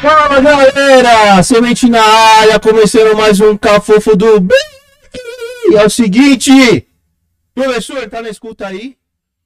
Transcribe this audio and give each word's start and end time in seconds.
Fala 0.00 0.40
galera, 0.40 1.42
semente 1.42 1.88
na 1.88 2.00
área, 2.00 2.60
começando 2.60 3.16
mais 3.16 3.40
um 3.40 3.58
Cafofo 3.58 4.16
do 4.16 4.38
Bem. 4.38 4.56
É 5.76 5.84
o 5.84 5.90
seguinte, 5.90 6.86
professor, 7.52 8.08
tá 8.08 8.22
na 8.22 8.28
escuta 8.28 8.68
aí? 8.68 8.96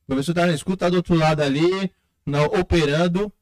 O 0.02 0.08
professor 0.08 0.34
tá 0.34 0.46
na 0.46 0.52
escuta, 0.52 0.90
do 0.90 0.98
outro 0.98 1.14
lado 1.14 1.40
ali, 1.40 1.90
na, 2.26 2.42
operando. 2.42 3.32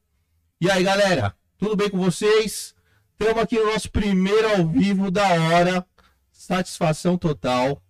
E 0.61 0.71
aí 0.71 0.85
galera, 0.85 1.35
tudo 1.57 1.75
bem 1.75 1.89
com 1.89 1.97
vocês? 1.97 2.73
Estamos 3.19 3.43
aqui 3.43 3.59
no 3.59 3.73
nosso 3.73 3.91
primeiro 3.91 4.47
ao 4.47 4.65
vivo 4.69 5.11
da 5.11 5.27
hora, 5.33 5.85
satisfação 6.31 7.17
total. 7.17 7.83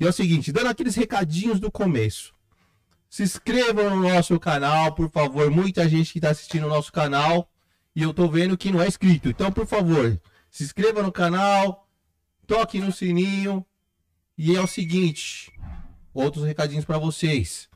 E 0.00 0.04
é 0.04 0.08
o 0.08 0.12
seguinte, 0.12 0.50
dando 0.50 0.70
aqueles 0.70 0.96
recadinhos 0.96 1.60
do 1.60 1.70
começo. 1.70 2.34
Se 3.08 3.22
inscrevam 3.22 3.90
no 3.90 4.08
nosso 4.08 4.40
canal, 4.40 4.92
por 4.92 5.08
favor. 5.08 5.52
Muita 5.52 5.88
gente 5.88 6.12
que 6.12 6.18
está 6.18 6.30
assistindo 6.30 6.66
o 6.66 6.70
nosso 6.70 6.92
canal 6.92 7.48
e 7.96 8.02
eu 8.02 8.12
tô 8.12 8.28
vendo 8.28 8.58
que 8.58 8.70
não 8.70 8.82
é 8.82 8.86
inscrito. 8.86 9.30
Então, 9.30 9.50
por 9.50 9.66
favor, 9.66 10.20
se 10.50 10.62
inscreva 10.62 11.02
no 11.02 11.10
canal, 11.10 11.88
toque 12.46 12.78
no 12.78 12.92
sininho. 12.92 13.64
E 14.36 14.54
é 14.54 14.60
o 14.60 14.66
seguinte, 14.66 15.50
outros 16.12 16.44
recadinhos 16.44 16.84
para 16.84 16.98
vocês. 16.98 17.70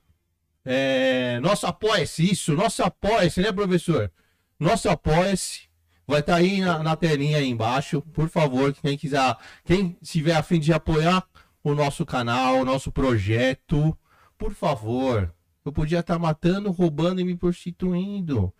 É, 0.62 1.41
nosso 1.41 1.66
apoia-se, 1.66 2.30
isso, 2.30 2.52
nosso 2.52 2.83
apoia-se, 2.83 3.41
né, 3.41 3.51
professor? 3.51 4.12
Nosso 4.59 4.91
apoia-se. 4.91 5.70
Vai 6.06 6.20
estar 6.20 6.34
tá 6.34 6.39
aí 6.39 6.61
na, 6.61 6.83
na, 6.83 6.97
telinha 6.97 7.39
aí 7.39 7.48
embaixo. 7.48 8.02
Por 8.12 8.28
favor, 8.28 8.75
quem 8.75 8.98
quiser, 8.98 9.34
quem 9.64 9.97
tiver 10.02 10.34
a 10.34 10.42
fim 10.42 10.61
de 10.61 10.70
apoiar 10.70 11.27
o 11.64 11.75
nosso 11.75 12.05
canal, 12.05 12.56
o 12.56 12.64
nosso 12.64 12.92
projeto, 12.92 13.97
por 14.37 14.52
favor. 14.52 15.34
Eu 15.64 15.73
podia 15.73 16.00
estar 16.00 16.14
tá 16.14 16.19
matando, 16.19 16.70
roubando 16.70 17.22
e 17.22 17.25
me 17.25 17.34
prostituindo. 17.34 18.53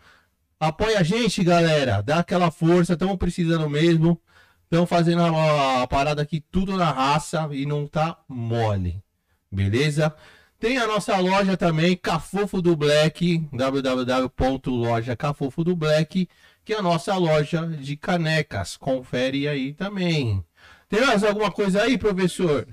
Apoia 0.61 0.99
a 1.01 1.03
gente, 1.03 1.43
galera. 1.43 2.03
Dá 2.03 2.19
aquela 2.19 2.51
força. 2.51 2.93
Estamos 2.93 3.17
precisando 3.17 3.67
mesmo. 3.69 4.21
Estamos 4.65 4.91
fazendo 4.91 5.23
a, 5.23 5.83
a, 5.83 5.87
parada 5.87 6.21
aqui 6.21 6.45
tudo 6.51 6.77
na 6.77 6.93
raça 6.93 7.49
e 7.51 7.65
não 7.65 7.87
tá 7.87 8.19
mole. 8.29 9.03
Beleza? 9.51 10.15
Tem 10.59 10.77
a 10.77 10.87
nossa 10.87 11.17
loja 11.19 11.57
também, 11.57 11.97
Cafofo 11.97 12.61
do 12.61 12.77
Black, 12.77 13.39
www.loja 13.51 15.17
Cafofo 15.17 15.65
do 15.65 15.75
Black, 15.75 16.29
que 16.63 16.75
é 16.75 16.79
a 16.79 16.83
nossa 16.83 17.17
loja 17.17 17.67
de 17.67 17.97
canecas. 17.97 18.77
Confere 18.77 19.49
aí 19.49 19.73
também. 19.73 20.45
Tem 20.91 21.01
mais 21.01 21.25
alguma 21.25 21.51
coisa 21.51 21.83
aí, 21.83 21.97
professor? 21.97 22.69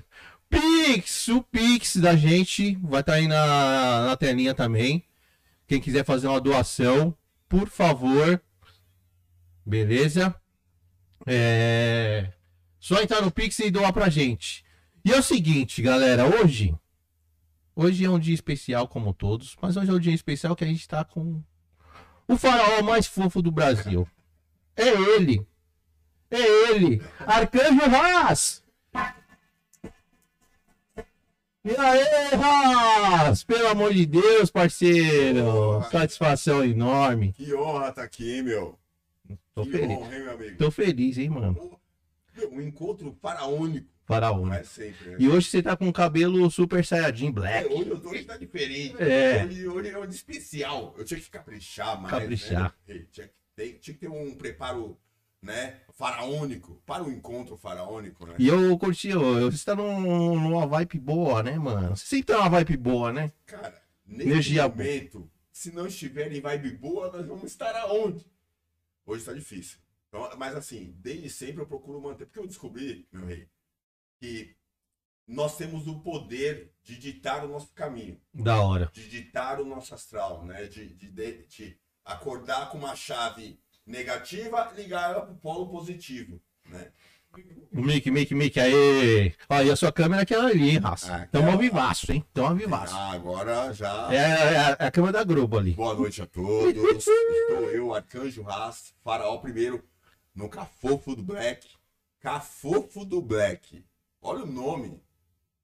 Pix, 0.50 1.28
o 1.28 1.42
Pix 1.42 1.96
da 1.96 2.14
gente 2.14 2.76
vai 2.82 3.00
estar 3.00 3.12
tá 3.12 3.18
aí 3.18 3.26
na, 3.26 4.06
na 4.08 4.16
telinha 4.16 4.54
também. 4.54 5.02
Quem 5.66 5.80
quiser 5.80 6.04
fazer 6.04 6.28
uma 6.28 6.40
doação, 6.40 7.14
por 7.48 7.68
favor. 7.68 8.40
Beleza? 9.64 10.34
É... 11.26 12.32
Só 12.78 13.00
entrar 13.00 13.22
no 13.22 13.30
Pix 13.30 13.58
e 13.60 13.70
doar 13.70 13.92
pra 13.92 14.08
gente. 14.08 14.64
E 15.04 15.12
é 15.12 15.18
o 15.18 15.22
seguinte, 15.22 15.82
galera, 15.82 16.24
hoje. 16.26 16.74
Hoje 17.74 18.04
é 18.04 18.10
um 18.10 18.18
dia 18.18 18.34
especial, 18.34 18.88
como 18.88 19.14
todos, 19.14 19.56
mas 19.60 19.76
hoje 19.76 19.90
é 19.90 19.94
um 19.94 20.00
dia 20.00 20.14
especial 20.14 20.56
que 20.56 20.64
a 20.64 20.66
gente 20.66 20.86
tá 20.86 21.04
com 21.04 21.42
o 22.26 22.36
faraó 22.36 22.82
mais 22.82 23.06
fofo 23.06 23.40
do 23.40 23.50
Brasil. 23.50 24.06
É 24.76 24.88
ele. 24.88 25.46
É 26.30 26.70
ele. 26.70 27.02
Arcanjo 27.20 27.80
Haas. 27.82 28.62
E 31.68 31.76
aí, 31.76 32.02
Ras? 32.34 33.44
Pelo 33.44 33.68
amor 33.68 33.92
de 33.92 34.06
Deus, 34.06 34.50
parceiro. 34.50 35.82
Satisfação 35.90 36.64
enorme. 36.64 37.34
Que 37.34 37.52
honra 37.54 37.92
tá 37.92 38.04
aqui, 38.04 38.40
meu. 38.40 38.78
Tô 39.54 39.64
que 39.64 39.72
feliz. 39.72 39.98
Honra, 39.98 40.16
hein, 40.16 40.22
meu 40.22 40.32
amigo? 40.32 40.56
Tô 40.56 40.70
feliz, 40.70 41.18
hein, 41.18 41.28
mano. 41.28 41.78
Um 42.50 42.62
encontro 42.62 43.14
faraônico. 43.20 43.86
Faraônico. 44.06 44.54
É 44.54 44.62
sempre, 44.62 45.10
né? 45.10 45.16
E 45.18 45.28
hoje 45.28 45.50
você 45.50 45.62
tá 45.62 45.76
com 45.76 45.86
o 45.86 45.92
cabelo 45.92 46.50
super 46.50 46.82
saiyajin 46.82 47.30
black. 47.30 47.70
É, 47.70 47.70
hoje, 47.70 47.92
hoje 48.02 48.24
tá 48.24 48.38
diferente. 48.38 48.96
É. 48.98 49.44
Hoje, 49.44 49.68
hoje 49.68 49.90
é 49.90 49.98
um 49.98 50.04
especial. 50.04 50.94
Eu 50.96 51.04
tinha 51.04 51.20
que 51.20 51.30
caprichar 51.30 52.00
mais. 52.00 52.10
Caprichar. 52.14 52.74
Né? 52.88 53.04
Tinha, 53.12 53.26
que 53.26 53.34
ter, 53.54 53.72
tinha 53.74 53.94
que 53.94 54.00
ter 54.00 54.08
um 54.08 54.34
preparo 54.36 54.98
né, 55.40 55.80
faraônico, 55.94 56.82
para 56.84 57.04
o 57.04 57.10
encontro 57.10 57.56
faraônico, 57.56 58.26
né? 58.26 58.34
E 58.38 58.48
eu 58.48 58.76
curti, 58.78 59.08
eu, 59.10 59.50
você 59.50 59.64
tá 59.64 59.74
num, 59.74 60.38
numa 60.38 60.66
vibe 60.66 60.98
boa, 60.98 61.42
né, 61.42 61.56
mano? 61.58 61.96
Você 61.96 62.06
sempre 62.06 62.34
tá 62.34 62.38
numa 62.38 62.50
vibe 62.50 62.76
boa, 62.76 63.12
né? 63.12 63.32
Cara, 63.46 63.80
nesse 64.04 64.28
Energia 64.30 64.68
momento, 64.68 65.18
boa. 65.20 65.30
se 65.52 65.72
não 65.72 65.86
estiver 65.86 66.32
em 66.32 66.40
vibe 66.40 66.72
boa, 66.72 67.10
nós 67.12 67.26
vamos 67.26 67.44
estar 67.44 67.74
aonde? 67.76 68.26
Hoje 69.06 69.24
tá 69.24 69.32
difícil. 69.32 69.78
Então, 70.08 70.28
mas 70.36 70.56
assim, 70.56 70.94
desde 70.98 71.30
sempre 71.30 71.62
eu 71.62 71.66
procuro 71.66 72.00
manter, 72.00 72.26
porque 72.26 72.40
eu 72.40 72.46
descobri, 72.46 73.06
meu 73.12 73.26
rei, 73.26 73.48
que 74.18 74.56
nós 75.26 75.56
temos 75.56 75.86
o 75.86 76.00
poder 76.00 76.72
de 76.82 76.98
ditar 76.98 77.44
o 77.44 77.48
nosso 77.48 77.72
caminho. 77.74 78.20
Da 78.32 78.60
hora. 78.60 78.90
De 78.92 79.08
ditar 79.08 79.60
o 79.60 79.64
nosso 79.64 79.94
astral, 79.94 80.44
né? 80.44 80.64
De, 80.64 80.94
de, 80.94 81.10
de, 81.10 81.46
de 81.46 81.78
acordar 82.04 82.70
com 82.70 82.78
uma 82.78 82.96
chave 82.96 83.60
negativa, 83.88 84.72
ligar 84.76 85.10
ela 85.10 85.22
pro 85.22 85.34
polo 85.36 85.68
positivo, 85.68 86.40
né? 86.66 86.92
O 87.72 87.82
Mickey, 87.82 88.10
Mickey, 88.10 88.34
Mickey, 88.34 88.58
aí. 88.58 89.34
Olha, 89.48 89.72
a 89.72 89.76
sua 89.76 89.92
câmera 89.92 90.22
é 90.22 90.24
aquela 90.24 90.48
ali, 90.48 90.70
hein, 90.70 90.78
raça. 90.78 91.14
Ah, 91.14 91.26
Tamo 91.26 91.50
ao 91.50 91.58
vivaço, 91.58 92.10
hein? 92.10 92.24
Tamo 92.32 92.48
ao 92.48 92.56
vivaço. 92.56 92.94
Ah, 92.96 93.12
agora 93.12 93.72
já. 93.72 94.08
É, 94.12 94.16
é, 94.16 94.76
é, 94.80 94.86
a 94.86 94.90
câmera 94.90 95.12
da 95.12 95.24
Globo 95.24 95.58
ali. 95.58 95.72
Boa 95.72 95.94
noite 95.94 96.22
a 96.22 96.26
todos. 96.26 97.06
Estou 97.06 97.70
eu, 97.70 97.94
Arcanjo 97.94 98.42
Ras, 98.42 98.94
faraó 99.04 99.38
primeiro, 99.38 99.84
no 100.34 100.48
Cafofo 100.48 101.14
do 101.14 101.22
Black. 101.22 101.68
Cafofo 102.18 103.04
do 103.04 103.20
Black. 103.20 103.84
Olha 104.20 104.42
o 104.42 104.46
nome. 104.46 105.00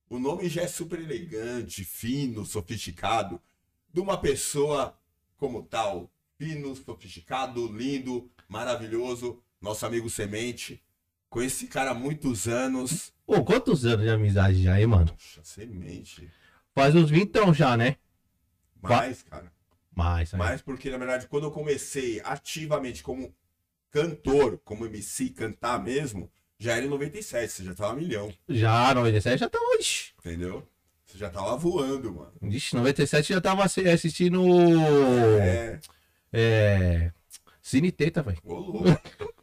O 0.09 0.19
nome 0.19 0.49
já 0.49 0.63
é 0.63 0.69
super 0.69 1.01
elegante, 1.01 1.83
fino, 1.83 2.45
sofisticado, 2.45 3.41
de 3.93 4.01
uma 4.01 4.19
pessoa 4.19 4.97
como 5.37 5.63
tal, 5.63 6.11
fino, 6.39 6.75
sofisticado, 6.75 7.67
lindo, 7.73 8.31
maravilhoso, 8.49 9.43
nosso 9.61 9.85
amigo 9.87 10.09
Semente. 10.11 10.83
Conheci 11.29 11.65
esse 11.65 11.67
cara 11.67 11.91
há 11.91 11.95
muitos 11.95 12.47
anos. 12.47 13.13
Pô, 13.27 13.43
quantos 13.45 13.85
anos 13.85 14.05
de 14.05 14.11
amizade 14.11 14.63
já 14.63 14.75
aí, 14.75 14.87
mano? 14.87 15.07
Poxa, 15.07 15.41
Semente. 15.43 16.31
Faz 16.75 16.95
uns 16.95 17.11
20 17.11 17.53
já, 17.55 17.77
né? 17.77 17.97
Mais, 18.81 19.23
cara. 19.23 19.53
Mais, 19.95 20.35
aí. 20.35 20.39
Mais 20.39 20.63
porque, 20.63 20.91
na 20.91 20.99
verdade, 20.99 21.27
quando 21.27 21.45
eu 21.45 21.51
comecei 21.51 22.21
ativamente 22.25 23.03
como 23.03 23.35
cantor, 23.91 24.61
como 24.65 24.87
MC, 24.87 25.31
cantar 25.31 25.83
mesmo, 25.83 26.31
já 26.59 26.77
era 26.77 26.85
em 26.85 26.89
97, 26.89 27.53
você 27.53 27.65
já 27.65 27.75
tava 27.75 27.95
milhão. 27.95 28.33
Já, 28.49 28.95
97 28.95 29.41
já 29.41 29.49
tava, 29.49 29.65
ixi. 29.79 30.13
Entendeu? 30.19 30.67
Você 31.07 31.19
já 31.19 31.31
tava 31.31 31.57
voando, 31.57 32.13
mano. 32.13 32.33
Ixi, 32.43 32.75
97 32.75 33.33
já 33.33 33.41
tava 33.41 33.65
assistindo. 33.65 34.43
É. 35.41 35.81
É. 36.35 37.13
Cine 37.63 37.93
Teta, 37.93 38.23
velho. 38.23 38.39
Ô, 38.45 38.55
louco. 38.55 38.85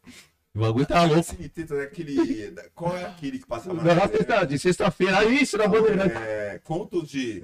O 0.53 0.59
bagulho 0.59 0.85
tá 0.85 1.05
louco. 1.05 1.23
Cine 1.23 1.47
Teta 1.47 1.75
é 1.75 1.83
aquele. 1.83 2.53
Qual 2.75 2.93
é 2.97 3.05
aquele 3.05 3.39
que 3.39 3.47
passa 3.47 3.73
na. 3.73 3.81
Não, 3.81 4.45
de 4.45 4.59
sexta-feira. 4.59 5.19
Ah, 5.19 5.23
isso, 5.23 5.57
na 5.57 5.65
bandeira. 5.65 6.03
É. 6.07 6.59
Contos 6.59 7.07
de. 7.09 7.41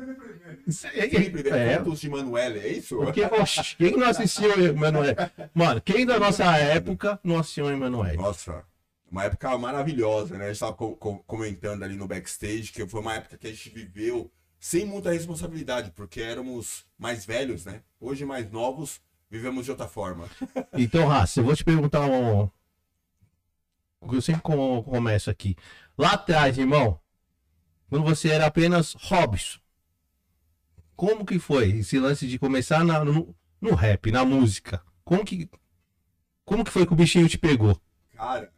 Felipe, 0.70 1.48
é. 1.48 1.78
Contos 1.78 2.02
de 2.02 2.10
Manuel, 2.10 2.58
é 2.58 2.68
isso? 2.68 2.98
Porque, 2.98 3.24
oxe, 3.24 3.78
quem 3.78 3.96
não 3.96 4.08
assistiu 4.08 4.52
Emanuel? 4.62 5.16
Mano, 5.54 5.80
quem 5.80 6.06
da 6.06 6.20
nossa 6.20 6.44
época 6.58 7.18
não 7.24 7.40
assistiu 7.40 7.70
Emanuel? 7.70 8.18
Nossa. 8.18 8.66
Uma 9.10 9.24
época 9.24 9.58
maravilhosa, 9.58 10.38
né? 10.38 10.44
A 10.44 10.48
gente 10.50 10.60
tava 10.60 10.74
co 10.74 10.98
co 10.98 11.20
comentando 11.20 11.84
ali 11.84 11.96
no 11.96 12.10
backstage 12.10 12.74
que 12.74 12.86
foi 12.86 13.00
uma 13.00 13.16
época 13.16 13.38
que 13.38 13.48
a 13.48 13.52
gente 13.52 13.70
viveu 13.70 14.30
sem 14.60 14.86
muita 14.86 15.12
responsabilidade, 15.12 15.92
porque 15.92 16.20
éramos 16.20 16.86
mais 16.98 17.26
velhos, 17.26 17.64
né? 17.66 17.82
Hoje 18.00 18.26
mais 18.26 18.52
novos, 18.52 19.00
vivemos 19.30 19.66
de 19.66 19.72
outra 19.72 19.88
forma. 19.88 20.30
Então, 20.74 21.08
Raça, 21.08 21.40
eu 21.40 21.44
vou 21.44 21.56
te 21.56 21.64
perguntar 21.64 22.02
um. 22.02 22.50
Eu 24.02 24.22
sempre 24.22 24.42
começo 24.42 25.30
aqui. 25.30 25.56
Lá 25.98 26.14
atrás, 26.14 26.58
irmão, 26.58 27.00
quando 27.90 28.06
você 28.06 28.30
era 28.30 28.46
apenas 28.46 28.94
Robson, 28.94 29.60
como 30.96 31.26
que 31.26 31.40
foi 31.40 31.70
esse 31.72 32.00
lance 32.00 32.28
de 32.28 32.40
começar 32.40 32.84
na, 32.84 33.04
no, 33.04 33.36
no 33.60 33.76
rap, 33.76 34.12
na 34.12 34.24
música? 34.24 34.82
Como 35.04 35.26
que, 35.26 35.50
como 36.46 36.64
que 36.64 36.72
foi 36.72 36.86
que 36.86 36.94
o 36.94 36.96
bichinho 36.96 37.28
te 37.28 37.38
pegou? 37.38 37.80
Cara, 38.16 38.52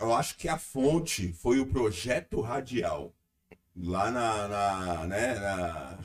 eu 0.00 0.14
acho 0.14 0.36
que 0.36 0.48
a 0.48 0.58
fonte 0.58 1.32
foi 1.32 1.60
o 1.60 1.66
projeto 1.66 2.40
radial. 2.40 3.14
Lá 3.76 4.10
na, 4.10 4.48
na 4.48 5.06
né, 5.06 5.34
na, 5.34 5.98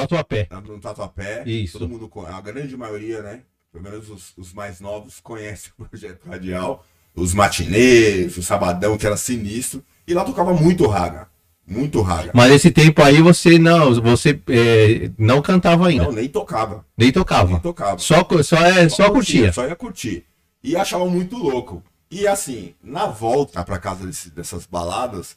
Tatuapé. 0.00 0.48
No 0.66 0.78
Tatuapé. 0.80 1.42
Isso. 1.46 1.78
Todo 1.78 1.88
mundo, 1.88 2.10
a 2.26 2.40
grande 2.40 2.76
maioria, 2.76 3.22
né? 3.22 3.40
Pelo 3.72 3.84
menos 3.84 4.08
os, 4.10 4.32
os 4.36 4.52
mais 4.52 4.80
novos 4.80 5.20
conhecem 5.20 5.70
o 5.78 5.84
Projeto 5.84 6.26
Radial. 6.28 6.84
Os 7.14 7.34
matinês, 7.34 8.36
o 8.36 8.42
Sabadão, 8.42 8.96
que 8.96 9.06
era 9.06 9.16
sinistro. 9.16 9.82
E 10.06 10.14
lá 10.14 10.24
tocava 10.24 10.52
muito 10.54 10.86
raga. 10.86 11.28
Muito 11.66 12.00
rara. 12.02 12.32
Mas 12.34 12.50
nesse 12.50 12.70
tempo 12.72 13.00
aí 13.00 13.20
você 13.22 13.56
não, 13.56 13.94
você 14.00 14.40
é, 14.48 15.10
não 15.16 15.40
cantava 15.40 15.86
ainda, 15.86 16.04
Não, 16.04 16.12
nem 16.12 16.28
tocava. 16.28 16.84
nem 16.98 17.12
tocava. 17.12 17.48
Nem 17.50 17.60
tocava. 17.60 17.98
Só, 17.98 18.26
só, 18.42 18.56
é, 18.56 18.88
só, 18.88 19.08
curtia. 19.10 19.52
Só 19.52 19.64
ia 19.68 19.76
curtir. 19.76 20.24
E 20.64 20.74
achava 20.74 21.06
muito 21.06 21.36
louco. 21.36 21.80
E 22.10 22.26
assim, 22.26 22.74
na 22.82 23.06
volta 23.06 23.62
pra 23.62 23.78
casa 23.78 24.04
desse- 24.04 24.30
dessas 24.30 24.66
baladas, 24.66 25.36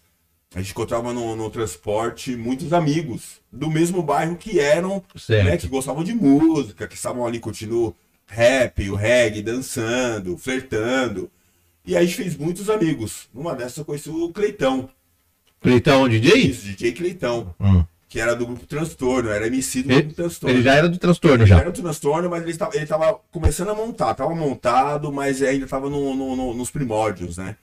a 0.56 0.60
gente 0.62 0.72
encontrava 0.72 1.12
no, 1.14 1.36
no 1.36 1.50
transporte 1.50 2.36
muitos 2.36 2.74
amigos 2.74 3.42
do 3.52 3.70
mesmo 3.70 4.02
bairro 4.04 4.36
que 4.36 4.60
eram, 4.60 5.04
Certo. 5.16 5.46
né, 5.46 5.58
que 5.58 5.68
gostavam 5.68 6.04
de 6.04 6.14
música, 6.14 6.88
que 6.88 6.96
estavam 6.96 7.26
ali 7.26 7.40
curtindo 7.40 7.96
rap, 8.28 8.90
o 8.90 8.96
reggae, 8.96 9.42
dançando, 9.42 10.38
flertando. 10.38 11.30
E 11.86 11.96
aí 11.98 12.04
a 12.04 12.06
gente 12.06 12.16
fez 12.18 12.38
muitos 12.38 12.70
amigos. 12.70 13.28
Numa 13.34 13.54
dessas 13.56 13.78
eu 13.78 13.86
conheci 13.86 14.10
o 14.10 14.30
Cleitão. 14.30 14.90
Cleitão 15.62 16.08
DJ? 16.10 16.34
Isso, 16.48 16.66
DJ 16.66 16.92
Cleitão. 16.94 17.54
Hum. 17.60 17.84
Que 18.10 18.20
era 18.20 18.36
do 18.36 18.46
grupo 18.46 18.66
Transtorno, 18.68 19.30
era 19.30 19.48
MC 19.48 19.82
do 19.84 19.92
Ele, 19.92 20.02
grupo 20.04 20.16
Transtorno. 20.16 20.56
ele 20.56 20.64
já 20.64 20.76
era 20.76 20.88
do 20.88 21.00
transtorno 21.00 21.44
Ele 21.44 21.50
já. 21.50 21.60
era 21.60 21.70
um 21.70 21.74
transtorno, 21.74 22.30
mas 22.30 22.44
ele 22.44 22.52
estava, 22.52 22.76
ele 22.76 22.84
estava 22.84 23.20
começando 23.32 23.70
a 23.70 23.74
montar. 23.76 24.14
Tava 24.14 24.36
montado, 24.36 25.12
mas 25.12 25.42
ainda 25.42 25.66
estava 25.66 25.90
no, 25.90 26.16
no- 26.16 26.36
no- 26.36 26.54
nos 26.54 26.70
primórdios, 26.70 27.38
né? 27.38 27.56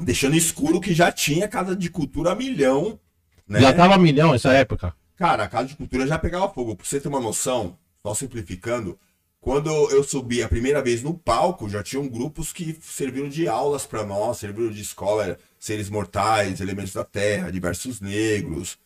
Deixando 0.00 0.36
escuro 0.36 0.80
que 0.80 0.94
já 0.94 1.12
tinha 1.12 1.48
Casa 1.48 1.76
de 1.76 1.90
Cultura 1.90 2.34
milhão, 2.34 2.98
né? 3.46 3.60
Já 3.60 3.72
tava 3.72 3.98
milhão 3.98 4.32
nessa 4.32 4.52
época. 4.52 4.94
Cara, 5.16 5.42
a 5.42 5.48
Casa 5.48 5.68
de 5.68 5.76
Cultura 5.76 6.06
já 6.06 6.18
pegava 6.18 6.48
fogo. 6.48 6.76
Pra 6.76 6.86
você 6.86 7.00
ter 7.00 7.08
uma 7.08 7.20
noção, 7.20 7.76
só 8.02 8.14
simplificando, 8.14 8.98
quando 9.40 9.68
eu 9.90 10.04
subi 10.04 10.42
a 10.42 10.48
primeira 10.48 10.80
vez 10.82 11.02
no 11.02 11.14
palco, 11.14 11.68
já 11.68 11.82
tinham 11.82 12.06
grupos 12.06 12.52
que 12.52 12.78
serviram 12.80 13.28
de 13.28 13.48
aulas 13.48 13.84
para 13.84 14.04
nós, 14.04 14.38
serviram 14.38 14.70
de 14.70 14.80
escola, 14.80 15.36
Seres 15.58 15.90
Mortais, 15.90 16.60
Elementos 16.60 16.92
da 16.92 17.04
Terra, 17.04 17.50
Diversos 17.50 18.00
Negros. 18.00 18.78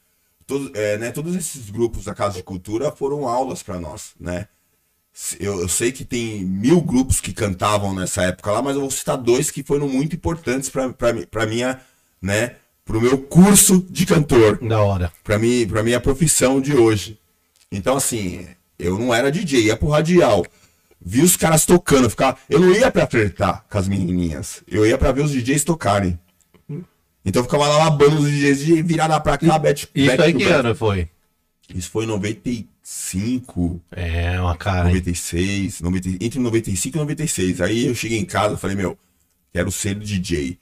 Todos, 0.46 0.70
é, 0.74 0.98
né, 0.98 1.10
todos 1.10 1.34
esses 1.34 1.70
grupos 1.70 2.04
da 2.04 2.14
Casa 2.14 2.36
de 2.36 2.42
Cultura 2.42 2.90
foram 2.90 3.28
aulas 3.28 3.62
para 3.62 3.78
nós, 3.78 4.12
né? 4.18 4.48
Eu, 5.38 5.60
eu 5.60 5.68
sei 5.68 5.92
que 5.92 6.04
tem 6.04 6.44
mil 6.44 6.80
grupos 6.80 7.20
que 7.20 7.32
cantavam 7.32 7.94
nessa 7.94 8.22
época 8.24 8.50
lá, 8.50 8.60
mas 8.62 8.74
eu 8.74 8.80
vou 8.80 8.90
citar 8.90 9.16
dois 9.16 9.50
que 9.50 9.62
foram 9.62 9.88
muito 9.88 10.16
importantes 10.16 10.68
para 10.68 11.46
minha, 11.46 11.80
né, 12.20 12.56
pro 12.84 13.00
meu 13.00 13.18
curso 13.18 13.86
de 13.88 14.04
cantor 14.06 14.58
Da 14.60 14.82
hora. 14.82 15.12
pra 15.22 15.38
mim, 15.38 15.66
pra 15.66 15.82
minha 15.84 16.00
profissão 16.00 16.60
de 16.60 16.74
hoje. 16.74 17.18
Então, 17.70 17.96
assim, 17.96 18.46
eu 18.78 18.98
não 18.98 19.14
era 19.14 19.30
DJ, 19.30 19.66
ia 19.66 19.76
pro 19.76 19.88
radial. 19.88 20.44
Vi 21.00 21.22
os 21.22 21.36
caras 21.36 21.64
tocando, 21.64 22.10
ficava... 22.10 22.36
eu 22.48 22.58
não 22.58 22.72
ia 22.72 22.90
pra 22.90 23.06
flertar 23.06 23.64
com 23.70 23.78
as 23.78 23.86
menininhas. 23.86 24.62
Eu 24.66 24.84
ia 24.84 24.98
pra 24.98 25.12
ver 25.12 25.22
os 25.22 25.30
DJs 25.30 25.62
tocarem. 25.62 26.18
Então 27.24 27.40
eu 27.40 27.44
ficava 27.44 27.68
lá 27.68 27.84
labando 27.84 28.16
os 28.16 28.30
DJs 28.30 28.58
de 28.58 28.82
virada 28.82 29.18
pra 29.20 29.38
cá, 29.38 29.58
bet, 29.58 29.88
Isso 29.94 30.22
aí 30.22 30.34
que 30.34 30.44
ano 30.44 30.74
foi? 30.74 31.08
Isso 31.74 31.90
foi 31.90 32.04
em 32.04 32.08
95, 32.84 33.80
É, 33.92 34.38
uma 34.40 34.56
cara. 34.56 34.88
hein? 34.88 34.94
96, 34.96 35.80
90, 35.80 36.08
entre 36.24 36.38
95 36.38 36.96
e 36.96 37.00
96. 37.00 37.60
Aí 37.62 37.86
eu 37.86 37.94
cheguei 37.94 38.18
em 38.18 38.24
casa 38.26 38.54
e 38.54 38.58
falei, 38.58 38.76
meu, 38.76 38.96
quero 39.52 39.72
ser 39.72 39.94
DJ. 39.94 40.58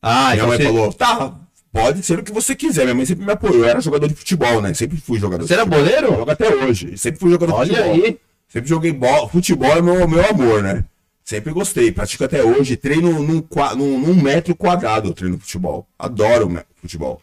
Ah, 0.00 0.30
Minha 0.30 0.34
então 0.36 0.48
mãe 0.48 0.56
você, 0.56 0.64
falou, 0.64 0.92
tá, 0.92 1.36
pode 1.70 2.02
ser 2.02 2.18
o 2.18 2.22
que 2.22 2.32
você 2.32 2.54
quiser. 2.56 2.84
Minha 2.84 2.94
mãe 2.94 3.04
sempre 3.04 3.26
me 3.26 3.32
apoiou. 3.32 3.58
Eu 3.58 3.64
era 3.68 3.80
jogador 3.80 4.08
de 4.08 4.14
futebol, 4.14 4.62
né? 4.62 4.72
Sempre 4.72 4.96
fui 4.98 5.18
jogador 5.18 5.46
você 5.46 5.54
era 5.54 5.64
de 5.64 5.70
futebol. 5.70 5.84
boleiro? 5.90 6.16
Jogo 6.16 6.30
até 6.30 6.48
hoje. 6.54 6.96
Sempre 6.96 7.20
fui 7.20 7.30
jogador 7.30 7.52
de 7.52 7.58
Olha 7.72 7.76
futebol. 7.84 8.04
aí. 8.06 8.18
Sempre 8.48 8.68
joguei 8.70 8.92
bola. 8.92 9.28
Futebol 9.28 9.70
é 9.76 9.82
meu, 9.82 10.08
meu 10.08 10.26
amor, 10.26 10.62
né? 10.62 10.84
Sempre 11.22 11.52
gostei. 11.52 11.92
Pratico 11.92 12.24
até 12.24 12.42
hoje. 12.42 12.76
Treino 12.78 13.12
num, 13.22 13.44
num, 13.76 14.00
num 14.00 14.22
metro 14.22 14.56
quadrado. 14.56 15.08
Eu 15.10 15.12
treino 15.14 15.38
futebol. 15.38 15.86
Adoro 15.98 16.58
futebol. 16.80 17.20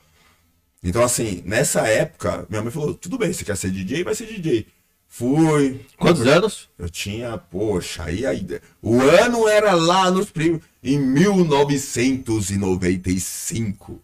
Então, 0.85 1.03
assim, 1.03 1.41
nessa 1.43 1.85
época, 1.87 2.45
minha 2.47 2.61
mãe 2.61 2.71
falou: 2.71 2.93
tudo 2.93 3.17
bem, 3.17 3.33
você 3.33 3.43
quer 3.43 3.57
ser 3.57 3.71
DJ? 3.71 4.03
Vai 4.03 4.13
ser 4.13 4.27
DJ. 4.27 4.67
Fui. 5.07 5.81
Quantos 5.97 6.27
anos? 6.27 6.69
Eu 6.77 6.87
tinha, 6.89 7.35
poxa, 7.39 8.03
aí 8.03 8.23
aí. 8.23 8.45
O 8.83 9.01
ano 9.01 9.47
era 9.47 9.73
lá 9.73 10.11
nos 10.11 10.29
primos. 10.29 10.61
Em 10.83 10.99
1995. 10.99 13.99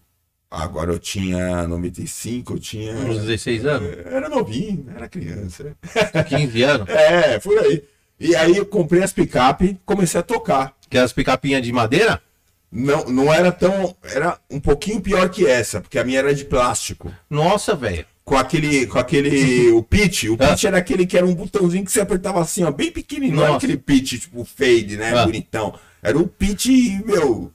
Agora 0.50 0.92
eu 0.92 0.98
tinha 0.98 1.68
95, 1.68 2.54
eu 2.54 2.58
tinha. 2.58 2.94
Uns 2.94 3.20
16 3.20 3.64
anos? 3.64 3.88
Era 4.04 4.28
novinho, 4.28 4.86
era 4.94 5.08
criança. 5.08 5.76
15 6.28 6.62
anos? 6.62 6.88
É, 6.94 7.38
por 7.38 7.56
aí. 7.58 7.84
E 8.18 8.34
aí 8.34 8.56
eu 8.56 8.66
comprei 8.66 9.04
as 9.04 9.12
picape, 9.12 9.78
comecei 9.86 10.18
a 10.18 10.22
tocar. 10.22 10.76
Que 10.90 10.98
as 10.98 11.12
picapinhas 11.12 11.62
de 11.62 11.72
madeira? 11.72 12.20
Não, 12.74 13.04
não 13.04 13.32
era 13.32 13.52
tão. 13.52 13.94
Era 14.02 14.38
um 14.50 14.58
pouquinho 14.58 15.00
pior 15.00 15.28
que 15.28 15.46
essa, 15.46 15.78
porque 15.80 15.98
a 15.98 16.04
minha 16.04 16.18
era 16.20 16.34
de 16.34 16.44
plástico. 16.46 17.12
Nossa, 17.28 17.74
velho. 17.76 18.06
Com 18.24 18.34
aquele. 18.36 18.86
Com 18.86 18.98
aquele. 18.98 19.70
o 19.72 19.82
pitch. 19.82 20.24
O 20.24 20.36
Ah. 20.40 20.48
pitch 20.48 20.64
era 20.64 20.78
aquele 20.78 21.04
que 21.04 21.18
era 21.18 21.26
um 21.26 21.34
botãozinho 21.34 21.84
que 21.84 21.92
você 21.92 22.00
apertava 22.00 22.40
assim, 22.40 22.64
ó, 22.64 22.70
bem 22.70 22.90
pequenininho. 22.90 23.36
Não 23.36 23.44
era 23.44 23.56
aquele 23.56 23.76
pitch, 23.76 24.20
tipo, 24.20 24.42
fade, 24.44 24.96
né? 24.96 25.12
Ah. 25.14 25.24
Bonitão. 25.26 25.74
Era 26.02 26.16
um 26.18 26.26
pitch, 26.26 26.66
meu. 27.04 27.52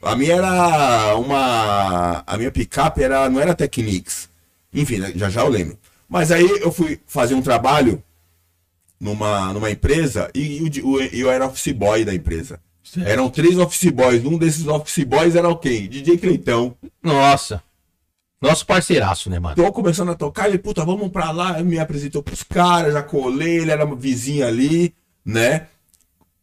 A 0.00 0.14
minha 0.14 0.34
era 0.36 1.16
uma. 1.16 2.22
A 2.26 2.36
minha 2.36 2.52
picape 2.52 3.02
era, 3.02 3.28
não 3.28 3.40
era 3.40 3.54
Technics. 3.54 4.28
Enfim, 4.72 4.98
né, 4.98 5.12
já 5.16 5.28
já 5.30 5.40
eu 5.40 5.48
lembro. 5.48 5.76
Mas 6.08 6.30
aí 6.30 6.46
eu 6.60 6.70
fui 6.70 7.00
fazer 7.06 7.34
um 7.34 7.42
trabalho 7.42 8.00
numa, 9.00 9.52
numa 9.52 9.70
empresa 9.70 10.30
e, 10.34 10.62
o 10.62 10.68
di- 10.70 10.82
o- 10.82 11.00
eu 11.00 11.30
era 11.30 11.46
office 11.46 11.72
boy 11.72 12.04
da 12.04 12.14
empresa. 12.14 12.60
Certo. 12.84 13.08
Eram 13.08 13.30
três 13.30 13.58
office 13.58 13.90
boys. 13.90 14.24
Um 14.24 14.36
desses 14.38 14.66
office 14.68 15.02
boys 15.04 15.34
era 15.34 15.48
o 15.48 15.56
quem? 15.56 15.88
DJ 15.88 16.18
Cleitão. 16.18 16.76
Nossa. 17.02 17.62
Nosso 18.40 18.66
parceiraço, 18.66 19.30
né, 19.30 19.38
mano? 19.38 19.56
Tô 19.56 19.72
começando 19.72 20.10
a 20.10 20.14
tocar, 20.14 20.48
ele, 20.48 20.58
puta, 20.58 20.84
vamos 20.84 21.10
pra 21.10 21.30
lá. 21.30 21.58
Ele 21.58 21.68
me 21.70 21.78
apresentou 21.78 22.22
pros 22.22 22.42
caras, 22.42 22.92
já 22.92 23.02
colei, 23.02 23.58
ele 23.60 23.70
era 23.70 23.86
vizinho 23.96 24.46
ali, 24.46 24.94
né? 25.24 25.66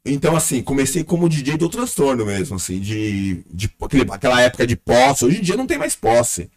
Então, 0.04 0.36
assim, 0.36 0.64
comecei 0.64 1.04
como 1.04 1.30
DJ 1.30 1.58
do 1.58 1.70
transtorno 1.70 2.26
mesmo, 2.26 2.56
assim, 2.56 2.80
de, 2.80 3.44
de 3.54 3.70
aquele- 3.80 4.12
aquela 4.12 4.42
época 4.42 4.66
de 4.66 4.76
posse. 4.76 5.24
Hoje 5.24 5.38
em 5.38 5.42
dia 5.44 5.56
não 5.56 5.68
tem 5.68 5.78
mais 5.78 5.96
posse. 5.96 6.50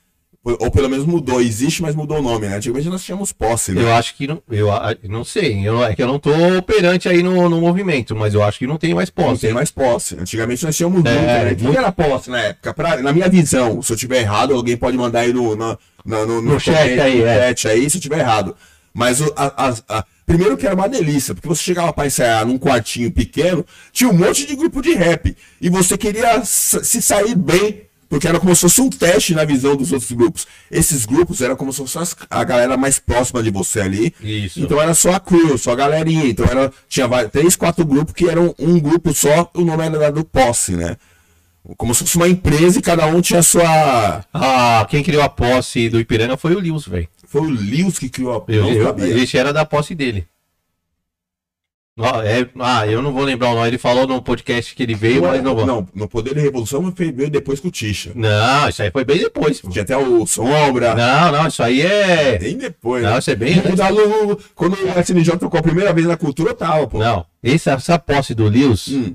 Ou, 0.44 0.70
pelo 0.70 0.90
menos 0.90 1.06
mudou, 1.06 1.40
existe, 1.40 1.80
mas 1.80 1.94
mudou 1.94 2.18
o 2.18 2.22
nome, 2.22 2.46
né? 2.46 2.56
Antigamente 2.56 2.90
nós 2.90 3.02
tínhamos 3.02 3.32
posse, 3.32 3.72
né? 3.72 3.80
Eu 3.82 3.94
acho 3.94 4.14
que 4.14 4.26
não. 4.26 4.42
Eu 4.50 4.68
não 5.08 5.24
sei. 5.24 5.66
Eu, 5.66 5.82
é 5.82 5.94
que 5.94 6.02
eu 6.02 6.06
não 6.06 6.18
tô 6.18 6.30
operante 6.58 7.08
aí 7.08 7.22
no, 7.22 7.48
no 7.48 7.60
movimento, 7.62 8.14
mas 8.14 8.34
eu 8.34 8.42
acho 8.42 8.58
que 8.58 8.66
não 8.66 8.76
tem 8.76 8.92
mais 8.94 9.10
Não 9.16 9.24
posse. 9.24 9.40
tem 9.40 9.54
mais 9.54 9.70
posse. 9.70 10.16
Antigamente 10.20 10.62
nós 10.62 10.76
tínhamos 10.76 11.02
É, 11.06 11.44
né? 11.44 11.52
O 11.52 11.56
que 11.56 11.62
muito. 11.64 11.78
era 11.78 11.90
posse 11.90 12.28
na 12.28 12.40
época? 12.40 12.74
Pra- 12.74 12.98
na 13.00 13.10
minha 13.12 13.28
visão, 13.28 13.80
se 13.80 13.90
eu 13.90 13.96
tiver 13.96 14.20
errado, 14.20 14.52
alguém 14.54 14.76
pode 14.76 14.98
mandar 14.98 15.20
aí 15.20 15.32
no, 15.32 15.56
no, 15.56 15.78
no, 16.04 16.26
no, 16.26 16.42
No 16.42 16.60
chat 16.60 16.76
aí, 17.00 17.20
no 17.20 17.26
é. 17.26 17.48
chat 17.48 17.68
aí, 17.68 17.88
se 17.88 17.96
eu 17.96 18.00
tiver 18.02 18.18
errado. 18.18 18.54
Mas 18.92 19.22
o, 19.22 19.32
a- 19.36 19.68
a- 19.70 19.74
a- 19.98 20.04
primeiro 20.26 20.58
que 20.58 20.66
era 20.66 20.74
uma 20.74 20.88
delícia, 20.90 21.34
porque 21.34 21.48
você 21.48 21.62
chegava 21.62 21.90
pra 21.92 22.06
ensaiar 22.06 22.44
num 22.46 22.58
quartinho 22.58 23.10
pequeno, 23.10 23.64
tinha 23.92 24.10
um 24.10 24.12
monte 24.14 24.46
de 24.46 24.54
grupo 24.54 24.82
de 24.82 24.92
rap. 24.94 25.34
E 25.58 25.70
você 25.70 25.96
queria 25.96 26.44
se 26.44 27.00
sair 27.00 27.34
bem, 27.34 27.80
porque 28.14 28.28
era 28.28 28.38
como 28.38 28.54
se 28.54 28.60
fosse 28.60 28.80
um 28.80 28.88
teste 28.88 29.34
na 29.34 29.44
visão 29.44 29.74
dos 29.74 29.90
outros 29.90 30.12
grupos. 30.12 30.46
Esses 30.70 31.04
grupos 31.04 31.40
eram 31.40 31.56
como 31.56 31.72
se 31.72 31.78
fosse 31.78 31.98
as- 31.98 32.16
a 32.30 32.44
galera 32.44 32.76
mais 32.76 32.96
próxima 33.00 33.42
de 33.42 33.50
você 33.50 33.80
ali. 33.80 34.14
Isso. 34.22 34.60
Então 34.60 34.80
era 34.80 34.94
só 34.94 35.14
a 35.14 35.18
crew, 35.18 35.58
só 35.58 35.72
a 35.72 35.74
galerinha. 35.74 36.24
Então 36.26 36.46
era, 36.46 36.72
tinha 36.88 37.08
três, 37.28 37.56
quatro 37.56 37.84
grupos 37.84 38.14
que 38.14 38.28
eram 38.30 38.54
um 38.56 38.78
grupo 38.78 39.12
só, 39.12 39.50
o 39.52 39.62
nome 39.62 39.82
era 39.84 40.12
do 40.12 40.24
posse, 40.24 40.76
né? 40.76 40.96
Como 41.76 41.92
se 41.92 42.04
fosse 42.04 42.14
uma 42.16 42.28
empresa 42.28 42.78
e 42.78 42.82
cada 42.82 43.04
um 43.08 43.20
tinha 43.20 43.40
a 43.40 43.42
sua. 43.42 44.24
Ah, 44.32 44.86
quem 44.88 45.02
criou 45.02 45.20
a 45.22 45.28
posse 45.28 45.88
do 45.88 45.98
Ipiranga 45.98 46.36
foi 46.36 46.54
o 46.54 46.60
Lewis, 46.60 46.86
velho. 46.86 47.08
Foi 47.26 47.40
o 47.40 47.50
Lewis 47.50 47.98
que 47.98 48.08
criou 48.08 48.32
a. 48.46 48.52
Eu, 48.52 48.62
não 48.62 48.70
eu, 48.70 48.84
sabia. 48.84 49.18
esse 49.24 49.36
era 49.36 49.52
da 49.52 49.64
posse 49.64 49.92
dele. 49.92 50.24
É- 51.96 52.48
ah, 52.58 52.84
eu 52.88 53.00
não 53.00 53.12
vou 53.12 53.22
lembrar 53.22 53.50
o 53.50 53.54
nome. 53.54 53.68
Ele 53.68 53.78
falou 53.78 54.04
no 54.04 54.20
podcast 54.20 54.74
que 54.74 54.82
ele 54.82 54.96
veio, 54.96 55.22
Não, 55.22 55.28
mas 55.28 55.42
não 55.44 55.54
vou. 55.54 55.64
Não, 55.64 55.76
não, 55.76 55.88
no 55.94 56.08
Poder 56.08 56.34
da 56.34 56.40
Revolução 56.40 56.92
veio 56.92 57.30
depois 57.30 57.60
com 57.60 57.68
o 57.68 57.70
Ticha. 57.70 58.12
isso 58.68 58.82
aí 58.82 58.90
foi 58.90 59.04
bem 59.04 59.18
depois. 59.18 59.60
Tinha 59.60 59.82
até 59.82 59.96
o 59.96 60.26
Sombra. 60.26 60.94
Não, 60.96 61.30
não, 61.30 61.46
isso 61.46 61.62
aí 61.62 61.82
é. 61.82 62.36
Bem 62.38 62.58
depois, 62.58 63.04
Não, 63.04 63.12
né? 63.12 63.18
isso 63.20 63.30
é 63.30 63.36
bem. 63.36 63.60
Quando, 63.62 63.80
a 63.80 63.88
Lu- 63.90 64.38
quando 64.56 64.74
o 64.74 65.00
SNJ 65.00 65.38
tocou 65.38 65.60
a 65.60 65.62
primeira 65.62 65.92
vez 65.92 66.04
na 66.06 66.16
cultura, 66.16 66.50
eu 66.50 66.54
tava, 66.56 66.84
pô. 66.88 66.98
Não, 66.98 67.24
esse, 67.40 67.70
essa 67.70 67.96
posse 67.96 68.34
do 68.34 68.48
Lewis 68.48 68.88
Hum. 68.88 69.14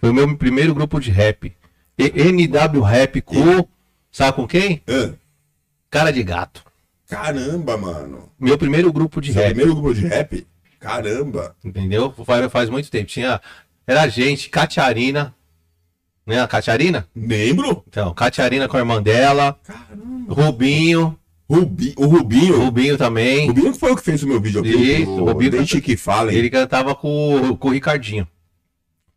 foi 0.00 0.08
o 0.08 0.14
meu 0.14 0.34
primeiro 0.38 0.74
grupo 0.74 0.98
de 1.00 1.10
rap. 1.10 1.52
E- 1.98 2.12
NW 2.32 2.80
Rap 2.80 3.20
com. 3.20 3.66
Sabe 4.10 4.32
com 4.34 4.46
quem? 4.46 4.80
Cara 5.90 6.10
de 6.10 6.22
gato. 6.22 6.62
Caramba, 7.06 7.76
mano. 7.76 8.30
Meu 8.40 8.56
primeiro 8.56 8.90
grupo 8.92 9.20
de 9.20 9.30
Seu 9.32 9.42
rap. 9.42 9.50
primeiro 9.50 9.74
grupo 9.74 9.92
de 9.94 10.06
rap? 10.06 10.46
Caramba. 10.84 11.56
Entendeu? 11.64 12.12
Faz, 12.26 12.52
faz 12.52 12.68
muito 12.68 12.90
tempo. 12.90 13.06
Tinha. 13.06 13.40
Era 13.86 14.02
a 14.02 14.08
gente, 14.08 14.50
Catiarina. 14.50 15.34
Né? 16.26 16.42
A 16.42 16.46
Catiarina? 16.46 17.08
Lembro? 17.16 17.82
Então, 17.88 18.12
Catiarina 18.12 18.68
com 18.68 18.76
a 18.76 18.80
irmã 18.80 19.02
dela. 19.02 19.58
Caramba. 19.64 20.34
Rubinho. 20.34 21.18
Rubi, 21.48 21.94
o 21.96 22.06
Rubinho. 22.06 22.58
Rubinho 22.64 22.98
também. 22.98 23.46
Rubinho 23.48 23.72
que 23.72 23.78
foi 23.78 23.92
o 23.92 23.96
que 23.96 24.02
fez 24.02 24.22
o 24.22 24.28
meu 24.28 24.40
videoclipe. 24.40 25.02
Isso, 25.02 25.10
o 25.10 25.24
Rubinho 25.24 25.50
Deixe 25.52 25.80
que 25.80 25.96
falem. 25.96 26.36
Ele 26.36 26.50
cantava 26.50 26.94
com, 26.94 27.56
com 27.58 27.68
o 27.68 27.72
Ricardinho. 27.72 28.28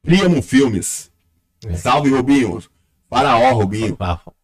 Priamo 0.02 0.42
Filmes. 0.42 1.12
É. 1.66 1.74
Salve, 1.76 2.10
Rubinho. 2.10 2.64
Faraó, 3.10 3.54
Rubinho. 3.54 3.98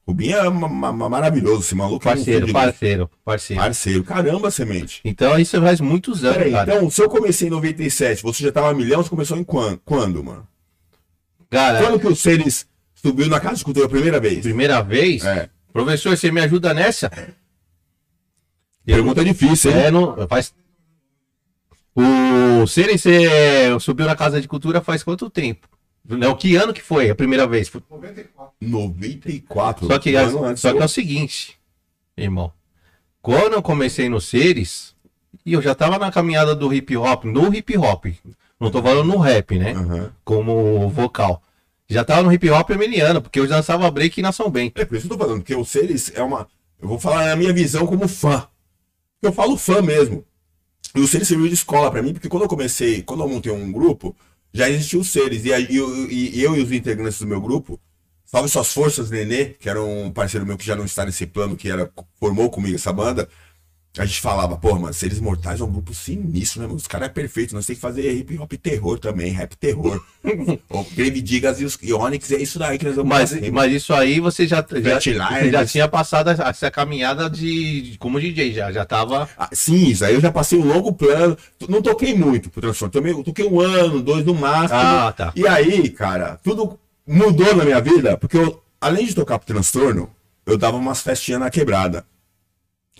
Rubinho 0.05 0.35
é 0.37 0.49
ma- 0.49 0.67
ma- 0.67 0.91
ma- 0.91 1.09
maravilhoso, 1.09 1.61
esse 1.61 1.73
maluco. 1.75 2.05
é 2.07 2.11
Parceiro, 2.13 2.51
parceiro, 2.51 3.09
parceiro. 3.23 3.61
Parceiro. 3.61 4.03
Caramba, 4.03 4.51
semente. 4.51 4.99
Então 5.05 5.39
isso 5.39 5.59
faz 5.61 5.79
muitos 5.79 6.23
anos, 6.25 6.37
Peraí, 6.37 6.51
cara. 6.51 6.75
então, 6.75 6.89
se 6.89 7.01
eu 7.01 7.09
comecei 7.09 7.47
em 7.47 7.51
97, 7.51 8.21
você 8.21 8.43
já 8.43 8.51
tava 8.51 8.73
milhão, 8.73 9.01
você 9.01 9.09
começou 9.09 9.37
em 9.37 9.43
quando, 9.45 9.79
quando 9.85 10.21
mano? 10.23 10.45
Cara, 11.49 11.79
Quando 11.81 11.99
que 11.99 12.07
o 12.07 12.15
Seres 12.15 12.65
subiu 12.95 13.27
na 13.27 13.39
Casa 13.39 13.57
de 13.57 13.63
Cultura 13.63 13.85
a 13.85 13.89
primeira 13.89 14.19
vez? 14.19 14.41
primeira 14.41 14.81
vez, 14.81 15.23
É. 15.23 15.49
professor, 15.71 16.17
você 16.17 16.31
me 16.31 16.41
ajuda 16.41 16.73
nessa? 16.73 17.09
Pergunta 18.85 19.23
difícil, 19.23 19.71
hein? 19.71 19.77
É, 19.77 19.91
não, 19.91 20.27
faz... 20.27 20.53
O 21.95 22.61
você 22.65 23.77
subiu 23.79 24.05
na 24.07 24.15
Casa 24.15 24.41
de 24.41 24.47
Cultura 24.47 24.81
faz 24.81 25.03
quanto 25.03 25.29
tempo? 25.29 25.67
Não, 26.07 26.35
que 26.35 26.55
ano 26.55 26.73
que 26.73 26.81
foi 26.81 27.09
a 27.09 27.15
primeira 27.15 27.47
vez? 27.47 27.71
94. 28.59 29.87
Só 29.87 29.99
que, 29.99 30.15
antes. 30.15 30.59
só 30.59 30.73
que 30.73 30.79
é 30.79 30.85
o 30.85 30.89
seguinte, 30.89 31.57
irmão. 32.17 32.51
Quando 33.21 33.53
eu 33.53 33.61
comecei 33.61 34.09
no 34.09 34.19
Seres, 34.19 34.93
e 35.45 35.53
eu 35.53 35.61
já 35.61 35.73
tava 35.73 35.97
na 35.97 36.11
caminhada 36.11 36.53
do 36.53 36.73
hip 36.73 36.95
hop, 36.97 37.23
no 37.23 37.53
hip 37.53 37.77
hop. 37.77 38.05
Não 38.59 38.69
tô 38.69 38.81
falando 38.81 39.07
no 39.07 39.17
rap, 39.17 39.57
né? 39.57 39.71
Aham. 39.71 40.11
Como 40.23 40.89
vocal. 40.89 41.41
Já 41.89 42.03
tava 42.03 42.23
no 42.23 42.33
hip 42.33 42.49
hop 42.49 42.69
emiliano, 42.71 43.21
porque 43.21 43.39
eu 43.39 43.47
dançava 43.47 43.89
break 43.91 44.21
na 44.21 44.31
São 44.31 44.49
Bento. 44.49 44.81
É 44.81 44.85
por 44.85 44.97
isso 44.97 45.07
que 45.07 45.13
eu 45.13 45.17
tô 45.17 45.23
falando, 45.23 45.41
porque 45.41 45.55
o 45.55 45.65
Seres 45.65 46.11
é 46.15 46.21
uma. 46.21 46.47
Eu 46.81 46.87
vou 46.87 46.99
falar 46.99 47.27
na 47.27 47.35
minha 47.35 47.53
visão 47.53 47.85
como 47.85 48.07
fã. 48.07 48.47
Eu 49.21 49.31
falo 49.31 49.57
fã 49.57 49.81
mesmo. 49.81 50.25
E 50.95 50.99
o 50.99 51.07
Seres 51.07 51.27
serviu 51.27 51.47
de 51.47 51.53
escola 51.53 51.89
pra 51.89 52.01
mim, 52.01 52.13
porque 52.13 52.29
quando 52.29 52.43
eu 52.43 52.49
comecei, 52.49 53.01
quando 53.01 53.23
eu 53.23 53.29
montei 53.29 53.51
um 53.51 53.71
grupo, 53.71 54.15
já 54.53 54.69
existia 54.69 54.99
o 54.99 55.03
Seres. 55.03 55.43
E, 55.45 55.53
aí 55.53 55.75
eu, 55.75 56.11
e 56.11 56.41
eu 56.41 56.55
e 56.55 56.61
os 56.61 56.71
integrantes 56.71 57.19
do 57.19 57.27
meu 57.27 57.41
grupo, 57.41 57.79
Salve 58.25 58.49
Suas 58.49 58.73
Forças, 58.73 59.09
Nenê, 59.09 59.45
que 59.45 59.69
era 59.69 59.81
um 59.81 60.11
parceiro 60.11 60.45
meu 60.45 60.57
que 60.57 60.65
já 60.65 60.75
não 60.75 60.85
está 60.85 61.05
nesse 61.05 61.25
plano, 61.25 61.55
que 61.55 61.69
era, 61.69 61.91
formou 62.19 62.49
comigo 62.49 62.75
essa 62.75 62.91
banda. 62.91 63.27
A 63.95 64.05
gente 64.05 64.21
falava, 64.21 64.57
pô, 64.57 64.73
mano, 64.79 64.91
Seres 64.91 65.19
Mortais 65.19 65.61
é 65.61 65.63
um 65.63 65.71
grupo 65.71 65.93
sinistro, 65.93 66.59
né, 66.61 66.65
mano? 66.65 66.77
Os 66.77 66.87
caras 66.87 67.09
é 67.09 67.11
perfeito, 67.11 67.53
nós 67.53 67.63
temos 67.63 67.77
que 67.77 67.81
fazer 67.81 68.11
hip 68.11 68.35
hop 68.39 68.51
terror 68.53 68.97
também, 68.97 69.31
rap 69.31 69.55
terror. 69.55 70.03
o 70.67 70.83
Grave 70.95 71.21
Digas 71.21 71.61
e 71.61 71.65
os 71.65 71.77
e 71.79 71.93
Onyx, 71.93 72.31
é 72.31 72.41
isso 72.41 72.57
daí 72.57 72.79
que 72.79 72.85
nós 72.85 72.95
vamos 72.95 73.09
Mas, 73.09 73.29
fazer. 73.29 73.51
mas 73.51 73.71
isso 73.71 73.93
aí 73.93 74.19
você 74.19 74.47
já, 74.47 74.65
já, 74.81 74.99
você 74.99 75.51
já 75.51 75.63
tinha 75.63 75.87
passado 75.87 76.31
essa 76.31 76.71
caminhada 76.71 77.29
de, 77.29 77.91
de- 77.91 77.97
como 77.99 78.19
DJ, 78.19 78.53
já, 78.53 78.71
já 78.71 78.83
tava. 78.83 79.29
Ah, 79.37 79.49
sim, 79.53 79.89
isso 79.89 80.03
aí 80.03 80.15
eu 80.15 80.21
já 80.21 80.31
passei 80.31 80.57
um 80.57 80.65
longo 80.65 80.91
plano. 80.91 81.37
Não 81.69 81.79
toquei 81.79 82.15
muito 82.15 82.49
pro 82.49 82.61
transtorno. 82.61 82.91
Também 82.91 83.11
eu 83.11 83.23
toquei 83.23 83.45
um 83.45 83.59
ano, 83.59 84.01
dois 84.01 84.25
no 84.25 84.33
máximo. 84.33 84.79
Ah, 84.79 85.13
tá. 85.15 85.31
E 85.35 85.47
aí, 85.47 85.87
cara, 85.89 86.39
tudo 86.43 86.79
mudou 87.07 87.55
na 87.55 87.63
minha 87.63 87.79
vida, 87.79 88.17
porque 88.17 88.37
eu, 88.37 88.59
além 88.81 89.05
de 89.05 89.13
tocar 89.13 89.37
pro 89.37 89.45
transtorno, 89.53 90.09
eu 90.47 90.57
dava 90.57 90.77
umas 90.77 91.01
festinhas 91.01 91.39
na 91.41 91.51
quebrada. 91.51 92.03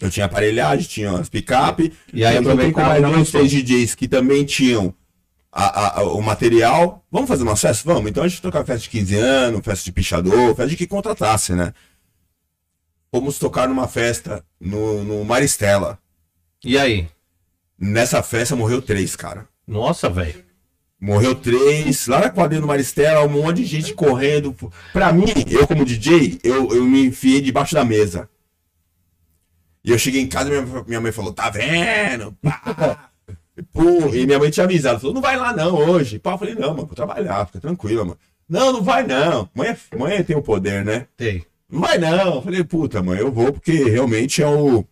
Eu 0.04 0.10
tinha 0.12 0.26
aparelhagem, 0.26 0.86
tinha 0.88 1.12
umas 1.12 1.30
picape. 1.30 1.94
E 2.14 2.26
aí 2.26 2.36
eu 2.36 2.44
juntei 2.44 2.72
com 2.72 2.82
aproveitava 2.82 2.90
mais 2.90 3.02
dois, 3.02 3.16
lançou. 3.18 3.40
três 3.42 3.52
DJs 3.52 3.96
que 3.96 4.08
também 4.08 4.44
tinham 4.44 4.94
a- 5.52 6.00
a- 6.00 6.04
o 6.04 6.22
material. 6.22 7.04
Vamos 7.12 7.28
fazer 7.28 7.44
uma 7.44 7.56
festa? 7.56 7.84
Vamos. 7.94 8.10
Então 8.10 8.24
a 8.24 8.28
gente 8.28 8.42
tocava 8.42 8.66
festa 8.66 8.82
de 8.84 8.90
15 8.90 9.16
anos, 9.16 9.62
festa 9.64 9.86
de 9.86 9.92
pichador, 9.92 10.48
festa 10.56 10.68
de 10.68 10.76
que 10.76 10.86
contratasse, 10.88 11.54
né? 11.54 11.74
Fomos 13.12 13.38
tocar 13.38 13.68
numa 13.68 13.88
festa 13.88 14.44
no, 14.60 15.04
no 15.04 15.24
Maristela. 15.24 16.00
E 16.66 16.78
aí? 16.78 17.08
Nessa 17.80 18.24
festa 18.24 18.56
morreu 18.56 18.82
três, 18.82 19.16
cara. 19.16 19.48
Nossa, 19.68 20.10
velho. 20.10 20.44
Morreu 21.00 21.36
três, 21.36 22.08
lá 22.08 22.20
na 22.22 22.30
quadrilha 22.30 22.62
do 22.62 22.68
Maristela, 22.68 23.26
um 23.26 23.30
monte 23.30 23.58
de 23.58 23.66
gente 23.66 23.94
correndo. 23.94 24.56
Pra 24.94 25.12
mim, 25.12 25.26
eu 25.50 25.68
como 25.68 25.84
DJ, 25.86 26.40
eu, 26.44 26.74
eu 26.74 26.86
me 26.86 27.06
enfiei 27.08 27.42
debaixo 27.42 27.76
da 27.76 27.84
mesa. 27.84 28.30
E 29.84 29.92
eu 29.92 29.98
cheguei 30.00 30.22
em 30.22 30.28
casa 30.28 30.50
e 30.50 30.62
minha, 30.62 30.84
minha 30.88 31.02
mãe 31.02 31.12
falou, 31.12 31.34
tá 31.34 31.50
vendo? 31.50 32.36
Pá. 32.42 33.10
E 34.14 34.26
minha 34.26 34.40
mãe 34.40 34.50
tinha 34.50 34.64
avisado, 34.64 35.00
falou, 35.00 35.14
não 35.14 35.22
vai 35.22 35.38
lá 35.38 35.54
não 35.54 35.76
hoje. 35.76 36.18
Pá, 36.20 36.32
eu 36.32 36.38
falei, 36.38 36.56
não, 36.56 36.70
mano, 36.70 36.86
vou 36.88 36.96
trabalhar, 36.96 37.46
fica 37.46 37.60
tranquila, 37.60 38.04
mano. 38.04 38.18
Não, 38.48 38.74
não 38.74 38.84
vai 38.84 39.06
não. 39.06 39.50
Mãe, 39.54 39.70
é- 39.70 39.98
mãe 39.98 40.24
tem 40.24 40.36
o 40.36 40.42
poder, 40.42 40.84
né? 40.84 41.08
Tem. 41.18 41.46
Não 41.70 41.82
vai 41.82 41.98
não. 41.98 42.36
Eu 42.36 42.42
falei, 42.42 42.64
puta, 42.64 43.02
mãe, 43.02 43.20
eu 43.20 43.32
vou 43.32 43.52
porque 43.52 43.84
realmente 43.84 44.42
é 44.42 44.48
o. 44.48 44.86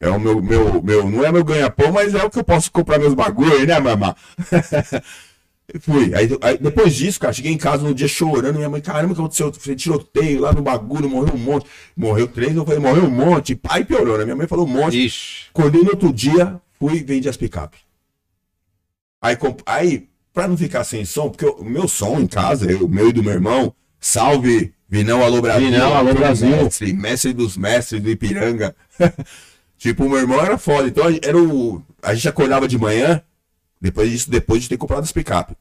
É 0.00 0.08
o 0.10 0.18
meu, 0.18 0.42
meu, 0.42 0.82
meu. 0.82 1.08
Não 1.08 1.24
é 1.24 1.30
meu 1.30 1.44
ganha-pão, 1.44 1.92
mas 1.92 2.14
é 2.14 2.24
o 2.24 2.30
que 2.30 2.38
eu 2.38 2.44
posso 2.44 2.70
comprar 2.72 2.98
meus 2.98 3.14
bagulho 3.14 3.66
né, 3.66 3.78
mamá? 3.78 4.16
Fui. 5.80 6.12
Aí, 6.14 6.28
aí 6.42 6.58
depois 6.58 6.94
disso, 6.94 7.18
cara, 7.18 7.32
cheguei 7.32 7.52
em 7.52 7.56
casa 7.56 7.82
no 7.82 7.94
dia 7.94 8.08
chorando. 8.08 8.56
Minha 8.56 8.68
mãe, 8.68 8.80
caramba, 8.80 9.12
o 9.12 9.14
que 9.14 9.20
aconteceu? 9.20 9.46
Eu 9.46 9.52
falei, 9.54 9.76
tiroteio 9.76 10.40
lá 10.40 10.52
no 10.52 10.60
bagulho, 10.62 11.08
morreu 11.08 11.34
um 11.34 11.38
monte. 11.38 11.66
Morreu 11.96 12.28
três, 12.28 12.54
eu 12.54 12.64
falei, 12.64 12.80
morreu 12.80 13.04
um 13.04 13.10
monte. 13.10 13.54
Pai 13.54 13.84
piorou, 13.84 14.18
né? 14.18 14.24
Minha 14.24 14.36
mãe 14.36 14.46
falou 14.46 14.66
um 14.66 14.70
monte. 14.70 15.06
Ixi. 15.06 15.46
Acordei 15.50 15.82
no 15.82 15.90
outro 15.90 16.12
dia, 16.12 16.60
fui 16.78 16.96
e 16.96 17.02
vendi 17.02 17.28
as 17.28 17.36
picape. 17.36 17.78
Aí, 19.20 19.36
comp- 19.36 19.62
aí, 19.64 20.08
pra 20.34 20.48
não 20.48 20.56
ficar 20.56 20.84
sem 20.84 21.04
som, 21.04 21.30
porque 21.30 21.46
o 21.46 21.64
meu 21.64 21.86
som 21.88 22.18
em 22.20 22.26
casa, 22.26 22.70
eu, 22.70 22.84
o 22.84 22.88
meu 22.88 23.08
e 23.08 23.12
do 23.12 23.22
meu 23.22 23.32
irmão, 23.32 23.72
salve 24.00 24.74
Vinão 24.88 25.22
Alô 25.24 25.40
Brasil. 25.40 25.70
Vinão, 25.70 25.94
Alô 25.94 26.12
Brasil. 26.12 26.48
Mestre, 26.50 26.92
mestre 26.92 27.32
dos 27.32 27.56
mestres 27.56 28.02
do 28.02 28.10
Ipiranga. 28.10 28.74
tipo, 29.78 30.04
o 30.04 30.08
meu 30.10 30.18
irmão 30.18 30.40
era 30.40 30.58
foda. 30.58 30.88
Então, 30.88 31.04
era 31.22 31.38
o, 31.38 31.82
a 32.02 32.14
gente 32.14 32.28
acordava 32.28 32.66
de 32.68 32.76
manhã, 32.76 33.22
depois 33.82 34.08
disso, 34.08 34.30
depois 34.30 34.62
de 34.62 34.68
ter 34.68 34.76
comprado 34.76 35.02
as 35.02 35.10
picape. 35.10 35.56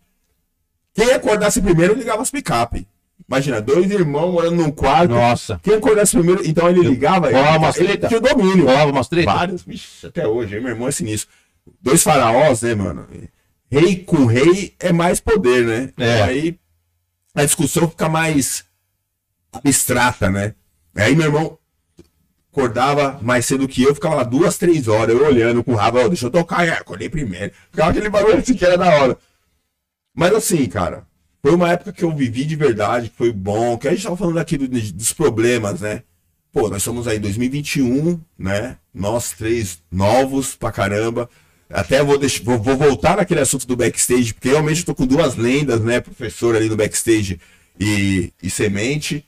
Quem 0.94 1.12
acordasse 1.12 1.60
primeiro, 1.60 1.96
ligava 1.96 2.22
as 2.22 2.30
picape. 2.30 2.88
Imagina, 3.28 3.60
dois 3.60 3.90
irmãos 3.90 4.32
morando 4.32 4.58
num 4.58 4.72
quarto. 4.72 5.12
Nossa. 5.12 5.60
Quem 5.64 5.74
acordasse 5.74 6.16
primeiro, 6.16 6.46
então 6.46 6.70
ele 6.70 6.82
ligava. 6.82 7.32
Rolava 7.32 7.58
umas 7.58 7.78
ele 7.78 7.88
treta? 7.88 8.08
tinha 8.08 8.20
o 8.20 8.22
domínio. 8.22 8.66
Rolava 8.66 8.92
umas 8.92 9.08
treta? 9.08 9.34
Vários, 9.34 9.64
bicho, 9.64 10.06
até 10.06 10.28
hoje. 10.28 10.60
Meu 10.60 10.70
irmão 10.70 10.88
é 10.88 10.92
sinistro. 10.92 11.34
Dois 11.82 12.04
faraós, 12.04 12.62
né, 12.62 12.76
mano? 12.76 13.08
Rei 13.72 13.96
com 14.04 14.26
rei 14.26 14.76
é 14.80 14.92
mais 14.92 15.20
poder, 15.20 15.66
né? 15.66 15.94
É. 15.98 16.22
Aí 16.22 16.60
a 17.34 17.44
discussão 17.44 17.90
fica 17.90 18.08
mais 18.08 18.66
abstrata, 19.52 20.30
né? 20.30 20.54
Aí 20.96 21.16
meu 21.16 21.26
irmão 21.26 21.58
acordava 22.52 23.20
mais 23.22 23.46
cedo 23.46 23.68
que 23.68 23.82
eu, 23.84 23.96
ficava 23.96 24.16
lá 24.16 24.24
duas, 24.24 24.58
três 24.58 24.88
horas, 24.88 25.16
eu 25.16 25.26
olhando 25.26 25.64
com 25.64 25.72
o 25.72 25.76
rabo, 25.76 26.00
ó, 26.00 26.08
deixa 26.08 26.26
eu 26.26 26.32
tocar, 26.32 26.68
é, 26.68 26.72
acordei 26.72 27.10
primeiro. 27.10 27.52
Ficava 27.72 27.92
aquele 27.92 28.10
barulho 28.10 28.38
assim 28.38 28.54
que 28.54 28.66
era 28.66 28.78
da 28.78 28.90
hora. 28.90 29.18
Mas 30.14 30.34
assim, 30.34 30.66
cara, 30.68 31.08
foi 31.42 31.54
uma 31.56 31.72
época 31.72 31.94
que 31.94 32.04
eu 32.04 32.14
vivi 32.16 32.44
de 32.44 32.56
verdade, 32.56 33.10
que 33.10 33.18
foi 33.18 33.32
bom, 33.32 33.78
que 33.78 33.88
a 33.88 33.92
gente 33.92 34.04
tava 34.04 34.18
falando 34.18 34.38
aqui 34.40 34.58
do- 34.58 34.68
dos 34.68 35.14
problemas, 35.14 35.82
né? 35.82 36.04
Pô, 36.52 36.68
nós 36.68 36.80
estamos 36.80 37.08
aí 37.08 37.18
em 37.18 37.22
2021, 37.22 38.20
né? 38.38 38.78
Nós 38.94 39.32
três 39.32 39.82
novos 39.90 40.54
pra 40.56 40.72
caramba. 40.72 41.30
Até 41.70 42.04
vou, 42.04 42.18
deixar, 42.18 42.44
vou, 42.44 42.60
vou 42.62 42.76
voltar 42.76 43.16
naquele 43.16 43.40
assunto 43.40 43.66
do 43.66 43.78
backstage, 43.78 44.34
porque 44.34 44.50
realmente 44.50 44.80
eu 44.80 44.86
tô 44.88 44.94
com 44.94 45.08
duas 45.08 45.38
lendas, 45.38 45.80
né? 45.80 46.02
Professor 46.02 46.54
ali 46.54 46.68
no 46.68 46.76
backstage 46.76 47.40
e, 47.80 48.34
e 48.44 48.50
semente. 48.50 49.26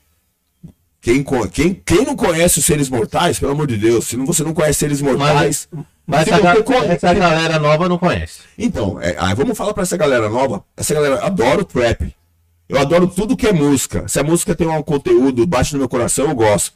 Quem, 1.04 1.22
quem, 1.52 1.74
quem 1.84 2.02
não 2.06 2.16
conhece 2.16 2.60
os 2.60 2.64
seres 2.64 2.88
mortais, 2.88 3.38
pelo 3.38 3.52
amor 3.52 3.66
de 3.66 3.76
Deus, 3.76 4.06
se 4.06 4.16
não, 4.16 4.24
você 4.24 4.42
não 4.42 4.54
conhece 4.54 4.78
seres 4.78 5.02
mortais. 5.02 5.68
Mas 6.06 6.24
se 6.24 6.30
essa, 6.32 6.40
ga- 6.40 6.84
essa 6.86 7.12
galera 7.12 7.58
nova 7.58 7.86
não 7.90 7.98
conhece. 7.98 8.40
então, 8.56 8.98
é, 9.02 9.14
aí 9.18 9.34
vamos 9.34 9.54
falar 9.56 9.74
pra 9.74 9.82
essa 9.82 9.98
galera 9.98 10.30
nova. 10.30 10.64
Essa 10.74 10.94
galera 10.94 11.22
adora 11.22 11.60
o 11.60 11.64
trap. 11.64 12.14
Eu 12.66 12.78
adoro 12.78 13.06
tudo 13.06 13.36
que 13.36 13.46
é 13.46 13.52
música. 13.52 14.08
Se 14.08 14.18
a 14.18 14.24
música 14.24 14.54
tem 14.54 14.66
um 14.66 14.82
conteúdo 14.82 15.46
baixo 15.46 15.74
no 15.74 15.80
meu 15.80 15.88
coração, 15.90 16.30
eu 16.30 16.34
gosto. 16.34 16.72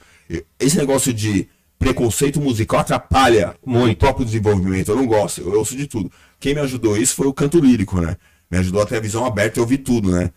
Esse 0.61 0.77
negócio 0.77 1.11
de 1.15 1.49
preconceito 1.79 2.39
musical 2.39 2.81
atrapalha 2.81 3.55
Muito. 3.65 3.95
o 3.95 3.97
próprio 3.97 4.27
desenvolvimento. 4.27 4.91
Eu 4.91 4.97
não 4.97 5.07
gosto. 5.07 5.41
Eu 5.41 5.59
ouço 5.59 5.75
de 5.75 5.87
tudo. 5.87 6.13
Quem 6.39 6.55
me 6.55 6.61
ajudou 6.61 6.99
isso 6.99 7.15
foi 7.15 7.27
o 7.27 7.33
canto 7.33 7.59
lírico, 7.59 7.99
né? 7.99 8.15
Me 8.51 8.59
ajudou 8.59 8.83
a 8.83 8.87
ter 8.87 8.97
a 8.97 9.01
visão 9.01 9.25
aberta 9.25 9.59
e 9.59 9.63
ouvir 9.63 9.79
tudo, 9.79 10.11
né? 10.11 10.31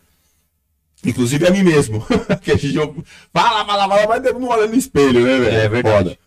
Inclusive 1.05 1.47
a 1.47 1.51
mim 1.51 1.63
mesmo. 1.63 2.05
que 2.41 2.51
a 2.51 2.57
gente 2.57 2.75
fala, 3.33 3.65
fala, 3.65 3.87
fala, 3.87 4.07
mas 4.07 4.33
não 4.33 4.47
olha 4.47 4.67
no 4.67 4.75
espelho, 4.75 5.25
né, 5.25 5.39
velho? 5.39 5.57
É 5.57 5.69
verdade. 5.69 6.19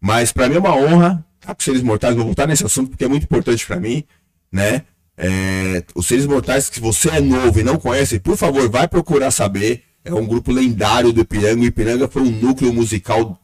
Mas 0.00 0.32
pra 0.32 0.48
mim 0.48 0.56
é 0.56 0.58
uma 0.58 0.76
honra 0.76 1.24
estar 1.40 1.54
com 1.54 1.58
os 1.60 1.64
seres 1.64 1.82
mortais. 1.82 2.14
Vou 2.14 2.24
voltar 2.24 2.46
nesse 2.46 2.64
assunto 2.64 2.90
porque 2.90 3.04
é 3.04 3.08
muito 3.08 3.24
importante 3.24 3.66
pra 3.66 3.80
mim, 3.80 4.04
né? 4.50 4.82
É, 5.16 5.84
os 5.94 6.06
seres 6.06 6.26
mortais, 6.26 6.68
que 6.68 6.80
você 6.80 7.08
é 7.08 7.20
novo 7.20 7.60
e 7.60 7.62
não 7.62 7.76
conhece, 7.76 8.18
por 8.18 8.36
favor, 8.36 8.68
vai 8.68 8.88
procurar 8.88 9.30
saber. 9.30 9.82
É 10.04 10.12
um 10.12 10.26
grupo 10.26 10.52
lendário 10.52 11.12
do 11.12 11.20
Ipiranga. 11.20 11.62
O 11.62 11.64
Ipiranga 11.64 12.08
foi 12.08 12.22
um 12.22 12.30
núcleo 12.30 12.72
musical 12.72 13.40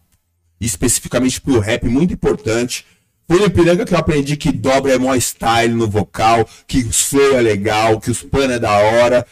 especificamente 0.60 1.40
pro 1.40 1.58
rap 1.58 1.88
muito 1.88 2.12
importante. 2.12 2.84
Foi 3.26 3.38
no 3.38 3.46
Ipiranga 3.46 3.86
que 3.86 3.94
eu 3.94 3.98
aprendi 3.98 4.36
que 4.36 4.52
dobra 4.52 4.92
é 4.92 4.98
mó 4.98 5.14
style 5.14 5.72
no 5.72 5.88
vocal, 5.88 6.46
que 6.66 6.78
os 6.78 7.02
flow 7.02 7.38
é 7.38 7.40
legal, 7.40 8.00
que 8.00 8.10
os 8.10 8.22
pano 8.22 8.52
é 8.52 8.58
da 8.58 8.72
hora. 8.72 9.26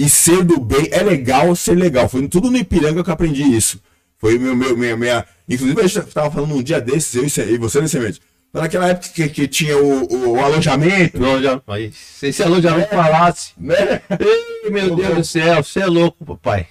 E 0.00 0.08
ser 0.08 0.42
do 0.44 0.58
bem 0.58 0.88
é 0.90 1.02
legal 1.02 1.54
ser 1.54 1.74
legal. 1.74 2.08
Foi 2.08 2.26
tudo 2.26 2.50
no 2.50 2.56
Ipiranga 2.56 3.02
que 3.04 3.10
eu 3.10 3.14
aprendi 3.14 3.42
isso. 3.42 3.80
Foi 4.18 4.38
meu, 4.38 4.56
meu, 4.56 4.76
minha, 4.76 4.96
minha. 4.96 5.26
Inclusive, 5.48 5.80
a 5.80 5.86
gente 5.86 6.06
tava 6.12 6.30
falando 6.30 6.54
um 6.54 6.62
dia 6.62 6.80
desses, 6.80 7.14
eu 7.14 7.24
e 7.24 7.58
você- 7.58 7.78
e 7.78 7.80
né, 7.82 7.88
Semente? 7.88 8.20
Naquela 8.52 8.88
época 8.88 9.08
que, 9.14 9.28
que 9.28 9.46
tinha 9.46 9.76
o, 9.78 10.32
o 10.32 10.40
alojamento, 10.40 11.18
Loja... 11.20 11.62
Aí, 11.68 11.92
Se 11.92 12.28
esse 12.28 12.42
alojamento 12.42 12.88
falasse. 12.90 13.52
né? 13.56 14.02
Ei, 14.18 14.70
meu 14.70 14.96
Deus 14.96 15.16
do 15.18 15.24
céu, 15.24 15.62
você 15.62 15.80
é 15.80 15.86
louco, 15.86 16.24
papai. 16.24 16.66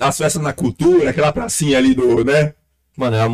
as 0.00 0.16
festas 0.16 0.40
na 0.42 0.52
cultura, 0.52 1.10
aquela 1.10 1.32
pracinha 1.32 1.76
ali 1.78 1.94
do, 1.94 2.24
né? 2.24 2.54
Mano, 2.96 3.16
era, 3.16 3.24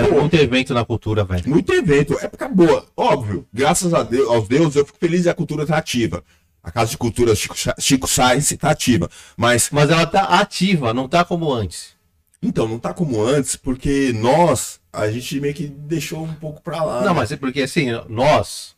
era 0.00 0.08
Pô. 0.08 0.20
muito 0.20 0.34
evento 0.36 0.74
na 0.74 0.84
cultura, 0.84 1.24
velho. 1.24 1.48
Muito 1.48 1.72
evento, 1.72 2.18
época 2.20 2.48
boa. 2.48 2.84
Óbvio, 2.96 3.46
graças 3.52 3.92
a 3.94 4.02
Deus, 4.02 4.28
aos 4.28 4.48
deuses, 4.48 4.76
eu 4.76 4.86
fico 4.86 4.98
feliz 4.98 5.24
e 5.24 5.28
a 5.28 5.34
cultura 5.34 5.66
tá 5.66 5.76
ativa. 5.76 6.22
A 6.64 6.70
Casa 6.72 6.90
de 6.90 6.96
Cultura 6.98 7.34
Chico, 7.36 7.54
Chico 7.78 8.08
Sainz 8.08 8.48
tá 8.58 8.70
ativa. 8.70 9.08
Mas, 9.36 9.68
Mas 9.70 9.90
ela 9.90 10.06
tá 10.06 10.22
ativa, 10.40 10.94
não 10.94 11.06
tá 11.06 11.22
como 11.24 11.52
antes. 11.52 11.94
então, 12.42 12.66
não 12.66 12.78
tá 12.78 12.92
como 12.94 13.22
antes, 13.22 13.54
porque 13.54 14.12
nós, 14.14 14.80
a 14.92 15.10
gente 15.10 15.38
meio 15.40 15.52
que 15.54 15.66
deixou 15.66 16.24
um 16.24 16.34
pouco 16.34 16.62
pra 16.62 16.82
lá. 16.82 17.00
Não, 17.02 17.08
né? 17.08 17.20
mas 17.20 17.30
é 17.30 17.36
porque 17.36 17.60
assim, 17.62 17.88
nós, 18.08 18.74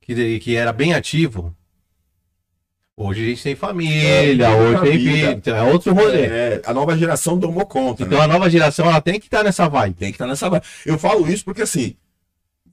que, 0.00 0.40
que 0.40 0.56
era 0.56 0.72
bem 0.72 0.94
ativo, 0.94 1.54
hoje 2.96 3.22
a 3.22 3.26
gente 3.28 3.42
tem 3.42 3.54
família, 3.54 4.46
É, 4.48 4.56
hoje 4.56 4.82
tem 4.82 4.98
vida. 4.98 5.30
então 5.32 5.56
é 5.56 5.62
outro 5.62 5.94
rolê. 5.94 6.22
É, 6.26 6.62
a 6.66 6.74
nova 6.74 6.96
geração 6.98 7.38
tomou 7.38 7.66
conta. 7.66 8.04
né? 8.04 8.08
Então 8.08 8.20
a 8.20 8.26
nova 8.26 8.50
geração 8.50 8.86
ela 8.86 9.00
tem 9.00 9.20
que 9.20 9.26
estar 9.26 9.44
nessa 9.44 9.68
vibe. 9.68 9.94
Tem 9.94 10.08
que 10.10 10.16
estar 10.16 10.26
nessa 10.26 10.48
vibe. 10.50 10.64
Eu 10.84 10.98
falo 10.98 11.28
isso 11.30 11.44
porque 11.44 11.62
assim, 11.62 11.94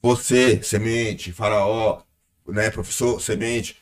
você, 0.01 0.61
Semente, 0.63 1.31
Faraó, 1.31 2.01
né, 2.47 2.69
professor 2.71 3.21
Semente, 3.21 3.77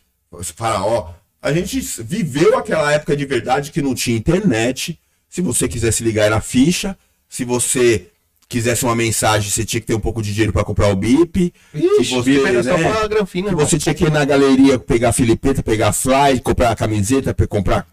Faraó, 0.55 1.09
a 1.41 1.51
gente 1.51 1.79
viveu 2.03 2.57
aquela 2.57 2.91
época 2.91 3.15
de 3.17 3.25
verdade 3.25 3.71
que 3.71 3.81
não 3.81 3.93
tinha 3.93 4.17
internet. 4.17 4.99
Se 5.29 5.41
você 5.41 5.67
quisesse 5.67 6.03
ligar 6.03 6.25
era 6.25 6.41
ficha. 6.41 6.97
Se 7.27 7.43
você 7.45 8.07
quisesse 8.47 8.83
uma 8.83 8.95
mensagem, 8.95 9.49
você 9.49 9.63
tinha 9.63 9.79
que 9.79 9.87
ter 9.87 9.93
um 9.95 9.99
pouco 9.99 10.21
de 10.21 10.31
dinheiro 10.33 10.51
para 10.51 10.63
comprar 10.65 10.89
o 10.89 10.95
bip. 10.95 11.53
Ixi, 11.73 12.13
você, 12.13 12.37
você, 12.37 12.47
era 12.47 12.63
só 12.63 12.77
né, 12.77 12.91
pra 12.91 13.07
granfina, 13.07 13.47
Que 13.47 13.53
irmão. 13.53 13.65
você 13.65 13.77
tinha 13.79 13.95
que 13.95 14.03
ir 14.03 14.11
na 14.11 14.25
galeria 14.25 14.77
pegar 14.77 15.13
filipeta, 15.13 15.63
pegar 15.63 15.93
fly, 15.93 16.41
comprar 16.43 16.71
a 16.71 16.75
camiseta, 16.75 17.33
pra 17.33 17.47
comprar. 17.47 17.87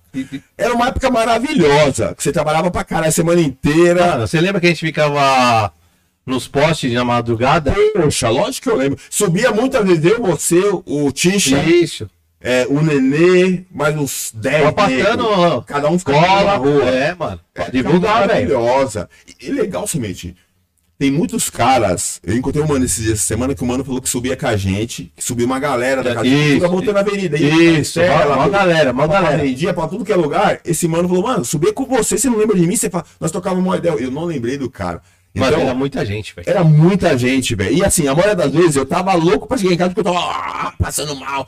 Era 0.56 0.74
uma 0.74 0.88
época 0.88 1.10
maravilhosa, 1.10 2.12
que 2.14 2.22
você 2.24 2.32
trabalhava 2.32 2.72
pra 2.72 2.82
caralho 2.82 3.08
a 3.08 3.12
semana 3.12 3.40
inteira. 3.40 4.06
Mano, 4.06 4.26
você 4.26 4.40
lembra 4.40 4.60
que 4.60 4.66
a 4.66 4.70
gente 4.70 4.84
ficava 4.84 5.72
nos 6.26 6.48
postes 6.48 6.92
na 6.92 7.04
madrugada? 7.04 7.72
Poxa, 7.94 8.28
lógico 8.28 8.64
que 8.64 8.70
eu 8.70 8.76
lembro. 8.76 8.98
Subia 9.08 9.52
muitas 9.52 9.86
vezes 9.86 10.04
eu, 10.04 10.20
você, 10.20 10.60
o 10.84 11.12
Tisha, 11.12 11.62
Isso. 11.62 12.10
É, 12.40 12.66
o 12.68 12.80
Nenê, 12.80 13.62
mais 13.70 13.96
uns 13.96 14.30
10 14.34 14.62
Tava 14.62 14.72
passando 14.72 15.62
Cada 15.66 15.90
um 15.90 15.98
ficava 15.98 16.20
cola. 16.26 16.44
na 16.44 16.54
rua. 16.56 16.84
É, 16.84 17.14
mano. 17.14 17.40
Pra 17.52 17.64
É, 17.66 17.70
divulgar, 17.70 18.28
velho. 18.28 18.58
maravilhosa. 18.58 19.08
E, 19.40 19.46
e 19.48 19.50
legal, 19.52 19.86
Semente. 19.86 20.36
Tem 20.98 21.12
muitos 21.12 21.48
caras. 21.48 22.20
Eu 22.24 22.36
encontrei 22.36 22.62
um 22.62 22.66
mano 22.66 22.84
esses 22.84 23.04
dias, 23.04 23.20
semana, 23.20 23.54
que 23.54 23.62
o 23.62 23.66
mano 23.66 23.84
falou 23.84 24.02
que 24.02 24.08
subia 24.08 24.36
com 24.36 24.48
a 24.48 24.56
gente, 24.56 25.12
que 25.16 25.22
subiu 25.22 25.46
uma 25.46 25.60
galera 25.60 26.02
da 26.02 26.12
casa 26.12 26.26
Isso, 26.26 26.48
cultura, 26.58 26.68
voltando 26.68 26.94
na 26.94 27.00
avenida. 27.00 27.38
E 27.38 27.78
Isso, 27.80 28.00
mó- 28.00 28.34
mó 28.34 28.42
pro- 28.42 28.50
galera, 28.50 28.92
mó 28.92 29.06
pra 29.06 29.20
galera. 29.20 29.38
Fazendinha, 29.38 29.72
pra 29.72 29.86
tudo 29.86 30.04
que 30.04 30.12
é 30.12 30.16
lugar. 30.16 30.58
Esse 30.64 30.88
mano 30.88 31.08
falou, 31.08 31.22
mano, 31.22 31.44
subia 31.44 31.72
com 31.72 31.84
você, 31.86 32.18
você 32.18 32.28
não 32.28 32.36
lembra 32.36 32.56
de 32.56 32.66
mim? 32.66 32.74
Você 32.74 32.90
fala, 32.90 33.04
nós 33.20 33.30
tocávamos 33.30 33.64
uma 33.64 33.76
ideia. 33.76 33.92
Eu 33.94 34.10
não 34.10 34.24
lembrei 34.24 34.58
do 34.58 34.68
cara. 34.68 35.00
Mas 35.32 35.48
Então, 35.50 35.60
era 35.60 35.74
muita 35.74 36.04
gente, 36.04 36.34
velho. 36.34 36.50
era 36.50 36.64
muita 36.64 37.16
gente, 37.16 37.54
velho. 37.54 37.76
E 37.76 37.84
assim, 37.84 38.08
a 38.08 38.12
maioria 38.14 38.34
das 38.34 38.50
vezes 38.52 38.74
eu 38.74 38.84
tava 38.84 39.14
louco 39.14 39.46
pra 39.46 39.56
chegar 39.56 39.74
em 39.74 39.76
casa 39.76 39.90
porque 39.94 40.00
eu 40.00 40.12
tava 40.12 40.18
ah, 40.18 40.72
passando 40.80 41.14
mal. 41.14 41.46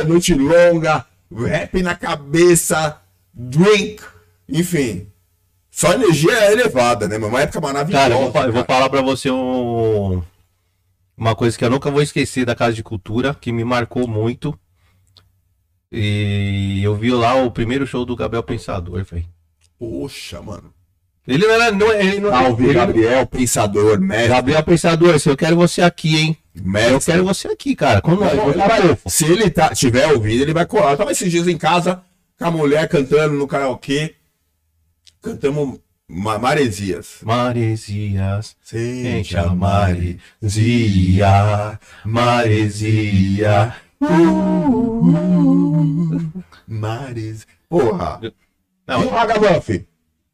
A 0.00 0.04
noite 0.04 0.34
longa, 0.34 1.04
rap 1.34 1.82
na 1.82 1.94
cabeça, 1.94 3.00
drink, 3.34 4.02
enfim. 4.48 5.08
Só 5.70 5.92
energia 5.92 6.50
elevada, 6.52 7.06
né? 7.08 7.16
Uma 7.18 7.40
época 7.42 7.60
maravilhosa. 7.60 8.02
Cara, 8.04 8.14
eu 8.14 8.20
vou, 8.22 8.32
fa- 8.32 8.46
eu 8.46 8.52
vou 8.52 8.64
cara. 8.64 8.78
falar 8.78 8.90
pra 8.90 9.00
você 9.02 9.30
um- 9.30 10.22
uma 11.16 11.34
coisa 11.34 11.56
que 11.58 11.64
eu 11.64 11.70
nunca 11.70 11.90
vou 11.90 12.02
esquecer 12.02 12.44
da 12.44 12.54
Casa 12.54 12.72
de 12.74 12.82
Cultura, 12.82 13.34
que 13.34 13.52
me 13.52 13.64
marcou 13.64 14.06
muito. 14.08 14.58
E 15.90 16.80
eu 16.82 16.94
vi 16.94 17.10
lá 17.10 17.34
o 17.42 17.50
primeiro 17.50 17.86
show 17.86 18.04
do 18.04 18.14
Gabriel 18.16 18.42
Pensador, 18.42 19.04
velho. 19.04 19.24
Poxa, 19.78 20.42
mano. 20.42 20.72
Ele 21.26 21.46
não 21.46 21.54
era. 21.54 21.70
Não, 21.72 21.92
ele 21.92 22.20
não, 22.20 22.30
Salve, 22.30 22.64
ele- 22.64 22.74
Gabriel, 22.74 23.26
pensador, 23.26 24.00
mestre. 24.00 24.28
Gabriel 24.28 24.62
Pensador, 24.62 25.14
assim, 25.14 25.30
eu 25.30 25.36
quero 25.36 25.56
você 25.56 25.82
aqui, 25.82 26.16
hein? 26.16 26.36
Mestre. 26.62 26.92
Eu 26.94 27.00
quero 27.00 27.24
você 27.24 27.48
aqui, 27.48 27.74
cara. 27.76 28.00
Nós. 28.04 28.18
Não, 28.34 28.52
vai- 28.52 28.80
fofo. 28.96 29.10
se 29.10 29.24
ele 29.24 29.50
tá, 29.50 29.74
tiver 29.74 30.06
ouvido, 30.12 30.42
ele 30.42 30.52
vai 30.54 30.66
colar. 30.66 30.92
Eu 30.92 30.96
tava 30.96 31.12
esses 31.12 31.30
dias 31.30 31.46
em 31.48 31.56
casa 31.58 32.02
com 32.38 32.44
a 32.44 32.50
mulher 32.50 32.88
cantando 32.88 33.34
no 33.34 33.46
karaokê. 33.46 34.14
Cantamos 35.22 35.78
ma- 36.08 36.38
Maresias. 36.38 37.18
Maresias. 37.22 38.56
Sente 38.62 39.36
a 39.36 39.46
maresia, 39.54 41.28
maresia. 42.04 43.74
Mares. 46.66 47.46
Porra. 47.68 48.20
Não, 48.86 49.02
Porra, 49.02 49.26
Gabuff. 49.26 49.86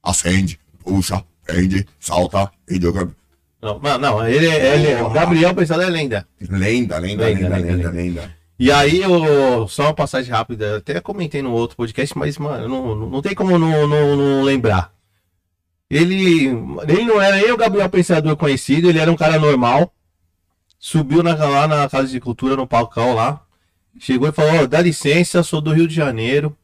Acende, 0.02 0.60
puxa, 0.84 1.24
prende, 1.44 1.86
salta, 1.98 2.50
e. 2.68 2.78
não, 3.64 3.98
não, 3.98 4.28
ele, 4.28 4.46
é- 4.46 4.74
ele, 4.74 4.88
é- 4.88 5.02
o 5.02 5.10
Gabriel 5.10 5.54
Pensador 5.54 5.84
é 5.86 5.88
lenda. 5.90 6.26
Lenda, 6.40 6.98
lenda, 6.98 7.24
Lenda, 7.24 7.56
lenda, 7.56 7.90
lenda. 7.90 8.36
E 8.58 8.70
aí, 8.70 9.02
eu, 9.02 9.66
só 9.66 9.84
uma 9.84 9.94
passagem 9.94 10.30
rápida, 10.32 10.64
eu 10.66 10.76
até 10.76 11.00
comentei 11.00 11.42
no 11.42 11.50
outro 11.52 11.76
podcast, 11.76 12.16
mas, 12.16 12.38
mano, 12.38 12.68
não, 12.68 12.94
não 13.10 13.20
tem 13.22 13.34
como 13.34 13.58
não, 13.58 13.86
não, 13.88 14.16
não 14.16 14.42
lembrar. 14.42 14.92
Ele, 15.90 16.46
ele 16.88 17.04
não 17.04 17.20
era 17.20 17.36
nem 17.36 17.50
o 17.52 17.56
Gabriel 17.56 17.88
Pensador 17.90 18.36
conhecido, 18.36 18.88
ele 18.88 18.98
era 18.98 19.10
um 19.10 19.16
cara 19.16 19.38
normal. 19.38 19.92
Subiu 20.78 21.22
na, 21.22 21.34
lá 21.34 21.66
na 21.66 21.88
Casa 21.88 22.08
de 22.08 22.20
Cultura, 22.20 22.56
no 22.56 22.66
palcão 22.66 23.14
lá. 23.14 23.40
Chegou 23.98 24.28
e 24.28 24.32
falou: 24.32 24.62
"Ó, 24.62 24.66
dá 24.66 24.80
licença, 24.80 25.42
sou 25.42 25.60
do 25.60 25.72
Rio 25.72 25.86
de 25.88 25.94
Janeiro. 25.94 26.56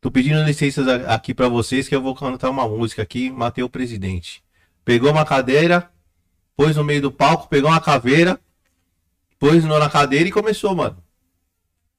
Tô 0.00 0.10
pedindo 0.10 0.42
licença 0.44 0.82
a- 1.06 1.14
aqui 1.14 1.34
pra 1.34 1.48
vocês 1.48 1.86
que 1.88 1.94
eu 1.94 2.00
vou 2.02 2.14
cantar 2.14 2.50
uma 2.50 2.66
música 2.68 3.02
aqui. 3.02 3.30
Matei 3.30 3.62
o 3.64 3.68
presidente. 3.68 4.42
Pegou 4.90 5.12
uma 5.12 5.24
cadeira, 5.24 5.88
pôs 6.56 6.74
no 6.74 6.82
meio 6.82 7.00
do 7.00 7.12
palco, 7.12 7.48
pegou 7.48 7.70
uma 7.70 7.80
caveira, 7.80 8.40
pôs 9.38 9.62
na 9.62 9.88
cadeira 9.88 10.28
e 10.28 10.32
começou, 10.32 10.74
mano. 10.74 10.96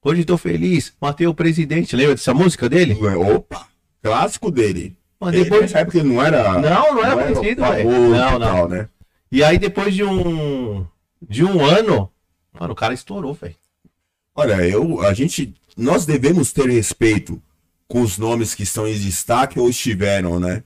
Hoje 0.04 0.26
tô 0.26 0.36
feliz, 0.36 0.92
matei 1.00 1.26
o 1.26 1.32
presidente. 1.32 1.96
Lembra 1.96 2.16
dessa 2.16 2.34
música 2.34 2.68
dele? 2.68 2.92
Opa, 3.16 3.66
clássico 4.02 4.50
dele. 4.50 4.94
Mas 5.18 5.32
depois... 5.32 5.74
época 5.74 5.96
ele 6.00 6.12
não 6.12 6.22
era. 6.22 6.60
Não, 6.60 6.94
não 6.94 7.02
era 7.02 7.32
conhecido, 7.32 7.62
velho. 7.62 7.90
Não, 8.10 8.38
não. 8.38 8.40
tal, 8.40 8.68
né? 8.68 8.90
E 9.30 9.42
aí 9.42 9.56
depois 9.58 9.94
de 9.94 10.04
um 10.04 10.86
de 11.26 11.42
um 11.42 11.64
ano, 11.64 12.12
mano, 12.52 12.74
o 12.74 12.76
cara 12.76 12.92
estourou, 12.92 13.32
velho. 13.32 13.56
Olha, 14.34 14.68
eu, 14.68 15.00
a 15.00 15.14
gente, 15.14 15.54
nós 15.78 16.04
devemos 16.04 16.52
ter 16.52 16.68
respeito 16.68 17.42
com 17.88 18.02
os 18.02 18.18
nomes 18.18 18.54
que 18.54 18.64
estão 18.64 18.86
em 18.86 18.98
destaque 18.98 19.58
ou 19.58 19.70
estiveram, 19.70 20.38
né, 20.38 20.62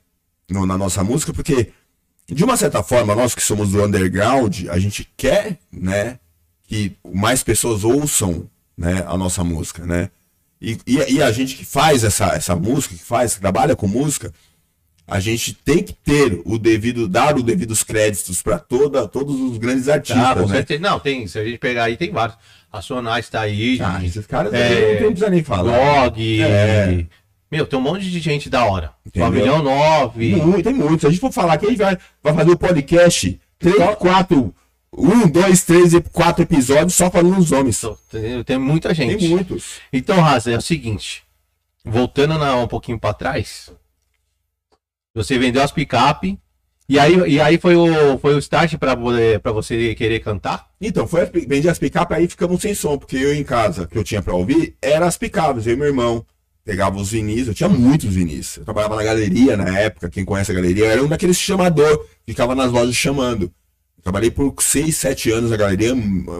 no- 0.50 0.66
na 0.66 0.76
nossa 0.76 1.04
música, 1.04 1.32
porque 1.32 1.70
de 2.28 2.44
uma 2.44 2.56
certa 2.56 2.82
forma 2.82 3.14
nós 3.14 3.34
que 3.34 3.42
somos 3.42 3.70
do 3.70 3.82
underground, 3.84 4.66
a 4.68 4.78
gente 4.78 5.08
quer, 5.16 5.58
né, 5.72 6.18
que 6.66 6.92
mais 7.12 7.42
pessoas 7.42 7.84
ouçam, 7.84 8.48
né, 8.76 9.04
a 9.06 9.16
nossa 9.16 9.42
música, 9.44 9.86
né? 9.86 10.10
E, 10.60 10.78
e, 10.86 11.14
e 11.14 11.22
a 11.22 11.30
gente 11.30 11.54
que 11.54 11.64
faz 11.64 12.02
essa, 12.02 12.26
essa 12.34 12.56
música, 12.56 12.94
que 12.94 13.02
faz, 13.02 13.34
que 13.34 13.40
trabalha 13.40 13.76
com 13.76 13.86
música, 13.86 14.32
a 15.06 15.20
gente 15.20 15.54
tem 15.54 15.82
que 15.82 15.92
ter 15.92 16.40
o 16.44 16.58
devido, 16.58 17.06
dar 17.06 17.36
os 17.36 17.42
devidos 17.44 17.84
créditos 17.84 18.42
para 18.42 18.58
toda, 18.58 19.06
todos 19.06 19.38
os 19.38 19.56
grandes 19.58 19.88
artistas, 19.88 20.24
Ah, 20.24 20.34
com 20.34 20.46
né? 20.48 20.56
certeza. 20.56 20.80
Não, 20.80 20.98
tem, 20.98 21.28
se 21.28 21.38
a 21.38 21.44
gente 21.44 21.58
pegar 21.58 21.84
aí, 21.84 21.96
tem 21.96 22.10
vários. 22.10 22.36
Racionais 22.72 23.28
tá 23.28 23.40
aí, 23.42 23.78
Ah, 23.80 24.04
esses 24.04 24.26
caras 24.26 24.52
É, 24.52 25.00
não 25.00 25.10
precisa 25.10 25.30
nem 25.30 25.42
falar. 25.44 26.10
Blog. 26.10 26.42
É. 26.42 27.06
Meu, 27.56 27.66
tem 27.66 27.78
um 27.78 27.82
monte 27.82 28.10
de 28.10 28.20
gente 28.20 28.50
da 28.50 28.64
hora. 28.66 28.92
Entendeu? 29.04 29.28
Pavilhão 29.28 29.62
9. 29.62 30.36
Muito, 30.36 30.62
tem 30.64 30.74
muito. 30.74 31.00
Se 31.00 31.06
a 31.06 31.10
gente 31.10 31.20
for 31.20 31.32
falar 31.32 31.56
que 31.56 31.66
a 31.66 31.68
gente 31.70 31.78
vai, 31.78 31.96
vai 32.22 32.34
fazer 32.34 32.50
o 32.50 32.58
podcast, 32.58 33.40
três, 33.58 33.76
quatro, 33.96 34.54
um, 34.92 35.26
dois, 35.28 35.64
três, 35.64 35.94
e 35.94 36.00
quatro 36.02 36.42
episódios 36.42 36.94
só 36.94 37.10
falando 37.10 37.36
dos 37.36 37.52
homens. 37.52 37.82
Tem, 38.10 38.44
tem 38.44 38.58
muita 38.58 38.92
gente. 38.92 39.16
Tem 39.18 39.28
muitos. 39.30 39.76
Então, 39.92 40.20
Raza, 40.20 40.50
é 40.52 40.56
o 40.58 40.60
seguinte. 40.60 41.22
Voltando 41.84 42.38
na- 42.38 42.56
um 42.56 42.68
pouquinho 42.68 42.98
pra 42.98 43.14
trás. 43.14 43.70
Você 45.14 45.38
vendeu 45.38 45.62
as 45.62 45.72
picape. 45.72 46.38
E 46.88 47.00
aí, 47.00 47.14
e 47.32 47.40
aí 47.40 47.58
foi, 47.58 47.74
o, 47.74 48.16
foi 48.18 48.34
o 48.34 48.38
start 48.38 48.76
pra, 48.76 48.94
vo- 48.94 49.10
pra 49.42 49.50
você 49.50 49.92
querer 49.96 50.20
cantar? 50.20 50.68
Então, 50.80 51.04
foi, 51.06 51.26
vendi 51.26 51.68
as 51.68 51.80
picapes, 51.80 52.16
aí 52.16 52.28
ficamos 52.28 52.60
sem 52.62 52.74
som, 52.76 52.96
porque 52.96 53.16
eu 53.16 53.34
em 53.34 53.42
casa, 53.42 53.88
que 53.88 53.98
eu 53.98 54.04
tinha 54.04 54.22
pra 54.22 54.34
ouvir, 54.34 54.76
era 54.80 55.04
as 55.04 55.16
picapes, 55.16 55.66
eu 55.66 55.72
e 55.72 55.76
meu 55.76 55.86
irmão. 55.88 56.24
Pegava 56.66 56.98
os 56.98 57.12
vinis, 57.12 57.46
eu 57.46 57.54
tinha 57.54 57.68
muitos 57.68 58.12
vinis. 58.12 58.56
Eu 58.56 58.64
trabalhava 58.64 58.96
na 58.96 59.04
galeria 59.04 59.56
na 59.56 59.78
época, 59.78 60.10
quem 60.10 60.24
conhece 60.24 60.50
a 60.50 60.54
galeria, 60.54 60.86
eu 60.86 60.90
era 60.90 61.04
um 61.04 61.06
daqueles 61.08 61.38
chamador, 61.38 62.04
ficava 62.26 62.56
nas 62.56 62.72
lojas 62.72 62.96
chamando. 62.96 63.52
Trabalhei 64.02 64.32
por 64.32 64.52
seis, 64.60 64.96
sete 64.96 65.30
anos 65.30 65.52
na 65.52 65.56
galeria, 65.56 65.94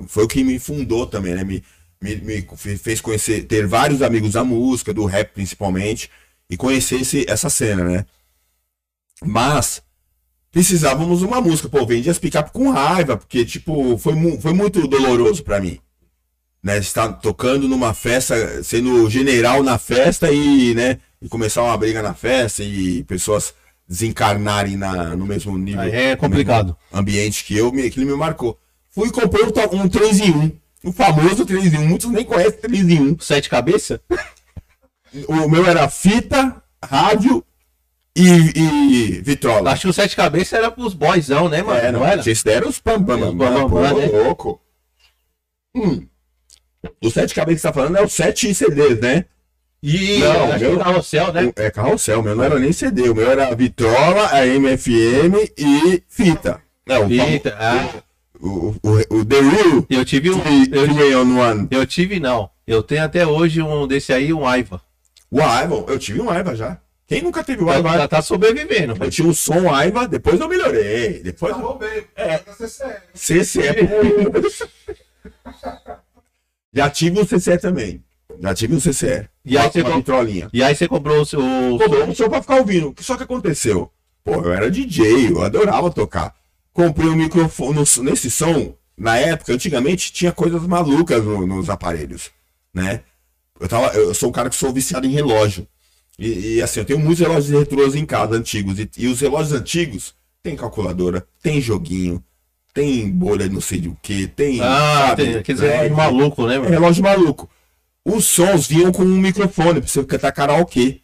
foi 0.08 0.24
o 0.24 0.28
que 0.28 0.42
me 0.42 0.58
fundou 0.58 1.06
também, 1.06 1.32
né? 1.36 1.44
Me, 1.44 1.62
me, 2.02 2.16
me 2.16 2.46
fe- 2.56 2.76
fez 2.76 3.00
conhecer, 3.00 3.44
ter 3.44 3.68
vários 3.68 4.02
amigos 4.02 4.32
da 4.32 4.42
música, 4.42 4.92
do 4.92 5.04
rap 5.04 5.32
principalmente, 5.32 6.10
e 6.50 6.56
conhecer 6.56 7.02
esse, 7.02 7.24
essa 7.30 7.48
cena, 7.48 7.84
né? 7.84 8.04
Mas 9.24 9.80
precisávamos 10.50 11.22
uma 11.22 11.40
música, 11.40 11.68
pô, 11.68 11.86
vendi 11.86 12.10
as 12.10 12.20
com 12.52 12.70
raiva, 12.70 13.16
porque, 13.16 13.44
tipo, 13.44 13.96
foi, 13.96 14.14
mu- 14.14 14.40
foi 14.40 14.52
muito 14.52 14.88
doloroso 14.88 15.44
pra 15.44 15.60
mim. 15.60 15.78
Né, 16.66 16.78
estar 16.78 17.12
tocando 17.12 17.68
numa 17.68 17.94
festa, 17.94 18.60
sendo 18.64 19.08
general 19.08 19.62
na 19.62 19.78
festa 19.78 20.32
e, 20.32 20.74
né, 20.74 20.98
e 21.22 21.28
começar 21.28 21.62
uma 21.62 21.76
briga 21.76 22.02
na 22.02 22.12
festa 22.12 22.60
e 22.64 23.04
pessoas 23.04 23.54
desencarnarem 23.88 24.76
na, 24.76 25.14
no 25.14 25.24
mesmo 25.24 25.56
nível. 25.56 25.82
Aí 25.82 25.92
é 25.94 26.16
complicado. 26.16 26.76
ambiente 26.92 27.44
que 27.44 27.56
eu, 27.56 27.70
que 27.70 27.78
ele 27.78 28.04
me 28.04 28.16
marcou. 28.16 28.58
Fui 28.90 29.06
e 29.06 29.12
comprei 29.12 29.44
um, 29.44 29.52
to- 29.52 29.76
um 29.76 29.88
3 29.88 30.18
em 30.18 30.32
1. 30.32 30.52
O 30.86 30.92
famoso 30.92 31.46
3 31.46 31.72
em 31.72 31.78
1. 31.78 31.86
Muitos 31.86 32.10
nem 32.10 32.24
conhecem 32.24 32.58
3 32.58 32.88
em 32.88 33.00
1. 33.12 33.18
Sete 33.20 33.48
cabeça? 33.48 34.00
O 35.28 35.48
meu 35.48 35.64
era 35.64 35.88
fita, 35.88 36.60
rádio 36.84 37.44
e, 38.14 38.26
e 38.58 39.20
vitrola. 39.22 39.70
Acho 39.70 39.82
que 39.82 39.88
o 39.88 39.92
sete 39.92 40.16
cabeças 40.16 40.52
era 40.52 40.70
pros 40.70 40.92
boyzão, 40.94 41.48
né, 41.48 41.62
mano? 41.62 41.78
É, 41.78 41.92
não 41.92 42.04
era? 42.04 42.28
Esse 42.28 42.44
daí 42.44 42.54
era 42.56 42.68
os 42.68 42.80
pam 42.80 43.02
pam 43.02 43.18
pam, 43.20 43.34
bam, 43.36 43.52
bam, 43.54 43.70
pô, 43.70 43.76
bam, 43.80 43.94
né? 43.94 44.06
louco. 44.08 44.60
Hum. 45.74 46.06
O 47.02 47.10
sete 47.10 47.34
cabeças 47.34 47.60
que 47.62 47.62
você 47.62 47.68
tá 47.68 47.72
falando 47.72 47.96
é 47.98 48.02
o 48.02 48.08
sete 48.08 48.54
CDs, 48.54 49.00
né? 49.00 49.24
E 49.82 50.18
Não, 50.18 50.52
acho 50.52 50.64
meu- 50.64 50.78
que 50.78 50.84
carrossel, 50.84 51.32
né? 51.32 51.52
É 51.56 51.70
carrossel, 51.70 52.20
o 52.20 52.22
meu 52.22 52.34
não 52.34 52.44
era 52.44 52.58
nem 52.58 52.72
CD, 52.72 53.08
o 53.08 53.14
meu 53.14 53.30
era 53.30 53.54
vitrola, 53.54 54.28
a 54.32 54.46
MFM 54.46 55.52
e 55.56 56.02
fita. 56.08 56.60
Não, 56.86 57.06
o, 57.06 57.12
Eita, 57.12 57.56
ah, 57.58 57.88
o, 58.40 58.74
o, 58.82 59.18
o 59.18 59.24
The 59.24 59.40
Real 59.40 59.86
eu 59.90 60.04
tive 60.04 60.30
um. 60.30 60.40
Three 60.40 60.68
Eu, 60.72 60.84
Three 60.94 61.14
on 61.14 61.38
One. 61.38 61.68
eu 61.70 61.86
tive, 61.86 62.18
não. 62.20 62.50
Eu 62.66 62.82
tenho 62.82 63.04
até 63.04 63.26
hoje 63.26 63.60
um 63.62 63.86
desse 63.86 64.12
aí, 64.12 64.32
um 64.32 64.46
Aiva. 64.46 64.80
O 65.30 65.40
Aiva, 65.40 65.84
eu 65.88 65.98
tive 65.98 66.20
um 66.20 66.30
Aiva 66.30 66.54
já. 66.56 66.78
Quem 67.06 67.22
nunca 67.22 67.44
teve 67.44 67.62
o 67.62 67.66
Já, 67.66 67.74
Aiva? 67.74 67.92
já 67.98 68.08
tá 68.08 68.20
sobrevivendo. 68.22 68.96
Eu 68.98 69.10
tinha 69.10 69.28
um 69.28 69.34
som 69.34 69.72
Aiva, 69.72 70.08
depois 70.08 70.40
eu 70.40 70.48
melhorei. 70.48 71.20
Depois 71.22 71.52
eu... 71.52 71.58
Acabou 71.58 71.78
bem. 71.78 72.04
É. 72.16 72.38
CCR. 72.38 73.02
CCE. 73.14 73.60
Já 76.76 76.90
tive 76.90 77.18
um 77.20 77.24
CCE 77.24 77.58
também. 77.58 78.02
Já 78.40 78.54
tive 78.54 78.74
um 78.74 78.80
CCE. 78.80 79.28
E 79.44 79.56
aí 79.56 79.70
você 79.70 79.80
uma 79.80 79.90
com- 79.92 79.96
vitrolinha. 79.96 80.50
E 80.52 80.62
aí 80.62 80.74
você 80.76 80.86
comprou 80.86 81.22
o 81.22 81.24
seu. 81.24 81.40
o 81.40 81.78
Comprei 81.78 82.02
som. 82.04 82.10
um 82.10 82.14
som 82.14 82.28
pra 82.28 82.42
ficar 82.42 82.56
ouvindo. 82.56 82.94
Só 83.00 83.16
que 83.16 83.22
aconteceu. 83.22 83.90
Pô, 84.22 84.34
eu 84.34 84.52
era 84.52 84.70
DJ, 84.70 85.30
eu 85.30 85.42
adorava 85.42 85.90
tocar. 85.90 86.34
Comprei 86.72 87.08
um 87.08 87.16
microfone 87.16 87.74
no- 87.78 88.02
nesse 88.04 88.30
som. 88.30 88.74
Na 88.98 89.16
época, 89.16 89.52
antigamente, 89.54 90.12
tinha 90.12 90.32
coisas 90.32 90.62
malucas 90.66 91.24
no- 91.24 91.46
nos 91.46 91.70
aparelhos, 91.70 92.30
né? 92.74 93.00
Eu, 93.58 93.68
tava, 93.68 93.86
eu 93.96 94.12
sou 94.14 94.28
um 94.28 94.32
cara 94.32 94.50
que 94.50 94.56
sou 94.56 94.72
viciado 94.72 95.06
em 95.06 95.10
relógio. 95.10 95.66
E, 96.18 96.56
e, 96.56 96.62
assim, 96.62 96.80
eu 96.80 96.84
tenho 96.86 96.98
muitos 96.98 97.20
relógios 97.20 97.58
retrôs 97.58 97.94
em 97.94 98.04
casa, 98.04 98.34
antigos. 98.34 98.78
E, 98.78 98.90
e 98.98 99.06
os 99.06 99.20
relógios 99.20 99.52
antigos 99.58 100.14
tem 100.42 100.56
calculadora, 100.56 101.26
tem 101.42 101.60
joguinho, 101.60 102.22
tem 102.76 103.10
bolha 103.10 103.48
não 103.48 103.58
sei 103.62 103.80
do 103.80 103.96
que, 104.02 104.26
tem. 104.28 104.60
Ah, 104.60 105.06
sabe, 105.08 105.24
tem 105.24 105.34
aqueles 105.36 105.62
LED. 105.62 105.72
relógios 105.72 105.96
malucos, 105.96 106.46
né, 106.46 106.54
É 106.56 106.58
mano? 106.58 106.70
relógio 106.70 107.02
maluco. 107.02 107.50
Os 108.04 108.26
sons 108.26 108.66
vinham 108.66 108.92
com 108.92 109.02
um 109.02 109.16
microfone 109.18 109.80
pra 109.80 109.88
você 109.88 110.04
cantar 110.04 110.30
karaokê. 110.30 111.00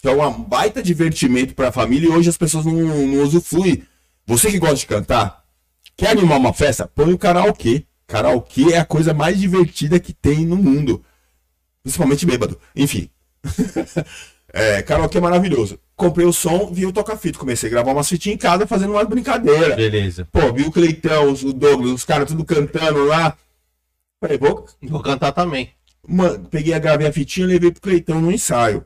Que 0.00 0.08
é 0.08 0.12
um 0.12 0.42
baita 0.44 0.80
divertimento 0.80 1.52
pra 1.52 1.72
família 1.72 2.06
e 2.08 2.12
hoje 2.12 2.28
as 2.28 2.36
pessoas 2.38 2.64
não, 2.64 2.72
não 2.72 3.22
usufruem. 3.24 3.82
Você 4.24 4.52
que 4.52 4.58
gosta 4.60 4.76
de 4.76 4.86
cantar, 4.86 5.42
quer 5.96 6.10
animar 6.10 6.38
uma 6.38 6.52
festa? 6.52 6.86
Põe 6.86 7.12
o 7.12 7.18
karaokê. 7.18 7.84
Karaokê 8.06 8.72
é 8.72 8.78
a 8.78 8.84
coisa 8.84 9.12
mais 9.12 9.38
divertida 9.38 9.98
que 9.98 10.12
tem 10.12 10.46
no 10.46 10.56
mundo. 10.56 11.04
Principalmente 11.82 12.24
bêbado. 12.24 12.56
Enfim. 12.76 13.10
é, 14.54 14.80
karaokê 14.82 15.18
é 15.18 15.20
maravilhoso. 15.20 15.76
Comprei 16.00 16.24
o 16.26 16.32
som, 16.32 16.70
vi 16.72 16.86
o 16.86 16.92
toca-fita. 16.92 17.38
Comecei 17.38 17.68
a 17.68 17.72
gravar 17.72 17.92
umas 17.92 18.08
fitinhas 18.08 18.36
em 18.36 18.38
casa 18.38 18.66
fazendo 18.66 18.92
umas 18.92 19.06
brincadeiras. 19.06 19.76
Beleza. 19.76 20.26
Pô, 20.32 20.50
vi 20.50 20.62
o 20.64 20.72
Cleitão, 20.72 21.30
os- 21.30 21.42
o 21.44 21.52
Douglas, 21.52 21.92
os 21.92 22.04
caras 22.06 22.26
tudo 22.26 22.42
cantando 22.42 23.04
lá. 23.04 23.36
Falei, 24.18 24.38
vou, 24.38 24.64
Vou 24.82 25.02
cantar 25.02 25.30
também. 25.32 25.68
Mano, 26.08 26.46
peguei 26.50 26.72
a 26.72 26.78
gravei 26.78 27.06
a 27.06 27.12
fitinha 27.12 27.44
e 27.46 27.50
levei 27.50 27.70
pro 27.70 27.82
Cleitão 27.82 28.18
no 28.18 28.32
ensaio. 28.32 28.82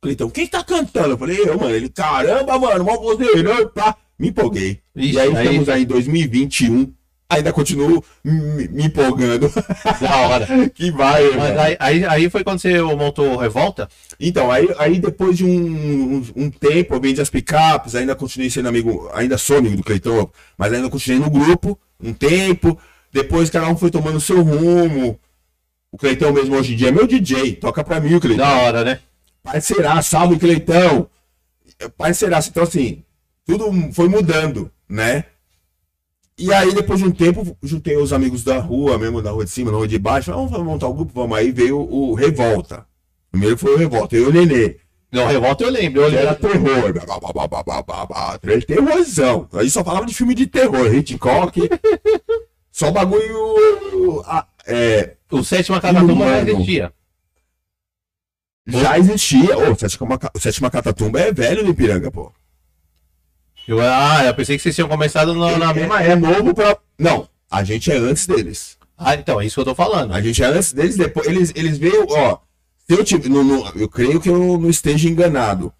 Cleitão, 0.00 0.30
quem 0.30 0.46
tá 0.46 0.62
cantando? 0.62 1.10
Eu 1.14 1.18
falei, 1.18 1.40
eu, 1.40 1.58
mano. 1.58 1.74
Ele, 1.74 1.88
caramba, 1.88 2.56
mano, 2.56 2.84
mó 2.84 2.96
vozeirão, 2.98 3.68
pá. 3.70 3.96
Me 4.16 4.28
empolguei. 4.28 4.80
Ixi, 4.94 5.12
e 5.14 5.18
aí, 5.20 5.36
aí- 5.36 5.46
estamos 5.46 5.68
aí 5.68 5.82
em 5.82 5.86
2021. 5.86 6.94
Ainda 7.28 7.52
continuo 7.52 8.04
me, 8.22 8.84
empolgando. 8.84 9.50
Da 10.00 10.16
hora. 10.16 10.70
que 10.70 10.90
vai, 10.92 11.24
Mas 11.30 11.36
mano. 11.36 11.60
aí, 11.60 11.76
aí, 11.80 12.04
aí 12.04 12.30
foi 12.30 12.44
quando 12.44 12.60
você 12.60 12.80
montou 12.80 13.36
Revolta? 13.36 13.88
Então, 14.20 14.50
aí, 14.50 14.68
aí 14.78 15.00
depois 15.00 15.36
de 15.36 15.44
um, 15.44 15.48
um, 16.16 16.26
um 16.36 16.50
tempo, 16.50 16.94
eu 16.94 17.00
vendi 17.00 17.20
as 17.20 17.30
picapes, 17.30 17.94
ainda 17.94 18.14
continuei 18.14 18.48
sendo 18.48 18.68
amigo, 18.68 19.10
ainda 19.12 19.36
sou 19.36 19.58
amigo 19.58 19.76
do 19.76 19.82
Cleitão, 19.82 20.30
mas 20.56 20.72
ainda 20.72 20.88
continuei 20.88 21.20
no 21.20 21.30
grupo, 21.30 21.78
um 22.00 22.12
tempo. 22.12 22.78
Depois 23.12 23.50
cada 23.50 23.68
um 23.68 23.76
foi 23.76 23.90
tomando 23.90 24.20
seu 24.20 24.42
rumo. 24.42 25.18
O 25.90 25.98
Cleitão 25.98 26.32
mesmo 26.32 26.54
hoje 26.56 26.74
em 26.74 26.76
dia 26.76 26.88
é 26.88 26.92
meu 26.92 27.06
DJ, 27.06 27.54
toca 27.56 27.82
pra 27.82 27.98
mim 27.98 28.14
o 28.14 28.20
Cleitão. 28.20 28.46
Da 28.46 28.56
hora, 28.58 28.84
né? 28.84 29.00
Parceiraço, 29.42 30.10
salve 30.10 30.38
Cleitão. 30.38 31.08
Parceiraço, 31.96 32.50
então 32.50 32.62
assim, 32.62 33.02
tudo 33.44 33.92
foi 33.92 34.08
mudando, 34.08 34.70
né? 34.88 35.24
E 36.38 36.52
aí, 36.52 36.74
depois 36.74 36.98
de 37.00 37.06
um 37.06 37.10
tempo, 37.10 37.56
juntei 37.62 37.96
os 37.96 38.12
amigos 38.12 38.44
da 38.44 38.58
rua, 38.58 38.98
mesmo 38.98 39.22
da 39.22 39.30
rua 39.30 39.44
de 39.44 39.50
cima, 39.50 39.70
da 39.70 39.76
rua 39.78 39.88
de 39.88 39.98
baixo, 39.98 40.30
vamos 40.32 40.50
montar 40.62 40.86
o 40.86 40.92
grupo, 40.94 41.12
vamos. 41.14 41.36
Aí 41.38 41.50
veio 41.50 41.78
o 41.78 42.14
Revolta. 42.14 42.86
Primeiro 43.30 43.56
foi 43.56 43.74
o 43.74 43.78
Revolta, 43.78 44.16
eu 44.16 44.24
e 44.24 44.26
o 44.26 44.32
Nenê. 44.32 44.76
Não, 45.10 45.26
Revolta 45.26 45.64
eu 45.64 45.70
lembro. 45.70 46.02
Eu 46.02 46.08
Ele 46.08 46.16
era 46.16 46.32
lembro. 46.32 46.50
terror. 46.50 46.92
Blá, 46.92 47.62
blá, 47.82 48.06
blá. 48.06 48.38
Terrorzão. 48.66 49.48
Aí 49.54 49.70
só 49.70 49.82
falava 49.82 50.04
de 50.04 50.12
filme 50.14 50.34
de 50.34 50.46
terror, 50.46 50.92
Hitchcock. 50.94 51.58
só 52.70 52.90
bagulho. 52.90 54.22
ah, 54.26 54.46
é, 54.66 55.16
O 55.30 55.42
sétima 55.42 55.80
Catatumba 55.80 56.26
já 56.26 56.42
existia. 56.42 56.92
já 58.66 58.98
existia. 58.98 59.56
Ô, 59.58 59.74
Sétima, 59.74 60.18
Sétima 60.38 60.70
Catatumba 60.70 61.20
é 61.20 61.32
velho 61.32 61.64
no 61.64 61.70
Ipiranga, 61.70 62.10
pô. 62.10 62.30
Eu, 63.66 63.80
ah, 63.80 64.24
eu 64.24 64.34
pensei 64.34 64.56
que 64.56 64.62
vocês 64.62 64.74
tinham 64.74 64.88
começado 64.88 65.34
na, 65.34 65.56
na 65.58 65.74
mesma 65.74 66.02
é, 66.02 66.10
é 66.10 66.16
novo 66.16 66.54
pra. 66.54 66.76
Não, 66.98 67.28
a 67.50 67.64
gente 67.64 67.90
é 67.90 67.96
antes 67.96 68.26
deles. 68.26 68.76
Ah, 68.96 69.14
então, 69.14 69.40
é 69.40 69.46
isso 69.46 69.54
que 69.56 69.60
eu 69.60 69.64
tô 69.64 69.74
falando. 69.74 70.12
A 70.14 70.20
gente 70.20 70.42
é 70.42 70.46
antes 70.46 70.72
deles, 70.72 70.96
depois. 70.96 71.26
Eles, 71.26 71.52
eles 71.54 71.76
veio, 71.78 72.06
ó. 72.08 72.38
Se 72.88 72.96
eu 72.98 73.04
tive. 73.04 73.28
no- 73.28 73.42
no- 73.42 73.68
eu 73.74 73.88
creio 73.88 74.20
que 74.20 74.28
eu 74.28 74.58
não 74.58 74.70
esteja 74.70 75.08
enganado. 75.08 75.72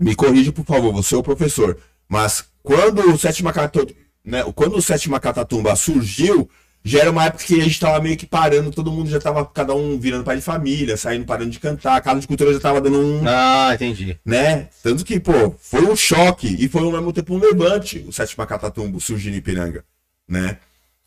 Me 0.00 0.14
corrija, 0.14 0.50
por 0.50 0.64
favor, 0.64 0.92
você 0.92 1.14
é 1.14 1.18
o 1.18 1.22
professor. 1.22 1.78
Mas 2.08 2.44
quando 2.62 3.00
o 3.12 3.18
Sétima 3.18 3.52
Catatumba, 3.52 3.92
né, 4.24 4.42
quando 4.54 4.76
o 4.76 4.82
Sétima 4.82 5.20
Catatumba 5.20 5.76
surgiu, 5.76 6.48
já 6.86 7.00
era 7.00 7.10
uma 7.10 7.24
época 7.24 7.44
que 7.44 7.58
a 7.60 7.64
gente 7.64 7.80
tava 7.80 7.98
meio 8.02 8.16
que 8.16 8.26
parando, 8.26 8.70
todo 8.70 8.92
mundo 8.92 9.08
já 9.08 9.18
tava, 9.18 9.44
cada 9.46 9.74
um 9.74 9.98
virando 9.98 10.22
pai 10.24 10.36
de 10.36 10.42
família, 10.42 10.96
saindo, 10.98 11.24
parando 11.24 11.50
de 11.50 11.58
cantar, 11.58 11.96
a 11.96 12.00
Casa 12.00 12.20
de 12.20 12.26
Cultura 12.26 12.52
já 12.52 12.60
tava 12.60 12.80
dando 12.80 12.98
um, 13.00 13.22
Ah, 13.26 13.70
entendi. 13.74 14.18
né? 14.24 14.68
Tanto 14.82 15.04
que, 15.04 15.18
pô, 15.18 15.54
foi 15.58 15.82
um 15.86 15.96
choque 15.96 16.54
e 16.58 16.68
foi 16.68 16.82
ao 16.82 16.92
mesmo 16.92 17.10
tempo 17.12 17.34
um 17.34 17.38
levante 17.38 18.04
o 18.06 18.12
Sétima 18.12 18.46
Catatumbo 18.46 19.00
surgir 19.00 19.30
em 19.30 19.36
Ipiranga, 19.36 19.82
né? 20.28 20.58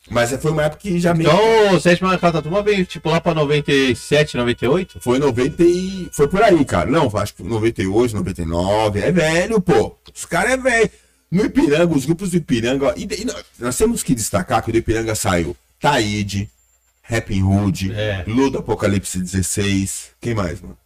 Mas 0.09 0.31
foi 0.41 0.51
uma 0.51 0.63
época 0.63 0.81
que 0.83 0.99
já 1.01 1.13
meio 1.13 1.29
Então, 1.29 1.75
o 1.75 1.81
sétima 1.81 2.17
Catatumba 2.17 2.63
veio, 2.63 2.85
tipo, 2.85 3.09
lá 3.09 3.19
pra 3.19 3.33
97, 3.33 4.37
98? 4.37 4.99
Foi 5.01 5.19
90 5.19 5.61
e... 5.63 6.07
Foi 6.13 6.29
por 6.29 6.41
aí, 6.41 6.63
cara. 6.63 6.89
Não, 6.89 7.11
acho 7.17 7.33
que 7.35 7.43
98, 7.43 8.15
99. 8.15 8.99
É 9.01 9.11
velho, 9.11 9.59
pô. 9.59 9.97
Os 10.15 10.23
caras 10.23 10.53
é 10.53 10.57
velho. 10.57 10.89
No 11.29 11.43
Ipiranga, 11.43 11.93
os 11.93 12.05
grupos 12.05 12.31
do 12.31 12.37
Ipiranga... 12.37 12.93
E, 12.95 13.03
e 13.03 13.25
nós- 13.59 13.75
temos 13.75 14.01
que 14.01 14.15
destacar 14.15 14.63
que 14.63 14.71
do 14.71 14.77
Ipiranga 14.77 15.13
saiu 15.13 15.57
Taíde, 15.79 16.49
Rapping 17.03 17.43
Hood, 17.43 17.93
É. 17.93 18.23
Ludo 18.27 18.59
Apocalipse 18.59 19.19
16. 19.19 20.11
Quem 20.19 20.33
mais, 20.35 20.61
mano? 20.61 20.77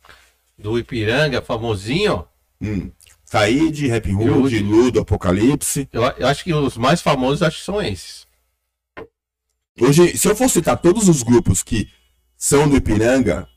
Do 0.58 0.78
Ipiranga, 0.78 1.42
famosinho. 1.42 2.26
Hum. 2.62 2.92
Taíde, 3.30 3.88
Hood, 3.92 4.12
Hood. 4.14 4.60
Ludo 4.60 5.00
Apocalipse. 5.00 5.88
Eu, 5.92 6.04
eu 6.04 6.28
acho 6.28 6.44
que 6.44 6.54
os 6.54 6.78
mais 6.78 7.02
famosos 7.02 7.42
acho 7.42 7.58
que 7.60 7.64
são 7.66 7.82
esses. 7.82 8.28
Hoje, 9.80 10.18
se 10.18 10.28
eu 10.28 10.36
for 10.36 10.50
citar 10.50 10.78
todos 10.78 11.08
os 11.08 11.24
grupos 11.24 11.64
que 11.64 11.90
são 12.38 12.68
do 12.68 12.76
Ipiranga, 12.76 13.48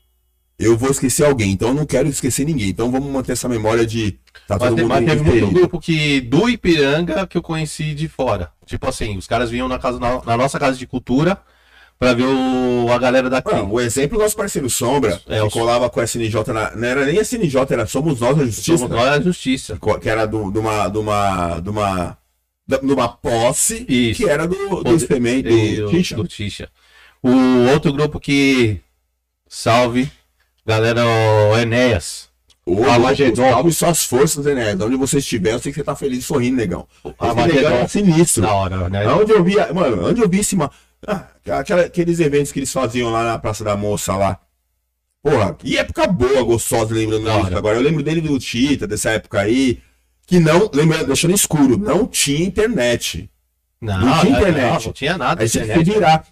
eu 0.57 0.77
vou 0.77 0.89
esquecer 0.91 1.25
alguém. 1.25 1.51
Então 1.51 1.69
eu 1.69 1.73
não 1.73 1.85
quero 1.85 2.07
esquecer 2.07 2.45
ninguém. 2.45 2.69
Então 2.69 2.91
vamos 2.91 3.11
manter 3.11 3.33
essa 3.33 3.49
memória 3.49 3.85
de... 3.85 4.17
Tá 4.47 4.57
Mas, 4.59 4.69
todo 4.69 4.87
mas 4.87 5.05
teve 5.05 5.23
muito 5.23 5.47
grupo 5.53 5.79
que 5.79 6.21
do 6.21 6.47
Ipiranga 6.49 7.25
que 7.25 7.37
eu 7.37 7.41
conheci 7.41 7.93
de 7.95 8.07
fora. 8.07 8.51
Tipo 8.65 8.87
assim, 8.87 9.17
os 9.17 9.25
caras 9.25 9.49
vinham 9.49 9.67
na, 9.67 9.79
casa, 9.79 9.99
na, 9.99 10.21
na 10.23 10.37
nossa 10.37 10.59
casa 10.59 10.77
de 10.77 10.85
cultura 10.85 11.37
pra 11.97 12.13
ver 12.13 12.25
o, 12.25 12.91
a 12.91 12.97
galera 12.99 13.27
daqui. 13.29 13.53
Não, 13.55 13.71
o 13.71 13.79
exemplo, 13.81 14.19
nosso 14.19 14.35
parceiro 14.35 14.69
Sombra, 14.69 15.19
É, 15.27 15.41
que 15.41 15.49
colava 15.49 15.89
com 15.89 15.99
a 15.99 16.03
SNJ, 16.03 16.53
na- 16.53 16.75
não 16.75 16.87
era 16.87 17.05
nem 17.05 17.17
a 17.17 17.21
SNJ, 17.21 17.55
era 17.71 17.87
Somos 17.87 18.19
Nós 18.19 18.37
a 18.39 18.45
Justiça, 18.45 18.77
Somos 18.77 18.95
nós 18.95 19.07
a 19.07 19.21
justiça. 19.21 19.79
que 20.01 20.09
era 20.09 20.27
do- 20.27 20.51
de 20.51 20.59
uma, 20.59 20.87
de 20.89 20.97
uma, 20.99 21.59
de 21.59 21.69
uma, 21.69 22.17
da- 22.67 22.77
de 22.77 22.91
uma 22.93 23.07
posse, 23.07 23.83
Isso. 23.89 24.21
que 24.23 24.29
era 24.29 24.45
do, 24.47 24.55
do 24.55 24.67
Poder- 24.83 24.95
experimento, 24.95 25.49
do 25.49 25.85
o- 25.87 25.89
Tisha. 25.89 26.15
do 26.17 26.27
Tisha. 26.27 26.69
O 27.23 27.31
outro 27.71 27.91
grupo 27.93 28.19
que. 28.19 28.79
Salve, 29.47 30.11
galera, 30.65 31.05
o 31.05 31.57
Enéas. 31.57 32.29
Ô, 32.65 32.83
Armagedon. 32.83 33.49
Salve 33.49 33.71
suas 33.71 34.03
forças, 34.05 34.45
né? 34.45 34.75
De 34.75 34.83
onde 34.83 34.95
você 34.95 35.19
estiver, 35.19 35.53
eu 35.53 35.59
sei 35.59 35.71
que 35.71 35.77
você 35.77 35.83
tá 35.83 35.95
feliz 35.95 36.25
sorrindo, 36.25 36.57
negão. 36.57 36.87
Armagedon. 37.19 37.69
é 37.69 37.87
sinistro. 37.87 38.41
Da 38.41 38.53
hora, 38.53 38.89
né? 38.89 39.07
Onde 39.07 39.31
eu 39.31 39.43
via, 39.43 39.71
mano, 39.71 40.07
onde 40.07 40.21
eu 40.21 40.27
vi 40.27 40.39
esse, 40.39 40.57
ah, 41.07 41.27
aqueles 41.85 42.19
eventos 42.19 42.51
que 42.51 42.59
eles 42.59 42.71
faziam 42.71 43.11
lá 43.11 43.23
na 43.23 43.37
Praça 43.37 43.63
da 43.63 43.77
Moça 43.77 44.15
lá. 44.15 44.39
Porra, 45.21 45.53
que 45.53 45.77
época 45.77 46.07
boa, 46.07 46.43
gostosa, 46.43 46.93
lembrando 46.93 47.23
disso. 47.23 47.57
Agora 47.57 47.77
eu 47.77 47.81
lembro 47.81 48.03
dele 48.03 48.21
do 48.21 48.37
Tita, 48.39 48.87
dessa 48.87 49.11
época 49.11 49.41
aí, 49.41 49.79
que 50.25 50.39
não, 50.39 50.69
lembrando, 50.73 51.07
deixando 51.07 51.33
escuro, 51.33 51.77
não 51.77 52.07
tinha 52.07 52.45
internet. 52.45 53.29
Não, 53.81 53.99
Não 53.99 54.19
tinha 54.19 54.35
é, 54.35 54.39
internet. 54.39 54.71
Não, 54.71 54.85
não 54.85 54.93
tinha 54.93 55.17
nada. 55.17 55.41
Aí 55.41 55.49
você 55.49 55.65
que 55.65 55.83
virar. 55.83 56.25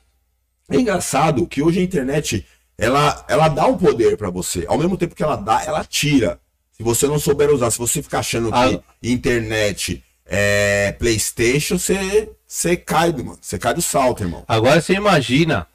É 0.71 0.77
engraçado 0.77 1.45
que 1.45 1.61
hoje 1.61 1.79
a 1.79 1.83
internet, 1.83 2.45
ela, 2.77 3.25
ela 3.27 3.47
dá 3.49 3.67
um 3.67 3.77
poder 3.77 4.17
pra 4.17 4.29
você. 4.29 4.65
Ao 4.67 4.77
mesmo 4.77 4.97
tempo 4.97 5.15
que 5.15 5.23
ela 5.23 5.35
dá, 5.35 5.63
ela 5.63 5.83
tira. 5.83 6.39
Se 6.71 6.81
você 6.83 7.07
não 7.07 7.19
souber 7.19 7.49
usar, 7.51 7.69
se 7.71 7.77
você 7.77 8.01
ficar 8.01 8.19
achando 8.19 8.49
que 8.51 8.57
Ah. 8.57 8.81
internet 9.01 10.03
é 10.25 10.91
Playstation, 10.97 11.77
você, 11.77 12.29
você 12.47 12.75
cai, 12.75 13.11
mano. 13.11 13.37
Você 13.39 13.59
cai 13.59 13.73
do 13.73 13.81
salto, 13.81 14.23
irmão. 14.23 14.43
Agora 14.47 14.81
você 14.81 14.93
imagina. 14.93 15.67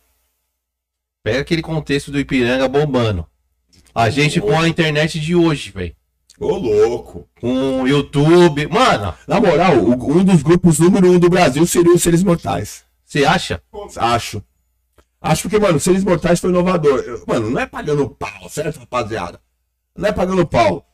Pega 1.23 1.41
aquele 1.41 1.63
contexto 1.63 2.11
do 2.11 2.19
Ipiranga 2.19 2.67
bombando. 2.69 3.27
A 3.95 4.11
gente 4.11 4.41
com 4.41 4.59
a 4.59 4.69
internet 4.69 5.19
de 5.21 5.35
hoje, 5.35 5.71
velho. 5.71 5.95
Ô, 6.39 6.57
louco. 6.57 7.29
Com 7.41 7.83
o 7.83 7.89
YouTube. 7.89 8.67
Mano, 8.69 9.15
Na 9.27 9.41
moral, 9.41 9.75
um 9.77 10.25
dos 10.25 10.43
grupos 10.43 10.79
número 10.79 11.11
um 11.11 11.19
do 11.19 11.29
Brasil 11.29 11.67
seria 11.67 11.93
os 11.93 12.03
Seres 12.03 12.23
Mortais. 12.23 12.85
você 13.05 13.25
acha? 13.25 13.61
Acho. 13.97 14.43
Acho 15.21 15.43
porque, 15.43 15.59
mano, 15.59 15.81
Seres 15.81 16.05
Mortais 16.05 16.39
foi 16.41 16.51
inovador. 16.51 17.01
Eu- 17.01 17.23
Mano, 17.27 17.51
não 17.51 17.61
é 17.61 17.67
pagando 17.67 18.09
pau, 18.09 18.49
certo, 18.49 18.79
rapaziada? 18.79 19.41
Não 19.97 20.09
é 20.09 20.13
pagando 20.13 20.47
pau. 20.47 20.85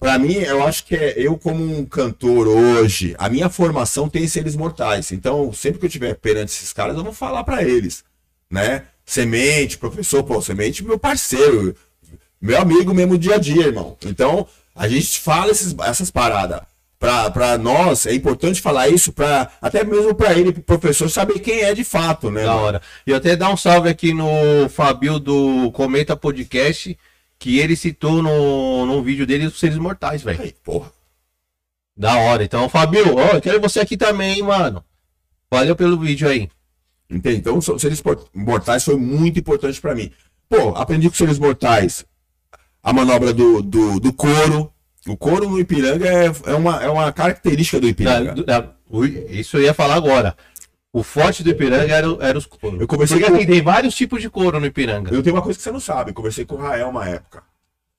Pra 0.00 0.18
mim, 0.18 0.34
eu 0.34 0.64
acho 0.66 0.84
que 0.84 0.96
é 0.96 1.14
eu 1.16 1.38
como 1.38 1.62
um 1.78 1.84
cantor 1.86 2.48
hoje, 2.48 3.14
a 3.18 3.28
minha 3.28 3.48
formação 3.48 4.08
tem 4.08 4.26
Seres 4.26 4.56
Mortais. 4.56 5.12
Então, 5.12 5.52
sempre 5.52 5.78
que 5.78 5.84
eu 5.84 5.88
estiver 5.88 6.14
perante 6.16 6.50
esses 6.50 6.72
caras, 6.72 6.96
eu 6.96 7.04
vou 7.04 7.12
falar 7.12 7.44
pra 7.44 7.62
eles, 7.62 8.02
né? 8.50 8.84
Semente, 9.06 9.78
professor, 9.78 10.24
pô, 10.24 10.42
Semente, 10.42 10.82
meu 10.84 10.98
parceiro, 10.98 11.76
meu 12.40 12.60
amigo 12.60 12.92
mesmo 12.92 13.16
dia 13.16 13.36
a 13.36 13.38
dia, 13.38 13.66
irmão. 13.68 13.96
Então, 14.04 14.44
a 14.74 14.88
gente 14.88 15.20
fala 15.20 15.52
esses- 15.52 15.72
essas 15.84 16.10
paradas. 16.10 16.62
Pra, 17.02 17.28
pra 17.32 17.58
nós, 17.58 18.06
é 18.06 18.14
importante 18.14 18.60
falar 18.60 18.86
isso, 18.88 19.12
pra, 19.12 19.50
até 19.60 19.82
mesmo 19.82 20.14
pra 20.14 20.38
ele, 20.38 20.52
pro 20.52 20.62
professor, 20.62 21.10
saber 21.10 21.40
quem 21.40 21.62
é 21.62 21.74
de 21.74 21.82
fato, 21.82 22.30
né? 22.30 22.44
Da 22.44 22.54
hora. 22.54 22.80
E 23.04 23.12
até 23.12 23.34
dar 23.34 23.50
um 23.50 23.56
salve 23.56 23.88
aqui 23.88 24.14
no 24.14 24.68
Fabio 24.68 25.18
do 25.18 25.72
Cometa 25.72 26.16
Podcast. 26.16 26.96
Que 27.40 27.58
ele 27.58 27.74
citou 27.74 28.22
no, 28.22 28.86
no 28.86 29.02
vídeo 29.02 29.26
dele 29.26 29.46
os 29.46 29.58
seres 29.58 29.78
mortais, 29.78 30.22
velho. 30.22 30.54
Porra. 30.62 30.92
Da 31.96 32.16
hora. 32.18 32.44
Então, 32.44 32.68
Fabio, 32.68 33.16
ó, 33.16 33.34
eu 33.34 33.40
quero 33.40 33.60
você 33.60 33.80
aqui 33.80 33.96
também, 33.96 34.34
hein, 34.36 34.42
mano. 34.44 34.84
Valeu 35.50 35.74
pelo 35.74 35.98
vídeo 35.98 36.28
aí. 36.28 36.48
Entende? 37.10 37.38
Então, 37.38 37.60
so- 37.60 37.80
seres 37.80 38.00
mortais 38.32 38.84
foi 38.84 38.94
muito 38.94 39.40
importante 39.40 39.80
pra 39.80 39.92
mim. 39.92 40.12
Pô, 40.48 40.68
aprendi 40.76 41.10
com 41.10 41.16
seres 41.16 41.40
mortais 41.40 42.04
a 42.80 42.92
manobra 42.92 43.32
do, 43.32 43.60
do, 43.60 43.98
do 43.98 44.12
couro. 44.12 44.72
O 45.08 45.16
couro 45.16 45.48
no 45.48 45.58
Ipiranga 45.58 46.06
é, 46.08 46.32
é, 46.46 46.54
uma, 46.54 46.82
é 46.82 46.88
uma 46.88 47.12
característica 47.12 47.80
do 47.80 47.88
Ipiranga. 47.88 48.34
da- 48.44 48.70
ui, 48.90 49.26
isso 49.30 49.56
eu 49.56 49.62
ia 49.62 49.74
falar 49.74 49.94
agora. 49.94 50.36
O 50.92 51.02
forte 51.02 51.42
do 51.42 51.50
Ipiranga 51.50 51.92
era, 51.92 52.06
era 52.20 52.38
os 52.38 52.46
couro. 52.46 52.76
Eu 52.80 52.86
conversei 52.86 53.18
Porque 53.18 53.30
com- 53.32 53.36
assim, 53.38 53.46
tem 53.46 53.62
vários 53.62 53.94
tipos 53.94 54.20
de 54.20 54.28
couro 54.30 54.60
no 54.60 54.66
Ipiranga. 54.66 55.12
Eu 55.12 55.22
tenho 55.22 55.34
uma 55.34 55.42
coisa 55.42 55.56
que 55.58 55.62
você 55.62 55.72
não 55.72 55.80
sabe. 55.80 56.10
eu 56.10 56.14
Conversei 56.14 56.44
com 56.44 56.54
o 56.56 56.58
Rael 56.58 56.88
uma 56.90 57.08
época. 57.08 57.42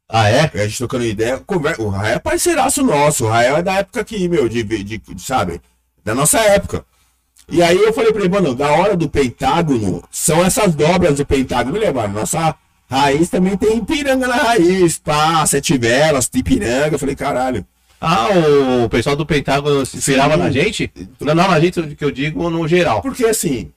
Ah, 0.07 0.29
é? 0.29 0.41
A 0.53 0.57
gente 0.67 0.77
trocando 0.77 1.03
ideia. 1.03 1.39
conver- 1.39 1.79
O 1.81 1.89
Rael 1.89 2.15
é 2.15 2.19
parceiraço 2.19 2.83
nosso. 2.83 3.25
O 3.25 3.29
Rael 3.29 3.57
é 3.57 3.63
da 3.63 3.73
época 3.79 4.03
que, 4.03 4.27
meu, 4.29 4.47
de, 4.47 4.61
de, 4.63 4.83
de- 4.99 5.21
sabe? 5.21 5.59
Da 6.05 6.13
nossa 6.13 6.39
época. 6.39 6.85
E 7.49 7.61
aí 7.63 7.77
eu 7.77 7.91
falei 7.91 8.13
pra 8.13 8.21
ele, 8.21 8.29
mano, 8.29 8.53
da 8.55 8.71
hora 8.71 8.95
do 8.95 9.09
pentágono, 9.09 10.01
são 10.11 10.45
essas 10.45 10.73
dobras 10.75 11.17
do 11.17 11.25
pentágono, 11.25 11.77
mano? 11.93 12.13
Nossa 12.13 12.55
raiz 12.93 13.29
também 13.29 13.57
tem 13.57 13.83
piranga 13.83 14.27
na 14.27 14.35
raiz, 14.35 14.99
pá, 14.99 15.45
sete 15.45 15.77
velas, 15.77 16.27
tem 16.27 16.43
piranga. 16.43 16.95
Eu 16.95 16.99
falei, 16.99 17.15
caralho. 17.15 17.65
Ah, 17.99 18.27
o 18.83 18.89
pessoal 18.89 19.15
do 19.15 19.25
Pentágono 19.25 19.85
se 19.85 19.95
inspirava 19.97 20.35
na 20.35 20.51
gente? 20.51 20.91
Não, 21.21 21.33
não, 21.33 21.47
na 21.47 21.59
gente 21.59 21.95
que 21.95 22.03
eu 22.03 22.11
digo 22.11 22.49
no 22.49 22.67
geral. 22.67 23.01
Porque 23.01 23.25
assim, 23.25 23.71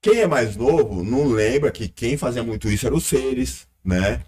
quem 0.00 0.20
é 0.20 0.26
mais 0.26 0.56
novo 0.56 1.04
não 1.04 1.28
lembra 1.28 1.70
que 1.70 1.86
quem 1.86 2.16
fazia 2.16 2.42
muito 2.42 2.68
isso 2.68 2.86
eram 2.86 2.96
os 2.96 3.04
seres, 3.04 3.66
né? 3.84 4.22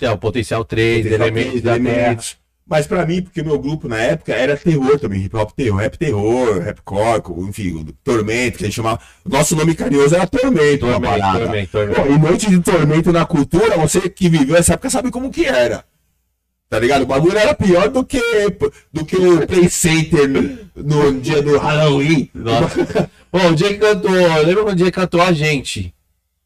É, 0.00 0.10
o 0.10 0.18
potencial 0.18 0.64
3, 0.64 1.06
elementos 1.06 1.62
da 1.62 1.76
Terra. 1.76 1.88
elementos. 1.90 2.36
Mas 2.66 2.86
pra 2.86 3.04
mim, 3.04 3.20
porque 3.20 3.42
o 3.42 3.44
meu 3.44 3.58
grupo 3.58 3.86
na 3.88 3.98
época 3.98 4.32
era 4.32 4.56
terror 4.56 4.98
também, 4.98 5.22
hip 5.22 5.36
hop 5.36 5.50
terror, 5.52 5.80
rap 5.80 5.98
terror, 5.98 6.60
rapcore, 6.60 7.46
enfim, 7.46 7.72
o 7.74 7.92
Tormento, 8.02 8.56
que 8.56 8.64
a 8.64 8.66
gente 8.66 8.76
chamava. 8.76 8.98
Nosso 9.24 9.54
nome 9.54 9.74
carinhoso 9.74 10.14
era 10.14 10.26
Tormento, 10.26 10.86
uma 10.86 10.94
Tormento, 10.94 11.20
parada. 11.20 11.38
tormento, 11.40 11.70
tormento. 11.72 12.00
Pô, 12.00 12.06
e 12.06 12.18
noite 12.18 12.48
de 12.48 12.60
tormento 12.60 13.12
na 13.12 13.26
cultura, 13.26 13.76
você 13.76 14.08
que 14.08 14.30
viveu 14.30 14.56
essa 14.56 14.72
época 14.74 14.88
sabe 14.88 15.10
como 15.10 15.30
que 15.30 15.44
era. 15.44 15.84
Tá 16.70 16.78
ligado? 16.78 17.02
O 17.02 17.06
bagulho 17.06 17.36
era 17.36 17.54
pior 17.54 17.88
do 17.90 18.02
que, 18.02 18.20
do 18.90 19.04
que 19.04 19.16
o 19.16 19.46
Play 19.46 19.68
Center 19.68 20.26
no, 20.26 21.12
no 21.12 21.20
dia 21.20 21.42
do 21.42 21.58
Halloween. 21.58 22.30
Nossa. 22.34 23.10
Bom, 23.30 23.50
o 23.50 23.54
dia 23.54 23.68
que 23.68 23.78
cantou, 23.78 24.10
lembra 24.10 24.62
quando 24.64 24.72
o 24.72 24.76
dia 24.76 24.86
que 24.86 24.92
cantou 24.92 25.20
a 25.20 25.32
gente? 25.32 25.94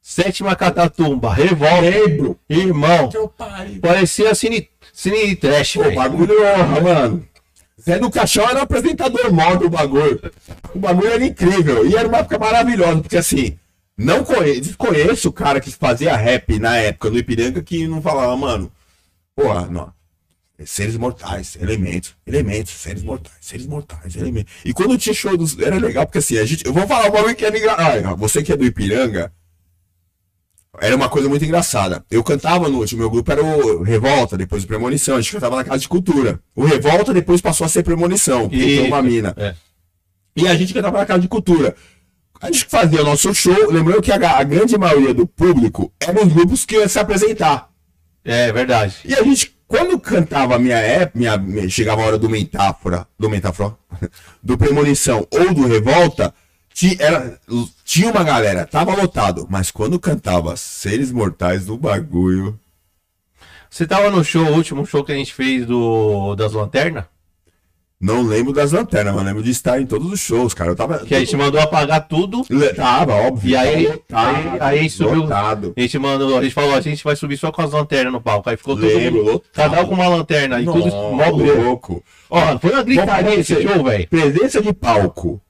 Sétima 0.02 0.57
Catatumba, 0.57 1.33
Revolta. 1.33 1.83
Lembro. 1.83 2.38
Irmão, 2.48 3.09
parecia 3.81 4.35
cine, 4.35 4.68
cine 4.98 5.37
trash, 5.37 5.74
Pô, 5.74 5.88
o 5.88 5.94
bagulho, 5.94 6.34
honra, 6.42 6.80
mano. 6.80 7.28
Zé 7.80 8.00
do 8.00 8.11
Caixão 8.11 8.48
era 8.48 8.58
o 8.58 8.62
apresentador 8.62 9.32
mó 9.32 9.54
do 9.54 9.70
bagulho. 9.70 10.20
O 10.74 10.78
bagulho 10.80 11.12
era 11.12 11.24
incrível. 11.24 11.87
E 11.87 11.94
era 11.94 12.08
uma 12.08 12.18
época 12.18 12.37
maravilhosa, 12.37 13.00
porque 13.00 13.16
assim, 13.16 13.56
não 13.96 14.24
conheço, 14.24 14.62
desconheço 14.62 15.28
o 15.28 15.32
cara 15.32 15.61
que 15.61 15.70
fazia 15.70 16.16
rap 16.16 16.58
na 16.58 16.76
época 16.76 17.11
do 17.11 17.18
Ipiranga 17.18 17.62
que 17.62 17.87
não 17.87 18.02
falava, 18.02 18.37
mano, 18.37 18.72
porra, 19.37 19.66
não. 19.68 19.92
Seres 20.66 20.96
mortais, 20.96 21.56
elementos, 21.61 22.16
elementos, 22.26 22.72
seres 22.72 23.04
mortais, 23.04 23.37
seres 23.40 23.64
mortais, 23.64 24.16
elementos. 24.16 24.52
E 24.64 24.72
quando 24.72 24.98
tinha 24.98 25.14
show 25.14 25.37
dos. 25.37 25.56
Era 25.56 25.78
legal, 25.78 26.04
porque 26.04 26.18
assim, 26.18 26.37
a 26.37 26.44
gente. 26.44 26.66
Eu 26.66 26.72
vou 26.72 26.84
falar 26.88 27.06
um 27.06 27.12
bagulho 27.12 27.37
que 27.37 27.44
é. 27.44 27.50
Ah, 27.70 28.14
você 28.14 28.42
que 28.42 28.52
é 28.52 28.56
do 28.56 28.64
Ipiranga, 28.64 29.32
era 30.80 30.94
uma 30.94 31.08
coisa 31.08 31.28
muito 31.28 31.44
engraçada. 31.44 32.04
Eu 32.10 32.22
cantava 32.22 32.68
no. 32.68 32.84
O 32.84 32.96
meu 32.96 33.10
grupo 33.10 33.30
era 33.30 33.42
o 33.42 33.82
Revolta, 33.82 34.36
depois 34.36 34.64
o 34.64 34.66
Premonição. 34.66 35.16
A 35.16 35.20
gente 35.20 35.32
cantava 35.32 35.56
na 35.56 35.64
Casa 35.64 35.78
de 35.78 35.88
Cultura. 35.88 36.40
O 36.54 36.64
Revolta 36.64 37.12
depois 37.12 37.40
passou 37.40 37.64
a 37.64 37.68
ser 37.68 37.82
Premonição, 37.82 38.48
porque 38.48 38.64
tem 38.64 38.86
uma 38.86 39.02
mina. 39.02 39.34
É. 39.36 39.54
E 40.36 40.46
a 40.46 40.54
gente 40.54 40.72
cantava 40.72 40.98
na 40.98 41.06
Casa 41.06 41.20
de 41.20 41.28
Cultura. 41.28 41.74
A 42.40 42.46
gente 42.46 42.66
fazia 42.66 43.02
o 43.02 43.04
nosso 43.04 43.34
show, 43.34 43.70
lembrando 43.70 44.00
que 44.00 44.12
a, 44.12 44.38
a 44.38 44.44
grande 44.44 44.78
maioria 44.78 45.12
do 45.12 45.26
público 45.26 45.92
eram 46.00 46.24
os 46.24 46.32
grupos 46.32 46.64
que 46.64 46.76
iam 46.76 46.88
se 46.88 46.98
apresentar. 46.98 47.68
É 48.24 48.52
verdade. 48.52 48.96
E 49.04 49.14
a 49.14 49.22
gente, 49.24 49.56
quando 49.66 49.98
cantava 49.98 50.54
a 50.54 50.58
minha 50.58 50.76
época, 50.76 51.38
minha, 51.38 51.68
chegava 51.68 52.02
a 52.02 52.06
hora 52.06 52.18
do 52.18 52.28
Metáfora, 52.28 53.06
do 53.18 53.28
Metáfora, 53.28 53.76
do 54.42 54.56
Premonição 54.56 55.26
ou 55.32 55.52
do 55.52 55.66
Revolta, 55.66 56.32
era, 57.00 57.38
tinha 57.84 58.10
uma 58.10 58.22
galera, 58.22 58.66
tava 58.66 58.94
lotado, 58.94 59.46
mas 59.50 59.70
quando 59.70 59.98
cantava 59.98 60.56
Seres 60.56 61.10
Mortais 61.10 61.66
do 61.66 61.76
bagulho, 61.76 62.58
Você 63.70 63.86
tava 63.86 64.10
no 64.10 64.22
show, 64.24 64.44
o 64.46 64.54
último 64.54 64.86
show 64.86 65.02
que 65.04 65.12
a 65.12 65.14
gente 65.14 65.34
fez 65.34 65.66
do 65.66 66.34
das 66.36 66.52
lanternas? 66.52 67.04
não 68.00 68.22
lembro 68.22 68.52
das 68.52 68.70
lanternas, 68.70 69.12
mas 69.12 69.24
lembro 69.24 69.42
de 69.42 69.50
estar 69.50 69.80
em 69.80 69.84
todos 69.86 70.12
os 70.12 70.20
shows, 70.20 70.54
cara. 70.54 70.70
Eu 70.70 70.76
tava. 70.76 71.00
Que 71.00 71.16
a 71.16 71.18
gente 71.18 71.36
mandou 71.36 71.60
apagar 71.60 72.06
tudo. 72.06 72.44
Tava, 72.76 73.12
óbvio. 73.12 73.50
E 73.50 73.56
aí- 73.56 73.98
tava 74.06 74.38
aí- 74.38 74.78
aí 74.78 74.90
subiu- 74.90 75.22
lotado. 75.22 75.74
A 75.76 75.80
gente 75.80 75.98
mandou, 75.98 76.38
a 76.38 76.42
gente 76.44 76.54
falou, 76.54 76.74
a 76.76 76.80
gente 76.80 77.02
vai 77.02 77.16
subir 77.16 77.36
só 77.36 77.50
com 77.50 77.60
as 77.60 77.72
lanternas 77.72 78.12
no 78.12 78.20
palco. 78.20 78.48
Aí 78.48 78.56
ficou 78.56 78.76
todo 78.76 78.86
Lembro, 78.86 79.18
mundo, 79.24 79.32
lotado. 79.32 79.52
cada 79.52 79.82
um 79.82 79.86
com 79.88 79.94
uma 79.96 80.06
lanterna 80.08 80.60
e 80.60 80.64
tudo 80.64 80.84
Nossa, 80.86 80.96
mó 81.16 81.32
brilho. 81.36 81.62
louco. 81.64 82.04
Ó, 82.30 82.58
foi 82.60 82.70
uma 82.70 82.82
gritaria 82.84 83.34
esse 83.34 83.60
show, 83.62 83.82
velho. 83.82 84.08
Presença 84.08 84.62
de 84.62 84.72
palco. 84.72 85.40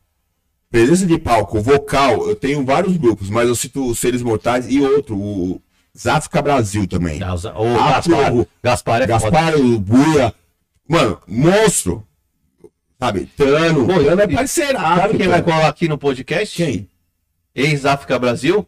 Presença 0.71 1.07
de 1.07 1.19
palco, 1.19 1.61
vocal, 1.61 2.29
eu 2.29 2.37
tenho 2.37 2.65
vários 2.65 2.97
grupos, 2.97 3.31
mas 3.31 3.49
eu 3.49 3.55
cito 3.55 3.87
os 3.89 3.99
Seres 3.99 4.21
Mortais 4.23 4.67
e 4.71 4.81
outro, 4.81 5.17
o 5.17 5.63
Záfrica 5.97 6.43
Brasil 6.43 6.87
também. 6.87 7.19
O 7.23 7.25
Ah, 7.25 7.93
Gaspar, 7.93 8.31
porra. 8.33 8.47
Gaspar 8.63 9.03
é. 9.03 9.07
Gaspar, 9.07 9.57
o 9.57 9.79
Buia. 9.79 10.35
Mano, 10.87 11.19
monstro. 11.27 12.07
Sabe? 13.01 13.27
Tano. 13.37 13.87
Pô, 13.87 14.05
Tano 14.05 14.21
é 14.21 14.29
parceiraço. 14.29 15.01
Sabe 15.01 15.17
quem 15.19 15.29
vai 15.29 15.43
colar 15.43 15.69
aqui 15.69 15.89
no 15.89 15.97
podcast? 15.97 16.55
Quem? 16.57 16.89
Ex-África 17.55 18.19
Brasil? 18.19 18.67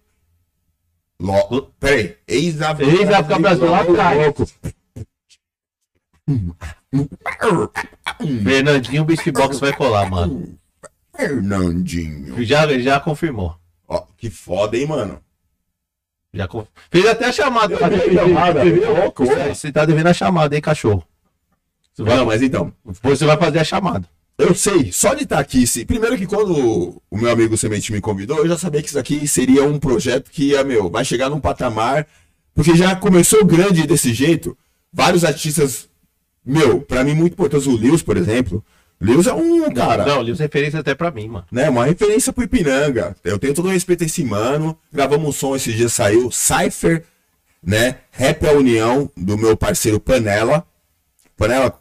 Lo... 1.21 1.71
Peraí. 1.79 2.17
Ex-África 2.27 2.91
Ex-África 2.91 3.39
Brasil, 3.39 3.71
lá 3.71 3.81
atrás. 3.83 4.55
Fernandinho 8.43 9.05
Beatbox 9.05 9.61
vai 9.61 9.73
colar, 9.75 10.09
mano. 10.11 10.59
Fernandinho. 11.17 12.43
Já, 12.45 12.67
já 12.79 13.01
confirmou. 13.01 13.57
Ó, 13.89 14.05
que 14.17 14.31
foda, 14.31 14.77
hein, 14.77 14.87
mano? 14.87 15.21
Já 16.33 16.47
conf... 16.47 16.67
Fez 16.91 17.07
até 17.07 17.27
a 17.27 17.33
chamada. 17.33 17.77
Chamada, 17.77 18.63
louco. 18.65 19.25
Você- 19.27 19.49
Você 19.49 19.73
tá 19.73 19.85
devendo 19.85 20.07
a 20.07 20.15
chamada, 20.15 20.55
hein, 20.55 20.63
cachorro? 20.63 21.05
Você 21.93 22.03
vai, 22.05 22.17
Não, 22.17 22.27
mas 22.27 22.41
então, 22.43 22.73
Depois 22.85 23.19
você 23.19 23.27
vai 23.27 23.37
fazer 23.37 23.59
a 23.59 23.65
chamada. 23.65 24.09
Eu 24.39 24.55
sei, 24.55 24.91
só 24.91 25.13
de 25.13 25.25
estar 25.25 25.39
aqui, 25.39 25.67
se, 25.67 25.85
primeiro 25.85 26.17
que 26.17 26.27
quando 26.27 27.03
o 27.11 27.19
meu 27.19 27.31
amigo 27.31 27.59
Semente 27.59 27.93
me 27.93 28.01
convidou, 28.01 28.39
eu 28.39 28.49
já 28.49 28.57
sabia 28.57 28.81
que 28.81 28.89
isso 28.89 28.99
aqui 28.99 29.29
seria 29.29 29.65
um 29.65 29.79
projeto 29.79 30.31
que 30.31 30.51
ia, 30.51 30.65
meu, 30.65 30.89
vai 30.89 31.05
chegar 31.05 31.29
num 31.29 31.39
patamar 31.41 32.07
Porque 32.55 32.75
já 32.75 32.97
começou 32.97 33.45
grande 33.45 33.87
desse 33.87 34.15
jeito. 34.15 34.57
Vários 34.91 35.25
artistas, 35.25 35.91
meu, 36.45 36.81
pra 36.81 37.05
mim 37.05 37.15
muito 37.15 37.35
importantes. 37.35 37.67
O 37.67 37.77
Lewis, 37.77 38.03
por 38.03 38.17
exemplo. 38.17 38.65
Lewis 39.01 39.27
é 39.27 39.33
um 39.33 39.73
cara, 39.73 40.05
Não, 40.05 40.21
li 40.21 40.33
referência 40.35 40.81
até 40.81 40.95
pra 40.95 41.11
mim, 41.11 41.27
mano. 41.29 41.47
né? 41.51 41.71
Uma 41.71 41.87
referência 41.87 42.33
pro 42.33 42.45
Ipiranga. 42.45 43.17
Eu 43.25 43.39
tenho 43.39 43.55
todo 43.55 43.67
o 43.67 43.71
respeito 43.73 44.03
a 44.03 44.07
esse 44.07 44.23
mano. 44.23 44.79
Gravamos 44.93 45.27
um 45.29 45.33
som 45.33 45.57
esses 45.57 45.75
dias, 45.75 45.93
saiu. 45.93 46.31
Cypher, 46.31 47.05
né? 47.63 47.97
Rap 48.11 48.47
a 48.47 48.53
União, 48.53 49.11
do 49.17 49.39
meu 49.39 49.57
parceiro 49.57 49.99
Panela. 49.99 50.67
Panela, 51.37 51.73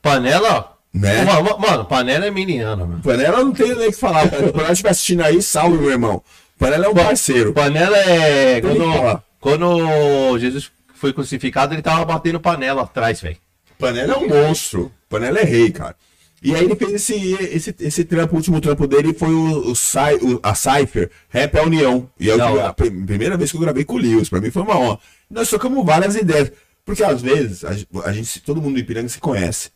Panela, 0.00 0.72
né? 0.92 1.24
Mano, 1.24 1.58
mano, 1.58 1.84
panela 1.84 2.26
é 2.26 2.30
meniana, 2.30 2.84
mano. 2.86 3.02
Panela 3.02 3.44
não 3.44 3.52
tem 3.52 3.74
nem 3.74 3.88
o 3.88 3.92
que 3.92 3.98
falar. 3.98 4.24
O 4.48 4.52
Panela 4.52 4.72
estiver 4.72 4.90
assistindo 4.90 5.22
aí, 5.22 5.40
salve, 5.42 5.78
meu 5.78 5.90
irmão. 5.90 6.22
Panela 6.58 6.86
é 6.86 6.88
um 6.88 6.94
parceiro. 6.94 7.52
Panela 7.52 7.96
é. 7.96 8.60
Quando, 8.60 9.22
quando 9.40 10.38
Jesus 10.38 10.70
foi 10.94 11.12
crucificado, 11.12 11.74
ele 11.74 11.82
tava 11.82 12.04
batendo 12.04 12.40
panela 12.40 12.82
atrás, 12.82 13.20
velho. 13.20 13.36
Panela 13.78 14.14
é 14.14 14.16
um 14.16 14.28
monstro. 14.28 14.90
Panela 15.08 15.38
é 15.40 15.44
rei, 15.44 15.70
cara. 15.70 15.96
E 16.42 16.54
aí 16.54 16.64
ele 16.64 16.74
fez 16.74 16.92
esse, 16.92 17.14
esse, 17.34 17.74
esse 17.78 18.04
trampo, 18.04 18.34
o 18.34 18.36
último 18.36 18.60
trampo 18.60 18.86
dele 18.86 19.14
foi 19.14 19.32
o, 19.32 19.70
o, 19.70 19.76
Cy- 19.76 20.18
o- 20.22 20.40
a 20.42 20.54
Cypher, 20.54 21.10
Rap 21.28 21.56
a 21.56 21.62
União. 21.62 22.10
E 22.18 22.30
é 22.30 22.34
a 22.34 22.72
prim- 22.72 23.06
primeira 23.06 23.36
vez 23.36 23.50
que 23.50 23.56
eu 23.56 23.60
gravei 23.60 23.84
com 23.84 23.94
o 23.94 23.98
Lewis, 23.98 24.28
pra 24.28 24.40
mim 24.40 24.50
foi 24.50 24.62
uma 24.62 24.76
honra. 24.76 24.98
Nós 25.30 25.48
trocamos 25.48 25.84
várias 25.86 26.16
ideias. 26.16 26.50
Porque 26.84 27.04
às 27.04 27.22
vezes, 27.22 27.64
a, 27.64 27.70
a 28.04 28.12
gente, 28.12 28.40
todo 28.40 28.60
mundo 28.60 28.74
do 28.74 28.80
Ipiranga 28.80 29.08
se 29.08 29.20
conhece. 29.20 29.70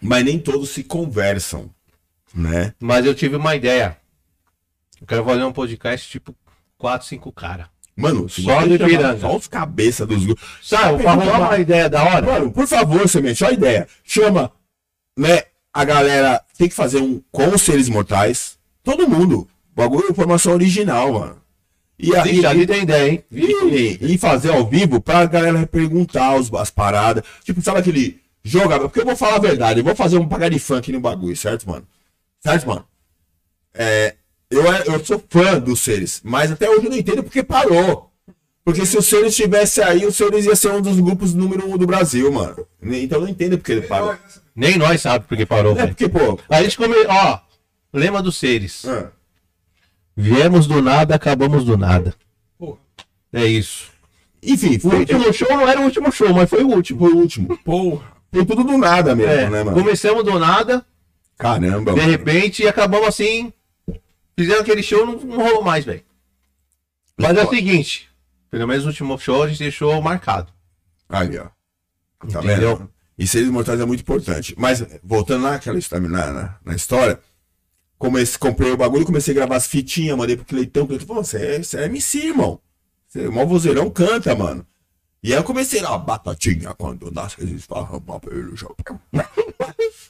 Mas 0.00 0.24
nem 0.24 0.38
todos 0.38 0.70
se 0.70 0.84
conversam, 0.84 1.68
né? 2.32 2.72
Mas 2.78 3.04
eu 3.04 3.14
tive 3.14 3.34
uma 3.34 3.56
ideia. 3.56 3.96
Eu 5.00 5.06
quero 5.06 5.24
fazer 5.24 5.42
um 5.42 5.52
podcast 5.52 6.08
tipo 6.08 6.32
4, 6.78 7.06
5 7.08 7.32
cara. 7.32 7.68
Mano, 7.96 8.28
Só 8.28 8.64
do 8.64 8.74
Ipiranga. 8.74 9.18
Só 9.18 9.36
os 9.36 9.48
cabeças 9.48 10.06
dos 10.06 10.24
grupos. 10.24 10.44
Sabe, 10.62 11.02
pra 11.02 11.12
arrumar 11.12 11.38
uma 11.48 11.58
ideia 11.58 11.88
da 11.88 12.04
hora? 12.04 12.24
Mano, 12.26 12.52
por 12.52 12.68
favor, 12.68 13.08
Semente, 13.08 13.42
olha 13.42 13.50
a 13.52 13.54
ideia. 13.56 13.88
Chama, 14.04 14.52
né, 15.18 15.42
a 15.76 15.84
galera 15.84 16.42
tem 16.56 16.70
que 16.70 16.74
fazer 16.74 17.02
um 17.02 17.22
com 17.30 17.54
os 17.54 17.60
seres 17.60 17.86
mortais. 17.86 18.56
Todo 18.82 19.06
mundo. 19.06 19.46
Bagulho 19.74 20.10
informação 20.10 20.54
original, 20.54 21.12
mano. 21.12 21.36
E 21.98 22.16
aí. 22.16 22.46
Ali 22.46 22.66
tem 22.66 22.82
ideia, 22.82 23.12
hein? 23.12 23.24
E, 23.30 23.98
e 24.00 24.16
fazer 24.16 24.52
ao 24.52 24.66
vivo 24.66 25.02
pra 25.02 25.26
galera 25.26 25.66
perguntar 25.66 26.34
os, 26.34 26.50
as 26.54 26.70
paradas. 26.70 27.22
Tipo, 27.44 27.60
sabe 27.60 27.80
aquele 27.80 28.18
jogo? 28.42 28.80
Porque 28.80 29.00
eu 29.00 29.04
vou 29.04 29.14
falar 29.14 29.36
a 29.36 29.40
verdade, 29.40 29.80
eu 29.80 29.84
vou 29.84 29.94
fazer 29.94 30.16
um 30.16 30.26
pagar 30.26 30.48
de 30.48 30.58
funk 30.58 30.90
no 30.90 31.00
bagulho, 31.00 31.36
certo, 31.36 31.68
mano? 31.68 31.86
Certo, 32.40 32.66
mano? 32.66 32.84
É, 33.74 34.14
eu, 34.48 34.64
eu 34.64 35.04
sou 35.04 35.22
fã 35.28 35.60
dos 35.60 35.80
seres, 35.80 36.22
mas 36.24 36.50
até 36.50 36.70
hoje 36.70 36.86
eu 36.86 36.90
não 36.90 36.96
entendo 36.96 37.22
porque 37.22 37.42
parou. 37.42 38.05
Porque 38.66 38.84
se 38.84 38.98
o 38.98 39.02
Seres 39.02 39.28
estivesse 39.30 39.80
aí, 39.80 40.04
o 40.04 40.10
Seres 40.12 40.44
ia 40.44 40.56
ser 40.56 40.72
um 40.72 40.82
dos 40.82 40.98
grupos 40.98 41.32
número 41.32 41.70
um 41.72 41.78
do 41.78 41.86
Brasil, 41.86 42.32
mano. 42.32 42.66
Então 42.82 43.18
eu 43.18 43.22
não 43.22 43.28
entendo 43.28 43.56
porque 43.56 43.70
ele 43.70 43.82
parou. 43.82 44.16
Nem 44.56 44.76
nós 44.76 45.00
sabe 45.02 45.24
porque 45.28 45.46
parou, 45.46 45.78
É 45.78 45.86
porque, 45.86 46.08
pô. 46.08 46.36
A 46.50 46.60
gente 46.64 46.76
come... 46.76 46.96
Ó, 47.06 47.38
lema 47.92 48.20
dos 48.20 48.36
seres. 48.36 48.84
ah, 48.84 49.12
Viemos 50.16 50.66
do 50.66 50.82
nada, 50.82 51.14
acabamos 51.14 51.64
do 51.64 51.76
nada. 51.76 52.12
Porra. 52.58 52.78
É 53.32 53.46
isso. 53.46 53.88
Enfim, 54.42 54.76
O 54.78 54.80
foi, 54.80 54.98
último 54.98 55.32
show 55.32 55.48
não 55.50 55.68
era 55.68 55.80
o 55.80 55.84
último 55.84 56.10
show, 56.10 56.34
mas 56.34 56.50
foi 56.50 56.64
o 56.64 56.68
último. 56.68 56.98
foi 56.98 57.12
o 57.12 57.16
último. 57.18 57.56
Porra. 57.58 58.04
Foi 58.32 58.44
tudo 58.44 58.64
do 58.64 58.76
nada 58.76 59.14
mesmo, 59.14 59.32
É, 59.32 59.48
né, 59.48 59.62
mano? 59.62 59.76
começamos 59.80 60.24
do 60.24 60.38
nada, 60.40 60.84
Caramba, 61.38 61.92
de 61.92 62.00
mano. 62.00 62.10
repente, 62.10 62.64
e 62.64 62.68
acabamos 62.68 63.06
assim. 63.06 63.52
Fizemos 64.36 64.62
aquele 64.62 64.82
show, 64.82 65.06
não, 65.06 65.14
não 65.20 65.36
rolou 65.44 65.62
mais, 65.62 65.84
velho. 65.84 66.02
Mas 67.16 67.36
é 67.38 67.44
o 67.44 67.48
seguinte, 67.48 68.08
pelo 68.50 68.66
menos 68.66 68.84
o 68.84 68.88
último 68.88 69.18
show 69.18 69.42
a 69.42 69.48
gente 69.48 69.58
deixou 69.58 70.00
marcado. 70.00 70.52
Ali, 71.08 71.38
ó. 71.38 71.46
Tá 72.30 72.40
Entendeu? 72.40 72.76
vendo? 72.76 72.90
E 73.18 73.26
seres 73.26 73.48
mortais 73.48 73.80
é 73.80 73.84
muito 73.84 74.00
importante. 74.00 74.54
Mas, 74.58 74.84
voltando 75.02 75.42
naquela 75.42 75.78
história, 75.78 76.06
na, 76.08 76.32
na, 76.32 76.54
na 76.64 76.74
história, 76.74 77.18
comecei, 77.98 78.38
comprei 78.38 78.72
o 78.72 78.76
bagulho, 78.76 79.06
comecei 79.06 79.32
a 79.32 79.36
gravar 79.36 79.56
as 79.56 79.66
fitinhas, 79.66 80.16
mandei 80.16 80.36
pro 80.36 80.44
Cleitão. 80.44 80.86
Cleitão 80.86 81.06
falou: 81.06 81.24
você 81.24 81.38
é, 81.38 81.62
você 81.62 81.78
é 81.78 81.84
MC, 81.86 82.26
irmão. 82.26 82.60
Você 83.08 83.24
é 83.24 83.28
mó 83.28 83.44
vozeirão, 83.46 83.88
canta, 83.88 84.34
mano. 84.34 84.66
E 85.22 85.32
aí 85.32 85.38
eu 85.38 85.44
comecei 85.44 85.80
lá, 85.80 85.96
batatinha, 85.96 86.74
quando 86.74 87.10
nasce, 87.10 87.36
eles 87.40 87.64
falam, 87.64 88.00
papel, 88.00 88.56
chapéu. 88.56 89.00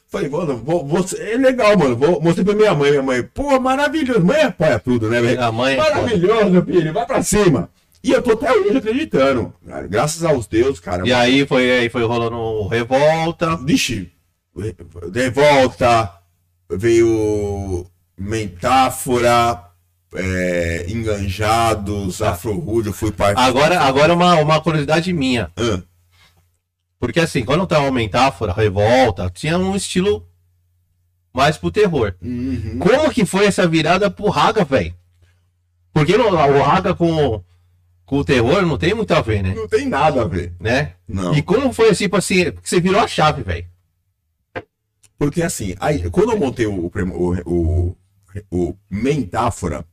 Falei, 0.09 0.29
mano, 0.29 0.57
vou, 0.59 0.87
vou, 0.87 1.05
é 1.18 1.37
legal, 1.37 1.77
mano. 1.79 1.96
Vou, 1.96 2.20
mostrei 2.20 2.44
pra 2.44 2.55
minha 2.55 2.75
mãe, 2.75 2.90
minha 2.90 3.03
mãe, 3.03 3.22
pô, 3.22 3.59
maravilhoso. 3.59 4.25
Mãe 4.25 4.42
apoia 4.42 4.79
tudo, 4.79 5.09
né, 5.09 5.20
velho? 5.20 5.40
É 5.40 5.51
Maravilhoso, 5.51 6.62
filho, 6.64 6.92
vai 6.92 7.07
pra 7.07 7.22
cima. 7.22 7.70
E 8.06 8.12
eu 8.12 8.22
tô 8.22 8.32
até 8.32 8.52
hoje 8.52 8.76
acreditando. 8.78 9.52
cara. 9.66 9.86
Graças 9.88 10.22
aos 10.22 10.46
deuses, 10.46 10.78
cara. 10.78 11.06
E 11.06 11.12
aí 11.12 11.44
foi, 11.46 11.70
aí 11.80 11.88
foi 11.88 12.04
rolando 12.04 12.66
Revolta. 12.68 13.56
Vixe, 13.56 14.12
de 15.10 15.30
volta, 15.30 16.12
veio 16.70 17.84
Mentáfora, 18.16 19.60
é, 20.14 20.86
Enganjados, 20.88 22.22
Afro-Rude, 22.22 22.88
eu 22.88 22.92
fui 22.94 23.10
parte. 23.10 23.40
Agora, 23.40 23.80
agora 23.80 24.14
uma, 24.14 24.36
uma 24.36 24.60
curiosidade 24.60 25.12
minha. 25.12 25.50
Ah, 25.56 25.82
Porque 27.00 27.18
assim, 27.20 27.44
quando 27.44 27.66
tava 27.66 27.90
metáfora, 27.90 28.52
revolta, 28.52 29.28
tinha 29.30 29.58
um 29.58 29.74
estilo 29.74 30.26
mais 31.34 31.58
pro 31.58 31.70
terror. 31.72 32.14
uhum. 32.22 32.78
Como 32.78 33.10
que 33.10 33.26
foi 33.26 33.46
essa 33.46 33.66
virada 33.66 34.08
pro 34.10 34.28
Raga, 34.30 34.64
velho? 34.64 34.94
Porque 35.92 36.16
no- 36.16 36.28
o 36.28 36.62
Raga 36.62 36.94
com, 36.94 37.42
com 38.06 38.18
o 38.18 38.24
terror 38.24 38.64
não 38.64 38.78
tem 38.78 38.94
muito 38.94 39.12
a 39.12 39.20
ver, 39.20 39.42
né? 39.42 39.52
Não 39.54 39.68
tem 39.68 39.86
nada 39.88 40.22
a 40.22 40.24
ver. 40.24 40.52
né? 40.60 40.92
Não. 41.06 41.34
E 41.36 41.42
como 41.42 41.72
foi 41.72 41.90
assim, 41.90 42.04
tipo 42.04 42.16
assim, 42.16 42.52
você 42.62 42.80
virou 42.80 43.00
a 43.00 43.06
chave, 43.08 43.42
velho? 43.42 43.66
Porque 45.18 45.42
assim, 45.42 45.74
aí, 45.80 46.08
quando 46.10 46.32
eu 46.32 46.38
montei 46.38 46.66
o, 46.66 46.86
o, 46.86 47.36
o, 47.44 47.96
o 48.50 48.76
Mentáfora, 48.90 49.84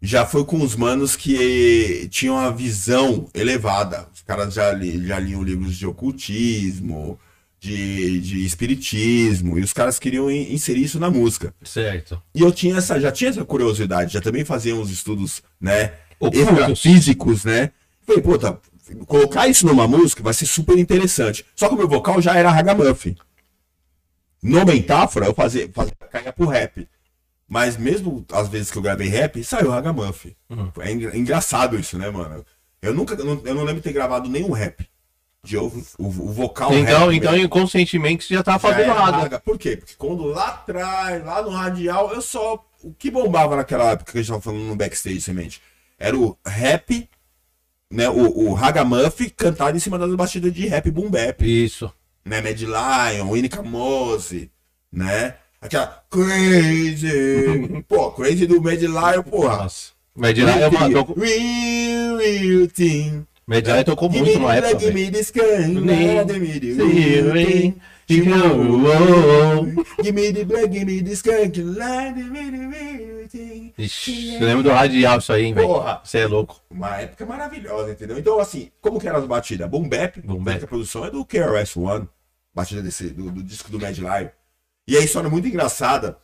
já 0.00 0.26
foi 0.26 0.44
com 0.44 0.60
os 0.62 0.76
manos 0.76 1.16
que 1.16 2.08
tinham 2.10 2.36
a 2.38 2.50
visão 2.50 3.28
elevada. 3.32 4.06
Os 4.14 4.20
caras 4.22 4.52
já, 4.54 4.72
li, 4.72 5.06
já 5.06 5.18
liam 5.18 5.42
livros 5.42 5.76
de 5.76 5.86
ocultismo, 5.86 7.18
de, 7.60 8.20
de 8.20 8.44
espiritismo, 8.44 9.56
e 9.56 9.62
os 9.62 9.72
caras 9.72 10.00
queriam 10.00 10.28
in- 10.28 10.52
inserir 10.52 10.82
isso 10.82 10.98
na 10.98 11.08
música. 11.08 11.54
Certo. 11.62 12.20
E 12.34 12.40
eu 12.40 12.50
tinha 12.50 12.76
essa, 12.76 13.00
já 13.00 13.12
tinha 13.12 13.30
essa 13.30 13.44
curiosidade, 13.44 14.14
já 14.14 14.20
também 14.20 14.44
fazia 14.44 14.74
uns 14.74 14.90
estudos, 14.90 15.40
né, 15.60 15.92
Físicos, 16.76 17.44
né? 17.44 17.70
Falei, 18.06 18.22
pô, 18.22 18.38
tá, 18.38 18.56
colocar 19.06 19.48
isso 19.48 19.66
numa 19.66 19.86
música 19.88 20.22
vai 20.22 20.34
ser 20.34 20.46
super 20.46 20.78
interessante. 20.78 21.44
Só 21.56 21.68
que 21.68 21.74
o 21.74 21.78
meu 21.78 21.88
vocal 21.88 22.20
já 22.20 22.36
era 22.36 22.50
ragamuffin. 22.50 23.16
No 24.42 24.64
Mentáfora, 24.64 25.26
eu 25.26 25.34
fazia, 25.34 25.70
fazia 25.72 25.92
caía 26.10 26.32
pro 26.32 26.46
rap. 26.46 26.88
Mas 27.48 27.76
mesmo 27.76 28.24
as 28.32 28.48
vezes 28.48 28.70
que 28.70 28.78
eu 28.78 28.82
gravei 28.82 29.08
rap, 29.08 29.42
saiu 29.44 29.70
ragamuffin. 29.70 30.34
Uhum. 30.50 30.72
É 30.80 30.90
engra- 30.90 31.16
engraçado 31.16 31.78
isso, 31.78 31.96
né, 31.98 32.10
mano? 32.10 32.44
Eu 32.80 32.92
nunca, 32.94 33.14
eu 33.14 33.24
não, 33.24 33.40
eu 33.44 33.54
não 33.54 33.62
lembro 33.62 33.76
de 33.76 33.82
ter 33.82 33.92
gravado 33.92 34.28
nenhum 34.28 34.50
rap. 34.50 34.86
De, 35.44 35.56
o, 35.56 35.66
o, 35.98 36.06
o 36.06 36.32
vocal 36.32 36.72
Então, 36.72 37.06
rap 37.06 37.16
então 37.16 37.32
mesmo. 37.32 37.46
inconscientemente 37.46 38.24
você 38.24 38.34
já 38.34 38.42
tava 38.42 38.68
Já 38.68 38.74
fazendo 38.74 38.94
nada. 38.94 39.16
raga. 39.18 39.40
Por 39.40 39.58
quê? 39.58 39.76
Porque 39.76 39.94
quando 39.98 40.24
lá 40.26 40.48
atrás, 40.48 41.24
lá 41.24 41.42
no 41.42 41.50
radial, 41.50 42.12
eu 42.12 42.20
só. 42.22 42.64
O 42.82 42.92
que 42.94 43.10
bombava 43.10 43.54
naquela 43.54 43.90
época 43.92 44.10
que 44.12 44.18
a 44.18 44.22
gente 44.22 44.30
tava 44.30 44.40
falando 44.40 44.62
no 44.64 44.74
backstage 44.76 45.20
semente? 45.20 45.60
Era 46.02 46.18
o 46.18 46.36
rap, 46.44 47.08
né? 47.88 48.08
O, 48.08 48.48
o 48.48 48.54
Ragamuffin 48.54 49.28
cantado 49.28 49.76
em 49.76 49.80
cima 49.80 49.96
das 49.96 50.12
batidas 50.16 50.52
de 50.52 50.66
rap 50.66 50.90
boom 50.90 51.08
bap. 51.08 51.40
Isso. 51.42 51.92
Né? 52.24 52.40
Mad 52.40 52.60
Lion, 52.60 53.30
Winnie 53.30 53.50
Mose, 53.64 54.50
né? 54.90 55.36
Aquela 55.60 56.02
Crazy. 56.10 57.84
Pô, 57.86 58.10
Crazy 58.10 58.48
do 58.48 58.60
Mad 58.60 58.80
Lion, 58.80 59.22
porra. 59.22 59.58
Nossa. 59.58 59.92
Medilar 60.16 60.60
é 60.60 60.66
uma. 60.68 60.90
Tocou, 60.90 61.16
Real, 61.16 62.16
real 62.18 62.66
thing. 62.66 63.24
Medilar 63.46 63.84
tocou 63.84 64.10
Give 64.10 64.24
muito 64.24 64.40
na 64.40 64.56
época, 64.56 64.78
velho. 67.30 67.76
Gun, 68.08 69.64
Nem- 69.64 69.84
give 70.02 70.12
me 70.12 70.32
the 70.32 70.44
black, 70.44 70.70
me 70.84 71.02
the 71.02 71.12
skunk. 71.12 71.58
Ixi, 73.78 74.34
eu 74.34 74.40
lembro 74.46 74.62
do 74.62 74.70
radial 74.70 75.18
isso 75.18 75.32
aí, 75.32 75.52
velho. 75.52 75.66
Porra. 75.66 76.00
Você 76.04 76.18
é 76.18 76.26
louco. 76.26 76.60
Uma 76.70 76.96
época 77.00 77.24
maravilhosa, 77.24 77.92
entendeu? 77.92 78.18
Então, 78.18 78.38
assim, 78.38 78.70
como 78.80 79.00
que 79.00 79.08
eram 79.08 79.18
as 79.18 79.26
batidas? 79.26 79.68
Boom 79.68 79.88
Bap, 79.88 80.20
Boom 80.20 80.36
tanto 80.36 80.44
bap. 80.44 80.64
a 80.64 80.66
produção 80.66 81.04
é 81.04 81.10
do 81.10 81.24
KRS-One, 81.24 82.08
batida 82.54 82.82
desse, 82.82 83.08
do, 83.10 83.30
do 83.30 83.42
disco 83.42 83.70
do 83.70 83.80
Mad 83.80 83.96
Lion. 83.96 84.28
E 84.86 84.96
a 84.96 85.00
história 85.00 85.30
muito 85.30 85.46
engraçada, 85.48 86.18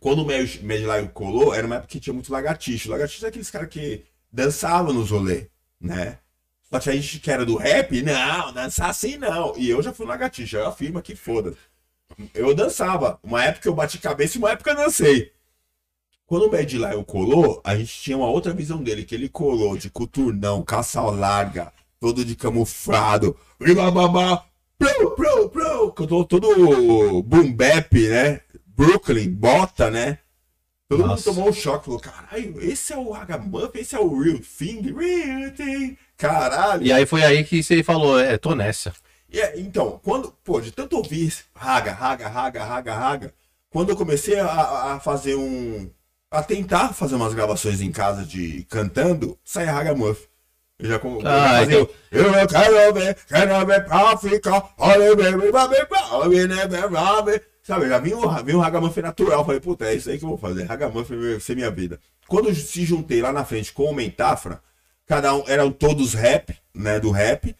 quando 0.00 0.22
o 0.22 0.26
Mad, 0.26 0.60
Mad 0.62 0.80
Lion 0.80 1.08
colou, 1.08 1.54
era 1.54 1.66
uma 1.66 1.76
época 1.76 1.88
que 1.90 2.00
tinha 2.00 2.14
muito 2.14 2.32
lagartixo. 2.32 2.90
Lagartixo 2.90 3.24
é 3.24 3.28
aqueles 3.28 3.50
caras 3.50 3.68
que 3.68 4.04
dançavam 4.32 4.92
nos 4.92 5.10
rolê, 5.10 5.48
né? 5.80 6.18
Só 6.74 6.80
que 6.80 6.90
a 6.90 6.92
gente 6.92 7.20
que 7.20 7.30
era 7.30 7.46
do 7.46 7.54
rap, 7.56 8.02
não, 8.02 8.52
dançar 8.52 8.90
assim 8.90 9.16
não. 9.16 9.56
E 9.56 9.70
eu 9.70 9.80
já 9.80 9.92
fui 9.92 10.04
lagartixa, 10.04 10.58
eu 10.58 10.66
afirmo 10.66 11.00
que 11.00 11.14
foda. 11.14 11.54
Eu 12.34 12.52
dançava. 12.52 13.16
Uma 13.22 13.44
época 13.44 13.68
eu 13.68 13.74
bati 13.74 13.98
cabeça 13.98 14.36
e 14.36 14.38
uma 14.40 14.50
época 14.50 14.72
eu 14.72 14.76
dancei. 14.76 15.30
Quando 16.26 16.46
o 16.46 16.50
Bad 16.50 16.76
Lion 16.76 17.04
colou, 17.04 17.60
a 17.62 17.76
gente 17.76 18.00
tinha 18.00 18.16
uma 18.16 18.28
outra 18.28 18.52
visão 18.52 18.82
dele, 18.82 19.04
que 19.04 19.14
ele 19.14 19.28
colou 19.28 19.76
de 19.76 19.88
coturnão, 19.88 20.64
calça 20.64 21.00
larga, 21.00 21.72
todo 22.00 22.24
de 22.24 22.34
camuflado, 22.34 23.36
bababá, 23.60 24.44
pro, 24.76 25.12
pro, 25.12 25.50
pro, 25.50 25.90
todo, 25.92 26.24
todo 26.24 27.22
boom 27.22 27.52
bap, 27.52 27.92
né? 28.08 28.40
Brooklyn, 28.66 29.30
bota, 29.30 29.92
né? 29.92 30.18
Todo 30.88 31.06
Nossa. 31.06 31.30
mundo 31.30 31.36
tomou 31.36 31.50
um 31.50 31.52
choque, 31.52 31.84
falou, 31.84 32.00
caralho, 32.00 32.60
esse 32.60 32.92
é 32.92 32.96
o 32.96 33.14
Hagamuff, 33.14 33.78
esse 33.78 33.94
é 33.94 34.00
o 34.00 34.20
Real 34.20 34.40
Thing, 34.40 34.92
Real 34.92 35.52
Thing, 35.52 35.96
caralho. 36.16 36.82
E 36.86 36.92
aí 36.92 37.06
foi 37.06 37.22
aí 37.24 37.44
que 37.44 37.62
você 37.62 37.82
falou, 37.82 38.18
é, 38.18 38.36
tô 38.38 38.54
nessa. 38.54 38.92
E 39.30 39.40
é, 39.40 39.58
então, 39.58 40.00
quando, 40.02 40.32
pô, 40.44 40.60
de 40.60 40.70
tanto 40.70 40.96
ouvir 40.96 41.32
raga, 41.54 41.92
raga, 41.92 42.28
raga, 42.28 42.64
raga, 42.64 42.94
raga, 42.94 43.34
quando 43.70 43.90
eu 43.90 43.96
comecei 43.96 44.38
a, 44.38 44.94
a 44.94 45.00
fazer 45.00 45.34
um. 45.34 45.90
a 46.30 46.42
tentar 46.42 46.92
fazer 46.92 47.16
umas 47.16 47.34
gravações 47.34 47.80
em 47.80 47.90
casa 47.90 48.24
de 48.24 48.64
cantando, 48.70 49.36
sai 49.44 49.64
Ragamuff. 49.64 50.28
Eu 50.78 50.88
já, 50.88 50.98
com- 50.98 51.16
eu 51.16 51.20
já 51.22 51.58
Ah, 51.60 51.62
então- 51.62 51.82
o, 51.82 51.88
Eu 52.10 52.48
quero 52.48 52.94
ver, 52.94 53.16
quero 53.28 53.66
ver 53.66 53.84
pra 53.84 54.16
ficar, 54.18 54.74
olha, 54.76 55.14
baby, 55.16 55.50
baby, 55.50 55.52
baby, 55.52 56.48
baby, 56.48 56.88
baby. 56.94 57.40
Sabe, 57.62 57.88
já 57.88 57.98
vinha 57.98 58.16
um, 58.18 58.44
vinha 58.44 58.58
um 58.58 59.02
natural. 59.02 59.44
Falei, 59.44 59.60
puta, 59.60 59.86
é 59.86 59.94
isso 59.94 60.10
aí 60.10 60.18
que 60.18 60.24
eu 60.24 60.28
vou 60.28 60.36
fazer. 60.38 60.64
Ragamuff 60.64 61.14
vai 61.14 61.40
ser 61.40 61.54
minha 61.54 61.70
vida. 61.70 61.98
Quando 62.28 62.48
eu 62.48 62.54
se 62.54 62.84
juntei 62.84 63.22
lá 63.22 63.32
na 63.32 63.44
frente 63.44 63.72
com 63.72 63.84
o 63.84 63.94
Mentafra, 63.94 64.60
cada 65.06 65.34
um 65.34 65.44
eram 65.46 65.70
todos 65.70 66.14
rap, 66.14 66.56
né, 66.74 66.98
do 67.00 67.10
rap, 67.10 67.54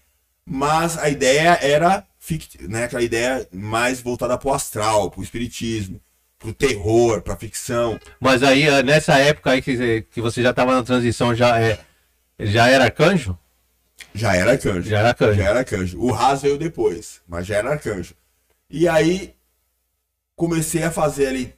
mas 0.44 0.96
a 0.98 1.08
ideia 1.08 1.58
era 1.60 2.06
fict... 2.18 2.62
né, 2.68 2.84
aquela 2.84 3.02
ideia 3.02 3.46
mais 3.52 4.00
voltada 4.00 4.36
pro 4.38 4.52
astral, 4.52 5.10
pro 5.10 5.22
espiritismo, 5.22 6.00
pro 6.38 6.52
terror, 6.52 7.22
pra 7.22 7.36
ficção. 7.36 7.98
Mas 8.20 8.42
aí, 8.42 8.64
eh, 8.64 8.82
nessa 8.82 9.18
época 9.18 9.50
aí 9.50 9.62
que, 9.62 9.76
você- 9.76 10.02
que 10.10 10.20
você 10.20 10.42
já 10.42 10.52
tava 10.52 10.74
na 10.74 10.82
transição, 10.82 11.34
já, 11.34 11.60
é, 11.60 11.78
já 12.38 12.68
era 12.68 12.84
arcanjo? 12.84 13.38
Já 14.14 14.34
era 14.34 14.52
arcanjo. 14.52 14.88
Já 14.88 14.98
era 14.98 15.08
arcanjo. 15.08 15.34
Já 15.34 15.44
era 15.50 15.58
arcanjo. 15.60 16.00
O 16.00 16.10
Raz 16.10 16.42
veio 16.42 16.58
depois, 16.58 17.20
mas 17.28 17.46
já 17.46 17.56
era 17.56 17.70
arcanjo. 17.70 18.14
E 18.70 18.88
aí 18.88 19.34
comecei 20.36 20.82
a 20.82 20.90
fazer 20.90 21.26
ali, 21.28 21.54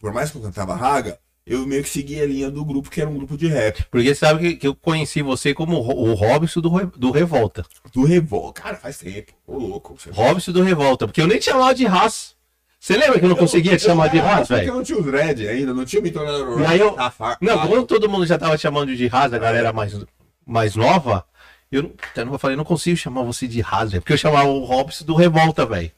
por 0.00 0.12
mais 0.12 0.30
que 0.30 0.36
eu 0.36 0.42
cantava 0.42 0.74
raga, 0.74 1.18
eu 1.48 1.66
meio 1.66 1.82
que 1.82 1.88
segui 1.88 2.20
a 2.20 2.26
linha 2.26 2.50
do 2.50 2.64
grupo, 2.64 2.90
que 2.90 3.00
era 3.00 3.08
um 3.08 3.16
grupo 3.16 3.36
de 3.36 3.48
rap. 3.48 3.84
Porque 3.90 4.14
sabe 4.14 4.40
que, 4.40 4.56
que 4.56 4.66
eu 4.68 4.74
conheci 4.74 5.22
você 5.22 5.54
como 5.54 5.76
o 5.76 5.80
Ro- 5.80 6.10
o 6.10 6.14
Robson 6.14 6.60
do, 6.60 6.68
Re- 6.68 6.90
do 6.96 7.10
Revolta. 7.10 7.64
Do 7.92 8.04
Revol. 8.04 8.52
Cara, 8.52 8.76
faz 8.76 8.98
tempo. 8.98 9.32
Ô, 9.46 9.56
louco. 9.58 9.96
Você... 9.98 10.10
Robson 10.10 10.52
do 10.52 10.62
Revolta. 10.62 11.06
Porque 11.06 11.20
eu 11.20 11.26
nem 11.26 11.38
te 11.38 11.46
chamava 11.46 11.74
de 11.74 11.86
raça. 11.86 12.36
Você 12.80 12.96
lembra 12.96 13.18
que 13.18 13.24
eu 13.24 13.28
não 13.28 13.36
conseguia 13.36 13.76
te 13.76 13.82
chamar 13.82 14.08
de 14.08 14.18
raça, 14.18 14.54
Porque 14.54 14.54
eu 14.54 14.58
velho? 14.58 14.74
não 14.74 14.82
tinha 14.84 14.98
os 14.98 15.06
Red 15.06 15.48
ainda, 15.48 15.74
não 15.74 15.84
tinha 15.84 16.00
me 16.00 16.10
tornado 16.12 16.60
E 16.60 16.64
aí 16.66 16.78
eu- 16.78 16.90
Rastafari. 16.94 17.38
Não, 17.40 17.66
quando 17.66 17.86
todo 17.86 18.08
mundo 18.08 18.24
já 18.24 18.38
tava 18.38 18.56
chamando 18.56 18.94
de 18.94 19.06
raça, 19.08 19.34
a 19.34 19.38
galera 19.38 19.72
mais, 19.72 19.98
mais 20.46 20.76
nova, 20.76 21.24
eu, 21.72 21.82
não- 21.82 21.92
eu 22.16 22.26
não 22.26 22.38
falei, 22.38 22.54
eu 22.54 22.58
não 22.58 22.64
consigo 22.64 22.96
chamar 22.96 23.24
você 23.24 23.48
de 23.48 23.60
raça, 23.60 23.86
velho. 23.88 24.02
Porque 24.02 24.12
eu 24.12 24.16
chamava 24.18 24.48
o 24.48 24.64
Robson 24.64 25.04
do 25.04 25.14
Revolta, 25.16 25.66
velho. 25.66 25.90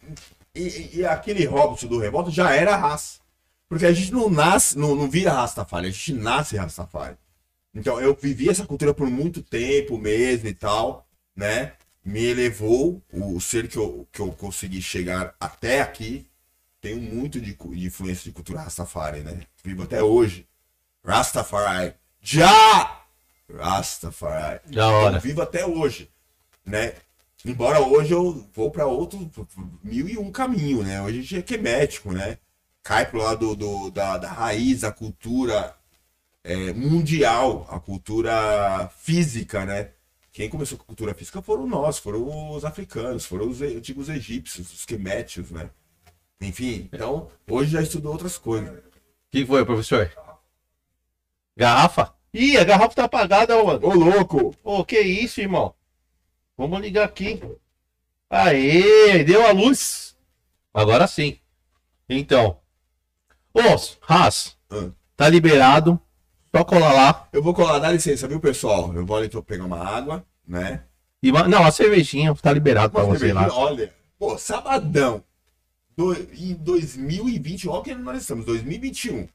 E, 0.55 0.91
e- 1.01 1.05
aquele 1.05 1.45
Robson 1.45 1.87
do 1.87 1.99
Revolta 1.99 2.31
já 2.31 2.51
era 2.55 2.75
raça. 2.77 3.20
Porque 3.71 3.87
a 3.87 3.93
gente 3.93 4.13
não 4.13 4.29
nasce, 4.29 4.77
não, 4.77 4.97
não 4.97 5.09
vira 5.09 5.33
Rastafari, 5.33 5.87
a 5.87 5.91
gente 5.91 6.13
nasce 6.15 6.57
Rastafari. 6.57 7.17
Então 7.73 8.01
eu 8.01 8.19
vivi 8.21 8.51
essa 8.51 8.67
cultura 8.67 8.93
por 8.93 9.09
muito 9.09 9.41
tempo 9.43 9.97
mesmo 9.97 10.49
e 10.49 10.53
tal, 10.53 11.07
né? 11.37 11.75
Me 12.05 12.25
elevou 12.25 13.01
o 13.13 13.41
ser 13.41 13.69
que 13.69 13.77
eu, 13.77 14.09
que 14.11 14.19
eu 14.19 14.33
consegui 14.33 14.83
chegar 14.83 15.37
até 15.39 15.81
aqui. 15.83 16.27
Tenho 16.81 17.01
muito 17.01 17.41
de, 17.41 17.55
de 17.55 17.87
influência 17.87 18.25
de 18.25 18.33
cultura 18.33 18.63
Rastafari, 18.63 19.21
né? 19.21 19.43
Vivo 19.63 19.85
até 19.85 20.03
hoje. 20.03 20.49
Rastafari. 21.05 21.95
Já! 22.21 23.05
Rastafari. 23.57 24.63
Da 24.67 24.89
hora. 24.89 25.19
Eu 25.19 25.21
vivo 25.21 25.43
até 25.43 25.65
hoje, 25.65 26.11
né? 26.67 26.95
Embora 27.45 27.81
hoje 27.81 28.11
eu 28.11 28.49
vou 28.53 28.69
para 28.73 28.87
outro 28.87 29.31
mil 29.85 30.09
e 30.09 30.19
um 30.19 30.33
caminho, 30.33 30.83
né? 30.83 31.01
Hoje 31.01 31.19
a 31.19 31.23
gente 31.23 31.39
é 31.39 31.43
quemético, 31.43 32.13
né? 32.13 32.37
Cai 32.83 33.07
pro 33.07 33.23
lado 33.23 33.55
do, 33.55 33.91
da, 33.91 34.17
da 34.19 34.29
raiz, 34.29 34.81
da 34.81 34.93
cultura 34.93 35.77
é, 36.43 36.73
mundial, 36.73 37.67
a 37.71 37.79
cultura 37.79 38.91
física, 38.99 39.65
né? 39.65 39.91
Quem 40.33 40.49
começou 40.49 40.79
com 40.79 40.85
a 40.85 40.87
cultura 40.87 41.15
física 41.15 41.43
foram 41.43 41.67
nós, 41.67 41.99
foram 41.99 42.55
os 42.55 42.65
africanos, 42.65 43.25
foram 43.25 43.49
os 43.49 43.61
antigos 43.61 44.09
egípcios, 44.09 44.73
os 44.73 44.85
queméticos, 44.87 45.51
né? 45.51 45.71
Enfim, 46.41 46.89
então 46.93 47.29
hoje 47.49 47.73
já 47.73 47.83
estudou 47.83 48.13
outras 48.13 48.39
coisas. 48.39 48.71
O 48.79 48.83
que 49.31 49.45
foi, 49.45 49.65
professor? 49.65 50.11
Garrafa? 51.57 52.15
Ih, 52.33 52.57
a 52.57 52.65
garrafa 52.65 52.95
tá 52.95 53.05
apagada, 53.05 53.63
mano. 53.63 53.87
Ô 53.87 53.93
louco! 53.93 54.55
Ô, 54.63 54.85
que 54.85 54.99
isso, 55.01 55.41
irmão? 55.41 55.75
Vamos 56.57 56.81
ligar 56.81 57.05
aqui. 57.05 57.43
Aê, 58.29 59.25
deu 59.25 59.45
a 59.47 59.51
luz. 59.51 60.17
Agora 60.73 61.07
sim. 61.07 61.39
Então. 62.09 62.61
Ô, 63.53 63.61
Ras, 64.03 64.57
Ah. 64.71 64.89
tá 65.17 65.29
liberado. 65.29 66.01
Só 66.55 66.65
colar 66.65 66.93
lá. 66.93 67.29
Eu 67.33 67.43
vou 67.43 67.55
colar, 67.55 67.79
dá 67.79 67.93
licença, 67.93 68.27
viu, 68.27 68.41
pessoal? 68.41 68.93
Eu 68.95 69.07
vou 69.07 69.17
ali 69.17 69.29
tô- 69.29 69.43
pegar 69.43 69.65
uma 69.65 69.79
água, 69.87 70.25
né? 70.47 70.83
E, 71.23 71.31
não, 71.31 71.65
a 71.65 71.71
cervejinha 71.71 72.35
tá 72.35 72.53
liberado 72.53 72.93
pra 72.93 73.05
Uma 73.05 73.17
você 73.17 73.33
lá. 73.33 73.49
Olha, 73.53 73.93
pô, 74.19 74.37
sabadão. 74.37 75.23
Do, 75.97 76.13
em 76.15 76.55
2020, 76.55 77.69
olha 77.69 77.83
que 77.83 77.95
nós 77.95 78.23
estamos, 78.23 78.45
2021. 78.47 79.29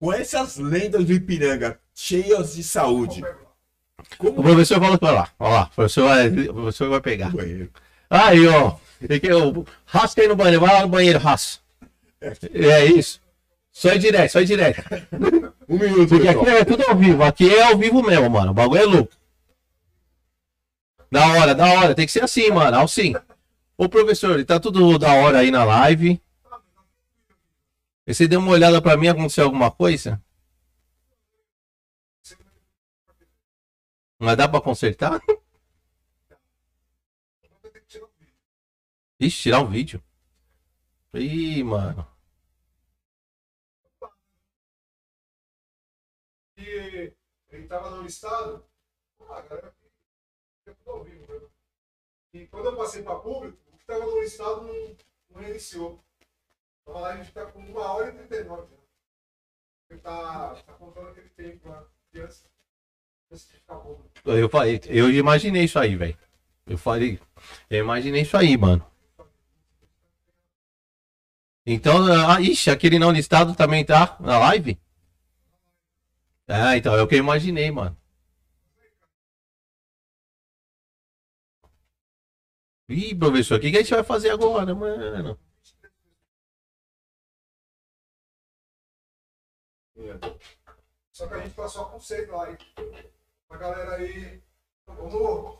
Com 0.00 0.12
essas 0.12 0.56
lendas 0.56 1.04
do 1.04 1.12
Ipiranga 1.12 1.78
cheias 1.94 2.54
de 2.54 2.64
saúde. 2.64 3.22
O 3.22 4.16
Como 4.16 4.42
professor 4.42 4.80
falou 4.80 4.98
vai 5.00 5.14
lá. 5.14 5.28
Ó 5.38 5.48
lá, 5.48 5.62
o 5.70 5.74
professor 5.76 6.08
vai, 6.08 6.28
o 6.28 6.54
professor 6.54 6.90
vai 6.90 7.00
pegar. 7.00 7.30
banheiro? 7.30 7.70
Aí, 8.10 8.46
ó. 8.48 8.76
O- 9.54 9.66
Rasca 9.86 10.22
aí 10.22 10.28
no 10.28 10.34
banheiro. 10.34 10.60
Vai 10.60 10.72
lá 10.74 10.82
no 10.82 10.88
banheiro, 10.88 11.18
Rasca. 11.20 11.62
É 12.20 12.84
isso. 12.86 13.20
Só 13.72 13.88
ir 13.94 13.98
direto, 13.98 14.30
só 14.30 14.40
ir 14.40 14.46
direto. 14.46 14.82
Um 15.68 15.78
minuto, 15.78 16.08
Porque 16.08 16.28
aqui 16.28 16.48
é 16.48 16.64
tudo 16.64 16.82
ao 16.86 16.94
vivo. 16.94 17.22
Aqui 17.22 17.54
é 17.54 17.62
ao 17.62 17.78
vivo 17.78 18.02
mesmo, 18.02 18.28
mano. 18.28 18.50
O 18.50 18.54
bagulho 18.54 18.82
é 18.82 18.84
louco. 18.84 19.16
Da 21.10 21.26
hora, 21.28 21.54
da 21.54 21.64
hora. 21.64 21.94
Tem 21.94 22.04
que 22.04 22.12
ser 22.12 22.22
assim, 22.22 22.50
mano. 22.50 22.78
Assim. 22.78 23.14
Ô, 23.78 23.88
professor, 23.88 24.32
ele 24.32 24.44
tá 24.44 24.60
tudo 24.60 24.98
da 24.98 25.14
hora 25.14 25.38
aí 25.38 25.50
na 25.50 25.64
live. 25.64 26.20
Você 28.06 28.28
deu 28.28 28.40
uma 28.40 28.52
olhada 28.52 28.82
pra 28.82 28.98
mim, 28.98 29.08
aconteceu 29.08 29.44
alguma 29.44 29.70
coisa? 29.70 30.20
Mas 34.18 34.36
dá 34.36 34.46
pra 34.46 34.60
consertar? 34.60 35.20
Ixi, 39.18 39.42
tirar 39.42 39.60
o 39.60 39.66
vídeo. 39.68 40.02
Ih, 41.14 41.62
mano. 41.64 42.11
Que 46.72 47.56
ele 47.56 47.66
tava 47.66 47.90
no 47.90 48.02
listado, 48.02 48.64
ah, 49.28 49.42
né? 49.42 49.72
E 52.34 52.46
quando 52.46 52.66
eu 52.66 52.76
passei 52.76 53.02
para 53.02 53.18
público, 53.18 53.58
o 53.72 53.76
que 53.76 53.84
tava 53.84 54.06
no 54.06 54.20
listado 54.20 54.62
não, 54.62 54.96
não 55.30 55.40
reiniciou. 55.40 56.02
Então 56.82 57.00
lá 57.00 57.12
a 57.12 57.16
gente 57.16 57.32
tá 57.32 57.46
com 57.46 57.58
uma 57.58 57.92
hora 57.92 58.08
e 58.08 58.26
39 58.26 58.68
já. 58.70 58.82
Ele 59.90 60.00
tá, 60.00 60.54
tá 60.54 60.72
contando 60.72 61.08
aquele 61.10 61.28
tempo 61.30 61.68
lá 61.68 61.86
público. 63.80 64.10
Eu 64.24 64.48
falei, 64.48 64.80
eu 64.86 65.10
imaginei 65.10 65.64
isso 65.64 65.78
aí, 65.78 65.94
velho. 65.94 66.18
Eu 66.66 66.78
falei, 66.78 67.20
eu 67.68 67.78
imaginei 67.80 68.22
isso 68.22 68.36
aí, 68.36 68.56
mano. 68.56 68.86
Então, 71.66 72.04
ah, 72.28 72.40
ixi, 72.40 72.70
aquele 72.70 72.98
não 72.98 73.12
listado 73.12 73.54
também 73.54 73.84
tá 73.84 74.16
na 74.20 74.38
live? 74.38 74.78
É, 76.48 76.76
então, 76.76 76.94
é 76.94 77.02
o 77.02 77.06
que 77.06 77.14
eu 77.14 77.20
imaginei, 77.20 77.70
mano. 77.70 77.96
Ih, 82.88 83.14
professor, 83.14 83.58
o 83.58 83.60
que, 83.60 83.70
que 83.70 83.78
a 83.78 83.80
gente 83.80 83.94
vai 83.94 84.04
fazer 84.04 84.30
agora, 84.30 84.74
mano? 84.74 85.38
Só 91.12 91.26
que 91.26 91.34
a 91.34 91.38
gente 91.38 91.54
tá 91.54 91.68
só 91.68 91.84
com 91.84 92.00
seis 92.00 92.28
likes. 92.28 92.66
A 93.48 93.56
galera 93.56 93.94
aí. 93.96 94.42
Vamos. 94.86 95.58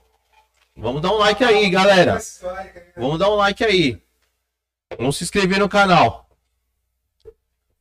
Vamos 0.74 1.03
dar 1.03 1.12
um 1.12 1.18
like 1.18 1.45
aí, 1.45 1.70
galera. 1.70 2.18
Vamos 2.97 3.18
dar 3.18 3.30
um 3.30 3.37
like 3.37 3.64
aí. 3.64 4.03
Vamos 4.99 5.16
se 5.16 5.24
inscrever 5.24 5.59
no 5.59 5.68
canal. 5.68 6.28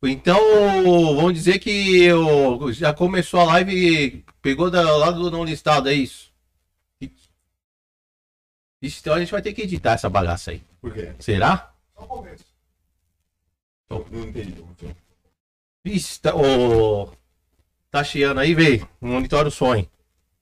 Então, 0.04 0.40
vamos 1.16 1.34
dizer 1.34 1.60
que 1.60 2.04
eu, 2.04 2.74
já 2.74 2.92
começou 2.92 3.40
a 3.40 3.46
live 3.46 3.72
e 3.72 4.26
pegou 4.42 4.72
da, 4.72 4.82
lá 4.98 5.12
do 5.12 5.30
não 5.30 5.44
listado, 5.44 5.90
é 5.90 5.94
isso? 5.94 6.32
Então 8.82 9.14
a 9.14 9.20
gente 9.20 9.32
vai 9.32 9.44
ter 9.44 9.54
que 9.54 9.62
editar 9.62 9.94
essa 9.94 10.10
bagaça 10.10 10.50
aí. 10.50 10.64
Por 10.82 10.92
quê? 10.92 11.14
Será? 11.20 11.72
Só 11.96 12.04
um 12.04 12.08
começo. 12.08 12.46
Não 13.90 14.24
entendi. 14.24 14.56
Ixi, 15.86 16.20
tá, 16.20 16.36
ô, 16.36 17.10
tá 17.92 18.04
chiando 18.04 18.40
aí, 18.40 18.56
velho. 18.56 18.88
Monitora 19.00 19.50
o 19.50 19.52
sonho. 19.52 19.88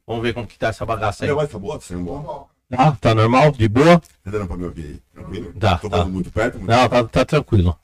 Vamos 0.08 0.24
ver 0.24 0.34
como 0.34 0.48
que 0.48 0.58
tá 0.58 0.70
essa 0.70 0.86
bagaça 0.86 1.26
aí. 1.26 1.28
Minha 1.28 1.36
voz 1.36 1.52
tá 1.52 1.60
boa? 1.60 1.80
Tá 1.80 1.96
boa? 1.98 2.22
Normal. 2.22 2.50
Tá, 2.70 2.92
tá 2.94 3.16
normal? 3.16 3.52
De 3.52 3.68
boa? 3.68 4.00
Tá 4.00 4.32
dando 4.32 4.48
pra 4.48 4.56
me 4.56 4.64
ouvir 4.66 4.86
aí? 4.86 5.02
Tranquilo? 5.14 5.54
Tá, 5.60 5.78
Tô 5.78 5.90
tá. 5.90 6.06
muito 6.06 6.32
perto? 6.32 6.60
Muito 6.60 6.70
Não, 6.70 6.88
tá, 6.88 7.04
tá 7.04 7.26
tranquilo. 7.26 7.78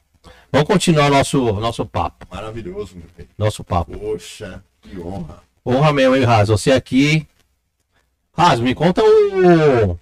Vamos 0.55 0.69
continuar 0.69 1.09
nosso, 1.09 1.51
nosso 1.59 1.85
papo. 1.85 2.25
Maravilhoso, 2.33 2.95
meu 2.95 3.09
filho. 3.13 3.27
Nosso 3.37 3.61
papo. 3.61 3.91
Poxa, 3.99 4.63
que 4.81 4.97
honra. 4.97 5.43
Honra 5.65 5.91
mesmo, 5.91 6.15
hein, 6.15 6.23
Raz? 6.23 6.47
Você 6.47 6.71
aqui. 6.71 7.27
Raz, 8.31 8.61
me 8.61 8.73
conta 8.73 9.03
o. 9.03 9.99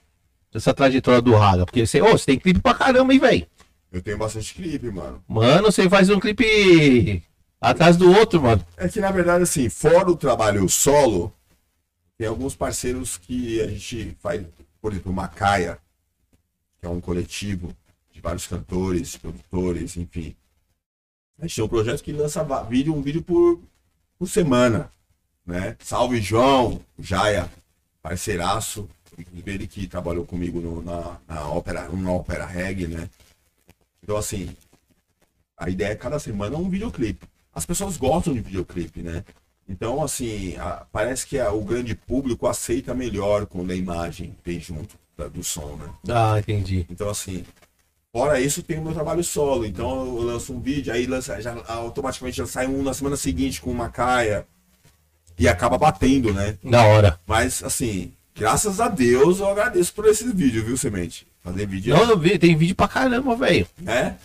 Essa 0.53 0.71
trajetória 0.71 1.23
do 1.23 1.33
Raga. 1.33 1.65
Porque 1.65 1.87
você, 1.87 1.99
ô, 2.03 2.11
você 2.11 2.27
tem 2.27 2.39
clipe 2.39 2.61
pra 2.61 2.75
caramba, 2.75 3.11
hein, 3.11 3.19
velho? 3.19 3.47
Eu 3.91 3.99
tenho 3.99 4.15
bastante 4.15 4.53
clipe, 4.53 4.91
mano. 4.91 5.23
Mano, 5.27 5.71
você 5.71 5.89
faz 5.89 6.11
um 6.11 6.19
clipe 6.19 7.23
atrás 7.59 7.97
do 7.97 8.11
outro, 8.11 8.39
mano. 8.39 8.63
É 8.77 8.87
que, 8.87 8.99
na 8.99 9.09
verdade, 9.09 9.41
assim, 9.41 9.67
fora 9.69 10.11
o 10.11 10.15
trabalho 10.15 10.69
solo, 10.69 11.33
tem 12.15 12.27
alguns 12.27 12.55
parceiros 12.55 13.17
que 13.17 13.59
a 13.59 13.67
gente 13.69 14.15
faz, 14.21 14.45
por 14.79 14.91
exemplo, 14.91 15.11
o 15.11 15.15
Macaia, 15.15 15.79
que 16.79 16.85
é 16.85 16.89
um 16.89 17.01
coletivo 17.01 17.75
de 18.11 18.21
vários 18.21 18.45
cantores, 18.45 19.17
produtores, 19.17 19.97
enfim. 19.97 20.35
A 21.43 21.45
gente 21.45 21.55
tem 21.57 21.65
um 21.65 21.67
projeto 21.67 22.01
que 22.01 22.13
lança 22.13 22.41
vídeo, 22.69 22.95
um 22.95 23.01
vídeo 23.01 23.21
por, 23.21 23.59
por 24.17 24.29
semana, 24.29 24.89
né? 25.45 25.75
Salve 25.77 26.21
João, 26.21 26.79
Jaia, 26.97 27.51
parceiraço, 28.01 28.87
ele 29.45 29.67
que 29.67 29.85
trabalhou 29.85 30.25
comigo 30.25 30.61
no- 30.61 30.81
na, 30.81 31.17
na 31.27 31.45
ópera, 31.49 31.89
na 31.89 32.11
ópera 32.13 32.45
reggae, 32.45 32.87
né? 32.87 33.09
Então, 34.01 34.15
assim, 34.15 34.55
a 35.57 35.69
ideia 35.69 35.89
é 35.91 35.95
cada 35.95 36.17
semana 36.17 36.55
um 36.55 36.69
videoclipe. 36.69 37.27
As 37.53 37.65
pessoas 37.65 37.97
gostam 37.97 38.33
de 38.33 38.39
videoclipe, 38.39 39.01
né? 39.01 39.25
Então, 39.67 40.01
assim, 40.01 40.55
a- 40.55 40.85
parece 40.93 41.27
que 41.27 41.37
a- 41.37 41.51
o 41.51 41.61
grande 41.61 41.93
público 41.93 42.47
aceita 42.47 42.93
melhor 42.93 43.45
quando 43.47 43.71
a 43.71 43.75
imagem 43.75 44.33
vem 44.45 44.61
junto 44.61 44.95
da- 45.17 45.27
do 45.27 45.43
som, 45.43 45.75
né? 45.75 45.93
Ah, 46.07 46.39
entendi. 46.39 46.85
Então, 46.89 47.09
assim, 47.09 47.43
fora 48.13 48.39
isso, 48.39 48.61
tem 48.61 48.77
o 48.77 48.83
meu 48.83 48.93
trabalho 48.93 49.23
solo. 49.23 49.65
Então, 49.65 50.05
eu 50.05 50.21
lanço 50.21 50.53
um 50.53 50.59
vídeo, 50.61 50.93
aí 50.93 51.07
lança, 51.07 51.41
já, 51.41 51.51
automaticamente 51.67 52.37
já 52.37 52.45
sai 52.45 52.67
um 52.67 52.83
na 52.83 52.93
semana 52.93 53.17
seguinte 53.17 53.59
com 53.59 53.71
uma 53.71 53.89
caia 53.89 54.45
e 55.37 55.47
acaba 55.47 55.77
batendo, 55.79 56.31
né? 56.31 56.57
Da 56.63 56.83
hora. 56.83 57.19
Mas, 57.25 57.63
assim, 57.63 58.13
graças 58.35 58.79
a 58.79 58.87
Deus, 58.87 59.39
eu 59.39 59.47
agradeço 59.49 59.91
por 59.93 60.05
esses 60.05 60.31
vídeos, 60.31 60.63
viu, 60.63 60.77
Semente? 60.77 61.27
Fazer 61.41 61.65
vídeo, 61.65 61.93
Não, 61.97 62.11
eu 62.11 62.17
vi, 62.17 62.37
tem 62.37 62.55
vídeo 62.55 62.75
pra 62.75 62.87
caramba, 62.87 63.35
velho. 63.35 63.67
né? 63.79 64.17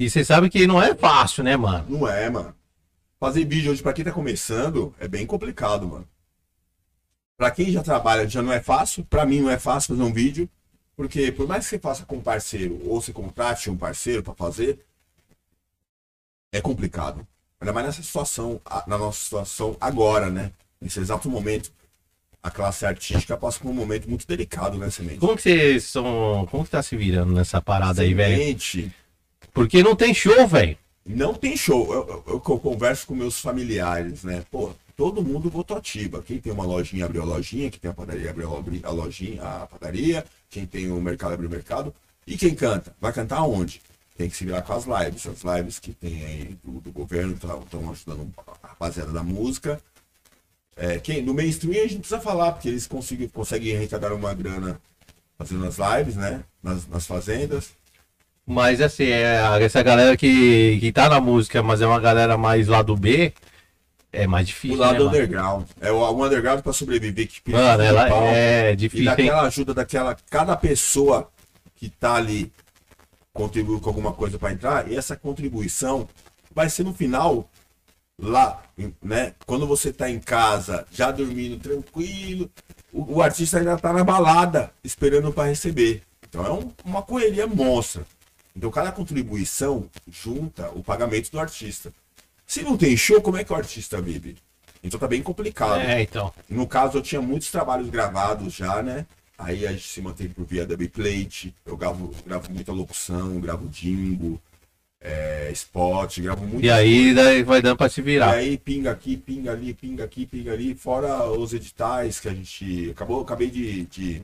E 0.00 0.10
você 0.10 0.24
sabe 0.24 0.50
que 0.50 0.66
não 0.66 0.82
é 0.82 0.94
fácil, 0.94 1.42
né, 1.44 1.56
mano? 1.56 1.86
Não 1.88 2.08
é, 2.08 2.28
mano. 2.28 2.54
Fazer 3.18 3.44
vídeo 3.44 3.72
hoje 3.72 3.82
pra 3.82 3.92
quem 3.92 4.04
tá 4.04 4.12
começando 4.12 4.94
é 5.00 5.08
bem 5.08 5.26
complicado, 5.26 5.88
mano. 5.88 6.06
Pra 7.36 7.50
quem 7.50 7.70
já 7.72 7.82
trabalha 7.82 8.28
já 8.28 8.42
não 8.42 8.52
é 8.52 8.60
fácil, 8.60 9.04
pra 9.04 9.24
mim 9.24 9.40
não 9.40 9.50
é 9.50 9.58
fácil 9.58 9.96
fazer 9.96 10.08
um 10.08 10.12
vídeo, 10.12 10.48
porque 10.98 11.30
por 11.30 11.46
mais 11.46 11.62
que 11.64 11.70
você 11.70 11.78
faça 11.78 12.04
com 12.04 12.16
um 12.16 12.20
parceiro 12.20 12.80
ou 12.84 13.00
você 13.00 13.12
contrate 13.12 13.70
um 13.70 13.76
parceiro 13.76 14.20
pra 14.20 14.34
fazer, 14.34 14.84
é 16.52 16.60
complicado. 16.60 17.24
Ainda 17.60 17.72
mais 17.72 17.86
nessa 17.86 18.02
situação, 18.02 18.60
na 18.84 18.98
nossa 18.98 19.20
situação 19.20 19.76
agora, 19.80 20.28
né? 20.28 20.50
Nesse 20.80 20.98
exato 20.98 21.30
momento, 21.30 21.70
a 22.42 22.50
classe 22.50 22.84
artística 22.84 23.36
passa 23.36 23.60
por 23.60 23.68
um 23.68 23.72
momento 23.74 24.08
muito 24.10 24.26
delicado, 24.26 24.76
né, 24.76 24.90
Semente? 24.90 25.18
Como 25.20 25.36
que 25.36 25.42
vocês 25.42 25.84
são. 25.84 26.48
Como 26.50 26.64
que 26.64 26.70
tá 26.70 26.82
se 26.82 26.96
virando 26.96 27.32
nessa 27.32 27.60
parada 27.62 28.02
aí, 28.02 28.12
velho? 28.12 28.36
Semente, 28.36 28.92
Porque 29.54 29.82
não 29.84 29.94
tem 29.94 30.12
show, 30.12 30.48
velho. 30.48 30.76
Não 31.06 31.32
tem 31.32 31.56
show. 31.56 31.92
Eu, 31.94 32.08
eu- 32.08 32.24
eu 32.34 32.40
converso 32.40 33.06
com 33.06 33.14
meus 33.14 33.40
familiares, 33.40 34.24
né? 34.24 34.44
Pô, 34.50 34.72
todo 34.98 35.22
mundo 35.22 35.48
votou 35.48 35.76
ativa. 35.76 36.20
Quem 36.20 36.40
tem 36.40 36.52
uma 36.52 36.66
lojinha 36.66 37.04
abriu 37.04 37.22
a 37.22 37.24
lojinha, 37.24 37.70
quem 37.70 37.78
tem 37.78 37.88
a 37.88 37.94
padaria 37.94 38.30
abriu 38.30 38.52
a 38.82 38.90
lojinha, 38.90 39.40
a 39.40 39.66
padaria, 39.68 40.24
quem 40.50 40.66
tem 40.66 40.90
o 40.90 41.00
mercado 41.00 41.34
abriu 41.34 41.48
o 41.48 41.52
mercado. 41.52 41.94
E 42.26 42.36
quem 42.36 42.52
canta? 42.52 42.92
Vai 43.00 43.12
cantar 43.12 43.44
onde? 43.44 43.80
Tem 44.16 44.28
que 44.28 44.36
se 44.36 44.44
virar 44.44 44.62
com 44.62 44.72
as 44.72 44.84
lives. 44.86 45.24
As 45.24 45.42
lives 45.44 45.78
que 45.78 45.92
tem 45.92 46.24
aí 46.24 46.58
do, 46.64 46.80
do 46.80 46.90
governo 46.90 47.34
estão 47.34 47.90
ajudando 47.92 48.28
a 48.44 48.66
rapaziada 48.66 49.12
da 49.12 49.22
música. 49.22 49.80
É, 50.76 50.98
quem, 50.98 51.22
no 51.22 51.32
mainstream 51.32 51.84
a 51.84 51.86
gente 51.86 52.00
precisa 52.00 52.20
falar, 52.20 52.50
porque 52.50 52.68
eles 52.68 52.88
conseguem, 52.88 53.28
conseguem 53.28 53.76
arrecadar 53.76 54.12
uma 54.12 54.34
grana 54.34 54.80
fazendo 55.38 55.64
as 55.64 55.76
lives, 55.78 56.16
né? 56.16 56.42
Nas, 56.60 56.88
nas 56.88 57.06
fazendas. 57.06 57.70
Mas 58.44 58.80
assim, 58.80 59.04
é, 59.04 59.62
essa 59.62 59.80
galera 59.80 60.16
que, 60.16 60.78
que 60.80 60.90
tá 60.90 61.08
na 61.08 61.20
música, 61.20 61.62
mas 61.62 61.80
é 61.80 61.86
uma 61.86 62.00
galera 62.00 62.36
mais 62.36 62.66
lado 62.66 62.96
B, 62.96 63.32
é 64.22 64.26
mais 64.26 64.44
O 64.44 64.46
difícil. 64.48 64.76
lado 64.78 64.92
né, 64.92 64.98
mano? 64.98 65.08
underground. 65.10 65.66
É 65.80 65.92
o, 65.92 65.96
o 65.98 66.24
underground 66.24 66.60
para 66.62 66.72
sobreviver. 66.72 67.26
Que 67.28 67.40
precisa 67.40 67.62
Mano, 67.64 67.82
ela 67.82 68.08
pau. 68.08 68.22
é 68.24 68.72
E 68.72 68.76
difícil. 68.76 69.08
hein? 69.10 69.16
daquela 69.16 69.42
ajuda 69.42 69.74
daquela. 69.74 70.16
Cada 70.30 70.56
pessoa 70.56 71.30
que 71.76 71.88
tá 71.88 72.14
ali 72.14 72.52
contribui 73.32 73.80
com 73.80 73.88
alguma 73.88 74.12
coisa 74.12 74.38
para 74.38 74.52
entrar, 74.52 74.90
e 74.90 74.96
essa 74.96 75.16
contribuição 75.16 76.08
vai 76.52 76.68
ser 76.68 76.82
no 76.82 76.92
final, 76.92 77.48
lá, 78.20 78.62
né? 79.02 79.34
Quando 79.46 79.66
você 79.66 79.92
tá 79.92 80.10
em 80.10 80.18
casa, 80.18 80.84
já 80.90 81.10
dormindo 81.12 81.58
tranquilo, 81.58 82.50
o, 82.92 83.18
o 83.18 83.22
artista 83.22 83.58
ainda 83.58 83.76
tá 83.78 83.92
na 83.92 84.02
balada, 84.02 84.72
esperando 84.82 85.32
para 85.32 85.48
receber. 85.48 86.02
Então 86.28 86.44
é 86.44 86.50
um- 86.52 86.72
uma 86.84 87.00
correria 87.02 87.46
monstra. 87.46 88.04
Então 88.56 88.70
cada 88.72 88.90
contribuição 88.90 89.88
junta 90.10 90.68
o 90.74 90.82
pagamento 90.82 91.30
do 91.30 91.38
artista. 91.38 91.92
Se 92.48 92.62
não 92.62 92.78
tem 92.78 92.96
show, 92.96 93.20
como 93.20 93.36
é 93.36 93.44
que 93.44 93.52
o 93.52 93.56
artista 93.56 94.00
vive? 94.00 94.36
Então 94.82 94.98
tá 94.98 95.06
bem 95.06 95.22
complicado. 95.22 95.80
É, 95.82 96.00
então. 96.02 96.32
No 96.48 96.66
caso, 96.66 96.96
eu 96.96 97.02
tinha 97.02 97.20
muitos 97.20 97.50
trabalhos 97.50 97.90
gravados 97.90 98.54
já, 98.54 98.82
né? 98.82 99.04
Aí 99.36 99.66
a 99.66 99.70
gente 99.72 99.86
se 99.86 100.00
mantém 100.00 100.28
por 100.30 100.46
via 100.46 100.64
dubplate. 100.64 101.54
Eu 101.66 101.76
gravo, 101.76 102.10
gravo 102.26 102.50
muita 102.50 102.72
locução, 102.72 103.38
gravo 103.38 103.68
jingle, 103.68 104.40
é, 104.98 105.50
spot, 105.52 106.20
gravo 106.20 106.46
muito. 106.46 106.64
E 106.64 106.70
aí 106.70 107.14
daí 107.14 107.42
vai 107.42 107.60
dando 107.60 107.76
pra 107.76 107.88
se 107.90 108.00
E 108.00 108.04
virar. 108.04 108.30
aí 108.32 108.56
pinga 108.56 108.92
aqui, 108.92 109.16
pinga 109.18 109.52
ali, 109.52 109.74
pinga 109.74 110.04
aqui, 110.04 110.24
pinga 110.24 110.52
ali. 110.54 110.74
Fora 110.74 111.24
os 111.30 111.52
editais 111.52 112.18
que 112.18 112.28
a 112.28 112.34
gente. 112.34 112.90
Acabou, 112.90 113.20
acabei 113.20 113.50
de, 113.50 113.84
de 113.86 114.22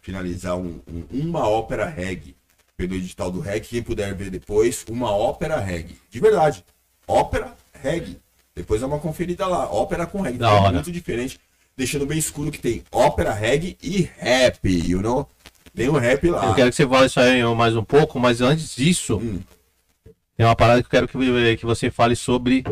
finalizar 0.00 0.56
um- 0.56 0.80
um- 0.88 1.06
uma 1.10 1.48
ópera 1.48 1.86
reggae. 1.86 2.36
Pelo 2.76 2.94
edital 2.94 3.30
do 3.32 3.40
reggae, 3.40 3.66
quem 3.68 3.82
puder 3.82 4.14
ver 4.14 4.30
depois, 4.30 4.84
uma 4.88 5.10
ópera 5.10 5.58
reggae. 5.58 5.98
De 6.08 6.20
verdade. 6.20 6.64
Ópera 7.06 7.54
reggae. 7.84 8.18
Depois 8.54 8.82
é 8.82 8.86
uma 8.86 8.98
conferida 8.98 9.46
lá. 9.46 9.70
Ópera 9.70 10.06
com 10.06 10.20
reggae. 10.20 10.38
Da 10.38 10.48
é 10.50 10.52
hora. 10.52 10.72
muito 10.72 10.90
diferente. 10.90 11.38
Deixando 11.76 12.06
bem 12.06 12.18
escuro 12.18 12.50
que 12.50 12.58
tem 12.58 12.82
ópera 12.90 13.32
reggae 13.32 13.76
e 13.82 14.08
rap, 14.18 14.64
you 14.68 15.00
know? 15.02 15.28
Tem 15.74 15.88
o 15.88 15.98
rap 15.98 16.28
lá. 16.30 16.46
Eu 16.46 16.54
quero 16.54 16.70
que 16.70 16.76
você 16.76 16.86
fale 16.88 17.06
isso 17.06 17.18
aí 17.20 17.42
mais 17.54 17.76
um 17.76 17.82
pouco, 17.84 18.18
mas 18.20 18.40
antes 18.40 18.76
disso, 18.76 19.16
Hum. 19.18 19.40
tem 20.36 20.46
uma 20.46 20.54
parada 20.54 20.80
que 20.82 20.86
eu 20.86 20.90
quero 20.90 21.08
que, 21.08 21.56
que 21.56 21.66
você 21.66 21.90
fale 21.90 22.14
sobre 22.14 22.64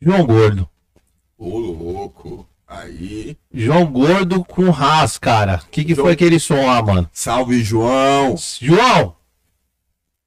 João 0.00 0.26
Gordo. 0.26 0.68
Ô, 1.38 1.58
louco. 1.58 2.46
Aí. 2.68 3.36
João 3.52 3.86
Gordo 3.86 4.44
com 4.44 4.68
Ras, 4.70 5.16
cara. 5.18 5.62
O 5.66 5.70
que, 5.70 5.84
que 5.84 5.94
João- 5.94 6.04
foi 6.06 6.12
aquele 6.12 6.38
som 6.38 6.66
lá, 6.66 6.82
mano? 6.82 7.08
Salve, 7.12 7.62
João. 7.62 8.34
João! 8.60 9.16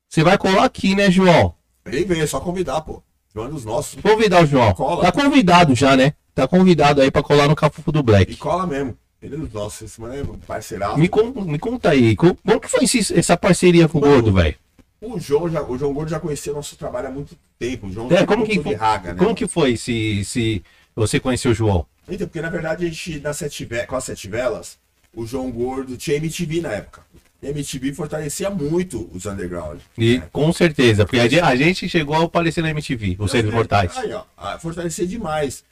Você 0.10 0.24
vai 0.24 0.38
colar 0.38 0.64
aqui, 0.66 0.96
né, 0.96 1.12
João? 1.12 1.54
Vem, 1.86 2.04
vem, 2.06 2.22
é 2.22 2.28
só 2.28 2.40
convidar, 2.40 2.82
pô. 2.82 3.02
João 3.36 3.48
é 3.48 3.52
dos 3.52 3.66
nossos. 3.66 4.02
Convidar 4.02 4.44
o 4.44 4.46
João. 4.46 4.74
Cola. 4.74 5.04
Tá 5.04 5.12
convidado 5.12 5.76
já, 5.76 5.98
né? 5.98 6.14
Tá 6.34 6.48
convidado 6.48 7.02
aí 7.02 7.12
pra 7.12 7.22
colar 7.22 7.50
no 7.50 7.56
Cafufo 7.56 7.92
do 7.92 8.00
E 8.00 8.04
Black. 8.04 8.36
cola 8.38 8.66
mesmo. 8.66 8.98
Ele 9.22 9.36
é 9.36 9.38
dos 9.38 9.52
nossos. 9.52 9.82
Esse 9.82 10.00
mano 10.00 10.14
é 10.14 10.24
parceiraço. 10.48 10.98
Me, 10.98 11.10
con- 11.10 11.34
me 11.46 11.60
conta 11.60 11.90
aí, 11.90 12.16
co- 12.16 12.36
como 12.46 12.60
que 12.62 12.70
foi 12.70 12.86
essa 13.14 13.36
parceria 13.36 13.90
com 13.90 13.98
o 13.98 14.02
Gordo, 14.02 14.32
velho? 14.32 14.56
O 15.02 15.20
João, 15.20 15.50
já, 15.50 15.62
o 15.62 15.78
João 15.78 15.94
Gordo 15.94 16.10
já 16.10 16.20
conhecia 16.20 16.54
nosso 16.54 16.76
trabalho 16.78 17.10
há 17.10 17.12
muito 17.12 17.38
tempo. 17.60 17.88
O 17.88 17.92
João 17.92 18.10
É, 18.12 18.26
como 18.26 18.46
que 18.46 18.60
raga, 18.74 19.14
né? 19.14 19.20
Como 19.20 19.36
que 19.36 19.48
foi 19.48 19.76
se, 19.76 20.24
se 20.24 20.64
você 20.96 21.20
conheceu 21.20 21.52
o 21.52 21.56
João? 21.56 21.86
Então, 22.08 22.28
porque 22.28 22.42
na 22.42 22.50
verdade 22.50 22.86
a 22.86 22.88
gente, 22.90 23.20
na 23.20 23.34
sete 23.34 23.68
com 23.88 23.96
as 23.96 24.04
Sete 24.06 24.30
Velas, 24.30 24.78
o 25.14 25.26
João 25.26 25.52
Gordo 25.52 25.98
tinha 25.98 26.18
MTV 26.18 26.62
na 26.62 26.72
época. 26.72 27.02
MTV 27.50 27.94
fortalecia 27.94 28.50
muito 28.50 29.10
os 29.14 29.26
underground. 29.26 29.80
E 29.98 30.20
né? 30.20 30.30
com 30.32 30.52
certeza, 30.52 31.06
porque 31.06 31.20
a 31.20 31.56
gente, 31.56 31.88
chegou 31.90 32.16
a 32.16 32.24
aparecer 32.24 32.62
na 32.62 32.70
MTV, 32.70 33.18
os 33.20 33.32
seres 33.32 33.50
Não, 33.50 33.58
mortais. 33.58 33.98
Aí, 33.98 34.12
ó, 34.14 34.24
fortalecia 34.60 35.06
demais. 35.06 35.64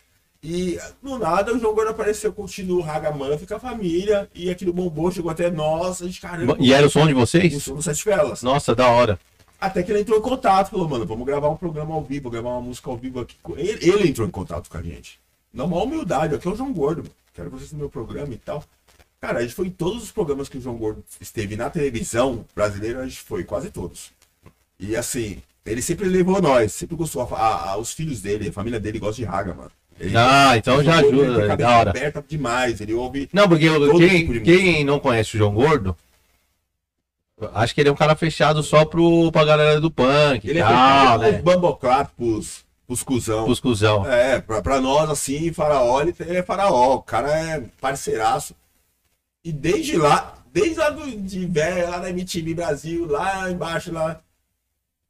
E 0.44 0.78
do 1.02 1.18
nada 1.18 1.54
o 1.54 1.60
João 1.60 1.74
Gordo 1.74 1.92
apareceu 1.92 2.34
curtindo 2.34 2.78
o 2.78 2.82
Raga 2.82 3.12
Muff 3.12 3.48
com 3.48 3.56
a 3.56 3.60
família. 3.60 4.30
E 4.36 4.50
aquilo 4.50 4.74
bombou, 4.74 5.10
chegou 5.10 5.32
até 5.32 5.50
nós. 5.50 6.02
A 6.02 6.06
gente, 6.06 6.20
caramba, 6.20 6.58
E 6.60 6.74
era 6.74 6.86
o 6.86 6.90
som 6.90 7.08
de 7.08 7.14
o 7.14 7.18
vocês? 7.18 7.64
som 7.64 7.76
do 7.76 7.82
Sete 7.82 8.04
Velas. 8.04 8.44
Nossa, 8.44 8.76
da 8.76 8.90
hora. 8.90 9.18
Até 9.60 9.82
que 9.82 9.90
ele 9.94 10.02
entrou 10.02 10.20
em 10.20 10.22
contato, 10.22 10.72
falou, 10.72 10.90
mano, 10.90 11.06
vamos 11.06 11.26
gravar 11.26 11.48
um 11.48 11.56
programa 11.56 11.96
ao 11.96 12.04
vivo, 12.04 12.30
gravar 12.30 12.50
uma 12.50 12.62
música 12.62 12.90
ao 12.90 12.98
vivo 12.98 13.22
aqui. 13.22 13.38
Ele, 13.56 13.90
ele 13.90 14.10
entrou 14.10 14.28
em 14.28 14.32
contato 14.32 14.70
com 14.70 14.78
a 14.78 14.82
gente. 14.82 15.18
Na 15.54 15.66
maior 15.66 15.84
humildade, 15.84 16.36
aqui 16.36 16.46
é 16.46 16.52
o 16.52 16.56
João 16.58 16.74
Gordo, 16.74 17.04
mano. 17.04 17.16
quero 17.34 17.50
vocês 17.50 17.72
no 17.72 17.78
meu 17.80 17.90
programa 17.90 18.34
e 18.34 18.38
tal. 18.38 18.62
Cara, 19.24 19.40
a 19.40 19.42
gente 19.42 19.54
foi 19.56 19.68
em 19.68 19.70
todos 19.70 20.04
os 20.04 20.12
programas 20.12 20.50
que 20.50 20.58
o 20.58 20.62
João 20.62 20.76
Gordo 20.76 21.02
esteve 21.22 21.56
na 21.56 21.70
televisão 21.70 22.44
brasileira, 22.54 23.00
a 23.00 23.04
gente 23.08 23.22
foi, 23.22 23.46
quase 23.46 23.70
todos. 23.70 24.12
E 24.78 24.98
assim, 24.98 25.42
Ele 25.66 25.82
sempre 25.82 26.10
levou 26.10 26.42
nós, 26.42 26.74
sempre 26.74 26.94
gostou. 26.98 27.22
A- 27.22 27.70
a- 27.72 27.78
os 27.78 27.94
filhos 27.94 28.20
dele, 28.20 28.50
a 28.50 28.52
família 28.52 28.82
dele 28.82 29.00
gosta 29.00 29.16
de 29.16 29.24
raga, 29.24 29.54
mano. 29.54 29.72
Ele, 29.98 30.14
Ah, 30.18 30.58
então 30.58 30.84
já 30.84 31.00
ele 31.02 31.10
tem 31.10 31.22
ajuda, 31.22 31.42
a 31.42 31.54
é 31.54 31.56
da 31.56 31.78
hora. 31.78 31.90
aberta 31.92 32.26
demais, 32.28 32.82
ele 32.82 32.94
ouve. 32.94 33.30
Não, 33.32 33.48
porque 33.48 33.70
quem, 33.98 34.28
tipo 34.28 34.44
quem 34.44 34.84
não 34.84 35.00
conhece 35.00 35.36
o 35.36 35.38
João 35.38 35.54
Gordo, 35.54 35.96
acho 37.54 37.74
que 37.74 37.80
ele 37.80 37.88
é 37.88 37.92
um 37.94 37.96
cara 37.96 38.14
fechado 38.14 38.62
só 38.62 38.84
pro, 38.84 39.32
pra 39.32 39.46
galera 39.46 39.80
do 39.80 39.90
punk 39.90 40.46
Ele 40.50 40.60
é 40.60 40.64
tal, 40.64 40.70
fechado 40.74 41.22
né? 41.22 41.32
pros 41.32 41.44
bamboclap, 41.44 42.12
pros, 42.18 42.66
pros 42.86 43.02
cuzão. 43.02 43.46
Pros 43.46 43.62
cuzão. 43.62 44.06
É, 44.06 44.42
pra, 44.42 44.62
pra 44.62 44.82
nós, 44.82 45.10
assim, 45.10 45.54
faraó, 45.54 46.02
ele, 46.02 46.14
ele 46.20 46.40
é 46.40 46.44
faraó. 46.44 46.96
O 46.96 47.02
cara 47.02 47.30
é 47.32 47.64
parceiraço. 47.80 48.54
E 49.44 49.52
desde 49.52 49.98
lá, 49.98 50.38
desde 50.52 50.76
lá 50.80 50.90
do, 50.90 51.10
de 51.22 51.46
velho, 51.46 51.90
lá 51.90 52.00
da 52.00 52.10
MTV 52.10 52.54
Brasil, 52.54 53.06
lá 53.06 53.50
embaixo, 53.52 53.92
lá. 53.92 54.22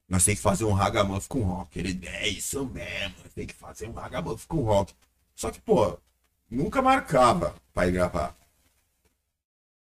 Nós 0.09 0.25
tem 0.25 0.35
que 0.35 0.41
fazer 0.41 0.65
um 0.65 0.73
ragamuff 0.73 1.27
com 1.27 1.41
rock. 1.41 1.77
Ele 1.79 1.99
é 2.07 2.27
isso 2.27 2.65
mesmo, 2.65 3.15
tem 3.35 3.45
que 3.45 3.53
fazer 3.53 3.87
um 3.87 3.93
ragamuff 3.93 4.45
com 4.47 4.61
rock. 4.61 4.93
Só 5.35 5.49
que, 5.51 5.59
pô, 5.61 5.97
nunca 6.49 6.81
marcava 6.81 7.55
pra 7.73 7.87
ir 7.87 7.91
gravar. 7.91 8.35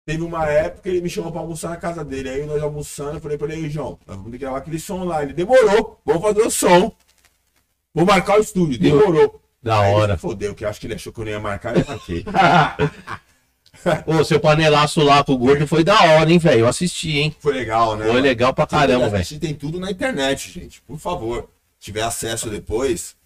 Teve 0.04 0.22
uma 0.22 0.46
época 0.48 0.82
que 0.84 0.88
ele 0.88 1.02
me 1.02 1.10
chamou 1.10 1.30
pra 1.30 1.42
almoçar 1.42 1.68
na 1.68 1.76
casa 1.76 2.02
dele. 2.02 2.30
Aí 2.30 2.46
nós 2.46 2.62
almoçando, 2.62 3.18
eu 3.18 3.20
falei 3.20 3.36
pra 3.36 3.52
ele, 3.52 3.64
"Ei, 3.64 3.70
João, 3.70 3.98
nós 4.06 4.16
vamos 4.16 4.38
gravar 4.38 4.58
aquele 4.58 4.78
som 4.78 5.04
lá. 5.04 5.22
Ele 5.22 5.34
demorou, 5.34 6.00
vamos 6.04 6.22
fazer 6.22 6.40
o 6.42 6.50
som. 6.50 6.92
Vou 7.92 8.06
marcar 8.06 8.38
o 8.38 8.40
estúdio, 8.42 8.78
demorou. 8.78 9.40
Da 9.62 9.80
Aí 9.80 9.92
hora. 9.92 10.16
Fodeu, 10.16 10.54
que 10.54 10.64
eu 10.64 10.68
acho 10.70 10.80
que 10.80 10.86
ele 10.86 10.94
achou 10.94 11.12
que 11.12 11.20
eu 11.20 11.24
não 11.26 11.32
ia 11.32 11.40
marcar, 11.40 11.76
eu 11.76 11.84
marquei. 11.88 12.24
Ô, 14.06 14.24
seu 14.24 14.40
panelaço 14.40 15.02
lá 15.02 15.22
com 15.22 15.32
o 15.32 15.38
gordo 15.38 15.66
foi 15.66 15.84
da 15.84 16.00
hora, 16.00 16.30
hein, 16.30 16.38
velho? 16.38 16.60
Eu 16.60 16.68
assisti, 16.68 17.18
hein? 17.18 17.36
Foi 17.38 17.52
legal, 17.52 17.96
né? 17.96 18.04
Foi 18.04 18.14
mano? 18.14 18.24
legal 18.24 18.52
pra 18.52 18.66
caramba, 18.66 19.08
velho. 19.08 19.40
Tem 19.40 19.54
tudo 19.54 19.78
na 19.78 19.90
internet, 19.90 20.50
gente. 20.50 20.80
Por 20.82 20.98
favor, 20.98 21.48
se 21.78 21.86
tiver 21.86 22.02
acesso 22.02 22.50
depois, 22.50 23.16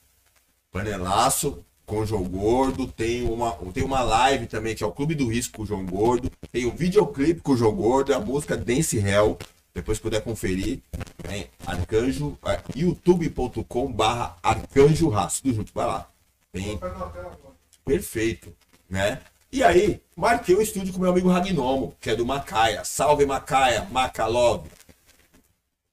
panelaço 0.70 1.59
com 1.86 2.00
o 2.00 2.07
João 2.07 2.24
Gordo, 2.24 2.86
tem 2.86 3.28
uma, 3.28 3.53
tem 3.72 3.82
uma 3.82 4.03
live 4.03 4.46
também, 4.46 4.74
que 4.74 4.82
é 4.82 4.86
o 4.86 4.92
Clube 4.92 5.14
do 5.14 5.28
Risco 5.28 5.57
com 5.57 5.62
o 5.62 5.66
João 5.66 5.84
Gordo, 5.84 6.30
tem 6.50 6.64
o 6.64 6.70
videoclipe 6.70 7.40
com 7.40 7.53
o 7.53 7.57
João 7.57 7.74
Gordo, 7.74 8.14
a 8.14 8.20
música 8.20 8.57
Dance 8.57 8.96
Hell, 8.96 9.38
depois 9.74 9.98
puder 9.98 10.22
conferir, 10.22 10.80
tem 11.22 11.48
arcanjo, 11.66 12.38
é, 12.44 12.61
youtube.com 12.76 13.92
barra 13.92 14.36
arcanjo 14.42 15.09
Raço, 15.09 15.42
tudo 15.42 15.55
junto, 15.57 15.72
vai 15.74 15.86
lá. 15.86 16.09
Tem. 16.53 16.78
Perfeito, 17.84 18.55
né? 18.88 19.20
E 19.53 19.62
aí, 19.62 20.00
marquei 20.16 20.55
o 20.55 20.62
estúdio 20.62 20.92
com 20.92 20.98
meu 21.00 21.11
amigo 21.11 21.28
Ragnomo, 21.28 21.94
que 22.00 22.11
é 22.11 22.16
do 22.16 22.24
Macaia. 22.24 22.84
Salve 22.84 23.26
Macaia, 23.26 23.84
Macalove. 23.90 24.70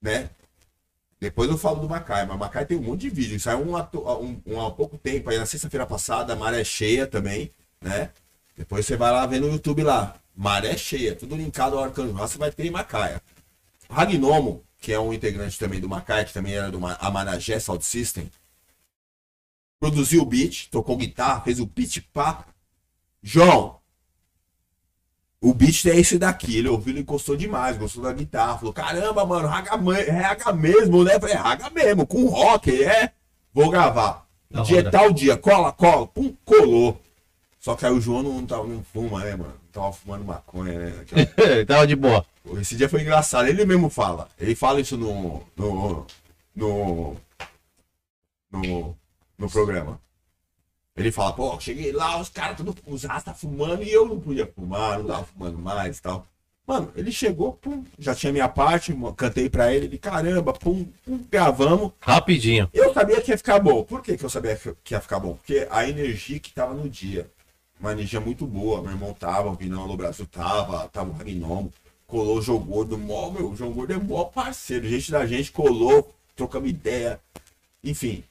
Né? 0.01 0.29
Depois 1.19 1.49
eu 1.49 1.57
falo 1.57 1.81
do 1.81 1.89
Macaia, 1.89 2.25
mas 2.25 2.37
Macaia 2.39 2.65
tem 2.65 2.77
um 2.77 2.81
monte 2.83 3.01
de 3.01 3.09
vídeo. 3.09 3.39
Saiu 3.39 3.59
um, 3.67 3.75
atu- 3.75 4.07
um, 4.21 4.41
um 4.45 4.61
há 4.65 4.71
pouco 4.71 4.97
tempo, 4.97 5.29
aí 5.29 5.37
na 5.37 5.45
sexta-feira 5.45 5.85
passada, 5.85 6.35
Maré 6.35 6.63
Cheia 6.63 7.05
também, 7.05 7.51
né? 7.81 8.11
Depois 8.55 8.85
você 8.85 8.95
vai 8.95 9.11
lá 9.11 9.25
ver 9.25 9.41
no 9.41 9.49
YouTube 9.51 9.83
lá. 9.83 10.15
Maré 10.35 10.77
Cheia, 10.77 11.15
tudo 11.15 11.35
linkado 11.35 11.77
ao 11.77 11.83
Arcanjo 11.83 12.13
Raça, 12.13 12.37
vai 12.37 12.51
ter 12.51 12.69
Macaia. 12.71 13.21
Ragnomo, 13.89 14.63
que 14.79 14.93
é 14.93 14.99
um 14.99 15.13
integrante 15.13 15.59
também 15.59 15.81
do 15.81 15.89
Macaia, 15.89 16.23
que 16.23 16.33
também 16.33 16.53
era 16.55 16.71
do 16.71 16.79
Ma- 16.79 16.97
Amaragé 17.01 17.59
Sound 17.59 17.83
System, 17.83 18.31
produziu 19.79 20.21
o 20.21 20.25
beat, 20.25 20.69
tocou 20.69 20.95
guitarra, 20.95 21.41
fez 21.41 21.59
o 21.59 21.65
beat 21.65 22.01
pá. 22.13 22.45
João, 23.21 23.79
o 25.41 25.53
beat 25.53 25.85
é 25.85 25.95
esse 25.95 26.17
daqui. 26.17 26.57
Ele 26.57 26.67
ouviu, 26.69 26.93
ele 26.93 27.01
encostou 27.01 27.35
demais, 27.35 27.77
gostou 27.77 28.03
da 28.03 28.13
guitarra. 28.13 28.57
Falou: 28.57 28.73
caramba, 28.73 29.25
mano, 29.25 29.47
raga, 29.47 29.71
é 29.97 30.11
raga 30.11 30.53
mesmo, 30.53 31.03
né? 31.03 31.19
Falei: 31.19 31.35
raga 31.35 31.69
mesmo, 31.69 32.05
com 32.05 32.25
rock, 32.27 32.83
é. 32.83 33.11
Vou 33.53 33.69
gravar. 33.69 34.27
Da 34.49 34.61
dia 34.63 34.89
tal 34.89 35.11
dia, 35.11 35.37
cola, 35.37 35.71
cola, 35.71 36.07
pum, 36.07 36.35
colou. 36.43 36.99
Só 37.59 37.75
que 37.75 37.85
aí 37.85 37.91
o 37.91 38.01
João 38.01 38.23
não, 38.23 38.45
tava, 38.45 38.65
não 38.65 38.83
fuma, 38.83 39.23
né, 39.23 39.35
mano? 39.35 39.53
Tava 39.71 39.91
fumando 39.91 40.23
maconha, 40.23 40.79
né? 40.79 40.93
Aquela- 41.01 41.65
Tava 41.65 41.85
de 41.87 41.95
boa. 41.95 42.25
Esse 42.59 42.75
dia 42.75 42.89
foi 42.89 43.01
engraçado. 43.01 43.47
Ele 43.47 43.65
mesmo 43.65 43.89
fala. 43.89 44.27
Ele 44.39 44.55
fala 44.55 44.81
isso 44.81 44.97
no. 44.97 45.43
no. 45.55 46.05
no. 46.55 47.17
no, 48.51 48.95
no 49.37 49.49
programa. 49.49 49.99
Ele 50.99 51.11
fala, 51.11 51.33
pô, 51.33 51.59
cheguei 51.59 51.91
lá, 51.91 52.19
os 52.19 52.29
caras 52.29 52.57
tudo 52.57 52.75
os 52.85 53.03
rasta 53.03 53.33
fumando 53.33 53.83
e 53.83 53.91
eu 53.91 54.05
não 54.05 54.19
podia 54.19 54.45
fumar, 54.45 54.99
não 54.99 55.05
tava 55.05 55.23
fumando 55.23 55.57
mais 55.57 55.97
e 55.97 56.01
tal. 56.01 56.27
Mano, 56.69 56.91
ele 56.95 57.11
chegou, 57.11 57.53
pum, 57.53 57.83
já 57.97 58.13
tinha 58.13 58.31
minha 58.31 58.47
parte, 58.47 58.95
cantei 59.17 59.49
pra 59.49 59.73
ele, 59.73 59.87
ele, 59.87 59.97
caramba, 59.97 60.53
pum, 60.53 60.85
pum, 61.03 61.19
gravamos. 61.31 61.93
Rapidinho. 61.99 62.69
Eu 62.71 62.93
sabia 62.93 63.19
que 63.21 63.31
ia 63.31 63.37
ficar 63.39 63.57
bom. 63.57 63.83
Por 63.83 64.03
que, 64.03 64.15
que 64.15 64.23
eu 64.23 64.29
sabia 64.29 64.55
que 64.83 64.93
ia 64.93 65.01
ficar 65.01 65.19
bom? 65.19 65.33
Porque 65.33 65.67
a 65.71 65.89
energia 65.89 66.39
que 66.39 66.53
tava 66.53 66.75
no 66.75 66.87
dia. 66.87 67.27
Uma 67.79 67.93
energia 67.93 68.19
muito 68.19 68.45
boa. 68.45 68.83
Meu 68.83 68.91
irmão 68.91 69.13
tava, 69.13 69.49
o 69.49 69.55
Vinão 69.55 69.87
do 69.87 69.97
Brasil 69.97 70.27
tava, 70.27 70.87
tava 70.89 71.09
o 71.09 71.13
Ragnomo. 71.13 71.73
Colou 72.05 72.37
o 72.37 72.41
João 72.41 72.59
Gordo, 72.59 72.99
mó, 72.99 73.31
meu, 73.31 73.49
o 73.49 73.55
João 73.55 73.71
Gordo 73.71 73.93
é 73.93 73.97
mó 73.97 74.25
parceiro. 74.25 74.87
Gente 74.87 75.11
da 75.11 75.25
gente 75.25 75.51
colou, 75.51 76.13
trocamos 76.35 76.69
ideia. 76.69 77.19
Enfim. 77.83 78.23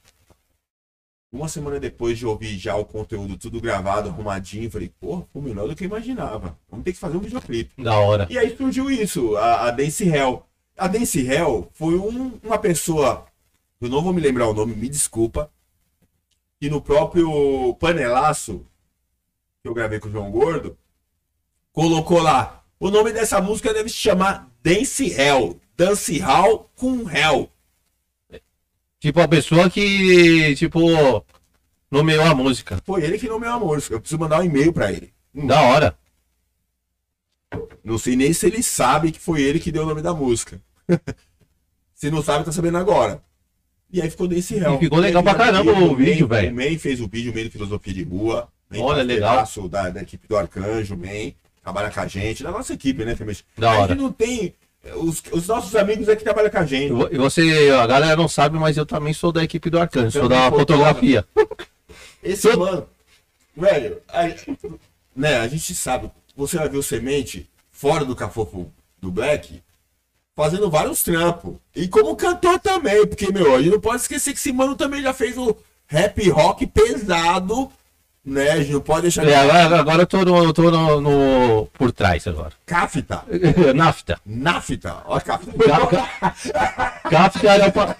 Uma 1.31 1.47
semana 1.47 1.79
depois 1.79 2.17
de 2.17 2.25
ouvir 2.25 2.57
já 2.57 2.75
o 2.75 2.83
conteúdo 2.83 3.37
tudo 3.37 3.61
gravado, 3.61 4.09
arrumadinho, 4.09 4.69
falei, 4.71 4.91
pô, 4.99 5.21
ficou 5.21 5.41
melhor 5.41 5.67
do 5.67 5.75
que 5.75 5.83
eu 5.83 5.87
imaginava. 5.87 6.57
Vamos 6.69 6.83
ter 6.83 6.91
que 6.93 6.97
fazer 6.97 7.17
um 7.17 7.21
videoclipe. 7.21 7.83
Da 7.83 7.99
hora. 7.99 8.25
E 8.31 8.37
aí 8.37 8.55
surgiu 8.57 8.89
isso, 8.89 9.35
a, 9.37 9.67
a 9.67 9.71
Dance 9.71 10.03
Hell. 10.07 10.43
A 10.75 10.87
Dance 10.87 11.19
Hell 11.19 11.69
foi 11.73 11.95
um- 11.99 12.39
uma 12.43 12.57
pessoa, 12.57 13.27
eu 13.79 13.89
não 13.89 14.01
vou 14.01 14.11
me 14.11 14.19
lembrar 14.21 14.47
o 14.47 14.53
nome, 14.55 14.75
me 14.75 14.89
desculpa, 14.89 15.51
que 16.59 16.67
no 16.69 16.81
próprio 16.81 17.75
panelaço 17.75 18.65
que 19.61 19.69
eu 19.69 19.73
gravei 19.73 19.99
com 19.99 20.07
o 20.07 20.11
João 20.11 20.31
Gordo, 20.31 20.75
colocou 21.71 22.21
lá, 22.21 22.63
o 22.79 22.89
nome 22.89 23.11
dessa 23.11 23.39
música 23.39 23.73
deve 23.73 23.89
se 23.89 23.95
chamar 23.97 24.49
Dance 24.63 25.11
Hell. 25.11 25.59
Dance 25.77 26.17
Hall 26.19 26.69
com 26.75 27.09
Hell. 27.09 27.49
Tipo, 28.99 29.21
a 29.21 29.27
pessoa 29.27 29.69
que, 29.69 30.55
tipo, 30.55 31.25
nomeou 31.89 32.23
a 32.25 32.35
música. 32.35 32.81
Foi 32.85 33.03
ele 33.03 33.17
que 33.17 33.27
nomeou 33.27 33.53
a 33.53 33.59
música. 33.59 33.95
Eu 33.95 33.99
preciso 33.99 34.19
mandar 34.19 34.41
um 34.41 34.43
e-mail 34.43 34.73
pra 34.73 34.91
ele. 34.91 35.13
Hum, 35.33 35.47
Da 35.47 35.61
hora. 35.61 35.97
Não 37.83 37.97
sei 37.97 38.15
nem 38.15 38.31
se 38.33 38.45
ele 38.45 38.61
sabe 38.61 39.11
que 39.11 39.19
foi 39.19 39.41
ele 39.41 39.59
que 39.59 39.71
deu 39.71 39.83
o 39.83 39.85
nome 39.85 40.01
da 40.01 40.13
música. 40.13 40.61
se 41.95 42.11
não 42.11 42.21
sabe, 42.21 42.45
tá 42.45 42.51
sabendo 42.51 42.77
agora. 42.77 43.21
E 43.91 44.01
aí 44.01 44.09
ficou 44.09 44.27
desse 44.27 44.55
réu. 44.55 44.75
E 44.75 44.79
ficou 44.79 44.99
legal 44.99 45.23
pra 45.23 45.33
caramba 45.33 45.71
o 45.71 45.95
vídeo, 45.95 46.27
velho. 46.27 46.51
O 46.51 46.55
Man 46.55 46.77
fez 46.77 46.99
o 46.99 47.07
vídeo, 47.07 47.31
o 47.31 47.35
Man 47.35 47.45
do 47.45 47.51
Filosofia 47.51 47.93
de 47.93 48.03
Rua. 48.03 48.47
Man 48.69 48.79
Olha, 48.83 48.97
parceiraço 48.97 49.67
Da, 49.67 49.89
da 49.89 50.01
equipe 50.01 50.27
do 50.27 50.37
Arcanjo, 50.37 50.95
Man. 50.95 51.31
Trabalha 51.63 51.89
com 51.89 51.99
a 51.99 52.07
gente, 52.07 52.43
da 52.43 52.51
nossa 52.51 52.73
equipe, 52.73 53.03
né. 53.03 53.17
Da 53.57 53.71
a 53.71 53.77
hora. 53.79 53.93
gente 53.93 54.01
não 54.01 54.11
tem. 54.11 54.53
Os, 54.95 55.21
os 55.31 55.47
nossos 55.47 55.75
amigos 55.75 56.07
é 56.07 56.15
que 56.15 56.23
trabalham 56.23 56.49
com 56.49 56.57
a 56.57 56.65
gente. 56.65 56.91
E 56.91 56.95
vo- 56.95 57.09
você, 57.17 57.69
a 57.79 57.85
galera 57.85 58.15
não 58.15 58.27
sabe, 58.27 58.57
mas 58.57 58.77
eu 58.77 58.85
também 58.85 59.13
sou 59.13 59.31
da 59.31 59.43
equipe 59.43 59.69
do 59.69 59.79
Arcanjo, 59.79 60.19
sou 60.19 60.29
da 60.29 60.49
fotografia. 60.49 61.25
Esse 62.23 62.55
mano, 62.55 62.87
velho, 63.55 64.01
a, 64.07 64.23
né, 65.15 65.37
a 65.37 65.47
gente 65.47 65.75
sabe, 65.75 66.09
você 66.35 66.57
vai 66.57 66.69
ver 66.69 66.77
o 66.77 66.83
semente 66.83 67.49
fora 67.71 68.05
do 68.05 68.15
cafofo 68.15 68.71
do 69.01 69.11
Black 69.11 69.61
fazendo 70.35 70.69
vários 70.69 71.03
trampos. 71.03 71.55
E 71.75 71.87
como 71.87 72.15
cantor 72.15 72.59
também, 72.59 73.05
porque, 73.05 73.31
meu, 73.31 73.55
a 73.55 73.61
gente 73.61 73.73
não 73.73 73.81
pode 73.81 74.01
esquecer 74.01 74.31
que 74.31 74.39
esse 74.39 74.53
mano 74.53 74.75
também 74.75 75.01
já 75.01 75.13
fez 75.13 75.37
o 75.37 75.55
rap 75.87 76.29
rock 76.29 76.65
pesado, 76.67 77.69
né? 78.25 78.51
A 78.51 78.57
gente 78.57 78.71
não 78.73 78.81
pode 78.81 79.03
deixar 79.03 79.23
de 79.25 79.31
É, 79.31 79.35
agora, 79.37 79.79
agora 79.79 80.01
eu 80.03 80.07
tô, 80.07 80.23
no, 80.25 80.43
eu 80.43 80.53
tô 80.53 80.69
no, 80.69 81.01
no- 81.01 81.65
por 81.67 81.91
trás 81.91 82.27
agora. 82.27 82.51
Cafta, 82.65 83.23
Nafta. 83.75 84.19
nafta, 84.25 84.97
ó, 85.05 85.19
Cafta. 85.19 85.51
Cafta 87.09 87.47
era 87.49 87.67
o, 87.67 87.71
pa- 87.71 87.95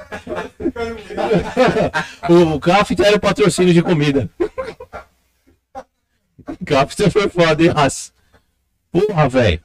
o 2.29 2.59
Cafta 2.59 3.05
era 3.07 3.15
o 3.17 3.19
patrocínio 3.19 3.73
de 3.73 3.81
comida. 3.81 4.29
Cafta 6.65 7.09
foi 7.11 7.29
foda, 7.29 7.63
hein, 7.63 7.69
raça? 7.69 8.11
Porra, 8.91 9.29
velho. 9.29 9.61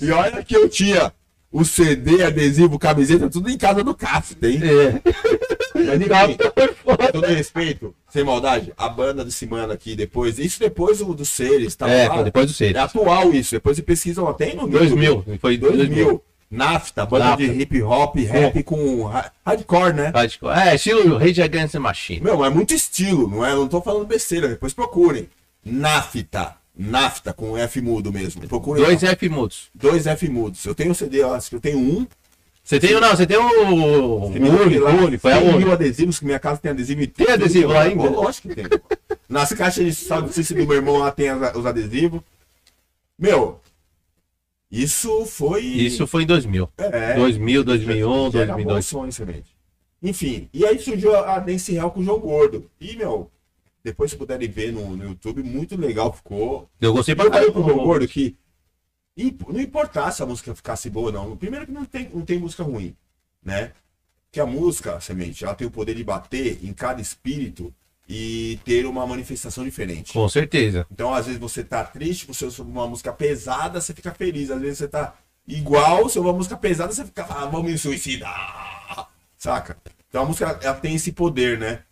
E 0.00 0.10
olha 0.10 0.42
que 0.44 0.54
eu 0.56 0.68
tinha 0.68 1.12
o 1.52 1.64
CD, 1.64 2.24
adesivo, 2.24 2.78
camiseta, 2.78 3.28
tudo 3.28 3.50
em 3.50 3.58
casa 3.58 3.84
do 3.84 3.94
Cafta, 3.94 4.48
hein? 4.48 4.58
É. 4.62 5.02
Mas, 5.74 6.00
enfim, 6.00 6.36
Com 6.54 6.74
foda. 6.96 7.12
todo 7.12 7.26
respeito, 7.26 7.94
sem 8.08 8.22
maldade, 8.24 8.72
a 8.76 8.88
banda 8.88 9.24
desse 9.24 9.46
mano 9.46 9.72
aqui 9.72 9.94
depois, 9.96 10.38
isso 10.38 10.58
depois 10.60 10.98
do, 10.98 11.12
do 11.14 11.24
Seres, 11.24 11.74
tá 11.74 11.88
É, 11.88 12.08
lá. 12.08 12.14
foi 12.16 12.24
depois 12.24 12.46
do 12.46 12.50
É 12.50 12.54
Seres. 12.54 12.76
atual 12.76 13.32
isso, 13.32 13.52
depois 13.52 13.76
você 13.76 13.82
pesquisa 13.82 14.28
até 14.28 14.54
no 14.54 14.68
2000, 14.68 15.24
foi 15.40 15.56
2000. 15.56 15.86
2000. 15.88 16.22
Nafta, 16.50 17.06
banda 17.06 17.24
Nafta. 17.24 17.46
de 17.48 17.62
hip 17.62 17.82
hop, 17.82 18.14
rap 18.16 18.62
com 18.62 19.06
ha- 19.08 19.32
hardcore, 19.44 19.94
né? 19.94 20.12
É, 20.66 20.74
estilo 20.74 21.16
Rage 21.16 21.40
Against 21.40 21.72
the 21.72 21.78
Machine. 21.78 22.20
Meu, 22.20 22.36
mas 22.36 22.52
é 22.52 22.54
muito 22.54 22.74
estilo, 22.74 23.26
não 23.26 23.44
é? 23.44 23.52
Eu 23.52 23.56
não 23.60 23.68
tô 23.68 23.80
falando 23.80 24.04
besteira, 24.06 24.48
depois 24.48 24.74
procurem. 24.74 25.26
Nafta, 25.64 26.54
Nafta 26.76 27.32
com 27.32 27.56
F 27.56 27.80
mudo 27.80 28.12
mesmo. 28.12 28.42
Dois 28.46 29.02
lá. 29.02 29.10
F 29.10 29.28
mudos. 29.28 29.70
dois 29.74 30.06
F 30.06 30.28
mudos. 30.28 30.64
Eu 30.64 30.74
tenho 30.74 30.94
CD, 30.94 31.22
eu 31.22 31.34
acho 31.34 31.50
que 31.50 31.56
eu 31.56 31.60
tenho 31.60 31.78
um 31.78 32.06
Você 32.64 32.80
tem, 32.80 32.92
não, 32.98 33.10
você 33.10 33.26
tem 33.26 33.36
o. 33.36 33.42
O 34.24 34.32
Você 34.32 34.38
Uni, 34.38 34.78
lá 34.78 34.90
foi 35.18 35.32
a 35.32 35.40
100 35.40 35.48
Uni. 35.48 35.58
mil 35.58 35.72
adesivos, 35.72 36.18
que 36.18 36.24
minha 36.24 36.38
casa 36.38 36.60
tem 36.60 36.70
adesivo 36.70 37.02
e 37.02 37.06
Tem 37.06 37.28
adesivo 37.30 37.68
lá 37.72 37.82
ainda? 37.82 38.08
Lógico 38.08 38.48
que 38.48 38.54
tem. 38.54 38.64
Nas 39.28 39.52
caixas 39.52 39.84
de 39.84 39.94
salsicha 39.94 40.54
do 40.54 40.66
meu 40.66 40.76
irmão 40.76 40.96
lá 40.98 41.10
tem 41.10 41.28
as- 41.28 41.54
os 41.56 41.66
adesivos. 41.66 42.20
Meu, 43.18 43.60
isso 44.70 45.26
foi. 45.26 45.62
Isso 45.62 46.06
foi 46.06 46.22
em 46.22 46.26
2000. 46.26 46.68
é, 46.78 47.14
2000, 47.14 47.64
2001, 47.64 48.30
já 48.30 48.38
era 48.40 48.46
2002. 48.54 48.66
bom 48.66 48.82
sonho, 48.82 49.12
semente. 49.12 49.54
Enfim, 50.02 50.48
e 50.52 50.64
aí 50.66 50.78
surgiu 50.78 51.14
a 51.14 51.38
Dance 51.38 51.70
Real 51.72 51.90
com 51.90 52.00
o 52.00 52.04
João 52.04 52.18
Gordo. 52.18 52.68
E, 52.80 52.96
meu, 52.96 53.30
depois 53.84 54.10
se 54.10 54.16
puderem 54.16 54.48
ver 54.48 54.72
no, 54.72 54.96
no 54.96 55.04
YouTube, 55.04 55.42
muito 55.42 55.76
legal 55.76 56.12
ficou. 56.12 56.70
Eu 56.80 56.92
gostei 56.92 57.14
pra 57.14 57.24
Eu 57.24 57.32
falei 57.32 57.50
pro 57.50 57.60
João 57.60 57.66
caramba. 57.70 57.86
Gordo 57.86 58.08
que 58.08 58.36
não 59.48 59.60
importasse 59.60 60.18
se 60.18 60.22
a 60.22 60.26
música 60.26 60.54
ficasse 60.54 60.88
boa 60.88 61.06
ou 61.06 61.12
não. 61.12 61.36
Primeiro 61.36 61.66
que 61.66 61.72
não 61.72 61.84
tem, 61.84 62.08
não 62.12 62.22
tem 62.22 62.38
música 62.38 62.62
ruim, 62.62 62.96
né? 63.42 63.72
Que 64.30 64.40
a 64.40 64.46
música, 64.46 64.98
semente, 65.00 65.44
ela 65.44 65.54
tem 65.54 65.66
o 65.66 65.70
poder 65.70 65.94
de 65.94 66.04
bater 66.04 66.58
em 66.64 66.72
cada 66.72 67.00
espírito 67.00 67.74
e 68.08 68.58
ter 68.64 68.86
uma 68.86 69.06
manifestação 69.06 69.64
diferente. 69.64 70.12
Com 70.12 70.28
certeza. 70.28 70.86
Então, 70.90 71.12
às 71.12 71.26
vezes 71.26 71.40
você 71.40 71.62
tá 71.62 71.84
triste, 71.84 72.26
você 72.26 72.44
ouve 72.46 72.62
uma 72.62 72.86
música 72.86 73.12
pesada, 73.12 73.80
você 73.80 73.92
fica 73.92 74.12
feliz. 74.12 74.50
Às 74.50 74.60
vezes 74.60 74.78
você 74.78 74.88
tá 74.88 75.14
igual, 75.46 76.04
você 76.04 76.18
ouve 76.18 76.30
uma 76.30 76.36
música 76.36 76.56
pesada, 76.56 76.92
você 76.92 77.04
fica, 77.04 77.26
ah, 77.28 77.46
vamos 77.46 77.70
me 77.70 77.76
suicidar. 77.76 79.08
Saca? 79.36 79.76
Então 80.08 80.22
a 80.22 80.26
música 80.26 80.46
ela, 80.46 80.58
ela 80.62 80.74
tem 80.74 80.94
esse 80.94 81.12
poder, 81.12 81.58
né? 81.58 81.82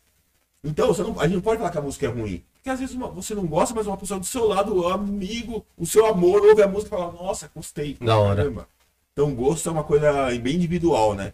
Então, 0.62 0.92
não, 0.92 1.18
a 1.20 1.24
gente 1.24 1.36
não 1.36 1.40
pode 1.42 1.58
falar 1.58 1.70
que 1.70 1.78
a 1.78 1.82
música 1.82 2.06
é 2.06 2.08
ruim. 2.10 2.42
Porque 2.56 2.68
às 2.70 2.78
vezes 2.78 2.94
uma- 2.94 3.08
você 3.08 3.34
não 3.34 3.46
gosta, 3.46 3.74
mas 3.74 3.86
uma 3.86 3.96
pessoa 3.96 4.20
do 4.20 4.26
seu 4.26 4.46
lado, 4.46 4.74
o 4.76 4.88
amigo, 4.88 5.64
o 5.78 5.86
seu 5.86 6.04
amor, 6.06 6.42
ouve 6.44 6.62
a 6.62 6.68
música 6.68 6.94
e 6.94 6.98
fala, 6.98 7.12
nossa, 7.12 7.50
gostei. 7.54 7.96
Da 8.00 8.18
hora. 8.18 8.52
Então, 9.12 9.34
gosto 9.34 9.68
é 9.68 9.72
uma 9.72 9.84
coisa 9.84 10.12
bem 10.38 10.56
individual, 10.56 11.14
né? 11.14 11.32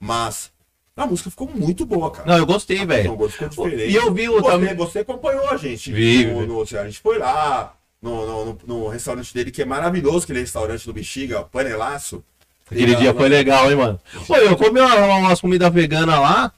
Mas 0.00 0.50
a 0.96 1.06
música 1.06 1.30
ficou 1.30 1.48
muito 1.48 1.86
boa, 1.86 2.10
cara. 2.10 2.28
Não, 2.28 2.38
eu 2.38 2.46
gostei, 2.46 2.84
velho. 2.84 3.12
o 3.12 3.16
gosto 3.16 3.32
ficou 3.34 3.48
diferente. 3.48 3.92
E 3.92 3.94
eu 3.94 4.12
vi 4.12 4.28
o 4.28 4.42
também. 4.42 4.74
você 4.74 4.98
acompanhou 5.00 5.48
a 5.48 5.56
gente. 5.56 5.92
Vi, 5.92 6.26
no, 6.26 6.44
no- 6.46 6.62
a 6.62 6.64
gente 6.86 7.00
foi 7.00 7.18
lá 7.18 7.74
no, 8.02 8.44
no, 8.46 8.58
no- 8.66 8.88
restaurante 8.88 9.32
dele, 9.32 9.50
que 9.52 9.62
é 9.62 9.64
maravilhoso, 9.64 10.24
aquele 10.24 10.40
restaurante 10.40 10.84
do 10.84 10.92
Bexiga, 10.92 11.44
Panelaço. 11.44 12.22
Aquele 12.68 12.96
dia 12.96 13.14
foi 13.14 13.28
legal, 13.28 13.70
hein, 13.70 13.76
mano. 13.76 14.00
Pô, 14.26 14.36
eu 14.36 14.56
comi 14.56 14.80
uma- 14.80 15.16
umas 15.18 15.40
comidas 15.40 15.72
veganas 15.72 16.18
lá 16.18 16.52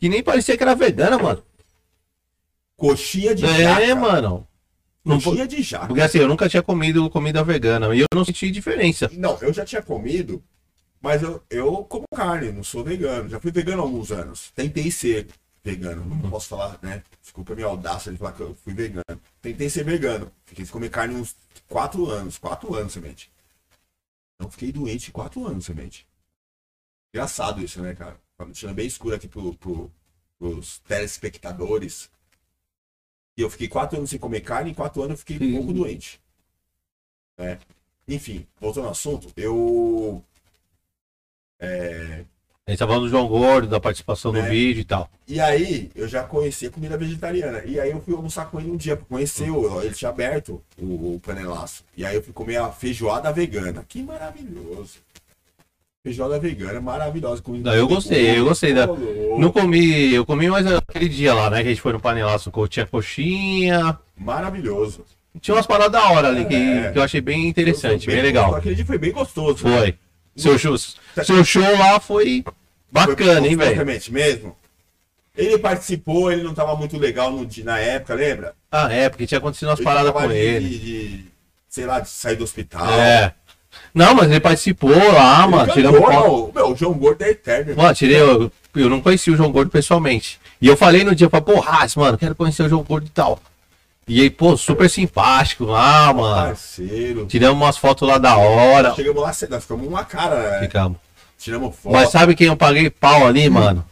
que 0.00 0.08
nem 0.08 0.22
parecia 0.22 0.56
que 0.56 0.62
era 0.62 0.74
vegana, 0.74 1.18
mano. 1.18 1.44
Coxinha 2.76 3.34
de 3.34 3.44
É, 3.44 3.62
jaca. 3.62 3.94
mano. 3.94 4.46
Não 5.04 5.20
Coxinha 5.20 5.46
de 5.46 5.62
jaca. 5.62 5.86
Porque 5.86 6.00
assim, 6.02 6.18
eu 6.18 6.28
nunca 6.28 6.48
tinha 6.48 6.62
comido 6.62 7.08
comida 7.10 7.44
vegana 7.44 7.94
e 7.94 8.00
eu 8.00 8.06
não 8.14 8.24
senti 8.24 8.50
diferença. 8.50 9.10
Não, 9.12 9.38
eu 9.40 9.52
já 9.52 9.64
tinha 9.64 9.82
comido, 9.82 10.42
mas 11.00 11.22
eu, 11.22 11.42
eu 11.50 11.84
como 11.84 12.04
carne, 12.14 12.50
não 12.52 12.64
sou 12.64 12.82
vegano. 12.82 13.28
Já 13.28 13.38
fui 13.38 13.50
vegano 13.50 13.82
há 13.82 13.84
alguns 13.84 14.10
anos. 14.10 14.50
Tentei 14.54 14.90
ser 14.90 15.28
vegano. 15.62 16.04
Não 16.04 16.30
posso 16.30 16.48
falar, 16.48 16.78
né? 16.82 17.02
Desculpa 17.20 17.52
a 17.52 17.56
minha 17.56 17.66
audácia 17.68 18.10
de 18.12 18.18
falar 18.18 18.32
que 18.32 18.40
eu 18.40 18.54
fui 18.64 18.72
vegano. 18.72 19.20
Tentei 19.42 19.68
ser 19.68 19.84
vegano. 19.84 20.30
Fiquei 20.46 20.64
sem 20.64 20.72
comer 20.72 20.88
carne 20.90 21.14
uns 21.14 21.36
4 21.68 22.08
anos. 22.10 22.38
4 22.38 22.74
anos, 22.74 22.92
semente. 22.94 23.30
Não 24.38 24.50
fiquei 24.50 24.72
doente 24.72 25.10
4 25.12 25.46
anos, 25.46 25.66
semente. 25.66 26.06
Engraçado 27.12 27.62
isso, 27.62 27.82
né, 27.82 27.94
cara? 27.94 28.16
Tá 28.40 28.46
deixando 28.46 28.72
bem 28.72 28.86
escuro 28.86 29.14
aqui 29.14 29.28
pro, 29.28 29.52
pro, 29.56 29.92
pros 30.38 30.78
telespectadores. 30.88 32.10
E 33.36 33.42
eu 33.42 33.50
fiquei 33.50 33.68
4 33.68 33.98
anos 33.98 34.08
sem 34.08 34.18
comer 34.18 34.40
carne 34.40 34.70
e 34.70 34.74
4 34.74 35.02
anos 35.02 35.10
eu 35.12 35.16
fiquei 35.18 35.36
um 35.36 35.40
Sim. 35.40 35.56
pouco 35.58 35.72
doente. 35.74 36.18
Né? 37.38 37.58
Enfim, 38.08 38.46
voltando 38.58 38.86
ao 38.86 38.92
assunto, 38.92 39.28
eu. 39.36 40.24
É, 41.58 42.24
A 42.66 42.70
gente 42.70 42.78
tava 42.78 42.92
falando 42.92 43.04
do 43.04 43.10
João 43.10 43.28
Gordo, 43.28 43.68
da 43.68 43.78
participação 43.78 44.32
Né? 44.32 44.40
no 44.40 44.48
vídeo 44.48 44.80
e 44.80 44.84
tal. 44.86 45.10
E 45.28 45.38
aí, 45.38 45.90
eu 45.94 46.08
já 46.08 46.24
conhecia 46.24 46.70
comida 46.70 46.96
vegetariana. 46.96 47.62
E 47.66 47.78
aí 47.78 47.90
eu 47.90 48.00
fui 48.00 48.14
almoçar 48.14 48.50
com 48.50 48.58
ele 48.58 48.70
um 48.70 48.76
dia 48.78 48.96
pra 48.96 49.04
conhecer, 49.04 49.50
o, 49.50 49.82
ele 49.82 49.92
tinha 49.94 50.08
aberto 50.08 50.64
o, 50.78 51.16
o 51.16 51.20
panelaço. 51.20 51.84
E 51.94 52.06
aí 52.06 52.14
eu 52.16 52.22
fui 52.22 52.32
comer 52.32 52.56
a 52.56 52.72
feijoada 52.72 53.30
vegana. 53.34 53.84
Que 53.86 54.02
maravilhoso. 54.02 54.98
Feijoada 56.02 56.38
vegana, 56.38 56.80
maravilhosa. 56.80 57.42
Comida 57.42 57.70
Não, 57.70 57.76
eu 57.76 57.86
gostei, 57.86 58.38
eu 58.38 58.44
gostei 58.46 58.72
da-. 58.72 58.86
Não 58.86 59.52
comi, 59.52 60.14
eu 60.14 60.24
comi 60.24 60.48
mais 60.48 60.66
aquele 60.66 61.08
dia 61.10 61.34
lá, 61.34 61.50
né? 61.50 61.60
Que 61.62 61.68
a 61.68 61.70
gente 61.72 61.82
foi 61.82 61.92
no 61.92 62.00
panelaço, 62.00 62.50
tinha 62.70 62.86
coxinha. 62.86 63.98
Maravilhoso. 64.16 65.04
Tinha 65.40 65.54
umas 65.54 65.66
paradas 65.66 65.92
da 65.92 66.10
hora 66.10 66.28
ali 66.28 66.46
que, 66.46 66.54
É. 66.54 66.90
que 66.92 66.98
eu 66.98 67.02
achei 67.02 67.20
bem 67.20 67.46
interessante, 67.46 68.06
Foi 68.06 68.14
bem, 68.14 68.22
gostoso. 68.22 68.26
legal. 68.44 68.54
Aquele 68.56 68.74
dia 68.74 68.86
foi 68.86 68.98
bem 68.98 69.12
gostoso. 69.12 69.58
Foi. 69.58 69.94
Seu 70.34 70.58
show, 70.58 70.76
seu 70.78 71.44
show 71.44 71.78
lá 71.78 72.00
foi 72.00 72.42
bacana, 72.90 73.46
hein, 73.46 73.56
velho? 73.56 73.70
Exatamente, 73.72 74.10
mesmo. 74.12 74.56
Ele 75.36 75.58
participou, 75.58 76.32
ele 76.32 76.42
não 76.42 76.54
tava 76.54 76.74
muito 76.76 76.96
legal 76.98 77.30
no, 77.30 77.46
na 77.62 77.78
época, 77.78 78.14
lembra? 78.14 78.54
Ah, 78.72 78.90
é, 78.92 79.08
porque 79.08 79.26
tinha 79.26 79.38
acontecido 79.38 79.68
umas 79.68 79.78
Ele 79.78 79.84
paradas 79.84 80.12
com 80.12 80.26
de- 80.28 80.34
ele. 80.34 80.68
De, 80.78 81.24
sei 81.68 81.84
lá, 81.86 82.00
de 82.00 82.08
sair 82.08 82.36
do 82.36 82.44
hospital. 82.44 82.90
É. 82.90 83.34
Não, 83.94 84.14
mas 84.14 84.30
ele 84.30 84.40
participou 84.40 84.90
lá, 84.90 85.42
Ele 85.42 85.50
mano. 85.50 85.72
Tiramos 85.72 86.00
foto. 86.00 86.52
Meu, 86.54 86.72
o 86.72 86.76
João 86.76 86.92
Gordo 86.94 87.22
é 87.22 87.30
eterno. 87.30 87.76
Mano, 87.76 87.94
tirei. 87.94 88.20
Eu, 88.20 88.50
eu 88.74 88.88
não 88.88 89.00
conheci 89.00 89.30
o 89.30 89.36
João 89.36 89.50
Gordo 89.50 89.70
pessoalmente. 89.70 90.38
E 90.60 90.66
eu 90.66 90.76
falei 90.76 91.04
no 91.04 91.14
dia, 91.14 91.28
pô, 91.28 91.58
Rass, 91.58 91.96
mano, 91.96 92.18
quero 92.18 92.34
conhecer 92.34 92.62
o 92.62 92.68
João 92.68 92.82
Gordo 92.82 93.06
e 93.06 93.10
tal. 93.10 93.40
E 94.06 94.20
aí, 94.20 94.30
pô, 94.30 94.56
super 94.56 94.90
simpático 94.90 95.64
lá, 95.64 96.12
mano. 96.12 96.48
Parceiro. 96.48 97.26
Tiramos 97.26 97.56
umas 97.62 97.76
fotos 97.76 98.08
lá 98.08 98.18
da 98.18 98.36
hora. 98.36 98.94
Chegamos 98.94 99.22
lá 99.22 99.32
cedo, 99.32 99.50
nós 99.50 99.62
ficamos 99.62 99.86
uma 99.86 100.04
cara, 100.04 100.50
né? 100.50 100.60
Ficamos. 100.60 100.98
Tiramos 101.38 101.76
foto. 101.76 101.92
Mas 101.92 102.10
sabe 102.10 102.34
quem 102.34 102.48
eu 102.48 102.56
paguei 102.56 102.90
pau 102.90 103.26
ali, 103.26 103.48
mano? 103.48 103.84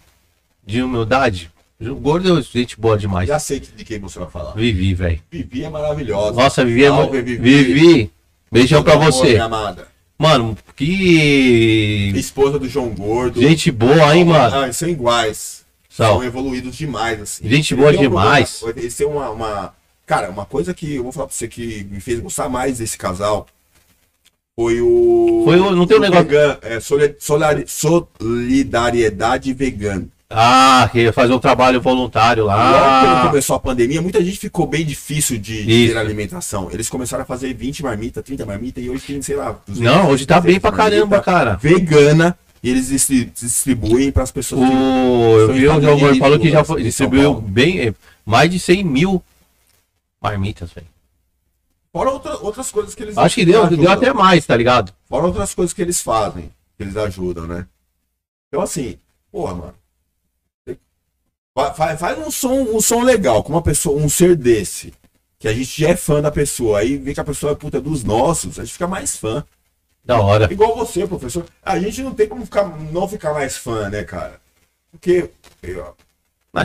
De 0.67 0.83
humildade? 0.83 1.51
O 1.81 1.85
João 1.85 1.99
Gordo 1.99 2.39
é 2.39 2.43
gente 2.43 2.79
boa 2.79 2.99
demais. 2.99 3.29
Já 3.29 3.39
sei 3.39 3.61
de 3.61 3.85
quem 3.85 4.01
você 4.01 4.19
vai 4.19 4.29
falar. 4.29 4.53
Vivi, 4.53 4.93
velho. 4.93 5.21
Vivi 5.31 5.65
é 5.65 5.71
maravilhosa. 5.71 6.33
Nossa, 6.33 6.65
Vivi 6.65 6.85
é 6.85 6.89
Salve. 6.89 7.23
Vivi. 7.23 7.65
Vivi. 7.65 8.13
Beijão 8.51 8.83
pra 8.83 8.97
você. 8.97 9.31
minha 9.31 9.45
amada. 9.45 9.89
Mano, 10.19 10.57
que. 10.75 12.13
Esposa 12.17 12.59
do 12.59 12.69
João 12.69 12.89
Gordo. 12.91 13.41
Gente 13.41 13.71
boa, 13.71 14.17
hein, 14.17 14.25
mano? 14.25 14.57
Ah, 14.57 14.73
são 14.73 14.89
iguais. 14.89 15.65
São. 15.89 16.15
São 16.15 16.25
evoluídos 16.25 16.77
demais, 16.77 17.21
assim. 17.21 17.49
Gente 17.49 17.75
boa 17.75 17.91
um 17.93 17.97
demais. 17.97 18.57
problema- 18.59 18.81
Eles 18.81 18.95
têm 18.97 19.07
uma, 19.07 19.31
uma. 19.31 19.75
Cara, 20.07 20.31
uma 20.31 20.45
coisa 20.47 20.73
que 20.75 20.95
eu 20.97 21.03
vou 21.03 21.13
falar 21.13 21.27
pra 21.27 21.37
você 21.37 21.47
que 21.49 21.85
me 21.91 22.01
fez 22.01 22.19
gostar 22.21 22.49
mais 22.49 22.79
desse 22.79 22.97
casal 22.99 23.47
foi 24.59 24.81
o. 24.81 25.43
Foi 25.45 25.59
o- 25.61 25.71
não 25.77 25.87
tem 25.87 25.97
um 25.97 26.01
o 26.01 26.03
negócio- 26.03 26.25
vegan- 26.27 26.59
é, 26.63 26.81
solidariedade 27.69 29.53
vegana. 29.53 30.07
Ah, 30.31 30.87
que 30.93 31.11
fazer 31.13 31.33
um 31.33 31.39
trabalho 31.39 31.81
voluntário 31.81 32.45
Logo 32.45 32.55
lá. 32.59 33.01
quando 33.01 33.31
começou 33.31 33.57
a 33.57 33.61
pandemia, 33.61 34.03
muita 34.03 34.23
gente 34.23 34.39
ficou 34.39 34.67
bem 34.67 34.85
difícil 34.85 35.39
de, 35.39 35.65
de 35.65 35.89
ter 35.89 35.97
alimentação. 35.97 36.69
Eles 36.71 36.89
começaram 36.91 37.23
a 37.23 37.27
fazer 37.27 37.55
20 37.55 37.83
marmitas, 37.83 38.23
30 38.23 38.45
marmitas 38.45 38.85
e 38.85 38.91
hoje 38.91 39.07
tem, 39.07 39.23
sei 39.23 39.37
lá. 39.37 39.59
200, 39.67 39.79
Não, 39.81 40.11
hoje 40.11 40.27
tá 40.27 40.39
bem 40.39 40.61
pra 40.61 40.71
300 40.71 40.95
caramba, 40.99 41.21
cara. 41.23 41.57
Vegana 41.57 42.37
e 42.63 42.69
eles 42.69 42.89
distri- 42.89 43.25
distribuem 43.25 44.13
para 44.13 44.23
as 44.23 44.31
pessoas. 44.31 44.69
que- 44.69 44.75
O, 44.77 45.39
eu 45.39 45.53
vi 45.55 45.67
o 45.67 45.81
João 45.81 46.17
falou 46.19 46.39
que 46.39 46.51
já 46.51 46.63
foi, 46.63 46.83
distribuiu 46.83 47.41
bem, 47.41 47.81
eh, 47.89 47.95
mais 48.27 48.51
de 48.51 48.59
100 48.61 48.85
mil 48.85 49.23
marmitas, 50.21 50.71
velho. 50.73 50.87
Fora 51.91 52.11
outra- 52.11 52.37
outras 52.43 52.71
coisas 52.71 52.95
que 52.95 53.03
eles 53.03 53.17
Acho 53.17 53.35
que 53.35 53.47
deu, 53.47 53.63
ajudam. 53.63 53.83
deu 53.83 53.91
até 53.91 54.13
mais, 54.13 54.45
tá 54.45 54.55
ligado? 54.55 54.93
Fora 55.09 55.25
outras 55.25 55.55
coisas 55.55 55.73
que 55.73 55.81
eles 55.81 56.03
fazem, 56.03 56.51
que 56.77 56.83
eles 56.85 56.99
ajudam, 56.99 57.47
né? 57.47 57.65
Então 58.49 58.63
assim, 58.63 58.99
porra, 59.33 59.55
mano. 59.55 59.75
Fa- 61.59 61.75
fa- 61.75 61.97
Faz 61.97 62.19
um 62.19 62.31
som, 62.31 62.53
um 62.77 62.81
som 62.81 63.03
legal 63.03 63.43
com 63.43 63.53
uma 63.53 63.63
pessoa, 63.63 64.01
um 64.01 64.09
ser 64.09 64.37
desse. 64.37 64.93
Que 65.39 65.49
a 65.49 65.53
gente 65.55 65.81
já 65.83 65.91
é 65.91 65.97
fã 65.97 66.21
da 66.21 66.31
pessoa. 66.31 66.81
Aí 66.81 66.97
vê 66.97 67.15
que 67.15 67.21
a 67.21 67.25
pessoa 67.25 67.53
é 67.53 67.55
puta 67.55 67.81
dos 67.81 68.03
nossos, 68.05 68.59
a 68.59 68.65
gente 68.65 68.73
fica 68.73 68.87
mais 68.87 69.17
fã. 69.17 69.45
Da 70.05 70.21
hora. 70.21 70.51
Igual 70.53 70.75
você, 70.77 71.07
professor. 71.07 71.45
A 71.63 71.79
gente 71.79 72.03
não 72.03 72.15
tem 72.15 72.27
como 72.29 72.45
ficar, 72.45 72.65
não 72.91 73.07
ficar 73.07 73.33
mais 73.35 73.57
fã, 73.57 73.89
né, 73.89 74.03
cara? 74.05 74.41
Porque. 74.91 75.31
eu- 75.63 75.95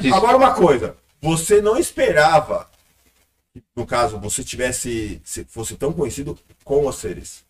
isso- 0.07 0.15
Agora 0.15 0.37
uma 0.37 0.53
coisa, 0.53 0.95
você 1.21 1.61
não 1.61 1.77
esperava, 1.77 2.69
que, 3.53 3.61
no 3.75 3.85
caso, 3.85 4.17
você 4.19 4.43
tivesse. 4.43 5.21
se 5.25 5.43
fosse 5.45 5.75
tão 5.75 5.91
conhecido 5.93 6.37
com 6.63 6.87
os 6.87 6.95
seres. 6.95 7.43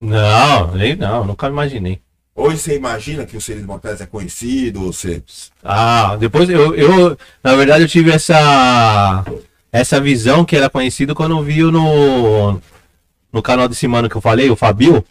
Não, 0.00 0.74
nem 0.74 0.94
não, 0.96 1.24
nunca 1.24 1.48
imaginei. 1.48 2.00
Hoje 2.36 2.58
você 2.58 2.76
imagina 2.76 3.24
que 3.24 3.36
o 3.36 3.40
Seres 3.40 3.64
Mortais 3.64 4.00
é 4.00 4.06
conhecido, 4.06 4.80
você. 4.80 5.22
Ah, 5.62 6.16
depois 6.16 6.50
eu, 6.50 6.74
eu, 6.74 7.16
na 7.42 7.54
verdade, 7.54 7.84
eu 7.84 7.88
tive 7.88 8.10
essa 8.10 9.24
essa 9.70 10.00
visão 10.00 10.44
que 10.44 10.56
era 10.56 10.68
conhecido 10.68 11.14
quando 11.14 11.36
eu 11.36 11.42
vi 11.42 11.62
no 11.62 12.60
no 13.32 13.42
canal 13.42 13.68
desse 13.68 13.86
mano 13.86 14.08
que 14.08 14.16
eu 14.16 14.20
falei, 14.20 14.50
o 14.50 14.56
Fabio, 14.56 15.04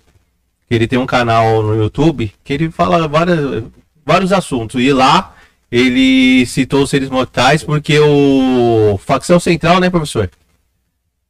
que 0.67 0.75
ele 0.75 0.87
tem 0.87 0.99
um 0.99 1.05
canal 1.05 1.63
no 1.63 1.75
YouTube 1.75 2.33
que 2.43 2.53
ele 2.53 2.71
fala 2.71 3.07
várias, 3.07 3.63
vários 4.05 4.31
assuntos 4.33 4.81
e 4.81 4.91
lá 4.91 5.35
ele 5.71 6.45
citou 6.45 6.83
os 6.83 6.89
seres 6.89 7.09
mortais 7.09 7.63
porque 7.63 7.99
o 7.99 8.97
facção 8.97 9.39
central, 9.39 9.79
né, 9.79 9.89
professor? 9.89 10.29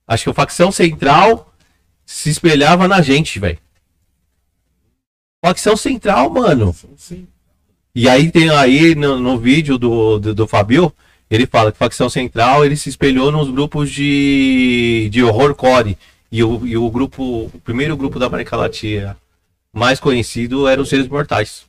Acho 0.07 0.23
que 0.23 0.29
o 0.29 0.33
facção 0.33 0.71
central 0.71 1.53
se 2.05 2.29
espelhava 2.29 2.87
na 2.87 3.01
gente, 3.01 3.39
velho. 3.39 3.57
Facção 5.43 5.75
Central, 5.75 6.29
mano. 6.29 6.73
Sim. 6.95 7.27
E 7.93 8.07
aí 8.07 8.31
tem 8.31 8.49
aí 8.49 8.95
no, 8.95 9.19
no 9.19 9.37
vídeo 9.37 9.77
do, 9.77 10.17
do, 10.17 10.33
do 10.33 10.47
Fabio, 10.47 10.91
ele 11.29 11.45
fala 11.45 11.71
que 11.71 11.77
facção 11.77 12.09
central 12.09 12.65
ele 12.65 12.75
se 12.75 12.89
espelhou 12.89 13.31
nos 13.31 13.49
grupos 13.51 13.91
de, 13.91 15.09
de 15.11 15.21
horrorcore. 15.21 15.97
E 16.31 16.43
o, 16.43 16.65
e 16.65 16.75
o 16.77 16.89
grupo, 16.89 17.51
o 17.53 17.61
primeiro 17.63 17.95
grupo 17.95 18.17
da 18.17 18.25
América 18.25 18.55
Latina 18.55 19.17
mais 19.71 19.99
conhecido 19.99 20.67
era 20.67 20.81
os 20.81 20.89
Seres 20.89 21.07
Mortais. 21.07 21.65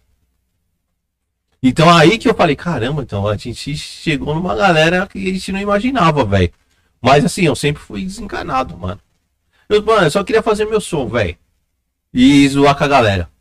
Então 1.62 1.90
aí 1.90 2.16
que 2.16 2.28
eu 2.28 2.34
falei, 2.34 2.54
caramba, 2.54 3.02
então 3.02 3.26
a 3.26 3.36
gente 3.36 3.76
chegou 3.76 4.34
numa 4.34 4.54
galera 4.54 5.06
que 5.06 5.18
a 5.18 5.32
gente 5.32 5.52
não 5.52 5.60
imaginava, 5.60 6.24
velho. 6.24 6.52
Mas 7.02 7.24
assim, 7.24 7.42
eu 7.42 7.56
sempre 7.56 7.82
fui 7.82 8.04
desencanado, 8.04 8.76
mano. 8.78 9.00
Eu, 9.68 9.82
mano, 9.82 10.06
eu 10.06 10.10
só 10.10 10.22
queria 10.22 10.42
fazer 10.42 10.64
meu 10.64 10.80
som, 10.80 11.06
velho. 11.08 11.36
E 12.12 12.48
zoar 12.48 12.76
com 12.76 12.84
a 12.84 12.88
galera. 12.88 13.33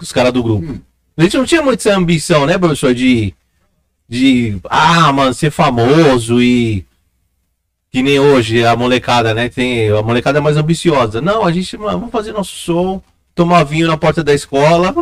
Com 0.00 0.04
os 0.04 0.12
caras 0.12 0.32
do 0.32 0.42
grupo. 0.42 0.80
A 1.14 1.22
gente 1.22 1.36
não 1.36 1.44
tinha 1.44 1.60
muita 1.60 1.86
essa 1.86 1.98
ambição, 1.98 2.46
né, 2.46 2.56
professor? 2.56 2.94
De. 2.94 3.34
De. 4.08 4.58
Ah, 4.64 5.12
mano, 5.12 5.34
ser 5.34 5.50
famoso 5.50 6.40
e. 6.40 6.86
Que 7.90 8.02
nem 8.02 8.18
hoje 8.18 8.64
a 8.64 8.74
molecada, 8.74 9.34
né? 9.34 9.50
Tem, 9.50 9.90
a 9.90 10.00
molecada 10.00 10.38
é 10.38 10.40
mais 10.40 10.56
ambiciosa. 10.56 11.20
Não, 11.20 11.44
a 11.44 11.52
gente, 11.52 11.76
mano, 11.76 11.98
vamos 11.98 12.12
fazer 12.12 12.32
nosso 12.32 12.54
som, 12.54 13.02
tomar 13.34 13.62
vinho 13.64 13.88
na 13.88 13.98
porta 13.98 14.24
da 14.24 14.32
escola 14.32 14.94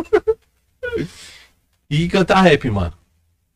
e 1.89 2.09
cantar 2.09 2.41
rap, 2.41 2.69
mano. 2.69 2.93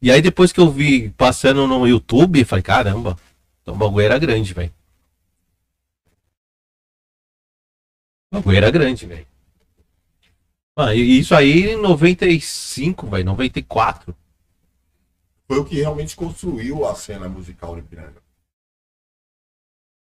E 0.02 0.10
aí 0.10 0.22
depois 0.22 0.54
que 0.54 0.62
eu 0.62 0.72
vi 0.72 1.10
passando 1.18 1.68
no 1.68 1.86
YouTube, 1.86 2.46
falei, 2.46 2.64
caramba, 2.64 3.18
então 3.62 3.74
o 3.74 3.78
bagulho 3.78 4.06
era 4.06 4.18
grande, 4.18 4.54
velho. 4.54 4.72
O 8.32 8.38
bagulho 8.38 8.58
era 8.58 8.72
grande, 8.72 9.06
velho. 9.06 9.33
Mano, 10.76 10.94
e 10.94 11.20
isso 11.20 11.36
aí 11.36 11.72
em 11.72 11.76
95, 11.76 13.08
velho, 13.08 13.26
94. 13.26 14.16
Foi 15.48 15.60
o 15.60 15.66
que 15.66 15.76
realmente 15.76 16.16
construiu 16.16 16.86
a 16.86 16.96
cena 16.96 17.30
musical 17.30 17.76
de 17.76 17.84
Piranga. 17.84 18.22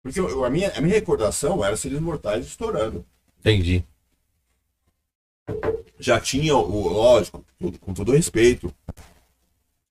Porque 0.04 0.20
eu- 0.20 0.46
a, 0.46 0.50
minha, 0.50 0.70
a 0.78 0.82
minha 0.82 0.94
recordação 0.96 1.64
era 1.64 1.78
Seres 1.78 2.00
Mortais 2.00 2.46
estourando. 2.46 3.06
Entendi. 3.40 3.84
já 6.00 6.20
tinha, 6.20 6.56
o, 6.56 6.88
lógico, 6.90 7.44
com 7.80 7.94
todo 7.94 8.12
respeito, 8.12 8.74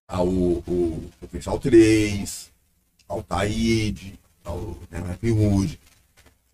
ao 0.07 0.29
o 0.29 1.11
Potencial 1.19 1.59
3, 1.59 2.53
ao 3.09 3.23
Taíde, 3.23 4.19
ao 4.45 4.77
né, 4.91 5.19
Hood. 5.23 5.81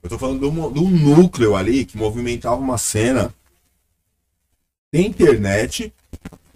Eu 0.03 0.09
tô 0.09 0.19
falando 0.19 0.41
de 0.41 0.47
um, 0.47 0.73
de 0.73 0.79
um 0.79 0.89
núcleo 0.91 1.57
ali 1.57 1.85
que 1.85 1.97
movimentava 1.99 2.57
uma 2.61 2.79
cena. 2.79 3.35
Internet, 4.93 5.93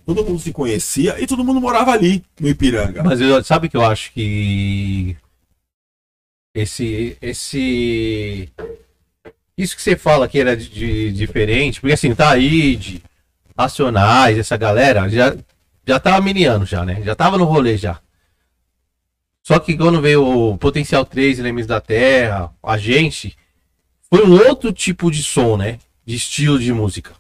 todo 0.07 0.24
mundo 0.24 0.39
se 0.41 0.53
conhecia 0.53 1.20
e 1.20 1.26
todo 1.26 1.45
mundo 1.45 1.61
morava 1.61 1.93
ali, 1.93 2.24
no 2.41 2.49
Ipiranga. 2.49 3.03
Mas 3.03 3.20
eu, 3.20 3.43
sabe 3.45 3.68
que 3.68 3.76
eu 3.76 3.85
acho 3.85 4.12
que 4.12 5.16
esse 6.55 7.16
esse 7.20 8.49
isso 9.57 9.76
que 9.76 9.83
você 9.83 9.97
fala 9.97 10.28
que 10.28 10.39
era 10.39 10.57
de, 10.57 10.68
de- 10.68 11.12
diferente, 11.12 11.80
porque 11.80 11.93
assim, 11.95 12.14
Taíde, 12.14 13.03
Racionais, 13.57 14.39
essa 14.39 14.57
galera 14.57 15.09
já 15.09 15.37
já 15.87 15.99
tava 16.01 16.20
miniando 16.20 16.64
já, 16.64 16.85
né? 16.85 17.03
Já 17.03 17.14
tava 17.14 17.37
no 17.37 17.45
rolê 17.45 17.76
já. 17.76 18.01
Só 19.43 19.59
que 19.59 19.76
quando 19.76 20.01
veio 20.01 20.24
o 20.24 20.57
Potencial 20.57 21.05
3, 21.05 21.39
Elementos 21.41 21.66
da 21.66 21.80
Terra, 21.80 22.53
a 22.62 22.78
gente 22.78 23.37
foi 24.09 24.24
um 24.24 24.33
outro 24.47 24.72
tipo 24.72 25.11
de 25.11 25.22
som, 25.22 25.57
né? 25.57 25.78
De 26.07 26.14
estilo 26.14 26.59
de 26.59 26.72
música. 26.72 27.12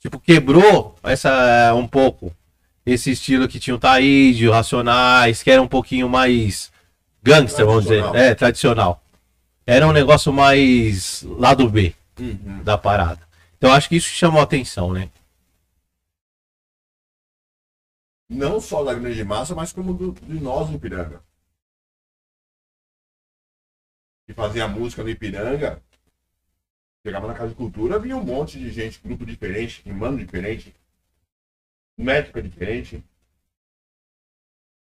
Tipo, 0.00 0.18
quebrou 0.18 0.96
essa 1.02 1.74
um 1.74 1.86
pouco 1.86 2.34
esse 2.86 3.10
estilo 3.12 3.46
que 3.46 3.60
tinha 3.60 3.76
o 3.76 3.78
Taíde, 3.78 4.48
o 4.48 4.52
Racionais, 4.52 5.42
que 5.42 5.50
era 5.50 5.60
um 5.60 5.68
pouquinho 5.68 6.08
mais 6.08 6.72
gangster, 7.22 7.64
vamos 7.66 7.82
dizer. 7.84 8.00
Tradicional. 8.00 8.24
É, 8.30 8.34
tradicional. 8.34 9.04
Era 9.66 9.86
um 9.86 9.92
negócio 9.92 10.32
mais 10.32 11.22
lado 11.22 11.68
B 11.68 11.94
Uhum. 12.18 12.62
da 12.62 12.76
parada. 12.76 13.20
Então 13.56 13.72
acho 13.72 13.88
que 13.88 13.96
isso 13.96 14.08
chamou 14.08 14.40
a 14.40 14.44
atenção, 14.44 14.92
né? 14.92 15.10
Não 18.28 18.60
só 18.60 18.82
da 18.84 18.94
grande 18.94 19.22
massa, 19.24 19.54
mas 19.54 19.72
como 19.72 19.92
do, 19.92 20.12
de 20.12 20.40
nós 20.40 20.68
no 20.68 20.76
Ipiranga. 20.76 21.22
Que 24.26 24.34
fazia 24.34 24.68
música 24.68 25.02
no 25.02 25.08
Ipiranga. 25.10 25.82
Chegava 27.04 27.26
na 27.26 27.34
Casa 27.34 27.48
de 27.50 27.54
Cultura, 27.54 27.98
vinha 27.98 28.16
um 28.16 28.24
monte 28.24 28.58
de 28.58 28.70
gente, 28.70 29.00
grupo 29.02 29.24
diferente, 29.24 29.80
rimando 29.84 30.18
diferente, 30.18 30.74
métrica 31.96 32.42
diferente. 32.42 33.02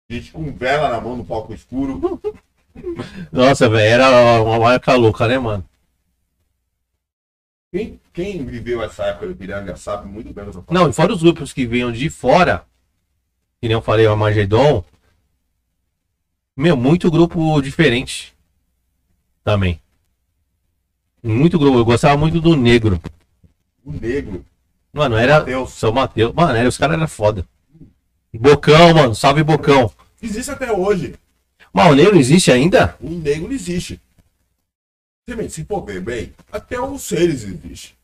Gente 0.10 0.32
com 0.32 0.52
vela 0.52 0.90
na 0.90 1.00
mão 1.00 1.16
no 1.16 1.26
palco 1.26 1.54
escuro. 1.54 2.20
Nossa, 3.32 3.70
velho, 3.70 3.94
era 3.94 4.42
uma 4.42 4.60
marca 4.60 4.96
louca, 4.96 5.28
né, 5.28 5.38
mano? 5.38 5.64
Quem, 7.72 8.02
quem 8.12 8.44
viveu 8.44 8.82
essa 8.82 9.04
época 9.06 9.28
do 9.28 9.34
Ipiranga 9.34 9.76
sabe 9.76 10.08
muito 10.08 10.34
bem 10.34 10.44
o 10.44 10.52
que 10.52 10.58
eu 10.58 10.62
tô 10.62 10.66
falando. 10.66 10.84
Não, 10.84 10.90
e 10.90 10.94
fora 10.94 11.14
os 11.14 11.22
grupos 11.22 11.54
que 11.54 11.68
vinham 11.68 11.92
de 11.92 12.10
fora, 12.10 12.66
que 13.62 13.68
nem 13.68 13.74
eu 13.74 13.82
falei, 13.82 14.08
o 14.08 14.12
Armagedon, 14.12 14.84
meu, 16.58 16.76
muito 16.76 17.12
grupo 17.12 17.62
diferente 17.62 18.36
também. 19.44 19.80
Muito 21.22 21.60
grupo, 21.60 21.78
eu 21.78 21.86
gostava 21.86 22.18
muito 22.18 22.40
do 22.40 22.56
Negro. 22.56 23.00
O 23.84 23.92
negro. 23.92 24.46
Mano, 24.94 25.18
era 25.18 25.40
Mateus. 25.40 25.72
São 25.72 25.92
Mateus. 25.92 26.34
Mano, 26.34 26.56
era, 26.56 26.68
os 26.68 26.78
caras 26.78 26.96
eram 26.96 27.08
foda. 27.08 27.46
Bocão, 28.34 28.94
mano, 28.94 29.16
salve 29.16 29.44
Bocão. 29.44 29.92
Existe 30.22 30.52
até 30.52 30.72
hoje. 30.72 31.16
Mas 31.74 31.92
o 31.92 31.96
Negro 31.96 32.18
existe 32.18 32.52
ainda? 32.52 32.96
O 33.00 33.10
negro 33.10 33.52
existe. 33.54 34.00
Vê, 35.28 35.50
Se 35.50 35.64
for 35.64 35.86
ver 35.86 36.02
bem, 36.02 36.34
até 36.52 36.80
os 36.80 37.04
seres 37.04 37.44
existe. 37.44 37.96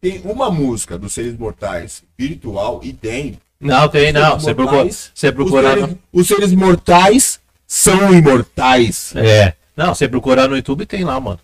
Tem 0.00 0.20
uma 0.24 0.50
música 0.50 0.96
dos 0.98 1.12
seres 1.12 1.36
mortais 1.36 2.02
virtual 2.16 2.80
e 2.82 2.92
tem. 2.92 3.38
Não, 3.58 3.88
tem 3.88 4.12
não. 4.12 4.38
Você 4.38 4.54
procura, 4.54 4.88
você 4.88 5.32
procura 5.32 5.74
os, 5.74 5.80
no, 5.80 5.86
seres, 5.86 5.98
os 6.12 6.26
seres 6.26 6.52
mortais 6.52 7.40
são 7.66 8.14
imortais. 8.14 9.14
É. 9.16 9.54
Não, 9.76 9.94
você 9.94 10.08
procurar 10.08 10.48
no 10.48 10.56
YouTube 10.56 10.86
tem 10.86 11.04
lá, 11.04 11.18
mano. 11.18 11.40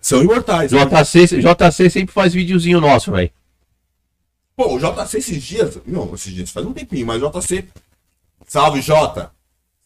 São 0.00 0.22
imortais. 0.22 0.70
JC, 0.70 1.40
JC 1.40 1.90
sempre 1.90 2.14
faz 2.14 2.32
videozinho 2.32 2.80
nosso, 2.80 3.10
velho. 3.12 3.30
Pô, 4.56 4.74
o 4.74 4.78
JC 4.78 5.18
esses 5.18 5.42
dias. 5.42 5.78
Não, 5.86 6.14
esses 6.14 6.32
dias 6.32 6.50
faz 6.50 6.66
um 6.66 6.72
tempinho, 6.72 7.06
mas 7.06 7.22
o 7.22 7.30
JC. 7.30 7.64
Salve, 8.46 8.80
Jota! 8.80 9.30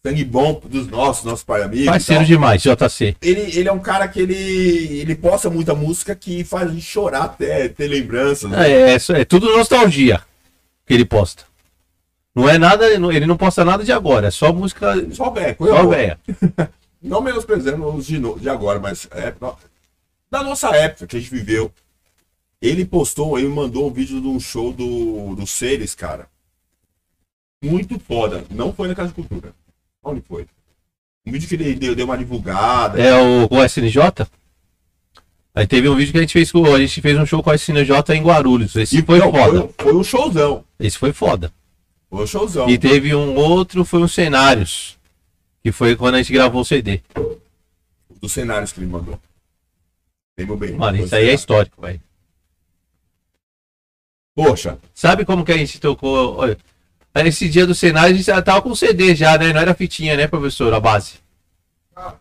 Sangue 0.05 0.25
bom 0.25 0.61
dos 0.65 0.87
nossos, 0.87 1.23
nossos 1.23 1.45
pai 1.45 1.61
amigos. 1.63 1.85
e 1.85 1.89
Parceiro 1.89 2.25
demais, 2.25 2.61
JC. 2.61 3.15
ele, 3.21 3.57
ele 3.57 3.69
é 3.69 3.71
um 3.71 3.79
cara 3.79 4.05
que 4.05 4.19
ele, 4.19 4.35
ele 4.99 5.15
posta 5.15 5.49
muita 5.49 5.73
música 5.73 6.13
que 6.13 6.43
faz 6.43 6.69
a 6.69 6.73
gente 6.73 6.85
chorar 6.85 7.23
até, 7.23 7.69
ter 7.69 7.87
lembranças. 7.87 8.51
né? 8.51 8.69
É, 8.69 8.91
é, 8.95 9.21
é 9.21 9.25
tudo 9.25 9.55
nostalgia 9.55 10.21
que 10.85 10.93
ele 10.93 11.05
posta. 11.05 11.43
Não 12.35 12.49
é 12.49 12.57
nada, 12.57 12.85
ele 12.89 13.25
não 13.25 13.37
posta 13.37 13.63
nada 13.63 13.83
de 13.83 13.93
agora, 13.93 14.27
é 14.27 14.31
só 14.31 14.51
música. 14.51 14.93
Só 15.13 15.29
Beco, 15.29 15.67
Só 15.67 15.77
eu, 15.77 15.89
velha. 15.89 16.19
não 17.03 17.21
menosprezando 17.21 17.85
os 17.93 18.05
de, 18.07 18.19
de 18.19 18.49
agora, 18.49 18.79
mas 18.79 19.07
é, 19.11 19.33
da 20.31 20.43
nossa 20.43 20.75
época 20.75 21.05
que 21.05 21.17
a 21.17 21.19
gente 21.19 21.29
viveu. 21.31 21.71
Ele 22.61 22.85
postou, 22.85 23.37
ele 23.37 23.49
mandou 23.49 23.89
um 23.89 23.93
vídeo 23.93 24.21
de 24.21 24.27
um 24.27 24.39
show 24.39 24.71
do, 24.71 25.35
do 25.35 25.45
Seres, 25.45 25.93
cara. 25.93 26.27
Muito 27.61 27.99
foda. 27.99 28.45
Não 28.49 28.73
foi 28.73 28.87
na 28.87 28.95
Casa 28.95 29.09
de 29.09 29.15
Cultura. 29.15 29.53
Onde 30.01 30.21
foi? 30.21 30.47
Um 31.25 31.31
vídeo 31.31 31.47
que 31.47 31.55
ele 31.55 31.75
deu, 31.75 31.93
deu 31.93 32.05
uma 32.05 32.17
divulgada. 32.17 33.01
É 33.01 33.13
o, 33.15 33.47
o 33.51 33.63
SNJ? 33.63 34.25
Aí 35.53 35.67
teve 35.67 35.87
um 35.89 35.95
vídeo 35.95 36.13
que 36.13 36.17
a 36.17 36.21
gente 36.21 36.33
fez 36.33 36.51
com. 36.51 36.65
A 36.73 36.79
gente 36.79 37.01
fez 37.01 37.17
um 37.17 37.25
show 37.25 37.43
com 37.43 37.51
a 37.51 37.55
SNJ 37.55 38.15
em 38.15 38.23
Guarulhos. 38.23 38.75
Esse 38.75 39.01
foi 39.03 39.19
não, 39.19 39.31
foda. 39.31 39.59
Foi, 39.59 39.73
foi 39.77 39.95
um 39.95 40.03
showzão. 40.03 40.63
Esse 40.79 40.97
foi 40.97 41.13
foda. 41.13 41.51
Foi 42.09 42.23
um 42.23 42.27
showzão. 42.27 42.69
E 42.69 42.77
teve 42.77 43.13
um 43.13 43.35
outro, 43.35 43.85
foi 43.85 44.01
um 44.01 44.07
cenários. 44.07 44.97
Que 45.63 45.71
foi 45.71 45.95
quando 45.95 46.15
a 46.15 46.17
gente 46.17 46.33
gravou 46.33 46.61
o 46.61 46.65
CD. 46.65 47.01
Dos 48.21 48.31
cenários 48.31 48.71
que 48.71 48.79
ele 48.79 48.87
mandou. 48.87 49.19
Lembro 50.37 50.57
bem. 50.57 50.73
Mano, 50.73 50.97
isso 50.97 51.15
aí 51.15 51.29
é 51.29 51.33
histórico, 51.33 51.81
velho. 51.81 52.01
Poxa, 54.35 54.79
Sabe 54.93 55.25
como 55.25 55.45
que 55.45 55.51
a 55.51 55.57
gente 55.57 55.79
tocou? 55.79 56.37
Olha, 56.37 56.57
esse 57.25 57.47
dia 57.47 57.65
do 57.67 57.75
cenário 57.75 58.13
a 58.13 58.17
gente 58.17 58.25
já 58.25 58.41
tava 58.41 58.61
com 58.61 58.75
CD 58.75 59.15
já, 59.15 59.37
né? 59.37 59.53
Não 59.53 59.61
era 59.61 59.73
fitinha, 59.75 60.17
né, 60.17 60.27
professor? 60.27 60.73
A 60.73 60.79
base. 60.79 61.19
Ah, 61.95 62.15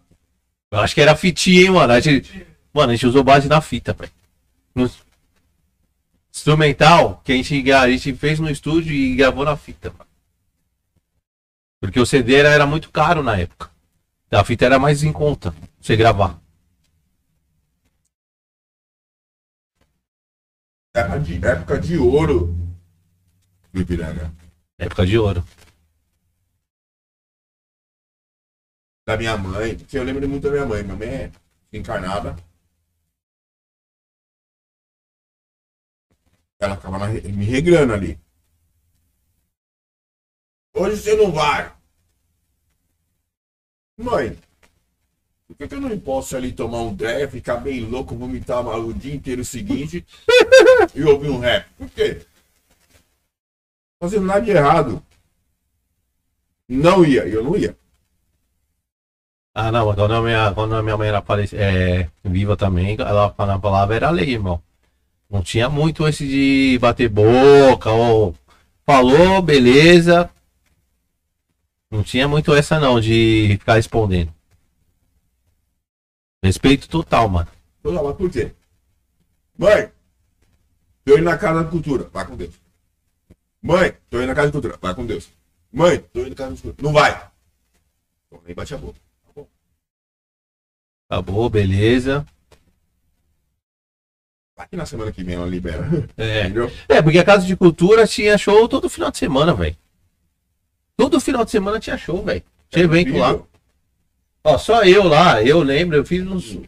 Eu 0.71 0.79
acho 0.81 0.95
que 0.95 1.01
era 1.01 1.17
fitinha, 1.17 1.63
hein, 1.63 1.71
mano. 1.71 1.93
A 1.93 2.01
gente, 2.01 2.47
mano, 2.73 2.93
a 2.93 2.95
gente 2.95 3.07
usou 3.07 3.25
base 3.25 3.49
na 3.49 3.61
fita, 3.61 3.93
velho. 3.95 4.13
No 4.75 4.91
instrumental 6.33 7.21
que 7.25 7.33
a 7.33 7.35
gente, 7.37 7.73
a 7.73 7.91
gente 7.91 8.15
fez 8.15 8.39
no 8.39 8.51
estúdio 8.51 8.93
e 8.93 9.17
gravou 9.17 9.45
na 9.45 9.57
fita, 9.57 9.91
mano. 9.91 10.12
Porque 11.83 11.99
o 11.99 12.07
CD 12.07 12.37
era, 12.37 12.65
muito 12.65 12.93
caro 12.93 13.25
na 13.25 13.37
época. 13.37 13.69
A 14.31 14.45
fita 14.45 14.65
era 14.65 14.79
mais 14.79 15.03
em 15.03 15.13
conta 15.13 15.51
pra 15.51 15.61
você 15.81 15.97
gravar. 15.97 16.41
Época 20.95 21.19
de, 21.19 21.45
época 21.45 21.81
de 21.81 21.99
ouro 21.99 22.55
do 23.73 23.81
Ipiranga. 23.81 24.33
Época 24.79 25.05
de 25.05 25.19
ouro. 25.19 25.45
Da 29.05 29.17
minha 29.17 29.37
mãe, 29.37 29.77
que 29.77 29.99
eu 29.99 30.05
lembro 30.05 30.29
muito 30.29 30.45
da 30.45 30.53
minha 30.53 30.67
mãe. 30.67 30.85
Minha 30.85 30.97
mãe 30.97 31.09
é 31.09 31.33
encarnada. 31.73 32.37
Ela 36.61 36.77
re- 37.09 37.33
me 37.33 37.45
regrando 37.45 37.93
ali. 37.93 38.17
Hoje 40.75 40.97
você 40.97 41.15
não 41.17 41.31
vai. 41.31 41.73
Mãe, 43.99 44.39
por 45.47 45.57
que, 45.57 45.69
que 45.69 45.75
eu 45.75 45.81
não 45.81 45.99
posso 45.99 46.37
ali 46.37 46.53
tomar 46.53 46.81
um 46.83 46.95
dreia, 46.95 47.29
ficar 47.29 47.57
bem 47.57 47.81
louco, 47.85 48.17
vomitar 48.17 48.67
o 48.67 48.93
dia 48.95 49.15
inteiro 49.15 49.45
seguinte 49.45 50.05
e 50.95 51.05
ouvir 51.05 51.29
um 51.31 51.39
rap? 51.39 51.67
Por 51.77 51.91
quê? 51.91 52.23
Fazendo 54.01 54.27
nada 54.27 54.41
de 54.41 54.51
errado. 54.51 55.03
Não 56.69 57.05
ia, 57.05 57.27
eu 57.29 57.45
não 57.45 57.57
ia. 57.57 57.77
Ah, 59.55 59.71
não, 59.71 59.95
quando 59.95 60.15
a 60.15 60.23
minha, 60.23 60.55
quando 60.55 60.75
a 60.75 60.83
minha 60.83 60.97
mãe 60.97 61.09
era 61.09 61.21
falece- 61.21 61.57
é, 61.57 62.09
viva 62.25 62.57
também, 62.57 62.97
ela 62.99 63.31
falava 63.35 63.61
palavra 63.61 63.95
era 63.97 64.11
lei, 64.11 64.31
irmão. 64.31 64.63
Não 65.29 65.43
tinha 65.43 65.69
muito 65.69 66.07
esse 66.09 66.27
de 66.27 66.79
bater 66.81 67.09
boca, 67.09 67.91
ou 67.91 68.35
falou, 68.87 69.43
beleza. 69.43 70.31
Não 71.93 72.03
tinha 72.03 72.27
muito 72.27 72.55
essa 72.55 72.81
não, 72.81 72.99
de 72.99 73.59
ficar 73.61 73.75
respondendo. 73.75 74.33
Respeito 76.43 76.89
total, 76.89 77.29
mano. 77.29 77.51
Lá, 77.85 78.03
mas 78.03 78.17
por 78.17 78.31
quê? 78.31 78.51
Mãe, 79.59 79.93
tô 81.05 81.13
indo 81.13 81.25
na 81.25 81.37
casa 81.37 81.63
da 81.63 81.71
cultura, 81.71 82.09
vai 82.11 82.27
com 82.27 82.35
Deus. 82.35 82.55
Mãe, 83.61 83.95
tô 84.09 84.17
indo 84.17 84.27
na 84.29 84.35
casa 84.35 84.49
da 84.49 84.53
cultura, 84.53 84.79
vai 84.81 84.95
com 84.95 85.05
Deus. 85.05 85.29
Mãe, 85.71 85.99
tô 85.99 86.21
indo 86.21 86.31
na 86.31 86.35
casa 86.35 86.51
da 86.53 86.63
cultura, 86.63 86.77
não 86.83 86.95
vai. 86.95 87.31
Então, 88.27 88.43
nem 88.47 88.55
bate 88.55 88.75
a 88.75 88.79
boca. 88.79 88.99
Tá 89.27 89.33
bom. 89.37 89.49
Acabou, 91.11 91.51
beleza. 91.51 92.27
Vai 94.57 94.67
que 94.67 94.77
na 94.77 94.87
semana 94.87 95.13
que 95.13 95.23
vem 95.23 95.35
ela 95.35 95.47
libera. 95.47 95.87
É. 96.17 96.45
Entendeu? 96.49 96.73
É, 96.89 97.03
porque 97.03 97.19
a 97.19 97.25
Casa 97.25 97.47
de 97.47 97.55
Cultura 97.55 98.07
tinha 98.07 98.39
show 98.39 98.67
todo 98.67 98.89
final 98.89 99.11
de 99.11 99.19
semana, 99.19 99.53
velho. 99.53 99.77
Todo 101.03 101.19
final 101.21 101.45
de 101.45 101.51
semana 101.51 101.81
tinha 101.81 101.99
show, 101.99 102.23
velho. 102.23 102.45
Tinha 102.71 102.85
evento 102.85 103.17
lá. 103.19 103.37
Ó, 104.45 104.57
só 104.57 104.85
eu 104.85 105.03
lá, 105.03 105.43
eu 105.43 105.61
lembro, 105.61 105.97
eu 105.97 106.05
fiz 106.05 106.25
uns. 106.25 106.59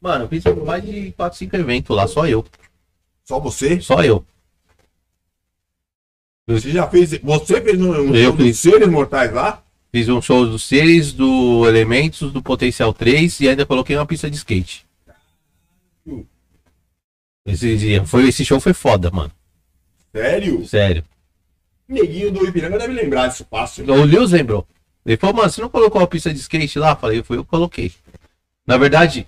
Mano, 0.00 0.26
eu 0.26 0.28
fiz 0.28 0.44
mais 0.64 0.84
de 0.84 1.10
4, 1.10 1.36
5 1.36 1.56
eventos 1.56 1.96
lá, 1.96 2.06
só 2.06 2.28
eu. 2.28 2.44
Só 3.24 3.40
você? 3.40 3.80
Só 3.80 4.04
eu. 4.04 4.24
Você 6.46 6.70
já 6.70 6.86
fez. 6.86 7.18
Você 7.20 7.60
fez 7.60 7.80
um, 7.80 7.90
um 7.90 8.14
Eu 8.14 8.26
show 8.28 8.36
dos 8.36 8.46
fiz. 8.46 8.58
seres 8.60 8.88
mortais 8.88 9.32
lá? 9.32 9.60
Fiz 9.90 10.08
um 10.08 10.22
show 10.22 10.46
dos 10.46 10.62
seres, 10.62 11.12
do 11.12 11.66
Elementos, 11.66 12.32
do 12.32 12.40
Potencial 12.40 12.94
3 12.94 13.40
e 13.40 13.48
ainda 13.48 13.66
coloquei 13.66 13.96
uma 13.96 14.06
pista 14.06 14.30
de 14.30 14.36
skate. 14.36 14.86
Esse 17.44 17.76
dia, 17.76 18.04
foi, 18.04 18.28
esse 18.28 18.44
show 18.44 18.60
foi 18.60 18.72
foda, 18.72 19.10
mano. 19.10 19.32
Sério? 20.14 20.64
Sério. 20.64 21.02
Neguinho 21.88 22.30
do 22.32 22.46
Ipiranga 22.46 22.78
deve 22.78 22.92
lembrar 22.92 23.28
disso 23.28 23.46
fácil. 23.50 23.84
O 23.92 24.04
Lewis 24.04 24.30
lembrou. 24.32 24.66
Ele 25.04 25.16
falou, 25.16 25.36
mano, 25.36 25.50
você 25.50 25.60
não 25.60 25.68
colocou 25.68 26.00
a 26.02 26.06
pista 26.06 26.32
de 26.32 26.40
skate 26.40 26.78
lá? 26.78 26.96
Falei, 26.96 27.22
foi 27.22 27.36
eu 27.36 27.44
que 27.44 27.50
coloquei. 27.50 27.92
Na 28.66 28.76
verdade, 28.76 29.26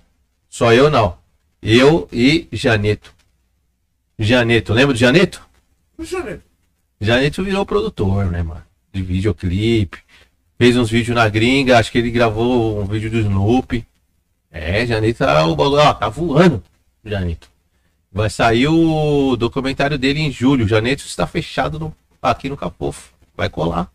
só 0.49 0.73
eu 0.73 0.89
não. 0.89 1.17
Eu 1.61 2.07
e 2.11 2.47
Janeto. 2.51 3.13
Janeto, 4.17 4.73
lembra 4.73 4.93
do 4.93 4.99
Janeto? 4.99 5.41
Né? 5.97 6.39
Janeto 6.99 7.43
virou 7.43 7.65
produtor, 7.65 8.25
né, 8.29 8.43
mano? 8.43 8.63
De 8.91 9.01
videoclipe. 9.01 9.99
Fez 10.57 10.75
uns 10.75 10.89
vídeos 10.89 11.15
na 11.15 11.29
gringa, 11.29 11.77
acho 11.79 11.89
que 11.91 11.97
ele 11.97 12.11
gravou 12.11 12.81
um 12.81 12.85
vídeo 12.85 13.09
do 13.09 13.19
Snoopy. 13.19 13.85
É, 14.51 14.85
Janeto 14.85 15.19
tá, 15.19 15.45
o 15.45 15.55
bagulho, 15.55 15.81
ó, 15.81 15.93
tá 15.93 16.09
voando, 16.09 16.61
Janeto. 17.05 17.49
Vai 18.11 18.29
sair 18.29 18.67
o 18.67 19.37
documentário 19.37 19.97
dele 19.97 20.19
em 20.19 20.31
julho. 20.31 20.67
Janeto 20.67 21.03
está 21.05 21.25
fechado 21.25 21.79
no- 21.79 21.95
aqui 22.21 22.49
no 22.49 22.57
Capofo. 22.57 23.13
Vai 23.35 23.49
colar. 23.49 23.91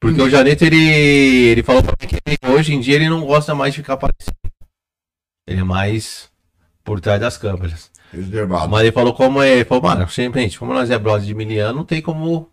Porque 0.00 0.20
o 0.20 0.30
Janeto, 0.30 0.64
ele, 0.64 0.76
ele 0.76 1.62
falou 1.62 1.82
pra 1.82 1.94
mim 2.00 2.06
que 2.06 2.16
ele- 2.26 2.54
hoje 2.54 2.74
em 2.74 2.80
dia 2.80 2.96
ele 2.96 3.08
não 3.08 3.24
gosta 3.24 3.54
mais 3.54 3.72
de 3.74 3.80
ficar 3.80 3.94
aparecendo. 3.94 4.36
Ele 5.46 5.60
é 5.60 5.64
mais 5.64 6.30
por 6.84 7.00
trás 7.00 7.20
das 7.20 7.36
câmeras. 7.36 7.90
Reservado. 8.12 8.68
Mas 8.70 8.82
ele 8.82 8.92
falou 8.92 9.14
como 9.14 9.42
é. 9.42 9.50
Ele 9.50 9.64
falou, 9.64 9.82
mano, 9.84 10.08
simplesmente, 10.08 10.58
como 10.58 10.72
nós 10.72 10.90
é 10.90 10.98
brother 10.98 11.26
de 11.26 11.34
miliano, 11.34 11.78
não 11.78 11.84
tem 11.84 12.00
como 12.00 12.50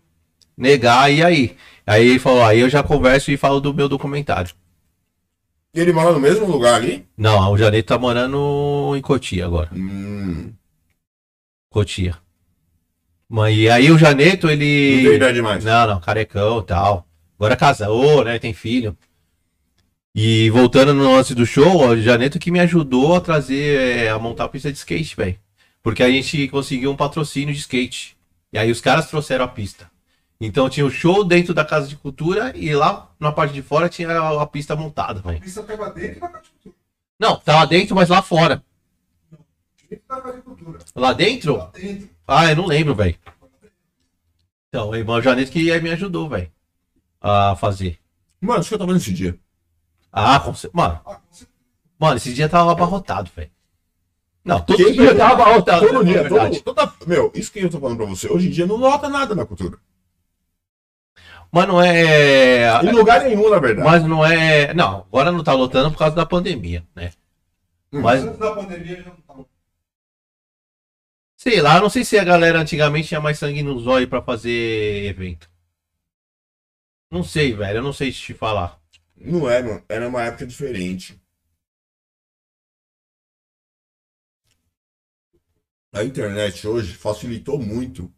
negar, 0.56 1.12
e 1.12 1.22
aí? 1.22 1.56
Aí 1.86 2.08
ele 2.08 2.18
falou, 2.18 2.44
aí 2.44 2.60
eu 2.60 2.68
já 2.70 2.82
converso 2.82 3.30
e 3.30 3.36
falo 3.36 3.60
do 3.60 3.74
meu 3.74 3.88
documentário. 3.88 4.54
E 5.74 5.80
ele 5.80 5.92
mora 5.92 6.12
no 6.12 6.20
mesmo 6.20 6.46
lugar 6.46 6.74
ali? 6.74 7.06
Não, 7.16 7.52
o 7.52 7.58
Janeiro 7.58 7.86
tá 7.86 7.98
morando 7.98 8.94
em 8.96 9.02
Cotia 9.02 9.44
agora. 9.44 9.70
Hum. 9.74 10.52
Cotia. 11.70 12.16
Mas 13.28 13.56
e 13.56 13.68
aí 13.68 13.90
o 13.90 13.98
Janeto, 13.98 14.46
Não 14.46 14.52
ele. 14.52 15.14
ideia 15.16 15.32
demais. 15.32 15.64
Não, 15.64 15.86
não, 15.86 16.00
carecão 16.00 16.60
e 16.60 16.64
tal. 16.64 17.06
Agora 17.38 17.56
casou, 17.56 18.24
né? 18.24 18.38
Tem 18.38 18.52
filho. 18.52 18.96
E 20.14 20.48
voltando 20.50 20.94
no 20.94 21.12
lance 21.12 21.34
do 21.34 21.44
show, 21.44 21.88
o 21.88 22.00
Janeto 22.00 22.38
que 22.38 22.50
me 22.50 22.60
ajudou 22.60 23.16
a 23.16 23.20
trazer, 23.20 24.04
é, 24.04 24.10
a 24.10 24.18
montar 24.18 24.44
a 24.44 24.48
pista 24.48 24.70
de 24.70 24.78
skate, 24.78 25.16
velho. 25.16 25.38
Porque 25.82 26.02
a 26.02 26.10
gente 26.10 26.46
conseguiu 26.48 26.90
um 26.92 26.96
patrocínio 26.96 27.52
de 27.52 27.60
skate. 27.60 28.16
E 28.52 28.58
aí 28.58 28.70
os 28.70 28.80
caras 28.80 29.08
trouxeram 29.08 29.44
a 29.44 29.48
pista. 29.48 29.90
Então 30.40 30.68
tinha 30.70 30.86
o 30.86 30.90
show 30.90 31.24
dentro 31.24 31.52
da 31.52 31.64
Casa 31.64 31.88
de 31.88 31.96
Cultura 31.96 32.52
e 32.56 32.72
lá 32.74 33.10
na 33.18 33.32
parte 33.32 33.52
de 33.54 33.62
fora 33.62 33.88
tinha 33.88 34.08
a, 34.10 34.42
a 34.42 34.46
pista 34.46 34.76
montada, 34.76 35.20
A 35.24 35.28
velho. 35.30 35.40
pista 35.40 35.62
tava 35.62 35.90
dentro 35.90 36.20
da 36.20 36.28
Casa 36.28 36.44
de 36.44 36.50
Cultura. 36.50 36.74
Não, 37.18 37.36
tava 37.36 37.66
dentro, 37.66 37.94
mas 37.96 38.08
lá 38.08 38.22
fora. 38.22 38.62
Dentro 39.90 40.04
da 40.08 40.20
Casa 40.20 40.36
de 40.36 40.42
Cultura. 40.42 40.78
Lá 40.94 41.12
dentro? 41.12 41.56
Lá 41.56 41.70
dentro. 41.74 42.08
Ah, 42.26 42.50
eu 42.50 42.56
não 42.56 42.66
lembro, 42.66 42.94
velho. 42.94 43.16
Então, 44.68 44.90
o 44.90 44.96
irmão 44.96 45.22
Janeto 45.22 45.52
que 45.52 45.80
me 45.80 45.90
ajudou, 45.90 46.28
velho. 46.28 46.50
A 47.20 47.54
fazer. 47.56 47.98
Mano, 48.40 48.60
acho 48.60 48.68
que 48.68 48.74
eu 48.74 48.78
tava 48.78 48.92
nesse 48.92 49.12
dia. 49.12 49.38
Ah, 50.12 50.38
com 50.40 50.54
cer- 50.54 50.70
Mano, 50.72 51.00
certeza. 51.30 51.50
mano, 51.98 52.16
esse 52.16 52.32
dia 52.34 52.48
tava 52.48 52.72
abarrotado, 52.72 53.30
velho. 53.34 53.50
Não, 54.44 54.60
todo 54.60 54.76
Quem 54.76 54.92
dia 54.92 55.14
tava 55.14 55.42
abarrotado. 55.42 55.86
Todo 55.86 56.04
dia, 56.04 56.28
todo, 56.28 56.60
toda, 56.62 56.92
meu, 57.06 57.32
isso 57.34 57.50
que 57.50 57.60
eu 57.60 57.70
tô 57.70 57.80
falando 57.80 57.96
pra 57.96 58.06
você. 58.06 58.28
Hoje 58.28 58.48
em 58.48 58.50
dia 58.50 58.66
não 58.66 58.76
lota 58.76 59.08
nada 59.08 59.34
na 59.34 59.46
cultura. 59.46 59.78
Mas 61.50 61.68
não 61.68 61.80
é. 61.80 62.84
Em 62.84 62.92
lugar 62.92 63.22
nenhum, 63.22 63.48
na 63.48 63.58
verdade. 63.58 63.88
Mas 63.88 64.04
não 64.04 64.26
é. 64.26 64.74
Não, 64.74 65.06
agora 65.08 65.30
não 65.32 65.42
tá 65.42 65.52
lotando 65.54 65.90
por 65.92 65.98
causa 65.98 66.16
da 66.16 66.26
pandemia, 66.26 66.84
né? 66.94 67.12
Hum. 67.92 68.00
Mas, 68.02 68.22
Antes 68.24 68.38
da 68.38 68.54
pandemia 68.54 69.02
já 69.02 69.10
não 69.10 69.16
tava. 69.26 69.46
Sei 71.44 71.60
lá, 71.60 71.80
não 71.80 71.88
sei 71.90 72.04
se 72.04 72.18
a 72.18 72.24
galera 72.24 72.58
antigamente 72.60 73.08
tinha 73.08 73.20
mais 73.20 73.38
sangue 73.38 73.62
no 73.62 73.78
zóio 73.78 74.08
pra 74.08 74.20
fazer 74.22 75.04
evento. 75.06 75.48
Não 77.10 77.22
sei, 77.24 77.54
velho, 77.54 77.78
eu 77.78 77.82
não 77.82 77.94
sei 77.94 78.12
te 78.12 78.34
falar. 78.34 78.78
Não 79.16 79.48
é, 79.48 79.62
mano. 79.62 79.82
Era 79.88 80.06
uma 80.08 80.22
época 80.22 80.46
diferente. 80.46 81.18
A 85.94 86.04
internet 86.04 86.66
hoje 86.68 86.92
facilitou 86.92 87.58
muito. 87.58 88.12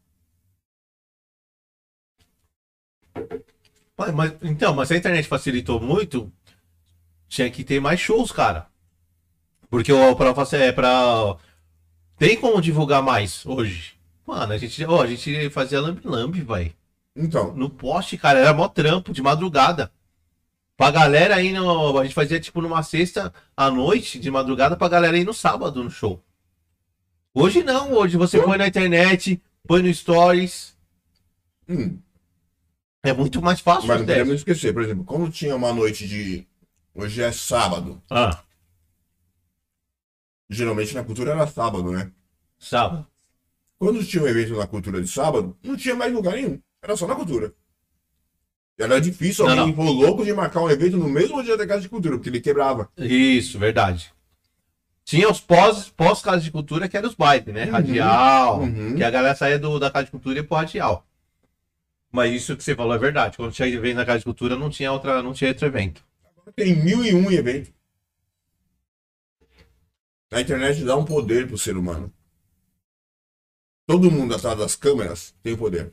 Mas, 3.96 4.12
mas- 4.14 4.34
então, 4.42 4.74
mas 4.74 4.88
se 4.88 4.94
a 4.94 4.96
internet 4.98 5.26
facilitou 5.28 5.80
muito, 5.80 6.32
tinha 7.28 7.50
que 7.50 7.64
ter 7.64 7.80
mais 7.80 8.00
shows, 8.00 8.32
cara. 8.32 8.68
Porque 9.70 9.92
o 9.92 10.16
pra 10.16 10.34
é 10.58 10.72
pra. 10.72 11.36
Tem 12.18 12.36
como 12.40 12.60
divulgar 12.60 13.02
mais 13.02 13.44
hoje? 13.44 13.94
Mano, 14.26 14.52
a 14.52 14.58
gente, 14.58 14.84
ó, 14.84 15.02
a 15.02 15.06
gente 15.06 15.50
fazia 15.50 15.80
lambe-lambe, 15.80 16.40
vai. 16.42 16.74
Então, 17.14 17.54
No 17.54 17.70
poste, 17.70 18.16
cara, 18.18 18.38
era 18.40 18.52
mó 18.52 18.68
trampo 18.68 19.12
de 19.12 19.22
madrugada. 19.22 19.90
Pra 20.76 20.90
galera 20.90 21.40
ir 21.42 21.52
no. 21.52 21.98
A 21.98 22.02
gente 22.04 22.14
fazia 22.14 22.38
tipo 22.38 22.60
numa 22.60 22.82
sexta 22.82 23.32
à 23.56 23.70
noite, 23.70 24.18
de 24.18 24.30
madrugada, 24.30 24.76
pra 24.76 24.88
galera 24.88 25.16
ir 25.16 25.24
no 25.24 25.32
sábado 25.32 25.82
no 25.82 25.90
show. 25.90 26.22
Hoje 27.32 27.62
não, 27.62 27.92
hoje 27.94 28.16
você 28.16 28.40
põe 28.42 28.58
na 28.58 28.66
internet, 28.66 29.40
põe 29.66 29.82
no 29.82 29.92
stories. 29.92 30.76
hum, 31.68 31.98
É 33.02 33.12
muito 33.12 33.40
mais 33.40 33.60
fácil. 33.60 33.88
mas 33.88 33.98
não 34.00 34.06
podemos 34.06 34.34
esquecer, 34.34 34.72
por 34.74 34.82
exemplo, 34.82 35.04
quando 35.04 35.30
tinha 35.30 35.54
uma 35.56 35.72
noite 35.72 36.06
de. 36.06 36.46
Hoje 36.94 37.22
é 37.22 37.30
sábado. 37.32 38.02
Ah, 38.10 38.42
Geralmente 40.48 40.94
na 40.94 41.04
cultura 41.04 41.32
era 41.32 41.46
sábado, 41.46 41.90
né? 41.90 42.10
sábado. 42.58 43.06
Quando 43.78 44.04
tinha 44.04 44.22
um 44.22 44.26
evento 44.26 44.56
na 44.56 44.66
cultura 44.66 45.02
de 45.02 45.08
sábado, 45.08 45.56
não 45.62 45.76
tinha 45.76 45.94
mais 45.94 46.12
lugar 46.12 46.34
nenhum. 46.34 46.60
Era 46.82 46.96
só 46.96 47.06
na 47.06 47.14
cultura. 47.14 47.52
Era 48.78 49.00
difícil 49.00 49.46
Não, 49.46 49.58
alguém 49.58 49.74
for 49.74 49.90
louco 49.90 50.24
de 50.24 50.32
marcar 50.32 50.60
um 50.60 50.70
evento 50.70 50.96
no 50.96 51.08
mesmo 51.08 51.42
dia 51.42 51.56
da 51.56 51.66
casa 51.66 51.80
de 51.80 51.88
cultura, 51.88 52.16
porque 52.16 52.28
ele 52.28 52.40
quebrava. 52.40 52.90
Isso, 52.96 53.58
verdade. 53.58 54.12
Tinha 55.04 55.30
os 55.30 55.40
pós, 55.40 55.88
pós 55.88 56.20
casa 56.20 56.42
de 56.42 56.50
cultura, 56.50 56.88
que 56.88 56.96
eram 56.96 57.08
os 57.08 57.14
bailes, 57.14 57.54
né? 57.54 57.64
Radial, 57.64 58.60
uhum. 58.60 58.96
que 58.96 59.04
a 59.04 59.10
galera 59.10 59.34
saía 59.34 59.58
do, 59.58 59.78
da 59.78 59.90
casa 59.90 60.06
de 60.06 60.10
cultura 60.10 60.36
e 60.36 60.38
ia 60.40 60.44
pro 60.44 60.56
radial. 60.56 61.06
Mas 62.10 62.34
isso 62.34 62.56
que 62.56 62.64
você 62.64 62.74
falou 62.74 62.94
é 62.94 62.98
verdade. 62.98 63.36
Quando 63.36 63.52
tinha 63.52 63.68
evento 63.68 63.96
na 63.96 64.04
casa 64.04 64.18
de 64.18 64.24
cultura, 64.24 64.56
não 64.56 64.68
tinha 64.68 64.92
outra, 64.92 65.22
não 65.22 65.32
tinha 65.32 65.50
outro 65.50 65.66
evento. 65.66 66.02
Tem 66.54 66.74
mil 66.76 67.04
e 67.04 67.14
um 67.14 67.30
eventos. 67.30 67.72
A 70.32 70.40
internet 70.40 70.84
dá 70.84 70.96
um 70.96 71.04
poder 71.04 71.46
pro 71.46 71.56
ser 71.58 71.76
humano. 71.76 72.12
Todo 73.86 74.10
mundo 74.10 74.34
atrás 74.34 74.58
das 74.58 74.74
câmeras 74.74 75.34
tem 75.42 75.56
poder. 75.56 75.92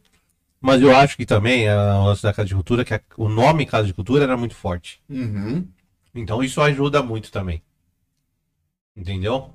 Mas 0.60 0.82
eu 0.82 0.96
acho 0.96 1.16
que 1.18 1.26
também, 1.26 1.68
a 1.68 2.00
o 2.00 2.06
lance 2.06 2.24
da 2.24 2.34
casa 2.34 2.48
de 2.48 2.56
cultura, 2.56 2.86
que 2.86 2.94
a- 2.94 3.02
o 3.18 3.30
nome 3.30 3.66
casa 3.66 3.86
de 3.86 3.94
cultura 3.94 4.24
era 4.24 4.38
muito 4.38 4.56
forte. 4.56 5.02
Uhum. 5.10 5.68
Então 6.16 6.44
isso 6.44 6.62
ajuda 6.62 7.04
muito 7.04 7.32
também. 7.32 7.62
Entendeu? 8.96 9.54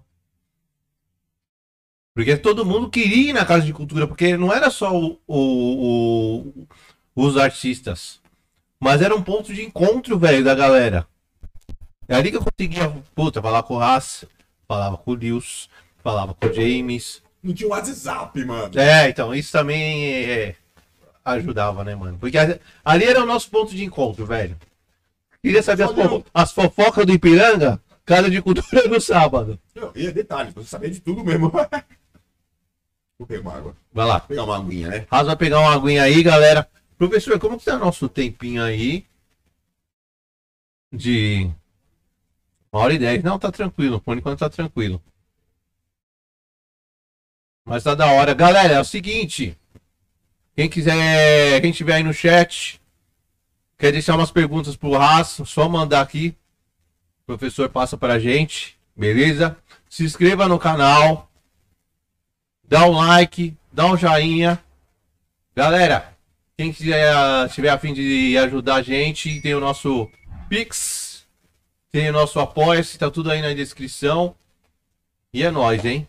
Porque 2.14 2.36
todo 2.36 2.66
mundo 2.66 2.90
queria 2.90 3.30
ir 3.30 3.32
na 3.32 3.44
casa 3.46 3.64
de 3.64 3.72
cultura, 3.72 4.06
porque 4.06 4.36
não 4.36 4.52
era 4.52 4.70
só 4.70 4.92
o, 4.94 5.20
o- 5.26 6.48
o- 6.48 6.68
os 7.14 7.36
artistas, 7.36 8.20
mas 8.80 9.02
era 9.02 9.14
um 9.14 9.22
ponto 9.22 9.54
de 9.54 9.62
encontro, 9.64 10.18
velho, 10.18 10.44
da 10.44 10.54
galera. 10.54 11.06
É 12.08 12.16
ali 12.16 12.30
que 12.30 12.36
eu 12.36 12.44
conseguia, 12.44 12.90
puta, 13.14 13.40
falar 13.40 13.62
com 13.62 13.76
o 13.76 13.80
Haas, 13.80 14.24
falava 14.68 14.98
com 14.98 15.12
o 15.12 15.14
Lewis, 15.14 15.68
falava 16.04 16.34
com 16.34 16.46
o 16.46 16.52
James. 16.52 17.22
Não 17.42 17.54
tinha 17.54 17.70
WhatsApp, 17.70 18.44
mano. 18.44 18.78
É, 18.78 19.08
então, 19.08 19.34
isso 19.34 19.50
também 19.50 20.06
é, 20.06 20.54
ajudava, 21.24 21.82
né, 21.82 21.94
mano? 21.94 22.18
Porque 22.18 22.36
ali 22.84 23.04
era 23.04 23.22
o 23.22 23.26
nosso 23.26 23.48
ponto 23.50 23.74
de 23.74 23.82
encontro, 23.84 24.26
velho. 24.26 24.56
Queria 25.42 25.62
saber 25.62 25.84
as, 25.84 25.92
fofo- 25.92 26.24
as 26.34 26.52
fofocas 26.52 27.06
do 27.06 27.12
Ipiranga, 27.12 27.80
casa 28.04 28.28
de 28.28 28.42
cultura 28.42 28.86
no 28.88 29.00
sábado. 29.00 29.58
Não, 29.74 29.90
e 29.94 30.10
detalhe, 30.12 30.50
você 30.50 30.68
sabia 30.68 30.90
de 30.90 31.00
tudo 31.00 31.24
mesmo. 31.24 31.50
Vou 33.18 33.26
pegar 33.26 33.40
uma 33.40 33.56
água. 33.56 33.76
Vai 33.92 34.06
lá. 34.06 34.18
Vou 34.18 34.28
pegar 34.28 34.44
uma 34.44 34.56
aguinha, 34.58 34.88
né? 34.88 35.06
Haas 35.10 35.26
vai 35.26 35.36
pegar 35.36 35.60
uma 35.60 35.72
aguinha 35.72 36.02
aí, 36.02 36.22
galera. 36.22 36.68
Professor, 36.96 37.38
como 37.38 37.58
que 37.58 37.64
tá 37.64 37.76
nosso 37.78 38.08
tempinho 38.08 38.62
aí? 38.62 39.06
De 40.92 41.50
uma 42.72 42.82
hora 42.82 42.94
e 42.94 42.98
dez. 42.98 43.22
Não, 43.22 43.38
tá 43.38 43.50
tranquilo. 43.50 44.00
Por 44.00 44.16
enquanto 44.16 44.40
tá 44.40 44.50
tranquilo. 44.50 45.02
Mas 47.64 47.84
tá 47.84 47.94
da 47.94 48.06
hora. 48.06 48.34
Galera, 48.34 48.74
é 48.74 48.80
o 48.80 48.84
seguinte. 48.84 49.56
Quem 50.56 50.68
quiser, 50.68 51.60
quem 51.60 51.70
tiver 51.70 51.94
aí 51.94 52.02
no 52.02 52.12
chat, 52.12 52.80
quer 53.78 53.92
deixar 53.92 54.16
umas 54.16 54.30
perguntas 54.30 54.74
pro 54.74 54.96
Haas, 54.96 55.40
só 55.44 55.68
mandar 55.68 56.00
aqui. 56.00 56.36
O 57.22 57.26
professor 57.26 57.68
passa 57.68 57.96
pra 57.96 58.18
gente. 58.18 58.76
Beleza? 58.96 59.56
Se 59.88 60.02
inscreva 60.04 60.48
no 60.48 60.58
canal. 60.58 61.30
Dá 62.66 62.84
um 62.86 62.92
like, 62.92 63.56
dá 63.72 63.86
um 63.86 63.96
joinha. 63.96 64.62
Galera, 65.54 66.12
quem 66.56 66.72
quiser, 66.72 67.48
tiver 67.50 67.68
a 67.68 67.78
fim 67.78 67.94
de 67.94 68.36
ajudar 68.36 68.76
a 68.76 68.82
gente, 68.82 69.40
tem 69.40 69.54
o 69.54 69.60
nosso 69.60 70.10
Pix, 70.48 71.07
tem 71.90 72.10
o 72.10 72.12
nosso 72.12 72.38
Apoia-se, 72.38 72.98
tá 72.98 73.10
tudo 73.10 73.30
aí 73.30 73.40
na 73.40 73.52
descrição. 73.54 74.34
E 75.32 75.42
é 75.42 75.50
nóis, 75.50 75.84
hein? 75.84 76.08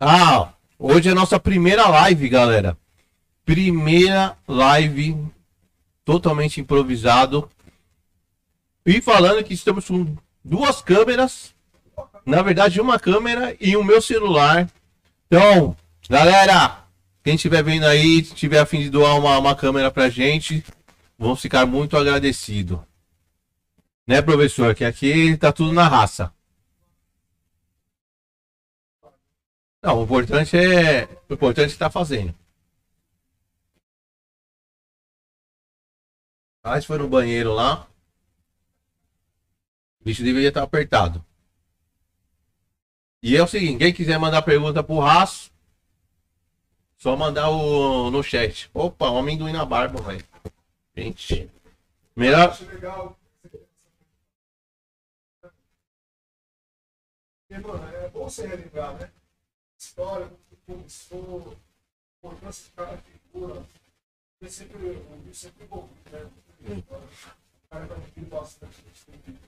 Ah, 0.00 0.52
hoje 0.78 1.08
é 1.08 1.12
a 1.12 1.14
nossa 1.14 1.38
primeira 1.38 1.88
live, 1.88 2.28
galera. 2.28 2.76
Primeira 3.44 4.36
live 4.46 5.16
totalmente 6.04 6.60
improvisado. 6.60 7.50
E 8.84 9.00
falando 9.00 9.44
que 9.44 9.54
estamos 9.54 9.88
com 9.88 10.16
duas 10.44 10.82
câmeras. 10.82 11.54
Na 12.26 12.42
verdade, 12.42 12.80
uma 12.80 12.98
câmera 12.98 13.56
e 13.60 13.76
o 13.76 13.84
meu 13.84 14.00
celular. 14.00 14.68
Então, 15.26 15.76
galera, 16.08 16.83
quem 17.24 17.36
estiver 17.36 17.64
vendo 17.64 17.86
aí, 17.86 18.22
tiver 18.22 18.58
a 18.58 18.66
fim 18.66 18.80
de 18.80 18.90
doar 18.90 19.18
uma, 19.18 19.38
uma 19.38 19.56
câmera 19.56 19.90
pra 19.90 20.10
gente, 20.10 20.62
vamos 21.18 21.40
ficar 21.40 21.64
muito 21.64 21.96
agradecidos. 21.96 22.78
Né, 24.06 24.20
professor? 24.20 24.74
Que 24.74 24.84
aqui 24.84 25.34
tá 25.38 25.50
tudo 25.50 25.72
na 25.72 25.88
raça. 25.88 26.30
Não, 29.82 30.00
o 30.00 30.04
importante 30.04 30.56
é. 30.56 31.08
O 31.28 31.32
importante 31.32 31.70
é 31.70 31.72
estar 31.72 31.90
fazendo. 31.90 32.34
Ah, 36.62 36.80
foi 36.82 36.98
no 36.98 37.08
banheiro 37.08 37.54
lá. 37.54 37.86
O 40.00 40.04
bicho 40.04 40.22
deveria 40.22 40.48
estar 40.48 40.62
apertado. 40.62 41.24
E 43.22 43.34
é 43.34 43.42
o 43.42 43.46
seguinte, 43.46 43.78
quem 43.78 43.92
quiser 43.94 44.18
mandar 44.18 44.42
pergunta 44.42 44.82
pro 44.82 44.98
Raço, 44.98 45.50
só 47.04 47.14
mandar 47.14 47.50
o, 47.50 48.10
no 48.10 48.22
chat. 48.22 48.70
Opa, 48.72 49.10
um 49.10 49.18
amendoim 49.18 49.52
na 49.52 49.62
barba, 49.62 50.00
velho. 50.00 50.24
Gente. 50.96 51.50
Melhor. 52.16 52.58
Mano, 57.50 57.96
é 57.96 58.08
bom 58.08 58.24
você 58.24 58.46
relembrar, 58.46 58.94
né? 58.94 59.12
História, 59.78 60.32
como 60.64 60.78
começou, 60.78 61.54
importância 62.16 62.64
de 62.64 62.70
cada 62.70 62.96
figura. 62.96 63.62
Porque 64.38 64.50
sempre, 64.50 64.78
Rio 64.78 65.34
sempre 65.34 65.64
envolvido, 65.64 66.10
né? 66.10 66.30
O 66.70 67.68
cara 67.68 67.84
vai 67.84 68.00
vir 68.16 68.24
bastante, 68.24 68.80
a 68.80 68.88
gente 68.88 69.04
tem 69.04 69.18
que 69.18 69.38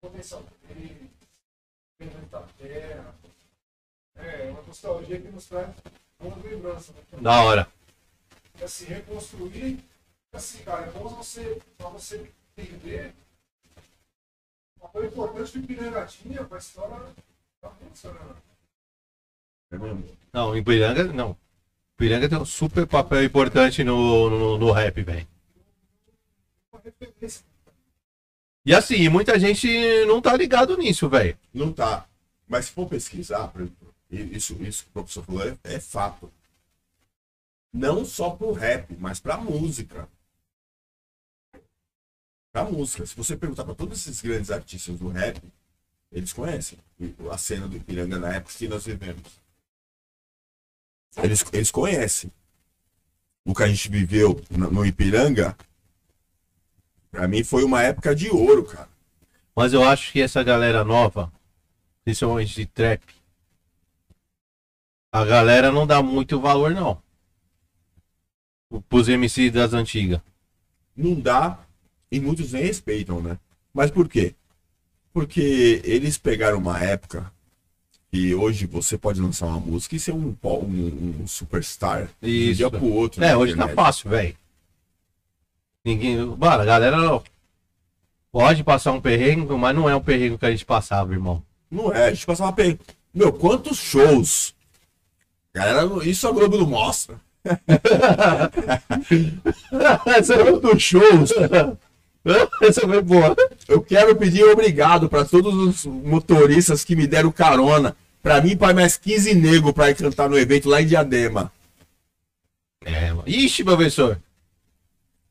potencial 0.00 0.42
dele, 0.66 1.10
terra. 2.58 3.14
É, 4.22 4.50
uma 4.50 4.62
nostalgia 4.62 5.20
que 5.20 5.28
nos 5.28 5.46
traz 5.46 5.68
boas 6.18 6.44
lembranças. 6.44 6.94
Né? 6.94 7.02
Da 7.20 7.42
hora. 7.42 7.68
E, 8.58 8.64
assim, 8.64 8.86
reconstruir, 8.86 9.78
assim, 10.32 10.62
cara, 10.62 10.86
é 10.86 10.90
bom 10.90 11.08
você, 11.08 11.60
pra 11.78 11.88
você 11.88 12.30
entender 12.56 13.12
uma 14.80 14.88
coisa 14.88 15.08
importante 15.08 15.52
que 15.52 15.58
o 15.58 15.62
Ipiranga 15.62 16.06
tinha 16.06 16.44
pra 16.44 16.58
história 16.58 16.96
da 17.62 17.70
música, 17.82 18.12
né? 18.12 18.34
É 19.72 19.78
mesmo? 19.78 20.04
Não, 20.32 20.56
em 20.56 20.64
Piranga, 20.64 21.04
não. 21.04 21.36
Piranga 21.96 22.28
tem 22.28 22.38
um 22.38 22.44
super 22.44 22.86
papel 22.86 23.24
importante 23.24 23.84
no, 23.84 24.30
no, 24.30 24.58
no 24.58 24.72
rap, 24.72 25.02
velho. 25.02 25.26
Uma 26.72 26.80
referência. 26.82 27.44
E 28.64 28.74
assim, 28.74 29.08
muita 29.08 29.38
gente 29.38 29.68
não 30.06 30.20
tá 30.20 30.36
ligado 30.36 30.76
nisso, 30.76 31.08
velho. 31.08 31.36
Não 31.52 31.72
tá. 31.72 32.06
Mas 32.48 32.66
se 32.66 32.72
for 32.72 32.88
pesquisar, 32.88 33.48
por 33.48 33.60
exemplo, 33.60 33.89
isso, 34.10 34.54
isso 34.62 34.84
que 34.84 34.90
o 34.90 34.92
professor 34.92 35.24
falou 35.24 35.48
é, 35.48 35.56
é 35.64 35.80
fato. 35.80 36.32
Não 37.72 38.04
só 38.04 38.30
pro 38.30 38.52
rap, 38.52 38.96
mas 38.98 39.20
pra 39.20 39.36
música. 39.36 40.08
Pra 42.52 42.64
música. 42.64 43.06
Se 43.06 43.14
você 43.14 43.36
perguntar 43.36 43.64
pra 43.64 43.74
todos 43.74 44.00
esses 44.00 44.20
grandes 44.20 44.50
artistas 44.50 44.98
do 44.98 45.08
rap, 45.08 45.40
eles 46.10 46.32
conhecem 46.32 46.78
a 47.30 47.38
cena 47.38 47.68
do 47.68 47.76
Ipiranga 47.76 48.18
na 48.18 48.34
época 48.34 48.54
que 48.56 48.66
nós 48.66 48.84
vivemos. 48.84 49.40
Eles, 51.16 51.44
eles 51.52 51.70
conhecem. 51.70 52.32
O 53.44 53.54
que 53.54 53.62
a 53.62 53.68
gente 53.68 53.88
viveu 53.88 54.42
no 54.50 54.84
Ipiranga, 54.84 55.56
pra 57.10 57.28
mim 57.28 57.44
foi 57.44 57.62
uma 57.64 57.82
época 57.82 58.14
de 58.14 58.28
ouro, 58.28 58.64
cara. 58.64 58.88
Mas 59.54 59.72
eu 59.72 59.82
acho 59.84 60.12
que 60.12 60.20
essa 60.20 60.42
galera 60.42 60.84
nova, 60.84 61.32
principalmente 62.04 62.54
de 62.54 62.66
trap, 62.66 63.02
a 65.12 65.24
galera 65.24 65.72
não 65.72 65.86
dá 65.86 66.02
muito 66.02 66.40
valor, 66.40 66.70
não. 66.72 67.00
Pros 68.88 69.08
MC 69.08 69.50
das 69.50 69.72
antigas. 69.72 70.20
não 70.96 71.14
dá 71.18 71.58
e 72.10 72.20
muitos 72.20 72.52
nem 72.52 72.62
respeitam, 72.64 73.20
né? 73.20 73.38
Mas 73.72 73.90
por 73.90 74.08
quê? 74.08 74.34
Porque 75.12 75.80
eles 75.84 76.18
pegaram 76.18 76.58
uma 76.58 76.78
época 76.78 77.32
que 78.10 78.34
hoje 78.34 78.66
você 78.66 78.98
pode 78.98 79.20
lançar 79.20 79.46
uma 79.46 79.60
música 79.60 79.94
e 79.96 80.00
ser 80.00 80.12
um, 80.12 80.36
um, 80.42 81.16
um 81.22 81.26
superstar 81.26 82.08
de 82.20 82.28
um 82.28 82.28
Isso. 82.28 82.54
dia 82.56 82.70
pro 82.70 82.84
outro. 82.86 83.22
É, 83.22 83.36
hoje 83.36 83.52
tá 83.54 83.64
internet. 83.64 83.76
fácil, 83.76 84.10
velho. 84.10 84.36
Ninguém. 85.84 86.16
Mano, 86.16 86.62
a 86.62 86.64
galera 86.64 87.22
pode 88.30 88.62
passar 88.64 88.92
um 88.92 89.00
perrengue, 89.00 89.52
mas 89.54 89.74
não 89.74 89.88
é 89.88 89.94
um 89.94 90.02
perrengue 90.02 90.38
que 90.38 90.46
a 90.46 90.50
gente 90.50 90.64
passava, 90.64 91.12
irmão. 91.12 91.42
Não 91.70 91.92
é, 91.92 92.06
a 92.08 92.12
gente 92.12 92.26
passava 92.26 92.52
per... 92.52 92.78
Meu, 93.14 93.32
quantos 93.32 93.78
shows? 93.78 94.54
Galera, 95.54 95.88
isso 96.04 96.28
a 96.28 96.32
Globo 96.32 96.58
não 96.58 96.66
mostra. 96.66 97.16
Essa 100.06 100.34
é 100.34 100.52
dos 100.52 100.82
shows. 100.82 101.32
Essa 102.62 102.82
foi 102.82 103.02
boa. 103.02 103.34
Eu 103.66 103.80
quero 103.80 104.14
pedir 104.14 104.44
obrigado 104.44 105.08
para 105.08 105.24
todos 105.24 105.54
os 105.54 105.86
motoristas 105.86 106.84
que 106.84 106.94
me 106.94 107.06
deram 107.06 107.32
carona. 107.32 107.96
Pra 108.22 108.40
mim, 108.40 108.56
para 108.56 108.74
mais 108.74 108.98
15 108.98 109.34
nego 109.34 109.72
pra 109.72 109.90
ir 109.90 109.94
cantar 109.94 110.28
no 110.28 110.38
evento 110.38 110.68
lá 110.68 110.82
em 110.82 110.86
Diadema. 110.86 111.50
É, 112.84 113.08
mano. 113.12 113.24
Ixi, 113.26 113.64
professor. 113.64 114.20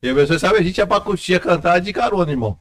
E 0.02 0.10
o 0.10 0.14
professor 0.14 0.40
sabe, 0.40 0.58
a 0.58 0.62
gente 0.62 0.78
ia 0.78 0.86
pra 0.86 1.00
coxinha 1.00 1.38
cantar 1.38 1.78
de 1.80 1.92
carona, 1.92 2.30
irmão. 2.32 2.58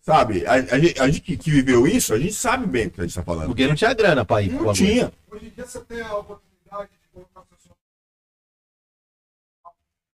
Sabe? 0.00 0.46
A, 0.46 0.54
a 0.54 0.78
gente, 0.78 1.00
a 1.00 1.06
gente 1.06 1.20
que, 1.20 1.36
que 1.36 1.50
viveu 1.50 1.86
isso, 1.86 2.14
a 2.14 2.18
gente 2.18 2.32
sabe 2.32 2.66
bem 2.66 2.86
o 2.86 2.90
que 2.90 3.00
a 3.00 3.04
gente 3.04 3.14
tá 3.14 3.22
falando. 3.22 3.48
Porque 3.48 3.66
não 3.66 3.74
tinha 3.74 3.92
grana 3.92 4.24
pra 4.24 4.40
ir 4.40 4.50
Não 4.52 4.72
tinha. 4.72 5.12
Hoje 5.30 5.46
em 5.46 5.50
dia 5.50 5.66
você 5.66 5.80
tem 5.80 6.00
a 6.00 6.16
oportunidade 6.16 6.49
de 6.78 7.08
colocar. 7.12 7.42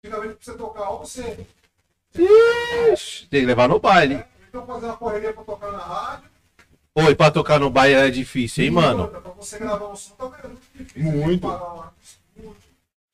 Antigamente, 0.04 0.34
pra 0.34 0.44
você 0.44 0.58
tocar 0.58 0.84
algo, 0.84 1.06
você. 1.06 1.46
Ixi, 2.92 3.26
Tem 3.28 3.40
que 3.40 3.46
levar 3.46 3.68
no 3.68 3.78
baile. 3.78 4.24
Então, 4.48 4.66
fazer 4.66 4.86
uma 4.86 4.96
correria 4.96 5.32
pra 5.32 5.44
tocar 5.44 5.72
na 5.72 5.78
rádio. 5.78 6.30
Oi, 6.94 7.14
pra 7.14 7.30
tocar 7.30 7.58
no 7.58 7.70
baile 7.70 7.94
é 7.94 8.10
difícil, 8.10 8.64
hein, 8.64 8.70
mano? 8.70 9.04
Outra, 9.04 9.20
Pra 9.20 9.32
você 9.32 9.58
gravar 9.58 9.88
um 9.88 9.96
som 9.96 10.14
também 10.14 10.40
é 10.40 10.48
muito 10.48 10.62
difícil. 10.72 11.02
Muito. 11.02 11.46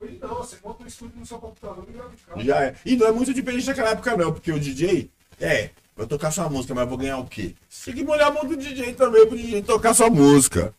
Hoje 0.01 0.19
não, 0.21 0.35
você 0.37 0.57
monta 0.65 0.85
um 0.85 0.87
estúdio 0.87 1.19
no 1.19 1.27
seu 1.27 1.39
computador 1.39 1.85
e 1.89 1.93
grava 1.93 2.13
em. 2.37 2.45
Já 2.45 2.65
é. 2.65 2.75
E 2.85 2.97
não 2.97 3.07
é 3.07 3.13
muito 3.13 3.35
diferente 3.35 3.67
daquela 3.67 3.91
época, 3.91 4.17
não, 4.17 4.33
porque 4.33 4.51
o 4.51 4.59
DJ, 4.59 5.11
é, 5.41 5.71
vai 5.97 6.07
tocar 6.07 6.31
sua 6.31 6.49
música, 6.49 6.75
mas 6.75 6.89
vou 6.89 6.99
ganhar 6.99 7.19
o 7.19 7.27
quê? 7.27 7.55
Você 7.69 7.93
tem 7.93 8.01
que 8.01 8.07
molhar 8.07 8.29
a 8.29 8.31
mão 8.33 8.45
do 8.45 8.57
DJ 8.57 8.95
também 8.95 9.27
pro 9.27 9.37
DJ 9.37 9.63
tocar 9.63 9.95
sua 9.95 10.09
música. 10.09 10.75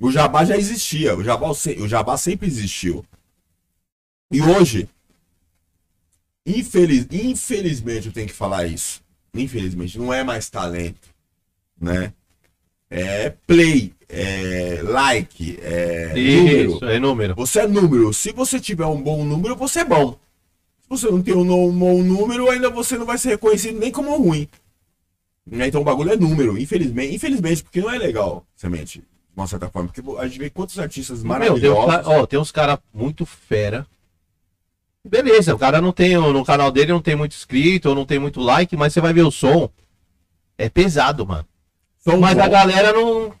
O 0.00 0.10
jabá 0.10 0.46
já 0.46 0.56
existia, 0.56 1.14
o 1.14 1.22
jabá, 1.22 1.50
o 1.50 1.88
jabá 1.88 2.16
sempre 2.16 2.46
existiu. 2.46 3.04
E 4.32 4.40
hoje, 4.40 4.88
infeliz, 6.46 7.06
infelizmente 7.12 8.06
eu 8.06 8.12
tenho 8.12 8.26
que 8.26 8.32
falar 8.32 8.66
isso. 8.66 9.02
Infelizmente, 9.34 9.98
não 9.98 10.12
é 10.12 10.24
mais 10.24 10.48
talento, 10.48 11.10
né? 11.78 12.14
É 12.88 13.30
play, 13.46 13.92
é 14.08 14.80
like, 14.82 15.58
é 15.60 16.08
número. 16.08 16.76
Isso, 16.76 16.84
é 16.86 16.98
número. 16.98 17.34
Você 17.36 17.60
é 17.60 17.66
número. 17.68 18.12
Se 18.12 18.32
você 18.32 18.58
tiver 18.58 18.86
um 18.86 19.00
bom 19.00 19.24
número, 19.24 19.54
você 19.54 19.80
é 19.80 19.84
bom. 19.84 20.18
Se 20.80 20.88
você 20.88 21.10
não 21.10 21.22
tem 21.22 21.34
um 21.34 21.44
bom 21.44 22.02
número, 22.02 22.50
ainda 22.50 22.70
você 22.70 22.96
não 22.96 23.04
vai 23.04 23.18
ser 23.18 23.28
reconhecido 23.28 23.78
nem 23.78 23.92
como 23.92 24.16
ruim. 24.16 24.48
Então 25.52 25.82
o 25.82 25.84
bagulho 25.84 26.10
é 26.10 26.16
número, 26.16 26.56
infelizmente. 26.58 27.14
Infelizmente, 27.14 27.62
porque 27.62 27.80
não 27.80 27.90
é 27.90 27.98
legal, 27.98 28.46
semente, 28.56 29.04
uma 29.36 29.46
certa 29.46 29.68
forma. 29.68 29.88
Porque 29.92 30.02
a 30.18 30.26
gente 30.26 30.38
vê 30.38 30.50
quantos 30.50 30.78
artistas 30.78 31.22
Meu, 31.22 31.34
tem 31.38 31.42
uns, 31.42 31.48
maravilhosos. 31.50 31.86
cara- 31.86 32.08
ó, 32.08 32.26
tem 32.26 32.38
uns 32.38 32.52
caras 32.52 32.78
muito 32.92 33.24
fera. 33.26 33.86
Beleza, 35.04 35.54
o 35.54 35.58
cara 35.58 35.80
não 35.80 35.92
tem, 35.92 36.14
no 36.16 36.44
canal 36.44 36.70
dele 36.70 36.92
não 36.92 37.00
tem 37.00 37.16
muito 37.16 37.34
inscrito, 37.34 37.88
ou 37.88 37.94
não 37.94 38.04
tem 38.04 38.18
muito 38.18 38.38
like, 38.40 38.76
mas 38.76 38.92
você 38.92 39.00
vai 39.00 39.12
ver 39.12 39.22
o 39.22 39.30
som. 39.30 39.70
É 40.58 40.68
pesado, 40.68 41.26
mano. 41.26 41.46
Mas 42.20 42.38
a 42.38 42.48
galera 42.48 42.92
não. 42.92 43.32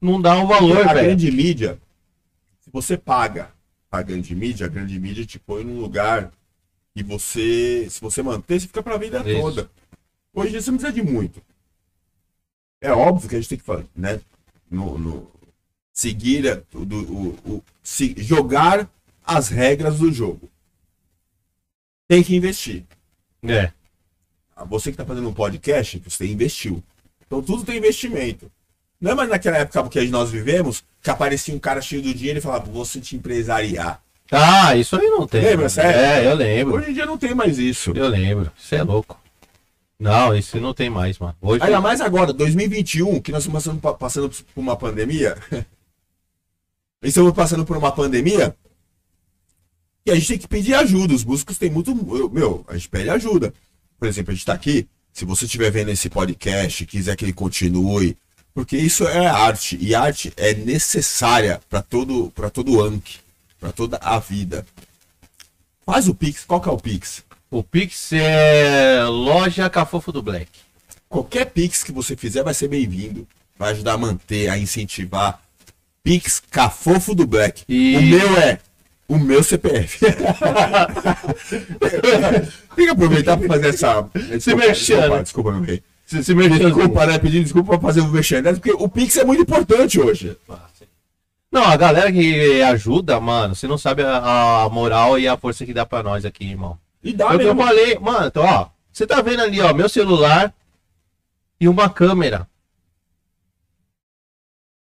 Não 0.00 0.20
dá 0.20 0.34
um 0.38 0.46
valor, 0.46 0.86
a 0.86 0.94
velho. 0.94 1.08
grande 1.08 1.30
mídia, 1.30 1.78
se 2.60 2.70
você 2.70 2.96
paga 2.96 3.50
a 3.92 4.00
grande 4.00 4.34
mídia, 4.34 4.64
a 4.66 4.68
grande 4.68 4.98
mídia 4.98 5.26
te 5.26 5.38
põe 5.38 5.62
num 5.62 5.78
lugar 5.78 6.30
e 6.96 7.02
você, 7.02 7.86
se 7.90 8.00
você 8.00 8.22
manter, 8.22 8.60
você 8.60 8.66
fica 8.66 8.82
pra 8.82 8.96
vida 8.96 9.18
Isso. 9.26 9.40
toda. 9.40 9.70
Hoje 10.32 10.58
você 10.60 10.70
não 10.70 10.78
precisa 10.78 10.92
de 10.94 11.02
muito. 11.10 11.42
É 12.80 12.92
óbvio 12.92 13.28
que 13.28 13.36
a 13.36 13.38
gente 13.38 13.48
tem 13.50 13.58
que 13.58 13.64
fazer, 13.64 13.86
né? 13.94 14.20
No, 14.70 14.96
no- 14.98 15.30
seguir 15.92 16.48
a- 16.48 16.62
do- 16.72 17.12
o- 17.12 17.38
o- 17.54 17.64
se- 17.82 18.14
jogar 18.18 18.88
as 19.24 19.48
regras 19.48 19.98
do 19.98 20.12
jogo. 20.12 20.48
Tem 22.08 22.22
que 22.22 22.34
investir. 22.34 22.84
É. 23.44 23.70
Você 24.68 24.90
que 24.90 24.96
tá 24.96 25.04
fazendo 25.04 25.28
um 25.28 25.32
podcast, 25.32 26.00
você 26.04 26.26
investiu. 26.26 26.82
Então 27.26 27.42
tudo 27.42 27.64
tem 27.64 27.78
investimento. 27.78 28.50
Não 29.00 29.12
é 29.12 29.14
mais 29.14 29.28
naquela 29.30 29.56
época 29.58 29.88
que 29.88 30.08
nós 30.08 30.30
vivemos, 30.30 30.84
que 31.02 31.08
aparecia 31.10 31.54
um 31.54 31.58
cara 31.58 31.80
cheio 31.80 32.02
do 32.02 32.12
dinheiro 32.12 32.38
e 32.38 32.42
falava, 32.42 32.70
vou 32.70 32.84
te 32.84 33.16
empresariar. 33.16 34.02
Ah, 34.30 34.76
isso 34.76 34.94
aí 34.96 35.08
não 35.08 35.26
tem. 35.26 35.42
Lembra, 35.42 35.68
sério? 35.68 35.98
É, 36.00 36.26
eu 36.26 36.34
lembro. 36.34 36.76
Hoje 36.76 36.90
em 36.90 36.94
dia 36.94 37.06
não 37.06 37.16
tem 37.18 37.34
mais 37.34 37.58
isso. 37.58 37.92
Eu 37.96 38.08
lembro. 38.08 38.52
Você 38.56 38.76
é 38.76 38.82
louco. 38.82 39.18
Não, 40.00 40.34
isso 40.34 40.58
não 40.58 40.72
tem 40.72 40.88
mais, 40.88 41.18
mano. 41.18 41.36
Hoje. 41.42 41.62
Ainda 41.62 41.80
mais 41.80 42.00
agora, 42.00 42.32
2021, 42.32 43.20
que 43.20 43.30
nós 43.30 43.42
estamos 43.42 43.62
passando, 43.62 43.80
pa- 43.80 43.92
passando 43.94 44.30
por 44.30 44.60
uma 44.60 44.74
pandemia. 44.74 45.36
estamos 47.02 47.32
passando 47.34 47.64
por 47.66 47.76
uma 47.76 47.92
pandemia. 47.92 48.56
E 50.06 50.10
a 50.10 50.14
gente 50.14 50.28
tem 50.28 50.38
que 50.38 50.48
pedir 50.48 50.74
ajuda. 50.74 51.14
Os 51.14 51.24
músicos 51.24 51.58
têm 51.58 51.70
muito. 51.70 51.90
eu- 52.16 52.30
Meu, 52.30 52.64
a 52.66 52.74
gente 52.74 52.88
pede 52.88 53.10
ajuda. 53.10 53.52
Por 53.98 54.08
exemplo, 54.08 54.30
a 54.32 54.34
gente 54.34 54.46
tá 54.46 54.54
aqui. 54.54 54.88
Se 55.12 55.24
você 55.24 55.44
estiver 55.44 55.70
vendo 55.70 55.90
esse 55.90 56.08
podcast, 56.08 56.86
quiser 56.86 57.14
que 57.16 57.24
ele 57.24 57.32
continue. 57.32 58.16
Porque 58.54 58.76
isso 58.78 59.06
é 59.06 59.26
arte. 59.26 59.76
E 59.80 59.94
arte 59.94 60.32
é 60.36 60.54
necessária 60.54 61.60
para 61.68 61.82
todo, 61.82 62.30
pra 62.34 62.48
todo 62.48 62.82
Anki. 62.82 63.18
Para 63.60 63.70
toda 63.72 63.98
a 63.98 64.18
vida. 64.18 64.66
Faz 65.84 66.08
o 66.08 66.14
Pix. 66.14 66.44
Qual 66.46 66.60
que 66.60 66.68
é 66.68 66.72
o 66.72 66.78
Pix? 66.78 67.22
O 67.50 67.62
Pix 67.64 68.12
é 68.12 69.02
loja 69.04 69.68
Cafofo 69.68 70.12
do 70.12 70.22
Black. 70.22 70.48
Qualquer 71.08 71.46
Pix 71.46 71.82
que 71.82 71.90
você 71.90 72.14
fizer 72.16 72.42
vai 72.44 72.54
ser 72.54 72.68
bem-vindo. 72.68 73.26
Vai 73.58 73.72
ajudar 73.72 73.94
a 73.94 73.98
manter, 73.98 74.48
a 74.48 74.56
incentivar. 74.56 75.40
Pix 76.02 76.40
Cafofo 76.50 77.14
do 77.14 77.26
Black. 77.26 77.64
E- 77.68 77.96
O 77.96 78.02
meu 78.02 78.36
é 78.38 78.58
o 79.08 79.18
meu 79.18 79.42
CPF. 79.42 79.98
Tem 82.76 82.84
que 82.86 82.90
aproveitar 82.92 83.36
para 83.36 83.48
fazer 83.48 83.68
essa. 83.70 84.08
Desculpa, 84.14 84.58
merchan, 84.66 85.22
desculpa, 85.22 85.50
né? 85.52 85.56
meu 85.58 85.66
rei. 85.66 85.82
Se, 86.06 86.22
se 86.24 86.32
merchan- 86.34 86.58
Desculpa, 86.70 87.06
né? 87.06 87.18
Pedindo 87.18 87.42
desculpa 87.42 87.70
pra 87.78 87.80
fazer 87.88 88.00
o 88.02 88.08
merchandising, 88.08 88.60
porque 88.60 88.72
o 88.82 88.88
Pix 88.88 89.16
é 89.16 89.24
muito 89.24 89.42
importante 89.42 89.98
hoje. 90.00 90.36
Não, 91.50 91.64
a 91.64 91.76
galera 91.76 92.12
que 92.12 92.62
ajuda, 92.62 93.18
mano, 93.18 93.56
você 93.56 93.66
não 93.66 93.76
sabe 93.76 94.02
a, 94.04 94.62
a 94.62 94.68
moral 94.68 95.18
e 95.18 95.26
a 95.26 95.36
força 95.36 95.66
que 95.66 95.74
dá 95.74 95.84
pra 95.84 96.00
nós 96.04 96.24
aqui, 96.24 96.44
irmão. 96.44 96.78
E 97.02 97.12
dá 97.12 97.30
É 97.30 97.34
eu 97.34 97.38
mesmo. 97.38 97.62
falei, 97.62 97.98
mano, 97.98 98.26
então, 98.26 98.44
ó, 98.44 98.68
você 98.92 99.06
tá 99.06 99.20
vendo 99.22 99.40
ali, 99.42 99.60
ó, 99.60 99.72
meu 99.72 99.88
celular 99.88 100.54
e 101.60 101.68
uma 101.68 101.88
câmera. 101.88 102.48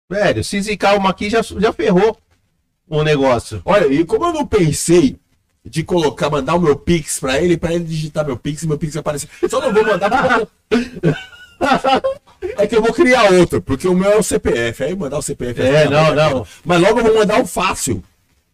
Velho, 0.10 0.44
se 0.44 0.60
zicar 0.62 0.96
uma 0.98 1.12
aqui, 1.12 1.30
já, 1.30 1.42
já 1.42 1.72
ferrou 1.72 2.18
o 2.88 3.04
negócio. 3.04 3.62
Olha, 3.64 3.86
e 3.88 4.04
como 4.04 4.26
eu 4.26 4.34
não 4.34 4.46
pensei 4.48 5.20
de 5.64 5.84
colocar, 5.84 6.30
mandar 6.32 6.56
o 6.56 6.60
meu 6.60 6.76
Pix 6.76 7.20
pra 7.20 7.40
ele, 7.40 7.58
pra 7.58 7.74
ele 7.74 7.84
digitar 7.84 8.26
meu 8.26 8.38
Pix 8.38 8.64
e 8.64 8.68
meu 8.68 8.78
Pix 8.78 8.98
aparecer. 8.98 9.30
Só 9.48 9.62
não 9.62 9.72
vou 9.72 9.86
mandar 9.86 10.10
pra... 10.10 10.48
É 12.58 12.66
que 12.66 12.76
eu 12.76 12.82
vou 12.82 12.94
criar 12.94 13.34
outro, 13.34 13.62
porque 13.62 13.86
o 13.86 13.94
meu 13.94 14.12
é 14.14 14.16
o 14.16 14.24
CPF. 14.24 14.82
Aí 14.84 14.96
mandar 14.96 15.18
o 15.18 15.22
CPF. 15.22 15.62
É, 15.62 15.90
não, 15.90 16.16
não. 16.16 16.48
Mas 16.64 16.82
logo 16.82 17.00
eu 17.00 17.04
vou 17.04 17.16
mandar 17.16 17.38
um 17.40 17.46
fácil. 17.46 18.02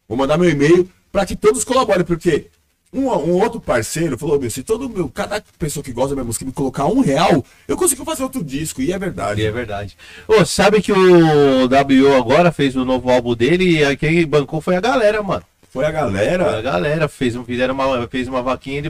Vou 0.08 0.18
mandar 0.18 0.40
meu 0.40 0.50
e-mail 0.50 0.90
pra 1.12 1.24
que 1.24 1.36
todos 1.36 1.64
colaborem, 1.64 2.04
porque 2.04 2.48
um, 2.94 3.08
um 3.10 3.42
outro 3.42 3.60
parceiro 3.60 4.18
falou, 4.18 4.40
meu, 4.40 4.50
se 4.50 4.64
todo 4.64 4.90
meu, 4.90 5.10
cada 5.10 5.44
pessoa 5.60 5.84
que 5.84 5.92
gosta 5.92 6.10
da 6.10 6.16
minha 6.16 6.26
música 6.26 6.46
me 6.46 6.52
colocar 6.52 6.86
um 6.86 7.02
real, 7.02 7.44
eu 7.68 7.76
consigo 7.76 8.06
fazer 8.06 8.24
outro 8.24 8.44
disco. 8.44 8.82
E 8.82 8.92
é 8.94 8.98
verdade. 8.98 9.42
E 9.42 9.46
é 9.46 9.52
verdade. 9.52 9.98
Ô, 10.28 10.46
sabe 10.46 10.82
que 10.82 10.92
o 10.94 11.68
W 11.68 12.16
agora 12.16 12.52
fez 12.52 12.76
o 12.76 12.86
novo 12.86 13.10
álbum 13.10 13.36
dele 13.36 13.84
e 13.84 13.98
quem 13.98 14.26
bancou 14.26 14.62
foi 14.62 14.76
a 14.76 14.82
galera, 14.82 15.22
mano. 15.22 15.44
Foi 15.70 15.84
a 15.84 15.90
Foi 15.92 16.00
a 16.00 16.02
galera. 16.04 16.62
galera 16.62 17.08
fez, 17.10 17.36
um, 17.36 17.44
fizeram 17.44 17.74
uma, 17.74 18.08
fez 18.08 18.30
uma 18.30 18.42
vaquinha 18.42 18.82
de 18.82 18.90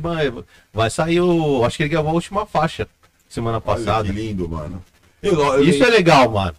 vai 0.72 0.90
sair 0.92 1.20
o. 1.20 1.66
Acho 1.66 1.78
que 1.78 1.84
ele 1.84 1.90
gravou 1.90 2.12
a 2.12 2.14
última 2.14 2.46
faixa 2.46 2.88
semana 3.28 3.58
Olha 3.58 3.62
passada. 3.78 4.04
que 4.08 4.12
lindo, 4.12 4.48
mano. 4.48 4.84
Eu- 5.24 5.34
eu- 5.40 5.64
Isso 5.64 5.84
é 5.84 5.90
legal, 5.90 6.30
mano. 6.30 6.54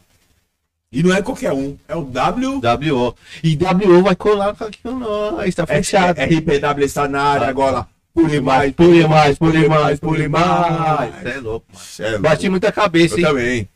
E 0.92 1.02
não 1.02 1.14
é 1.14 1.20
qualquer 1.20 1.52
um, 1.52 1.76
é 1.88 1.96
o 1.96 2.04
W. 2.04 2.60
W. 2.60 3.14
E 3.42 3.56
W 3.56 4.02
vai 4.02 4.14
colar 4.16 4.50
aqui 4.58 4.78
com 4.82 4.92
nós, 4.92 5.54
tá 5.54 5.66
fechado. 5.66 6.18
RPW 6.20 6.84
está 6.84 7.08
na 7.08 7.22
área 7.22 7.48
agora. 7.48 7.86
Pule 8.14 8.40
mais, 8.40 8.72
Pule 8.72 9.06
mais, 9.06 9.38
pule 9.38 9.68
mais, 9.68 10.00
pule 10.00 10.28
mais. 10.28 11.14
Você 11.22 11.28
é 11.28 11.36
louco, 11.38 11.66
mano. 11.74 12.14
É. 12.14 12.18
Bati 12.18 12.48
muita 12.48 12.72
cabeça, 12.72 13.14
Eu 13.14 13.18
hein? 13.18 13.24
também. 13.26 13.68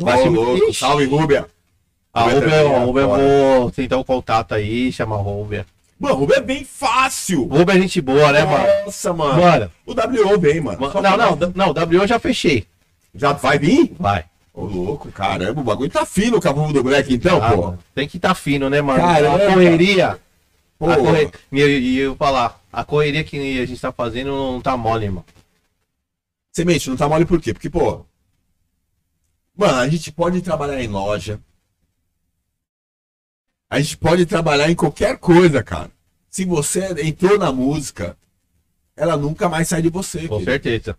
Bate 0.00 0.22
Ô, 0.22 0.30
muito- 0.30 0.42
louco. 0.42 0.74
Salve, 0.74 1.04
Rúbia. 1.04 1.46
A 2.14 2.24
também 2.30 2.54
é 2.54 2.58
a 2.60 2.62
eu 2.82 2.92
foda. 2.94 3.06
vou 3.06 3.70
tentar 3.70 3.96
o 3.98 4.04
contato 4.04 4.54
aí, 4.54 4.90
chamar 4.90 5.16
o 5.18 5.42
Uber. 5.42 5.66
Mano, 6.00 6.14
Rúbia 6.14 6.36
é 6.36 6.40
bem 6.40 6.64
fácil. 6.64 7.42
Uber 7.44 7.76
é 7.76 7.80
gente 7.80 8.00
boa, 8.00 8.32
né, 8.32 8.44
mano? 8.44 8.66
Nossa, 8.86 9.12
mano. 9.12 9.42
Mano, 9.42 9.70
O 9.84 9.92
W 9.92 10.38
vem, 10.38 10.60
mano. 10.60 10.78
não, 10.80 11.16
não, 11.36 11.52
não, 11.54 11.74
W 11.74 12.00
eu 12.02 12.06
já 12.08 12.18
fechei. 12.18 12.64
Já 13.14 13.32
vai 13.32 13.58
vir? 13.58 13.92
Vai. 13.98 14.24
Ô, 14.58 14.64
louco, 14.64 15.12
caramba, 15.12 15.60
o 15.60 15.64
bagulho 15.64 15.88
tá 15.88 16.04
fino 16.04 16.36
o 16.38 16.40
cavalo 16.40 16.72
do 16.72 16.82
Black, 16.82 17.14
então, 17.14 17.40
Ah, 17.40 17.52
pô. 17.52 17.74
tem 17.94 18.08
que 18.08 18.18
tá 18.18 18.34
fino, 18.34 18.68
né, 18.68 18.80
mano? 18.80 18.98
Caramba. 18.98 19.44
A 19.44 19.52
correria. 19.52 20.20
Pô, 20.76 20.90
A 20.90 20.96
corre... 20.96 21.30
E 21.52 21.60
eu, 21.60 22.08
eu 22.10 22.16
falar, 22.16 22.60
a 22.72 22.84
correria 22.84 23.22
que 23.22 23.36
a 23.60 23.64
gente 23.66 23.80
tá 23.80 23.92
fazendo 23.92 24.30
não 24.30 24.60
tá 24.60 24.76
mole, 24.76 25.04
irmão. 25.04 25.24
Semente, 26.52 26.90
não 26.90 26.96
tá 26.96 27.08
mole 27.08 27.24
por 27.24 27.40
quê? 27.40 27.52
Porque, 27.54 27.70
pô. 27.70 28.04
Mano, 29.56 29.78
a 29.78 29.88
gente 29.88 30.10
pode 30.10 30.40
trabalhar 30.42 30.82
em 30.82 30.88
loja. 30.88 31.38
A 33.70 33.78
gente 33.80 33.96
pode 33.96 34.26
trabalhar 34.26 34.68
em 34.68 34.74
qualquer 34.74 35.18
coisa, 35.18 35.62
cara. 35.62 35.90
Se 36.28 36.44
você 36.44 36.80
entrou 37.04 37.38
na 37.38 37.52
música, 37.52 38.16
ela 38.96 39.16
nunca 39.16 39.48
mais 39.48 39.68
sai 39.68 39.82
de 39.82 39.88
você. 39.88 40.26
Com 40.26 40.38
querido. 40.40 40.50
certeza. 40.50 40.98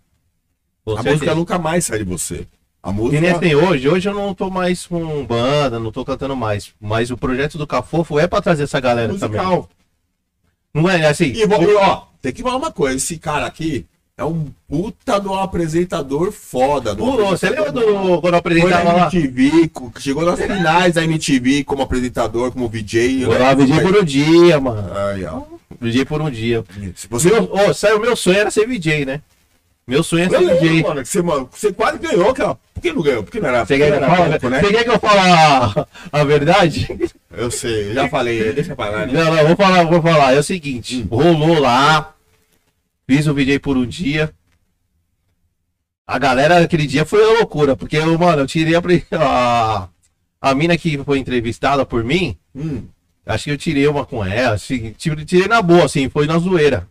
Com 0.86 0.92
a 0.94 0.96
certeza. 0.96 1.16
música 1.16 1.36
nunca 1.36 1.60
mais 1.60 1.84
sai 1.86 1.98
de 2.00 2.06
você. 2.06 2.48
A 2.82 2.92
E 2.92 2.94
música. 2.94 3.22
nem 3.22 3.30
assim, 3.32 3.56
hoje, 3.56 3.90
hoje 3.90 4.08
eu 4.10 4.14
não 4.14 4.34
tô 4.34 4.50
mais 4.50 4.88
com 4.88 5.26
banda, 5.26 5.80
não 5.80 5.92
tô 5.92 6.06
cantando 6.06 6.36
mais. 6.36 6.72
Mas 6.80 7.12
o 7.12 7.18
projeto 7.18 7.58
do 7.58 7.68
Cafofo 7.68 8.18
é 8.20 8.26
pra 8.28 8.42
trazer 8.42 8.64
essa 8.64 8.80
galera 8.80 9.14
também. 9.14 9.40
musical. 9.42 9.70
Não 10.74 10.90
é 10.90 11.06
assim. 11.08 11.26
E 11.26 11.46
vou- 11.46 11.78
ó, 11.78 12.04
tem 12.22 12.32
que 12.32 12.42
falar 12.42 12.56
uma 12.58 12.72
coisa, 12.72 12.96
esse 12.96 13.18
cara 13.18 13.46
aqui 13.46 13.86
é 14.18 14.24
um 14.24 14.48
puta 14.68 15.20
do 15.20 15.34
apresentador 15.34 16.32
foda. 16.32 16.94
do 16.96 17.04
Pô, 17.04 17.26
você 17.26 17.50
lembra 17.50 17.72
do 17.72 17.82
quando 18.22 18.22
Foi 18.22 18.38
apresentava 18.38 18.94
lá? 18.94 19.10
MTV, 19.14 19.72
chegou 20.00 20.24
nas 20.26 20.40
finais 20.40 20.94
da 20.94 21.04
MTV 21.04 21.64
como 21.64 21.82
apresentador, 21.82 22.52
como 22.52 22.70
VJ. 22.70 23.24
Eu 23.24 23.38
lá, 23.38 23.54
VJ 23.54 23.82
por 23.82 23.98
um 23.98 24.04
dia, 24.04 24.60
mano. 24.60 24.90
Aí, 24.94 25.26
ó. 25.26 25.42
VJ 25.82 26.06
por 26.06 26.22
um 26.22 26.30
dia. 26.30 26.64
Se 26.96 27.08
você 27.10 27.30
Meu, 27.30 27.50
ô, 27.52 27.74
sério, 27.74 28.00
meu 28.00 28.16
sonho 28.16 28.38
era 28.38 28.52
ser 28.52 28.66
VJ, 28.68 29.06
né? 29.06 29.22
Meu 29.90 30.04
sonho 30.04 30.26
Eu 30.26 30.30
ser 30.30 30.38
lembro, 30.40 30.60
VJ. 30.60 30.82
mano, 30.84 31.02
que 31.02 31.08
você, 31.10 31.22
mano, 31.22 31.50
você 31.52 31.74
quase 31.74 31.98
ganhou 31.98 32.30
aquela. 32.30 32.56
Por 32.74 32.82
que 32.82 32.94
não 32.94 33.02
ganhou? 33.02 33.24
Porque 33.24 33.40
não 33.40 33.50
era. 33.50 33.66
Você 33.66 33.78
quer, 33.78 33.92
que 33.92 34.06
fale, 34.06 34.30
pouco, 34.40 34.50
né? 34.50 34.62
você 34.62 34.72
quer 34.72 34.84
que 34.84 34.90
eu 34.92 35.00
fale 35.00 35.20
a, 35.20 35.88
a 36.12 36.24
verdade? 36.24 37.10
Eu 37.36 37.50
sei, 37.52 37.90
eu 37.90 37.94
já 37.96 38.08
falei, 38.10 38.54
deixa 38.54 38.76
pra 38.76 38.90
lá, 38.90 39.06
né? 39.06 39.14
Não, 39.14 39.36
não, 39.36 39.48
vou 39.48 39.56
falar, 39.56 39.84
vou 39.86 40.02
falar. 40.02 40.34
É 40.34 40.40
o 40.40 40.44
seguinte, 40.44 41.06
rolou 41.10 41.60
lá, 41.60 42.14
fiz 43.08 43.26
o 43.28 43.34
VJ 43.34 43.60
por 43.60 43.76
um 43.76 43.86
dia. 43.86 44.32
A 46.08 46.18
galera 46.18 46.60
aquele 46.60 46.88
dia 46.88 47.06
foi 47.06 47.24
uma 47.24 47.40
loucura, 47.40 47.76
porque 47.76 47.98
eu, 47.98 48.18
mano, 48.18 48.42
eu 48.44 48.48
tirei 48.48 48.74
a, 48.76 48.82
a, 49.14 49.88
a 50.50 50.56
mina 50.56 50.78
que 50.78 50.98
foi 51.04 51.20
entrevistada 51.20 51.86
por 51.86 52.04
mim, 52.04 52.38
Hum. 52.56 52.84
acho 53.26 53.44
que 53.46 53.52
eu 53.52 53.58
tirei 53.58 53.88
uma 53.88 54.06
com 54.06 54.26
ela, 54.26 54.56
assim, 54.56 54.92
tirei 54.98 55.24
tirei 55.26 55.48
na 55.48 55.62
boa, 55.62 55.86
assim, 55.86 56.10
foi 56.10 56.26
na 56.26 56.38
zoeira. 56.40 56.88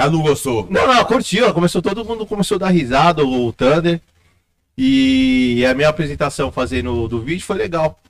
Ela 0.00 0.10
não 0.10 0.22
gostou. 0.22 0.66
Não, 0.70 0.86
não, 0.86 1.04
curtiu, 1.04 1.44
ela 1.44 1.52
começou, 1.52 1.82
todo 1.82 2.06
mundo 2.06 2.24
começou 2.24 2.54
a 2.54 2.60
dar 2.60 2.70
risada, 2.70 3.22
o 3.22 3.52
Thunder. 3.52 4.00
E 4.76 5.62
a 5.66 5.74
minha 5.74 5.90
apresentação 5.90 6.50
fazendo 6.50 7.06
do 7.06 7.20
vídeo 7.20 7.44
foi 7.44 7.58
legal. 7.58 8.00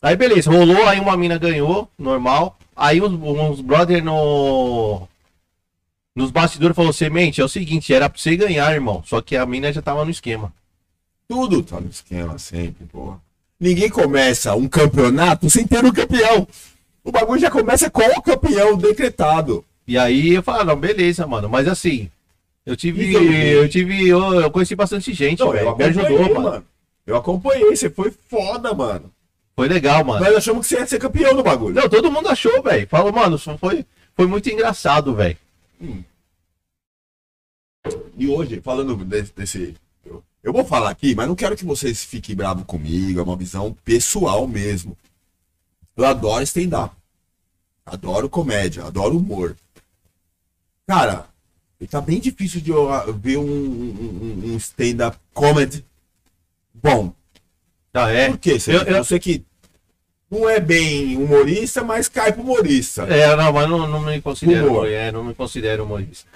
Aí 0.00 0.14
beleza, 0.14 0.48
rolou, 0.48 0.86
aí 0.86 1.00
uma 1.00 1.16
mina 1.16 1.36
ganhou, 1.38 1.90
normal. 1.98 2.56
Aí 2.76 3.02
uns, 3.02 3.12
uns 3.12 3.60
brother 3.60 4.04
no. 4.04 5.08
Nos 6.14 6.30
bastidores 6.30 6.76
falou, 6.76 6.92
semente, 6.92 7.40
é 7.40 7.44
o 7.44 7.48
seguinte, 7.48 7.92
era 7.92 8.08
pra 8.08 8.20
você 8.20 8.36
ganhar, 8.36 8.72
irmão. 8.72 9.02
Só 9.04 9.20
que 9.20 9.36
a 9.36 9.44
mina 9.44 9.72
já 9.72 9.82
tava 9.82 10.04
no 10.04 10.12
esquema. 10.12 10.52
Tudo 11.26 11.60
tá 11.64 11.80
no 11.80 11.90
esquema 11.90 12.38
sempre, 12.38 12.86
porra. 12.86 13.20
Ninguém 13.58 13.90
começa 13.90 14.54
um 14.54 14.68
campeonato 14.68 15.50
sem 15.50 15.66
ter 15.66 15.84
um 15.84 15.90
campeão. 15.90 16.46
O 17.02 17.10
bagulho 17.10 17.40
já 17.40 17.50
começa 17.50 17.90
com 17.90 18.02
o 18.02 18.22
campeão 18.22 18.76
decretado. 18.76 19.64
E 19.86 19.98
aí 19.98 20.30
eu 20.34 20.42
falei, 20.42 20.62
ah, 20.62 20.64
não, 20.64 20.76
beleza, 20.76 21.26
mano. 21.26 21.48
Mas 21.48 21.66
assim, 21.68 22.10
eu 22.64 22.76
tive. 22.76 23.12
Eu 23.52 23.68
tive. 23.68 24.08
Eu, 24.08 24.40
eu 24.40 24.50
conheci 24.50 24.74
bastante 24.76 25.12
gente, 25.12 25.40
Não, 25.40 25.50
velho. 25.52 25.76
Me 25.76 25.84
ajudou, 25.84 26.06
acompanhei, 26.06 26.34
mano. 26.34 26.64
Eu 27.06 27.16
acompanhei, 27.16 27.76
você 27.76 27.90
foi 27.90 28.12
foda, 28.28 28.72
mano. 28.72 29.10
Foi 29.56 29.68
legal, 29.68 30.04
mano. 30.04 30.24
Nós 30.24 30.36
achamos 30.36 30.66
que 30.66 30.74
você 30.74 30.80
ia 30.80 30.86
ser 30.86 30.98
campeão 30.98 31.34
do 31.34 31.42
bagulho. 31.42 31.74
Não, 31.74 31.88
todo 31.88 32.10
mundo 32.12 32.28
achou, 32.28 32.62
velho. 32.62 32.86
Falou, 32.88 33.12
mano, 33.12 33.36
foi, 33.58 33.84
foi 34.16 34.26
muito 34.26 34.48
engraçado, 34.48 35.14
velho. 35.14 35.36
E 38.16 38.28
hoje, 38.28 38.60
falando 38.60 38.94
desse. 39.04 39.32
desse- 39.34 39.74
eu, 40.06 40.22
eu 40.42 40.52
vou 40.52 40.64
falar 40.64 40.90
aqui, 40.90 41.14
mas 41.14 41.26
não 41.26 41.34
quero 41.34 41.56
que 41.56 41.64
vocês 41.64 42.04
fiquem 42.04 42.36
bravos 42.36 42.64
comigo, 42.64 43.18
é 43.18 43.22
uma 43.22 43.36
visão 43.36 43.76
pessoal 43.84 44.46
mesmo. 44.46 44.96
Eu 45.96 46.04
adoro 46.04 46.42
stand-up. 46.44 46.94
Adoro 47.84 48.28
comédia, 48.28 48.84
adoro 48.84 49.16
humor. 49.18 49.56
Cara, 50.92 51.24
tá 51.90 52.02
bem 52.02 52.20
difícil 52.20 52.60
de 52.60 52.70
eu 52.70 52.92
ah, 52.92 53.06
ver 53.16 53.38
um, 53.38 53.44
um, 53.44 54.42
um 54.52 54.56
stand-up 54.58 55.16
comedy 55.32 55.82
bom. 56.74 57.14
Ah, 57.94 58.10
é? 58.10 58.28
Por 58.28 58.36
quê? 58.36 58.60
Você, 58.60 58.76
Eu- 58.76 58.82
eu- 58.82 59.02
você 59.02 59.18
que 59.18 59.42
não 60.30 60.46
é 60.46 60.60
bem 60.60 61.16
humorista, 61.16 61.82
mas 61.82 62.08
cai 62.08 62.30
pro 62.30 62.42
humorista. 62.42 63.04
É, 63.04 63.34
não, 63.34 63.50
mas 63.54 63.70
não, 63.70 63.86
não 63.86 64.00
me 64.02 64.20
considero, 64.20 64.66
Humor. 64.68 64.86
é, 64.86 65.10
não 65.10 65.24
me 65.24 65.34
considero 65.34 65.84
humorista. 65.84 66.28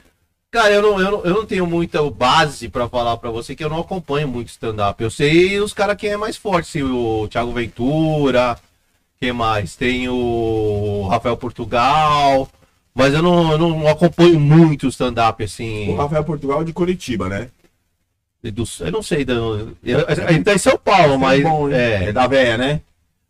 Cara, 0.50 0.70
eu 0.72 0.80
não, 0.80 0.98
eu 1.00 1.10
não, 1.10 1.24
eu 1.26 1.34
não 1.34 1.44
tenho 1.44 1.66
muita 1.66 2.10
base 2.10 2.70
pra 2.70 2.88
falar 2.88 3.18
pra 3.18 3.28
você 3.30 3.54
que 3.54 3.62
eu 3.62 3.68
não 3.68 3.80
acompanho 3.80 4.26
muito 4.26 4.48
stand-up. 4.48 5.02
Eu 5.02 5.10
sei 5.10 5.60
os 5.60 5.74
caras 5.74 5.98
quem 5.98 6.12
é 6.12 6.16
mais 6.16 6.38
forte, 6.38 6.78
assim, 6.78 6.82
o 6.82 7.28
Thiago 7.28 7.52
Ventura, 7.52 8.58
quem 9.20 9.34
mais? 9.34 9.76
Tem 9.76 10.08
o 10.08 11.06
Rafael 11.10 11.36
Portugal, 11.36 12.48
mas 12.96 13.12
eu 13.14 13.22
não, 13.22 13.52
eu 13.52 13.58
não 13.58 13.86
acompanho 13.86 14.40
muito 14.40 14.88
stand-up, 14.88 15.44
assim. 15.44 15.90
O 15.90 15.96
Rafael 15.96 16.24
Portugal 16.24 16.62
é 16.62 16.64
de 16.64 16.72
Curitiba, 16.72 17.28
né? 17.28 17.48
do- 18.42 18.62
eu 18.80 18.92
não 18.92 19.02
sei, 19.02 19.24
do- 19.24 19.76
eu- 19.82 20.06
ele 20.28 20.44
tá 20.44 20.54
em 20.54 20.58
São 20.58 20.78
Paulo, 20.78 21.18
mas. 21.18 21.42
bom, 21.42 21.68
é, 21.68 22.04
é 22.04 22.12
da 22.12 22.26
véia, 22.28 22.56
né? 22.56 22.80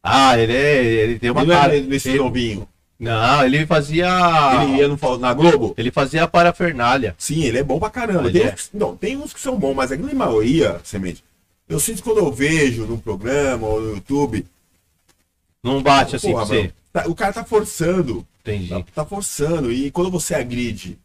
Ah, 0.03 0.39
ele, 0.39 0.53
é, 0.53 0.85
ele 0.85 1.19
tem 1.19 1.31
uma 1.31 1.41
Ele 1.41 1.53
não 1.53 1.59
cara. 1.59 1.77
é 1.77 1.81
desse 1.81 2.11
ele- 2.11 2.19
novinho. 2.19 2.69
não, 3.01 3.43
ele 3.45 3.65
fazia. 3.67 4.07
Ele 4.63 4.77
ia 4.77 4.89
no, 4.89 4.99
na 5.19 5.33
Globo? 5.33 5.75
Ele 5.79 5.91
fazia 5.91 6.23
a 6.25 6.29
parafernália. 6.29 7.15
Sim, 7.19 7.43
ele 7.45 7.59
é 7.59 7.63
bom 7.63 7.79
pra 7.79 7.89
caramba. 7.89 8.31
Tem, 8.31 8.43
é. 8.43 8.53
uns, 8.53 8.71
não, 8.75 8.95
tem 8.95 9.17
uns 9.17 9.33
que 9.33 9.41
são 9.41 9.57
bons, 9.59 9.75
mas 9.75 9.91
a 9.91 9.97
grande 9.97 10.15
maioria, 10.15 10.79
semente. 10.85 11.25
Eu 11.67 11.81
sinto 11.81 12.03
quando 12.03 12.19
eu 12.19 12.31
vejo 12.31 12.85
num 12.85 12.99
programa 12.99 13.67
ou 13.67 13.81
no 13.81 13.95
YouTube. 13.95 14.45
Não 15.65 15.83
bate 15.83 16.15
assim 16.17 16.31
porra, 16.31 16.45
pra 16.47 16.55
você. 16.55 16.61
mano, 16.61 16.73
tá- 17.03 17.09
o 17.09 17.15
cara 17.15 17.33
tá 17.33 17.45
forçando. 17.45 18.27
Entendi. 18.41 18.69
Tá, 18.69 18.83
tá 18.95 19.05
forçando. 19.05 19.71
E 19.73 19.91
quando 19.91 20.11
você 20.11 20.35
agride 20.35 20.99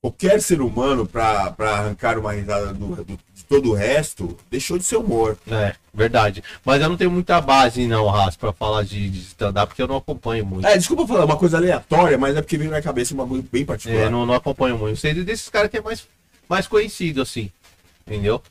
qualquer 0.00 0.40
ser 0.40 0.60
humano 0.60 1.06
pra, 1.06 1.50
pra 1.50 1.72
arrancar 1.78 2.18
uma 2.18 2.32
risada 2.32 2.72
do, 2.72 3.04
do- 3.04 3.18
de 3.34 3.44
todo 3.48 3.70
o 3.70 3.74
resto, 3.74 4.36
deixou 4.50 4.78
de 4.78 4.84
ser 4.84 4.96
humor. 4.96 5.36
É, 5.50 5.74
verdade. 5.92 6.42
Mas 6.64 6.80
eu 6.80 6.88
não 6.88 6.96
tenho 6.96 7.10
muita 7.10 7.40
base, 7.40 7.86
não, 7.86 8.06
Ras, 8.08 8.36
pra 8.36 8.52
falar 8.52 8.84
de, 8.84 9.10
de 9.10 9.18
stand-up, 9.20 9.68
porque 9.68 9.82
eu 9.82 9.88
não 9.88 9.96
acompanho 9.96 10.46
muito. 10.46 10.66
É, 10.66 10.76
desculpa 10.78 11.06
falar 11.06 11.24
uma 11.24 11.36
coisa 11.36 11.56
aleatória, 11.56 12.16
mas 12.16 12.36
é 12.36 12.40
porque 12.42 12.56
veio 12.56 12.70
na 12.70 12.80
cabeça 12.80 13.12
um 13.12 13.16
bagulho 13.18 13.44
bem 13.50 13.64
particular. 13.64 14.06
É, 14.06 14.08
não, 14.10 14.24
não 14.24 14.34
acompanho 14.34 14.78
muito. 14.78 14.96
Sei 14.98 15.12
desses 15.14 15.48
caras 15.48 15.70
que 15.70 15.78
é 15.78 15.82
mais, 15.82 16.06
mais 16.48 16.66
conhecido, 16.66 17.20
assim. 17.20 17.50
Entendeu? 18.06 18.42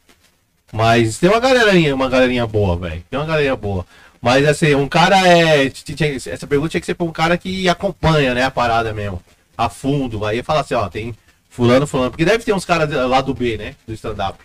Mas 0.72 1.18
tem 1.18 1.30
uma 1.30 1.40
galerinha, 1.40 1.96
uma 1.96 2.10
galerinha 2.10 2.46
boa, 2.46 2.76
velho. 2.78 3.04
Tem 3.10 3.20
uma 3.20 3.26
galerinha 3.26 3.56
boa. 3.56 3.86
Mas 4.22 4.48
assim, 4.48 4.76
um 4.76 4.88
cara 4.88 5.16
é. 5.28 5.66
Essa 5.66 6.48
pergunta 6.48 6.70
tinha 6.70 6.82
que 6.82 6.86
ser 6.86 6.96
pra 6.96 7.06
um 7.06 7.12
cara 7.12 7.38
que 7.38 7.70
acompanha, 7.70 8.34
né, 8.34 8.44
a 8.44 8.52
parada 8.52 8.94
mesmo. 8.94 9.22
A 9.58 9.70
fundo. 9.70 10.26
Aí 10.26 10.44
fala 10.44 10.62
assim, 10.62 10.74
ó, 10.74 10.90
tem 10.90 11.16
fulano, 11.50 11.88
fulano. 11.88 12.12
Porque 12.12 12.26
deve 12.26 12.44
ter 12.44 12.54
uns 12.54 12.66
caras 12.66 12.90
lá 12.90 13.22
do 13.22 13.34
B, 13.34 13.58
né? 13.58 13.76
Do 13.88 13.94
stand-up. 13.94 14.40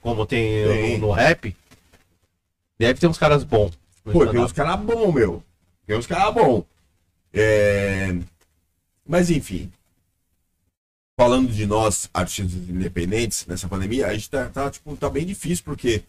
Como 0.00 0.24
tem, 0.24 0.66
Tem. 0.66 0.98
No, 0.98 1.08
no 1.08 1.12
rap. 1.12 1.54
Deve 2.78 2.98
ter 2.98 3.06
uns 3.06 3.18
caras 3.18 3.44
bons. 3.44 3.78
Pô, 4.02 4.26
tem 4.26 4.40
uns 4.40 4.52
caras 4.52 4.80
bons, 4.80 5.12
meu. 5.12 5.42
Tem 5.86 5.96
uns 5.96 6.06
caras 6.06 6.32
bons. 6.32 6.64
É... 7.32 8.16
Mas 9.06 9.30
enfim. 9.30 9.70
Falando 11.18 11.52
de 11.52 11.66
nós, 11.66 12.08
artistas 12.14 12.54
independentes, 12.54 13.44
nessa 13.46 13.68
pandemia, 13.68 14.06
a 14.06 14.14
gente 14.14 14.30
tá, 14.30 14.46
tá, 14.48 14.70
tipo, 14.70 14.96
tá 14.96 15.10
bem 15.10 15.26
difícil, 15.26 15.62
porque 15.66 16.02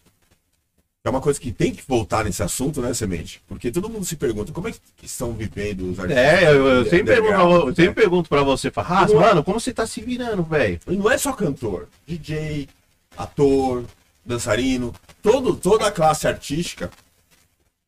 é 1.04 1.10
uma 1.10 1.20
coisa 1.20 1.40
que 1.40 1.50
tem 1.50 1.72
que 1.72 1.82
voltar 1.86 2.24
nesse 2.24 2.42
assunto, 2.42 2.80
né, 2.80 2.94
Semente? 2.94 3.42
Porque 3.48 3.72
todo 3.72 3.88
mundo 3.88 4.04
se 4.04 4.14
pergunta 4.14 4.52
como 4.52 4.68
é 4.68 4.72
que 4.72 4.78
estão 5.04 5.32
vivendo 5.32 5.90
os 5.90 5.98
artistas. 5.98 6.24
É, 6.24 6.48
eu, 6.48 6.66
eu 6.66 6.84
sempre, 6.84 7.14
pergunto, 7.20 7.68
eu 7.68 7.74
sempre 7.74 7.86
né? 7.86 7.92
pergunto 7.92 8.28
pra 8.28 8.42
você, 8.44 8.70
fala, 8.70 8.86
Ras, 8.88 9.12
Não 9.12 9.20
é- 9.20 9.26
mano, 9.26 9.42
como 9.44 9.58
você 9.58 9.72
tá 9.72 9.84
se 9.84 10.00
virando, 10.00 10.44
velho? 10.44 10.78
E 10.86 10.96
não 10.96 11.10
é 11.10 11.18
só 11.18 11.32
cantor, 11.32 11.88
DJ, 12.06 12.68
ator, 13.16 13.84
dançarino, 14.24 14.94
todo, 15.20 15.56
toda 15.56 15.88
a 15.88 15.90
classe 15.90 16.28
artística 16.28 16.88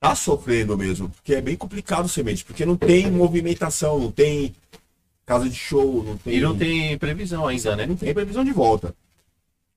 tá 0.01 0.15
sofrendo 0.17 0.77
mesmo, 0.77 1.09
porque 1.09 1.35
é 1.37 1.41
bem 1.41 1.57
complicado 1.57 2.09
semente, 2.09 2.45
porque 2.45 2.67
não 2.67 2.77
tem 2.77 3.09
movimentação, 3.11 3.99
não 3.99 4.11
tem 4.11 4.55
casa 5.25 5.49
de 5.49 5.55
show, 5.55 6.03
não 6.03 6.17
tem. 6.19 6.35
E 6.35 6.41
não 6.41 6.59
tem 6.59 6.99
previsão 6.99 7.47
ainda, 7.47 7.77
né? 7.77 7.87
não 7.87 7.97
tem 7.97 8.13
previsão 8.13 8.45
de 8.45 8.51
volta. 8.53 8.93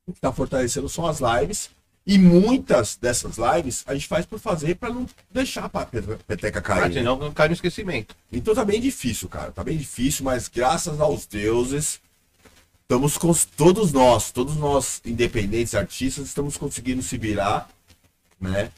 O 0.07 0.13
que 0.13 0.19
tá 0.19 0.31
fortalecendo 0.33 0.89
são 0.89 1.05
as 1.05 1.19
lives. 1.19 1.69
E 2.09 2.17
muitas 2.17 2.95
dessas 2.95 3.35
lives 3.37 3.83
a 3.85 3.93
gente 3.93 4.07
faz 4.07 4.25
por 4.25 4.39
fazer 4.39 4.75
para 4.75 4.93
não 4.93 5.05
deixar 5.29 5.65
a 5.65 5.85
pe- 5.85 6.01
peteca 6.25 6.59
Ah, 6.59 6.61
cair. 6.61 6.87
né? 6.89 6.93
senão 6.93 7.31
cai 7.33 7.49
no 7.49 7.53
esquecimento. 7.53 8.15
Então 8.31 8.55
tá 8.55 8.63
bem 8.63 8.79
difícil, 8.79 9.27
cara. 9.27 9.51
Tá 9.51 9.61
bem 9.61 9.77
difícil, 9.77 10.23
mas 10.23 10.47
graças 10.47 11.01
aos 11.01 11.25
deuses, 11.25 11.99
estamos 12.83 13.17
com 13.17 13.33
todos 13.57 13.91
nós, 13.91 14.31
todos 14.31 14.55
nós 14.55 15.01
independentes 15.05 15.75
artistas, 15.75 16.27
estamos 16.27 16.55
conseguindo 16.55 17.01
se 17.03 17.17
virar, 17.17 17.69
né? 18.39 18.71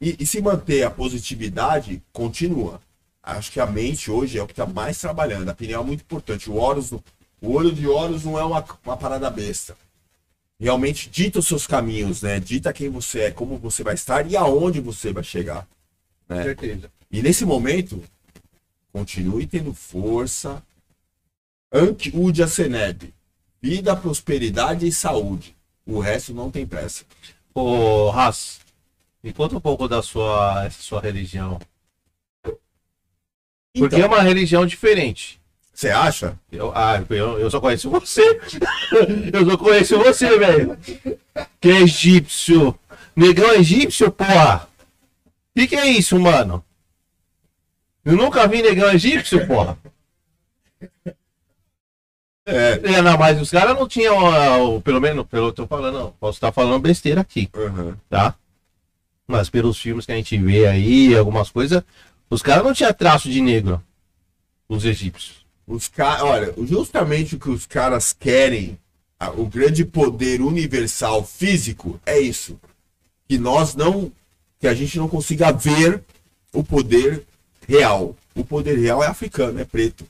E, 0.00 0.16
e 0.18 0.26
se 0.26 0.40
manter 0.42 0.82
a 0.82 0.90
positividade, 0.90 2.02
continua. 2.12 2.80
Acho 3.22 3.52
que 3.52 3.60
a 3.60 3.66
mente 3.66 4.10
hoje 4.10 4.36
é 4.36 4.42
o 4.42 4.46
que 4.46 4.52
está 4.52 4.66
mais 4.66 4.98
trabalhando. 4.98 5.48
A 5.48 5.52
opinião 5.52 5.82
é 5.82 5.86
muito 5.86 6.00
importante. 6.00 6.50
O 6.50 6.54
Horus, 6.56 6.90
não- 6.90 7.04
o 7.40 7.52
olho 7.52 7.70
de 7.70 7.86
Horus 7.86 8.24
não 8.24 8.36
é 8.36 8.42
uma, 8.44 8.64
uma 8.84 8.96
parada 8.96 9.30
besta. 9.30 9.76
Realmente 10.60 11.08
dita 11.08 11.38
os 11.38 11.46
seus 11.46 11.66
caminhos, 11.66 12.20
né? 12.20 12.38
Dita 12.38 12.70
quem 12.70 12.90
você 12.90 13.20
é, 13.20 13.30
como 13.30 13.56
você 13.56 13.82
vai 13.82 13.94
estar 13.94 14.30
e 14.30 14.36
aonde 14.36 14.78
você 14.78 15.10
vai 15.10 15.24
chegar. 15.24 15.66
Com 16.28 16.34
né? 16.34 16.42
certeza. 16.42 16.92
E 17.10 17.22
nesse 17.22 17.46
momento, 17.46 18.04
continue 18.92 19.46
tendo 19.46 19.72
força. 19.72 20.62
Anque 21.72 22.12
Udia 22.14 22.46
Seneb. 22.46 23.14
Vida, 23.62 23.96
prosperidade 23.96 24.86
e 24.86 24.92
saúde. 24.92 25.56
O 25.86 25.98
resto 25.98 26.34
não 26.34 26.50
tem 26.50 26.66
pressa. 26.66 27.04
Ô, 27.54 28.10
Ras, 28.10 28.60
me 29.22 29.32
conta 29.32 29.56
um 29.56 29.60
pouco 29.60 29.88
da 29.88 30.02
sua, 30.02 30.68
sua 30.70 31.00
religião. 31.00 31.58
Porque 32.42 33.94
é 33.96 33.98
Então, 33.98 34.08
uma 34.08 34.22
religião 34.22 34.66
diferente. 34.66 35.39
Você 35.80 35.88
acha? 35.88 36.38
Eu, 36.52 36.70
ah, 36.76 37.02
eu, 37.08 37.38
eu 37.38 37.50
só 37.50 37.58
conheço 37.58 37.88
você. 37.88 38.20
eu 39.32 39.46
só 39.50 39.56
conheço 39.56 39.96
você, 39.96 40.38
velho. 40.38 40.76
Que 41.58 41.70
é 41.70 41.80
egípcio. 41.80 42.78
Negão 43.16 43.50
egípcio, 43.54 44.10
porra. 44.12 44.68
Que 45.56 45.66
que 45.66 45.74
é 45.76 45.86
isso, 45.86 46.20
mano? 46.20 46.62
Eu 48.04 48.14
nunca 48.14 48.46
vi 48.46 48.60
negão 48.60 48.90
egípcio, 48.90 49.46
porra. 49.46 49.78
É. 52.44 52.72
É, 52.96 53.00
não, 53.00 53.16
mas 53.16 53.40
os 53.40 53.50
caras 53.50 53.74
não 53.74 53.88
tinham, 53.88 54.18
ah, 54.34 54.58
o- 54.58 54.82
pelo 54.82 55.00
menos, 55.00 55.26
pelo 55.28 55.50
que 55.50 55.60
eu 55.62 55.66
tô 55.66 55.66
falando, 55.66 56.12
posso 56.20 56.36
estar 56.36 56.52
falando 56.52 56.78
besteira 56.78 57.22
aqui, 57.22 57.48
Uhum. 57.54 57.94
tá? 58.10 58.34
Mas 59.26 59.48
pelos 59.48 59.78
filmes 59.78 60.04
que 60.04 60.12
a 60.12 60.16
gente 60.16 60.36
vê 60.36 60.66
aí, 60.66 61.16
algumas 61.16 61.48
coisas, 61.50 61.82
os 62.28 62.42
caras 62.42 62.64
não 62.64 62.74
tinham 62.74 62.92
traço 62.92 63.30
de 63.30 63.40
negro, 63.40 63.82
os 64.68 64.84
egípcios. 64.84 65.39
Os 65.70 65.86
caras, 65.86 66.22
olha, 66.22 66.54
justamente 66.66 67.36
o 67.36 67.38
que 67.38 67.48
os 67.48 67.64
caras 67.64 68.12
querem, 68.12 68.76
a- 69.18 69.30
o 69.30 69.46
grande 69.46 69.84
poder 69.84 70.40
universal 70.42 71.24
físico 71.24 72.00
é 72.04 72.18
isso. 72.18 72.58
Que 73.28 73.38
nós 73.38 73.76
não, 73.76 74.10
que 74.58 74.66
a 74.66 74.74
gente 74.74 74.98
não 74.98 75.08
consiga 75.08 75.52
ver 75.52 76.02
o 76.52 76.64
poder 76.64 77.24
real. 77.68 78.16
O 78.34 78.44
poder 78.44 78.76
real 78.80 79.00
é 79.04 79.06
africano, 79.06 79.60
é 79.60 79.64
preto. 79.64 80.04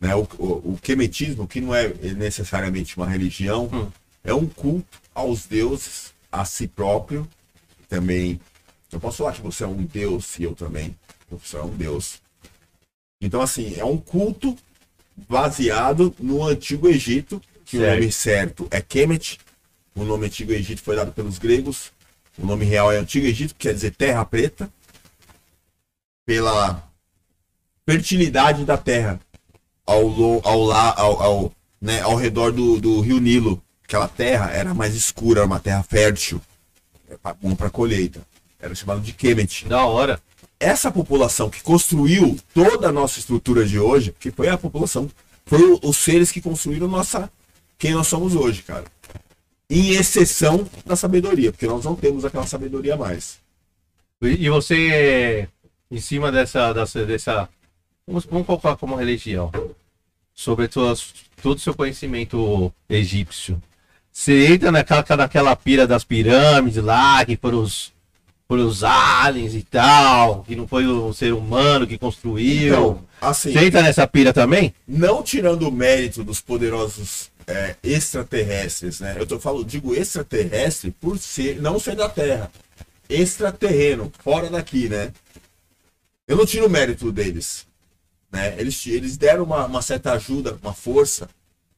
Né? 0.00 0.12
O, 0.16 0.22
o, 0.38 0.72
o 0.72 0.78
quemetismo, 0.82 1.46
que 1.46 1.60
não 1.60 1.72
é 1.72 1.86
necessariamente 2.16 2.96
uma 2.96 3.06
religião, 3.06 3.70
Hum. 3.72 3.88
é 4.24 4.34
um 4.34 4.46
culto 4.48 4.98
aos 5.14 5.46
deuses, 5.46 6.12
a 6.32 6.44
si 6.44 6.66
próprio. 6.66 7.28
Também, 7.88 8.40
eu 8.90 8.98
posso 8.98 9.18
falar 9.18 9.34
que 9.34 9.40
você 9.42 9.62
é 9.62 9.68
um 9.68 9.84
deus 9.84 10.36
e 10.38 10.42
eu 10.42 10.54
também. 10.56 10.96
Você 11.30 11.56
é 11.56 11.62
um 11.62 11.76
deus. 11.76 12.20
Então, 13.20 13.40
assim, 13.40 13.74
é 13.76 13.84
um 13.84 13.98
culto 13.98 14.56
baseado 15.16 16.14
no 16.18 16.44
Antigo 16.46 16.88
Egito, 16.88 17.40
que 17.64 17.76
o 17.76 17.80
Certo. 17.80 17.94
nome 18.00 18.12
certo 18.12 18.68
é 18.70 18.80
Kemet. 18.80 19.38
O 19.94 20.04
nome 20.04 20.26
Antigo 20.26 20.52
Egito 20.52 20.82
foi 20.82 20.96
dado 20.96 21.12
pelos 21.12 21.38
gregos. 21.38 21.92
O 22.38 22.46
nome 22.46 22.64
real 22.64 22.90
é 22.90 22.96
Antigo 22.96 23.26
Egito, 23.26 23.54
que 23.54 23.68
quer 23.68 23.74
dizer 23.74 23.94
terra 23.94 24.24
preta. 24.24 24.70
Pela 26.24 26.88
fertilidade 27.86 28.64
da 28.64 28.76
terra 28.76 29.20
ao, 29.86 30.40
ao, 30.44 30.62
lá, 30.64 30.94
ao, 30.96 31.22
ao, 31.22 31.52
né, 31.80 32.00
ao 32.02 32.14
redor 32.14 32.52
do, 32.52 32.80
do 32.80 33.00
rio 33.00 33.18
Nilo. 33.18 33.62
Aquela 33.84 34.06
terra 34.06 34.50
era 34.52 34.72
mais 34.72 34.94
escura, 34.94 35.40
era 35.40 35.46
uma 35.46 35.58
terra 35.58 35.82
fértil. 35.82 36.40
É 37.08 37.16
bom 37.42 37.56
para 37.56 37.68
colheita. 37.68 38.20
Era 38.60 38.74
chamado 38.74 39.00
de 39.00 39.12
Kemet 39.12 39.66
Da 39.66 39.84
hora. 39.86 40.20
Essa 40.60 40.92
população 40.92 41.48
que 41.48 41.62
construiu 41.62 42.38
toda 42.52 42.88
a 42.88 42.92
nossa 42.92 43.18
estrutura 43.18 43.66
de 43.66 43.78
hoje, 43.78 44.14
que 44.20 44.30
foi 44.30 44.48
a 44.48 44.58
população, 44.58 45.10
foi 45.46 45.80
os 45.82 45.96
seres 45.96 46.30
que 46.30 46.42
construíram 46.42 46.86
nossa 46.86 47.32
quem 47.78 47.94
nós 47.94 48.06
somos 48.06 48.36
hoje, 48.36 48.62
cara. 48.62 48.84
Em 49.68 49.92
exceção 49.92 50.68
da 50.84 50.94
sabedoria, 50.94 51.50
porque 51.50 51.66
nós 51.66 51.84
não 51.84 51.96
temos 51.96 52.26
aquela 52.26 52.46
sabedoria 52.46 52.94
mais. 52.94 53.38
E 54.20 54.50
você, 54.50 55.48
em 55.90 55.98
cima 55.98 56.30
dessa, 56.30 56.74
dessa, 56.74 57.06
dessa 57.06 57.48
vamos, 58.06 58.26
vamos 58.26 58.46
colocar 58.46 58.76
como 58.76 58.96
religião, 58.96 59.50
sobre 60.34 60.68
todo 60.68 60.98
o 61.44 61.58
seu 61.58 61.72
conhecimento 61.72 62.70
egípcio, 62.86 63.60
você 64.12 64.52
entra 64.52 64.70
naquela, 64.70 65.04
naquela 65.16 65.56
pira 65.56 65.86
das 65.86 66.04
pirâmides 66.04 66.82
lá, 66.82 67.24
que 67.24 67.36
foram 67.36 67.62
os, 67.62 67.92
foram 68.50 68.66
os 68.66 68.82
aliens 68.82 69.54
e 69.54 69.62
tal, 69.62 70.42
que 70.42 70.56
não 70.56 70.66
foi 70.66 70.84
o 70.84 71.12
ser 71.12 71.32
humano 71.32 71.86
que 71.86 71.96
construiu. 71.96 72.74
Então, 72.74 73.04
assim, 73.20 73.52
você 73.52 73.66
entra 73.66 73.80
nessa 73.80 74.08
pira 74.08 74.32
também? 74.32 74.74
não 74.88 75.22
tirando 75.22 75.68
o 75.68 75.70
mérito 75.70 76.24
dos 76.24 76.40
poderosos 76.40 77.30
é, 77.46 77.76
extraterrestres, 77.80 78.98
né? 78.98 79.14
Eu 79.16 79.24
tô 79.24 79.38
falando, 79.38 79.64
digo 79.64 79.94
extraterrestre 79.94 80.90
por 80.90 81.16
ser, 81.16 81.62
não 81.62 81.78
ser 81.78 81.94
da 81.94 82.08
Terra, 82.08 82.50
extraterreno, 83.08 84.12
fora 84.18 84.50
daqui, 84.50 84.88
né? 84.88 85.12
Eu 86.26 86.36
não 86.36 86.44
tiro 86.44 86.66
o 86.66 86.70
mérito 86.70 87.12
deles, 87.12 87.68
né? 88.32 88.56
Eles, 88.58 88.84
eles 88.84 89.16
deram 89.16 89.44
uma, 89.44 89.66
uma 89.66 89.80
certa 89.80 90.10
ajuda, 90.14 90.58
uma 90.60 90.74
força 90.74 91.28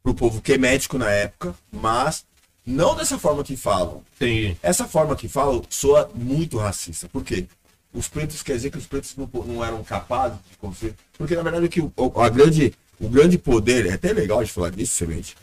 pro 0.03 0.15
povo 0.15 0.41
quemético 0.41 0.97
na 0.97 1.11
época, 1.11 1.55
mas 1.71 2.25
não 2.65 2.95
dessa 2.95 3.19
forma 3.19 3.43
que 3.43 3.57
falam. 3.57 4.03
Entendi. 4.17 4.57
Essa 4.63 4.87
forma 4.87 5.17
que 5.17 5.29
falam 5.29 5.63
soa 5.69 6.11
muito 6.15 6.59
racista. 6.59 7.09
Por 7.09 7.25
quê? 7.25 7.47
Os 7.93 8.09
pretos 8.09 8.43
quer 8.43 8.55
dizer 8.55 8.71
que 8.71 8.79
os 8.79 8.87
pretos 8.87 9.15
não, 9.17 9.29
não 9.45 9.65
eram 9.65 9.83
capazes 9.83 10.39
de 10.51 10.57
construir. 10.57 10.95
Porque 11.19 11.35
na 11.35 11.43
verdade 11.43 11.67
o 11.67 11.69
que 11.69 11.81
o, 11.81 11.93
a 12.21 12.29
grande, 12.29 12.73
o 13.01 13.09
grande 13.09 13.37
poder, 13.37 13.87
é 13.87 13.93
até 13.93 14.13
legal 14.13 14.43
de 14.43 14.51
falar 14.51 14.71
disso, 14.71 14.95
semente. 14.95 15.37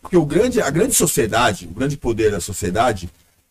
Porque 0.00 0.16
o 0.16 0.24
grande, 0.24 0.60
a 0.60 0.70
grande 0.70 0.94
sociedade, 0.94 1.66
o 1.66 1.70
grande 1.70 1.96
poder 1.96 2.30
da 2.30 2.40
sociedade, 2.40 3.10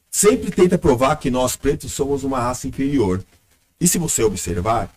sempre 0.09 0.51
tenta 0.51 0.77
provar 0.77 1.15
que 1.17 1.29
nós 1.29 1.55
pretos 1.55 1.91
somos 1.93 2.23
uma 2.23 2.39
raça 2.39 2.67
inferior. 2.67 3.23
E 3.79 3.87
se 3.87 3.97
você 3.97 4.23
observar, 4.23 4.93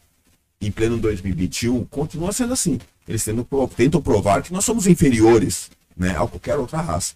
em 0.60 0.70
pleno 0.70 0.98
2021, 0.98 1.84
continua 1.84 2.32
sendo 2.32 2.52
assim. 2.54 2.80
Eles 3.06 3.24
tentam, 3.24 3.68
tentam 3.68 4.00
provar 4.00 4.42
que 4.42 4.52
nós 4.52 4.64
somos 4.64 4.86
inferiores 4.86 5.70
né, 5.96 6.10
a 6.10 6.26
qualquer 6.26 6.56
outra 6.56 6.80
raça 6.80 7.14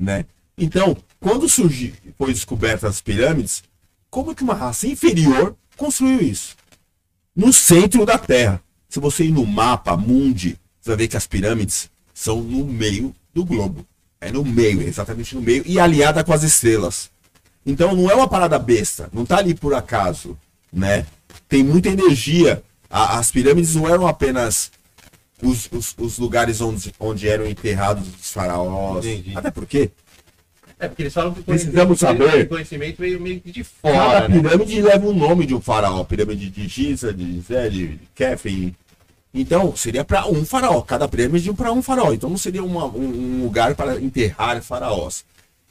né? 0.00 0.24
Então, 0.56 0.96
quando 1.20 1.48
surgiu, 1.48 1.92
foi 2.16 2.32
descoberta 2.32 2.88
as 2.88 3.00
pirâmides, 3.00 3.62
como 4.10 4.34
que 4.34 4.42
uma 4.42 4.54
raça 4.54 4.86
inferior 4.86 5.54
construiu 5.76 6.20
isso? 6.20 6.56
No 7.36 7.52
centro 7.52 8.04
da 8.06 8.18
Terra. 8.18 8.60
Se 8.88 8.98
você 8.98 9.24
ir 9.24 9.30
no 9.30 9.46
mapa 9.46 9.96
mundi, 9.96 10.56
você 10.80 10.90
vai 10.90 10.96
ver 10.96 11.08
que 11.08 11.16
as 11.16 11.26
pirâmides 11.26 11.88
são 12.12 12.42
no 12.42 12.64
meio 12.64 13.14
do 13.32 13.44
globo. 13.44 13.86
É 14.20 14.32
no 14.32 14.44
meio, 14.44 14.82
exatamente 14.82 15.34
no 15.34 15.40
meio, 15.40 15.62
e 15.64 15.78
aliada 15.78 16.24
com 16.24 16.32
as 16.32 16.42
estrelas. 16.42 17.08
Então 17.64 17.94
não 17.94 18.10
é 18.10 18.14
uma 18.14 18.26
parada 18.28 18.58
besta, 18.58 19.08
não 19.12 19.24
tá 19.24 19.38
ali 19.38 19.54
por 19.54 19.74
acaso, 19.74 20.36
né? 20.72 21.06
Tem 21.48 21.62
muita 21.62 21.88
energia. 21.88 22.62
A- 22.90 23.18
as 23.18 23.30
pirâmides 23.30 23.74
não 23.76 23.88
eram 23.88 24.06
apenas 24.06 24.72
os, 25.42 25.68
os- 25.72 25.94
os 25.98 26.18
lugares 26.18 26.60
onde, 26.60 26.92
onde 26.98 27.28
eram 27.28 27.46
enterrados 27.46 28.06
os 28.20 28.32
faraós. 28.32 29.04
Entendi. 29.04 29.32
Até 29.36 29.50
porque 29.50 29.90
É, 30.78 30.88
porque 30.88 31.02
eles 31.02 31.12
falam 31.12 31.34
que 31.34 31.40
o 31.40 31.44
Precisamos 31.44 32.00
saber. 32.00 32.44
o 32.44 32.48
conhecimento 32.48 32.98
veio 32.98 33.20
meio 33.20 33.40
que 33.40 33.52
de 33.52 33.62
cada 33.82 33.92
fora, 34.02 34.28
né? 34.28 34.40
pirâmide 34.40 34.80
leva 34.82 35.06
um 35.06 35.12
nome 35.14 35.44
de 35.46 35.54
um 35.54 35.60
faraó. 35.60 36.04
Pirâmide 36.04 36.48
de 36.48 36.66
Giza, 36.66 37.12
de 37.12 37.34
Gizé, 37.34 37.68
de 37.68 38.00
Kefren. 38.14 38.74
Então, 39.32 39.76
seria 39.76 40.04
para 40.04 40.26
um 40.26 40.44
faraó. 40.44 40.80
Cada 40.82 41.06
pirâmide 41.06 41.52
para 41.52 41.70
um 41.72 41.82
faraó. 41.82 42.12
Então, 42.12 42.30
não 42.30 42.38
seria 42.38 42.64
uma- 42.64 42.86
um, 42.86 43.38
um 43.38 43.42
lugar 43.44 43.74
para 43.74 44.00
enterrar 44.00 44.60
faraós. 44.62 45.24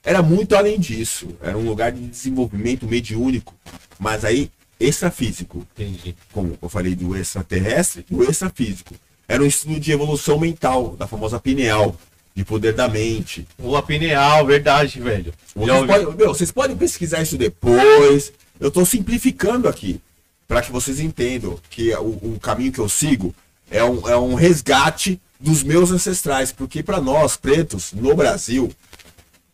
Era 0.04 0.22
muito 0.22 0.56
além 0.56 0.80
disso. 0.80 1.28
Era 1.42 1.58
um 1.58 1.66
lugar 1.68 1.92
de 1.92 2.08
desenvolvimento 2.08 2.88
mediúnico. 2.88 3.54
Mas 4.00 4.24
aí, 4.24 4.50
extrafísico. 4.80 5.66
Entendi. 5.76 6.16
Como 6.32 6.58
eu 6.62 6.70
falei 6.70 6.96
do 6.96 7.18
extraterrestre, 7.18 8.06
do 8.10 8.24
extrafísico. 8.24 8.94
Era 9.30 9.42
um 9.44 9.46
estudo 9.46 9.80
de 9.80 9.92
evolução 9.92 10.38
mental, 10.40 10.96
da 10.98 11.08
famosa 11.08 11.40
pineal. 11.40 11.96
De 12.36 12.46
poder 12.46 12.74
da 12.74 12.88
mente. 12.88 13.46
Rua 13.62 13.82
Pineal, 13.84 14.46
verdade, 14.46 15.02
velho. 15.02 15.34
Vocês 15.54 16.16
meu, 16.16 16.28
vocês 16.34 16.52
podem 16.52 16.76
pesquisar 16.78 17.22
isso 17.22 17.38
depois. 17.38 18.32
Eu 18.60 18.70
estou 18.70 18.86
simplificando 18.86 19.68
aqui 19.68 20.00
para 20.48 20.62
que 20.62 20.72
vocês 20.72 21.00
entendam 21.02 21.60
que 21.70 21.94
o, 21.96 22.36
o 22.36 22.40
caminho 22.42 22.72
que 22.72 22.80
eu 22.80 22.88
sigo 22.88 23.36
é 23.70 23.84
um, 23.84 24.08
é 24.08 24.16
um 24.18 24.36
resgate 24.36 25.20
dos 25.40 25.64
meus 25.64 25.92
ancestrais, 25.92 26.52
porque 26.52 26.82
para 26.82 27.02
nós 27.02 27.36
pretos 27.36 27.92
no 27.94 28.16
Brasil, 28.16 28.72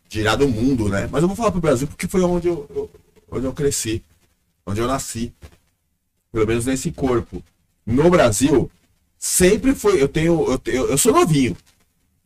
dirá 0.08 0.36
do 0.36 0.48
mundo, 0.48 0.88
né? 0.88 1.08
Mas 1.12 1.22
eu 1.24 1.28
vou 1.28 1.36
falar 1.36 1.52
pro 1.52 1.62
Brasil 1.62 1.88
porque 1.88 2.08
foi 2.08 2.22
onde 2.22 2.48
eu, 2.48 2.68
eu- 2.76 2.90
onde 3.32 3.46
eu 3.46 3.54
cresci, 3.54 4.04
onde 4.66 4.80
eu 4.80 4.88
nasci, 4.88 5.34
pelo 6.32 6.46
menos 6.46 6.66
nesse 6.66 6.92
corpo. 6.92 7.42
No 7.86 8.10
Brasil 8.12 8.70
sempre 9.26 9.74
foi, 9.74 10.00
eu 10.02 10.08
tenho, 10.08 10.46
eu, 10.52 10.60
tenho- 10.60 10.86
eu 10.86 10.98
sou 11.00 11.12
novinho, 11.12 11.58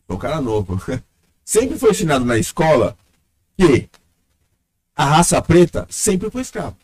sou 0.05 0.17
um 0.17 0.19
cara 0.19 0.41
novo. 0.41 0.77
Sempre 1.45 1.79
foi 1.79 1.89
ensinado 1.91 2.23
na 2.25 2.37
escola 2.37 2.95
que 3.57 3.89
a 4.95 5.05
raça 5.05 5.41
preta 5.41 5.87
sempre 5.89 6.29
foi 6.29 6.41
escrava. 6.43 6.77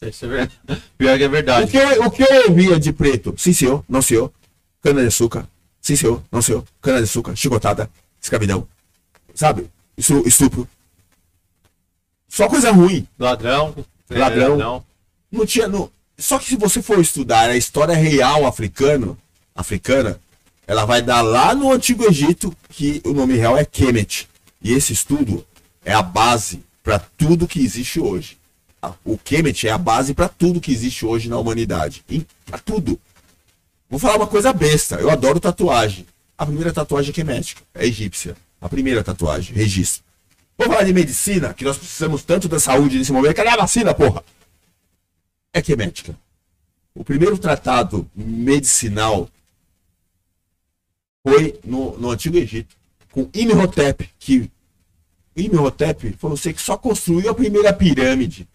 Isso 0.00 0.24
é 0.24 0.28
verdade. 0.28 0.60
Pior 0.96 1.16
que 1.18 1.24
é 1.24 1.26
O 1.26 1.30
verdade. 1.30 1.70
que, 1.70 1.76
eu- 1.78 2.04
o 2.04 2.10
que 2.10 2.22
eu 2.22 2.48
ouvia 2.50 2.78
de 2.78 2.92
preto? 2.92 3.34
Sim, 3.36 3.52
senhor, 3.52 3.84
não, 3.88 4.00
senhor. 4.00 4.30
Cana 4.80 5.00
de 5.00 5.08
açúcar. 5.08 5.48
Sim, 5.80 5.96
senhor, 5.96 6.22
não, 6.30 6.40
senhor. 6.40 6.62
Cana 6.80 6.98
de 6.98 7.04
açúcar, 7.04 7.34
chicotada, 7.34 7.90
escravidão. 8.20 8.68
Sabe? 9.34 9.68
Estupro. 9.96 10.28
estupro. 10.28 10.68
Só 12.28 12.48
coisa 12.48 12.70
ruim. 12.70 13.06
Ladrão. 13.18 13.74
é, 14.10 14.18
Ladrão. 14.18 14.84
Não 15.30 15.44
tinha. 15.46 15.66
Não... 15.66 15.90
Só 16.16 16.38
que 16.38 16.44
se 16.44 16.56
você 16.56 16.80
for 16.80 17.00
estudar 17.00 17.50
a 17.50 17.56
história 17.56 17.96
real 17.96 18.46
africano, 18.46 19.18
africana, 19.54 20.20
ela 20.66 20.84
vai 20.84 21.02
dar 21.02 21.22
lá 21.22 21.54
no 21.54 21.72
Antigo 21.72 22.04
Egito 22.04 22.56
que 22.68 23.02
o 23.04 23.12
nome 23.12 23.34
real 23.34 23.56
é 23.56 23.64
Kemet. 23.64 24.28
E 24.62 24.72
esse 24.72 24.92
estudo 24.92 25.44
é 25.84 25.92
a 25.92 26.02
base 26.02 26.62
para 26.82 26.98
tudo 26.98 27.48
que 27.48 27.60
existe 27.60 28.00
hoje. 28.00 28.38
O 29.04 29.16
Kemet 29.16 29.68
é 29.68 29.70
a 29.70 29.78
base 29.78 30.14
para 30.14 30.28
tudo 30.28 30.60
que 30.60 30.72
existe 30.72 31.04
hoje 31.04 31.28
na 31.28 31.38
humanidade. 31.38 32.04
Para 32.46 32.58
tudo. 32.58 32.98
Vou 33.88 33.98
falar 33.98 34.16
uma 34.16 34.26
coisa 34.26 34.52
besta. 34.52 34.96
Eu 34.96 35.10
adoro 35.10 35.38
tatuagem. 35.38 36.06
A 36.36 36.46
primeira 36.46 36.72
tatuagem 36.72 37.12
é 37.16 37.24
médica, 37.24 37.62
é 37.74 37.86
egípcia. 37.86 38.36
A 38.60 38.68
primeira 38.68 39.04
tatuagem, 39.04 39.54
registro. 39.54 40.02
Vou 40.56 40.66
falar 40.66 40.84
de 40.84 40.92
medicina, 40.92 41.52
que 41.54 41.64
nós 41.64 41.76
precisamos 41.76 42.22
tanto 42.22 42.48
da 42.48 42.58
saúde 42.58 42.98
nesse 42.98 43.12
momento. 43.12 43.34
Cadê 43.34 43.48
a 43.48 43.56
vacina, 43.56 43.92
porra? 43.92 44.24
É 45.52 45.60
que 45.60 45.76
médica. 45.76 46.16
O 46.94 47.04
primeiro 47.04 47.38
tratado 47.38 48.08
medicinal 48.14 49.28
foi 51.26 51.58
no, 51.64 51.96
no 51.98 52.10
Antigo 52.10 52.36
Egito, 52.36 52.76
com 53.10 53.28
Imhotep, 53.32 54.08
que 54.18 54.50
Imhotep 55.36 56.14
foi 56.18 56.30
você 56.30 56.52
que 56.52 56.60
só 56.60 56.76
construiu 56.76 57.30
a 57.30 57.34
primeira 57.34 57.72
pirâmide, 57.72 58.48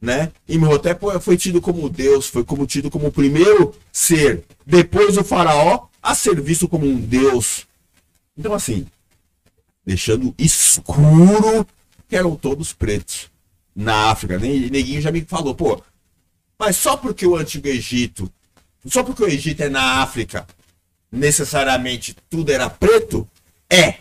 né? 0.00 0.32
Imhotep 0.48 1.00
foi 1.20 1.36
tido 1.36 1.60
como 1.60 1.90
Deus, 1.90 2.26
foi 2.26 2.44
como 2.44 2.66
tido 2.66 2.90
como 2.90 3.08
o 3.08 3.12
primeiro 3.12 3.74
ser, 3.92 4.44
depois 4.64 5.16
o 5.16 5.24
faraó, 5.24 5.88
a 6.02 6.14
ser 6.14 6.40
visto 6.40 6.68
como 6.68 6.86
um 6.86 6.98
Deus. 6.98 7.66
Então 8.36 8.54
assim, 8.54 8.86
deixando 9.84 10.34
escuro 10.38 11.66
que 12.08 12.16
eram 12.16 12.34
todos 12.34 12.72
pretos 12.72 13.30
na 13.74 14.10
África. 14.10 14.38
Neguinho 14.38 15.00
já 15.00 15.12
me 15.12 15.22
falou, 15.22 15.54
pô, 15.54 15.82
mas 16.58 16.76
só 16.76 16.96
porque 16.96 17.26
o 17.26 17.36
Antigo 17.36 17.68
Egito, 17.68 18.30
só 18.86 19.02
porque 19.02 19.22
o 19.22 19.28
Egito 19.28 19.62
é 19.62 19.68
na 19.68 20.02
África, 20.02 20.46
necessariamente 21.10 22.16
tudo 22.28 22.50
era 22.50 22.68
preto? 22.68 23.28
É. 23.68 23.94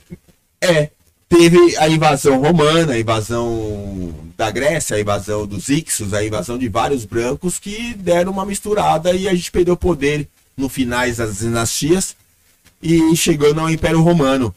é. 0.60 0.90
Teve 1.28 1.76
a 1.78 1.88
invasão 1.88 2.40
romana, 2.42 2.92
a 2.92 3.00
invasão 3.00 4.14
da 4.36 4.50
Grécia, 4.50 4.96
a 4.96 5.00
invasão 5.00 5.46
dos 5.46 5.70
Ixos, 5.70 6.12
a 6.12 6.22
invasão 6.22 6.58
de 6.58 6.68
vários 6.68 7.06
brancos 7.06 7.58
que 7.58 7.94
deram 7.94 8.32
uma 8.32 8.44
misturada 8.44 9.12
e 9.12 9.26
a 9.26 9.34
gente 9.34 9.50
perdeu 9.50 9.74
poder 9.74 10.28
no 10.54 10.68
finais 10.68 11.16
das 11.16 11.38
dinastias 11.38 12.14
e 12.82 13.16
chegando 13.16 13.60
ao 13.60 13.70
Império 13.70 14.02
Romano. 14.02 14.54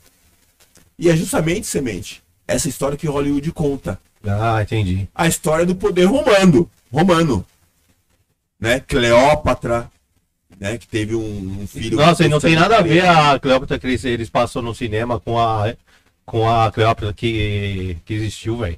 E 0.99 1.09
é 1.09 1.15
justamente, 1.15 1.65
Semente, 1.67 2.21
essa 2.47 2.67
história 2.67 2.97
que 2.97 3.07
Hollywood 3.07 3.51
conta. 3.51 3.99
Ah, 4.23 4.61
entendi. 4.61 5.07
A 5.13 5.27
história 5.27 5.65
do 5.65 5.75
poder 5.75 6.05
romano. 6.05 6.69
Romano. 6.91 7.45
Né? 8.59 8.79
Cleópatra, 8.81 9.89
né? 10.59 10.77
Que 10.77 10.87
teve 10.87 11.15
um, 11.15 11.61
um 11.61 11.67
filho. 11.67 11.97
Nossa, 11.97 12.25
e 12.25 12.29
não 12.29 12.39
tem 12.39 12.55
nada 12.55 12.77
a 12.77 12.81
ver 12.81 13.05
a 13.05 13.39
Cleópatra 13.39 13.79
que 13.79 13.87
eles, 13.87 14.03
eles 14.05 14.29
passou 14.29 14.61
no 14.61 14.73
cinema 14.73 15.19
com 15.19 15.39
a, 15.39 15.73
com 16.25 16.49
a 16.49 16.71
Cleópatra 16.71 17.13
que, 17.13 17.97
que 18.05 18.13
existiu, 18.13 18.57
velho. 18.57 18.77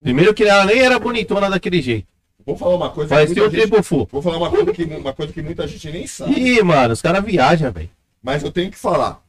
Primeiro 0.00 0.32
que 0.32 0.44
ela 0.44 0.64
nem 0.64 0.80
era 0.80 0.98
bonitona 0.98 1.50
daquele 1.50 1.82
jeito. 1.82 2.06
Vou 2.44 2.56
falar 2.56 2.76
uma 2.76 2.90
coisa. 2.90 3.14
Parecia 3.14 3.44
o 3.44 3.50
tipo 3.50 3.82
fu. 3.82 4.08
Vou 4.10 4.22
falar 4.22 4.38
uma 4.38 4.50
coisa, 4.50 4.72
que, 4.72 4.84
uma 4.84 5.12
coisa 5.12 5.32
que 5.32 5.42
muita 5.42 5.66
gente 5.66 5.90
nem 5.90 6.06
sabe. 6.06 6.32
Ih, 6.32 6.62
mano, 6.62 6.94
os 6.94 7.02
caras 7.02 7.22
viajam, 7.22 7.70
velho. 7.70 7.90
Mas 8.22 8.42
eu 8.42 8.50
tenho 8.50 8.70
que 8.70 8.78
falar. 8.78 9.22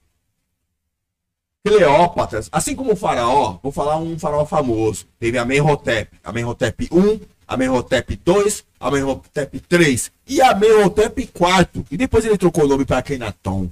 Cleópatra, 1.66 2.40
assim 2.52 2.74
como 2.74 2.94
o 2.94 2.96
faraó, 2.96 3.60
vou 3.62 3.72
falar 3.72 3.98
um 3.98 4.18
faraó 4.18 4.46
famoso. 4.46 5.06
Teve 5.20 5.38
a 5.38 5.44
Menhotep, 5.44 6.18
a 6.24 6.32
Menhotep 6.32 6.88
1, 6.90 7.20
a 7.50 7.58
Menhotep 7.58 8.16
2, 8.16 8.64
a 8.80 8.92
Menhotep 8.92 9.60
3 9.62 10.12
e 10.28 10.40
a 10.40 10.54
Menhotep 10.54 11.26
4. 11.34 11.84
E 11.90 11.98
depois 11.98 12.24
ele 12.24 12.38
trocou 12.38 12.66
o 12.66 12.68
nome 12.68 12.86
para 12.86 13.02
Kenaton. 13.02 13.72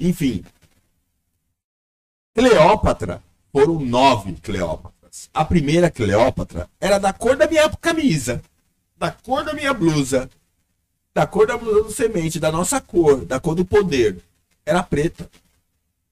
Enfim. 0.00 0.42
Cleópatra 2.34 3.22
foram 3.52 3.78
nove 3.80 4.32
Cleópatras. 4.42 5.28
A 5.34 5.44
primeira 5.44 5.90
Cleópatra 5.90 6.70
era 6.80 6.98
da 6.98 7.12
cor 7.12 7.36
da 7.36 7.46
minha 7.46 7.68
camisa, 7.68 8.42
da 8.96 9.10
cor 9.10 9.44
da 9.44 9.52
minha 9.52 9.74
blusa, 9.74 10.30
da 11.12 11.26
cor 11.26 11.46
da 11.46 11.58
blusa 11.58 11.82
do 11.82 11.92
semente, 11.92 12.40
da 12.40 12.50
nossa 12.50 12.80
cor, 12.80 13.26
da 13.26 13.38
cor 13.38 13.54
do 13.54 13.64
poder. 13.64 14.16
Era 14.64 14.82
preta. 14.82 15.28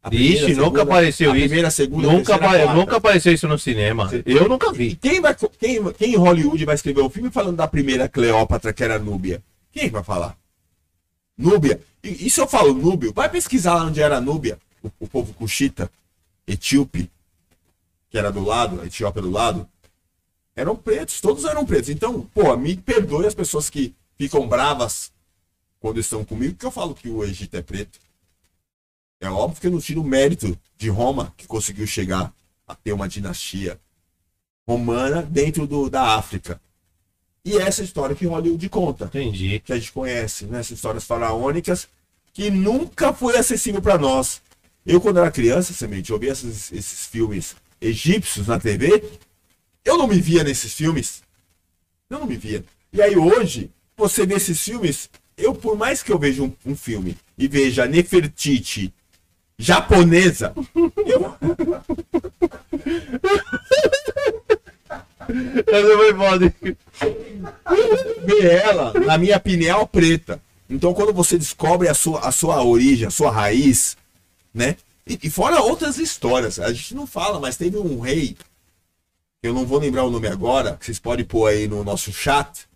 Primeira, 0.02 0.46
Ixi, 0.46 0.54
nunca 0.54 0.82
apareceu 0.82 1.36
isso. 1.36 1.46
Primeira, 1.46 1.70
segunda, 1.70 2.08
nunca, 2.10 2.38
terceira, 2.38 2.72
nunca 2.72 2.96
apareceu 2.96 3.34
isso 3.34 3.46
no 3.46 3.58
cinema. 3.58 4.08
Você... 4.08 4.22
Eu 4.24 4.48
nunca 4.48 4.72
vi. 4.72 4.96
Quem, 4.96 5.20
vai, 5.20 5.36
quem, 5.58 5.92
quem 5.92 6.12
em 6.14 6.16
Hollywood 6.16 6.64
vai 6.64 6.74
escrever 6.74 7.02
um 7.02 7.10
filme 7.10 7.30
falando 7.30 7.56
da 7.56 7.68
primeira 7.68 8.08
Cleópatra, 8.08 8.72
que 8.72 8.82
era 8.82 8.98
Núbia? 8.98 9.42
Quem 9.70 9.90
vai 9.90 10.02
falar? 10.02 10.38
Núbia. 11.36 11.80
E, 12.02 12.26
e 12.26 12.30
se 12.30 12.40
eu 12.40 12.46
falo 12.46 12.72
Núbio, 12.72 13.12
vai 13.12 13.28
pesquisar 13.28 13.74
lá 13.74 13.84
onde 13.84 14.00
era 14.00 14.22
Núbia, 14.22 14.58
o, 14.82 14.90
o 15.00 15.06
povo 15.06 15.34
Cuxita, 15.34 15.90
etíope, 16.46 17.10
que 18.08 18.16
era 18.16 18.32
do 18.32 18.42
lado, 18.42 18.80
a 18.80 18.86
Etiópia 18.86 19.20
do 19.20 19.30
lado. 19.30 19.68
Eram 20.56 20.76
pretos, 20.76 21.20
todos 21.20 21.44
eram 21.44 21.64
pretos. 21.66 21.90
Então, 21.90 22.26
pô, 22.34 22.56
me 22.56 22.74
perdoe 22.74 23.26
as 23.26 23.34
pessoas 23.34 23.68
que 23.68 23.94
ficam 24.16 24.48
bravas 24.48 25.12
quando 25.78 26.00
estão 26.00 26.24
comigo, 26.24 26.56
que 26.56 26.66
eu 26.66 26.70
falo 26.70 26.94
que 26.94 27.08
o 27.08 27.22
Egito 27.22 27.56
é 27.56 27.62
preto. 27.62 27.98
É 29.20 29.28
óbvio 29.28 29.60
que 29.60 29.66
eu 29.66 29.70
não 29.70 29.80
tiro 29.80 30.00
o 30.00 30.04
mérito 30.04 30.58
de 30.78 30.88
Roma, 30.88 31.32
que 31.36 31.46
conseguiu 31.46 31.86
chegar 31.86 32.32
a 32.66 32.74
ter 32.74 32.92
uma 32.92 33.08
dinastia 33.08 33.78
romana 34.66 35.22
dentro 35.22 35.66
do, 35.66 35.90
da 35.90 36.14
África. 36.16 36.60
E 37.44 37.56
essa 37.56 37.82
história 37.82 38.16
que 38.16 38.26
Hollywood 38.26 38.68
conta. 38.68 39.04
Entendi. 39.06 39.60
Que 39.60 39.72
a 39.72 39.76
gente 39.76 39.92
conhece, 39.92 40.46
né? 40.46 40.60
Essas 40.60 40.78
histórias 40.78 41.04
faraônicas 41.04 41.88
que 42.32 42.50
nunca 42.50 43.12
foi 43.12 43.36
acessível 43.36 43.82
para 43.82 43.98
nós. 43.98 44.40
Eu, 44.86 45.00
quando 45.00 45.18
era 45.18 45.30
criança, 45.30 45.72
semente, 45.72 46.10
eu 46.10 46.18
via 46.18 46.32
esses, 46.32 46.72
esses 46.72 47.06
filmes 47.06 47.54
egípcios 47.80 48.46
na 48.46 48.58
TV, 48.58 49.04
eu 49.84 49.98
não 49.98 50.06
me 50.06 50.20
via 50.20 50.44
nesses 50.44 50.72
filmes. 50.72 51.22
Eu 52.08 52.20
não 52.20 52.26
me 52.26 52.36
via. 52.36 52.64
E 52.92 53.02
aí 53.02 53.16
hoje, 53.16 53.70
você 53.96 54.24
vê 54.24 54.34
esses 54.34 54.60
filmes, 54.60 55.10
eu, 55.36 55.54
por 55.54 55.76
mais 55.76 56.02
que 56.02 56.12
eu 56.12 56.18
veja 56.18 56.42
um, 56.42 56.52
um 56.64 56.76
filme 56.76 57.16
e 57.36 57.46
veja 57.48 57.86
Nefertiti 57.86 58.92
japonesa. 59.60 60.54
Eu... 60.96 61.36
Essa 65.66 65.96
foi 65.96 66.14
foda. 66.14 66.54
Ver 68.24 68.44
ela 68.44 68.92
na 68.94 69.18
minha 69.18 69.38
pineal 69.38 69.86
preta. 69.86 70.40
Então, 70.68 70.94
quando 70.94 71.12
você 71.12 71.36
descobre 71.36 71.88
a 71.88 71.94
sua, 71.94 72.20
a 72.20 72.32
sua 72.32 72.64
origem, 72.64 73.06
a 73.06 73.10
sua 73.10 73.30
raiz, 73.30 73.96
né? 74.52 74.76
E, 75.06 75.18
e 75.24 75.30
fora 75.30 75.60
outras 75.60 75.98
histórias, 75.98 76.58
a 76.58 76.72
gente 76.72 76.94
não 76.94 77.06
fala, 77.06 77.38
mas 77.38 77.56
teve 77.56 77.76
um 77.76 78.00
rei, 78.00 78.36
eu 79.42 79.52
não 79.52 79.66
vou 79.66 79.78
lembrar 79.78 80.04
o 80.04 80.10
nome 80.10 80.28
agora, 80.28 80.76
que 80.76 80.86
vocês 80.86 80.98
podem 80.98 81.24
pôr 81.24 81.48
aí 81.48 81.68
no 81.68 81.84
nosso 81.84 82.12
chat. 82.12 82.68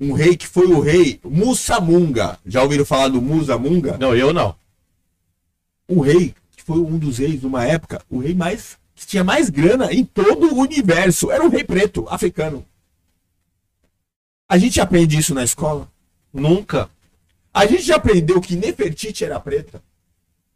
Um 0.00 0.12
rei 0.12 0.36
que 0.36 0.46
foi 0.46 0.66
o 0.66 0.80
rei 0.80 1.20
Musamunga. 1.22 2.38
Já 2.44 2.62
ouviram 2.62 2.84
falar 2.84 3.08
do 3.08 3.22
Musamunga? 3.22 3.96
Não, 3.98 4.14
eu 4.14 4.32
não 4.32 4.56
o 5.88 6.00
rei, 6.00 6.34
que 6.56 6.62
foi 6.62 6.78
um 6.78 6.98
dos 6.98 7.18
reis 7.18 7.42
numa 7.42 7.64
época, 7.64 8.02
o 8.08 8.18
rei 8.18 8.34
mais 8.34 8.76
que 8.94 9.06
tinha 9.06 9.24
mais 9.24 9.50
grana 9.50 9.92
em 9.92 10.04
todo 10.04 10.54
o 10.54 10.58
universo, 10.58 11.30
era 11.30 11.44
um 11.44 11.48
rei 11.48 11.64
preto, 11.64 12.06
africano. 12.08 12.64
A 14.48 14.56
gente 14.56 14.80
aprende 14.80 15.18
isso 15.18 15.34
na 15.34 15.42
escola? 15.42 15.90
Nunca. 16.32 16.88
A 17.52 17.66
gente 17.66 17.82
já 17.82 17.96
aprendeu 17.96 18.40
que 18.40 18.56
Nefertiti 18.56 19.24
era 19.24 19.40
preta. 19.40 19.82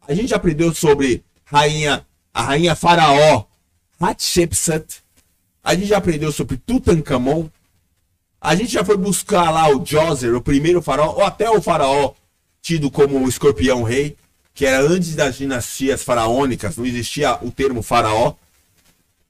A 0.07 0.13
gente 0.13 0.29
já 0.29 0.37
aprendeu 0.37 0.73
sobre 0.73 1.23
rainha, 1.45 2.05
a 2.33 2.41
rainha 2.43 2.75
faraó 2.75 3.45
Hatshepsut. 3.99 5.03
A 5.63 5.75
gente 5.75 5.87
já 5.87 5.97
aprendeu 5.97 6.31
sobre 6.31 6.57
Tutankhamon. 6.57 7.49
A 8.39 8.55
gente 8.55 8.71
já 8.71 8.85
foi 8.85 8.95
buscar 8.95 9.51
lá 9.51 9.67
o 9.67 9.79
Djoser, 9.79 10.33
o 10.33 10.41
primeiro 10.41 10.81
faraó, 10.81 11.15
ou 11.15 11.23
até 11.23 11.49
o 11.49 11.61
faraó 11.61 12.13
tido 12.61 12.89
como 12.89 13.19
o 13.19 13.27
escorpião 13.27 13.83
rei 13.83 14.15
que 14.59 14.65
era 14.65 14.81
antes 14.81 15.15
das 15.15 15.37
dinastias 15.37 16.03
faraônicas, 16.03 16.75
não 16.75 16.85
existia 16.85 17.39
o 17.41 17.49
termo 17.49 17.81
faraó. 17.81 18.33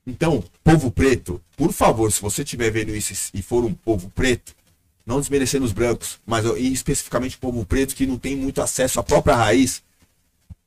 Então, 0.07 0.43
povo 0.63 0.89
preto, 0.89 1.39
por 1.55 1.71
favor, 1.71 2.11
se 2.11 2.19
você 2.19 2.41
estiver 2.41 2.71
vendo 2.71 2.95
isso 2.95 3.29
e 3.31 3.39
for 3.43 3.63
um 3.63 3.71
povo 3.71 4.09
preto, 4.09 4.55
não 5.05 5.19
desmerecendo 5.19 5.65
os 5.65 5.71
brancos, 5.71 6.17
mas 6.25 6.43
especificamente 6.57 7.35
o 7.35 7.39
povo 7.39 7.63
preto 7.63 7.93
que 7.93 8.07
não 8.07 8.17
tem 8.17 8.35
muito 8.35 8.59
acesso 8.59 8.99
à 8.99 9.03
própria 9.03 9.35
raiz, 9.35 9.83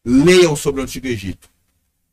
leiam 0.04 0.54
sobre 0.54 0.80
o 0.80 0.84
Antigo 0.84 1.08
Egito. 1.08 1.48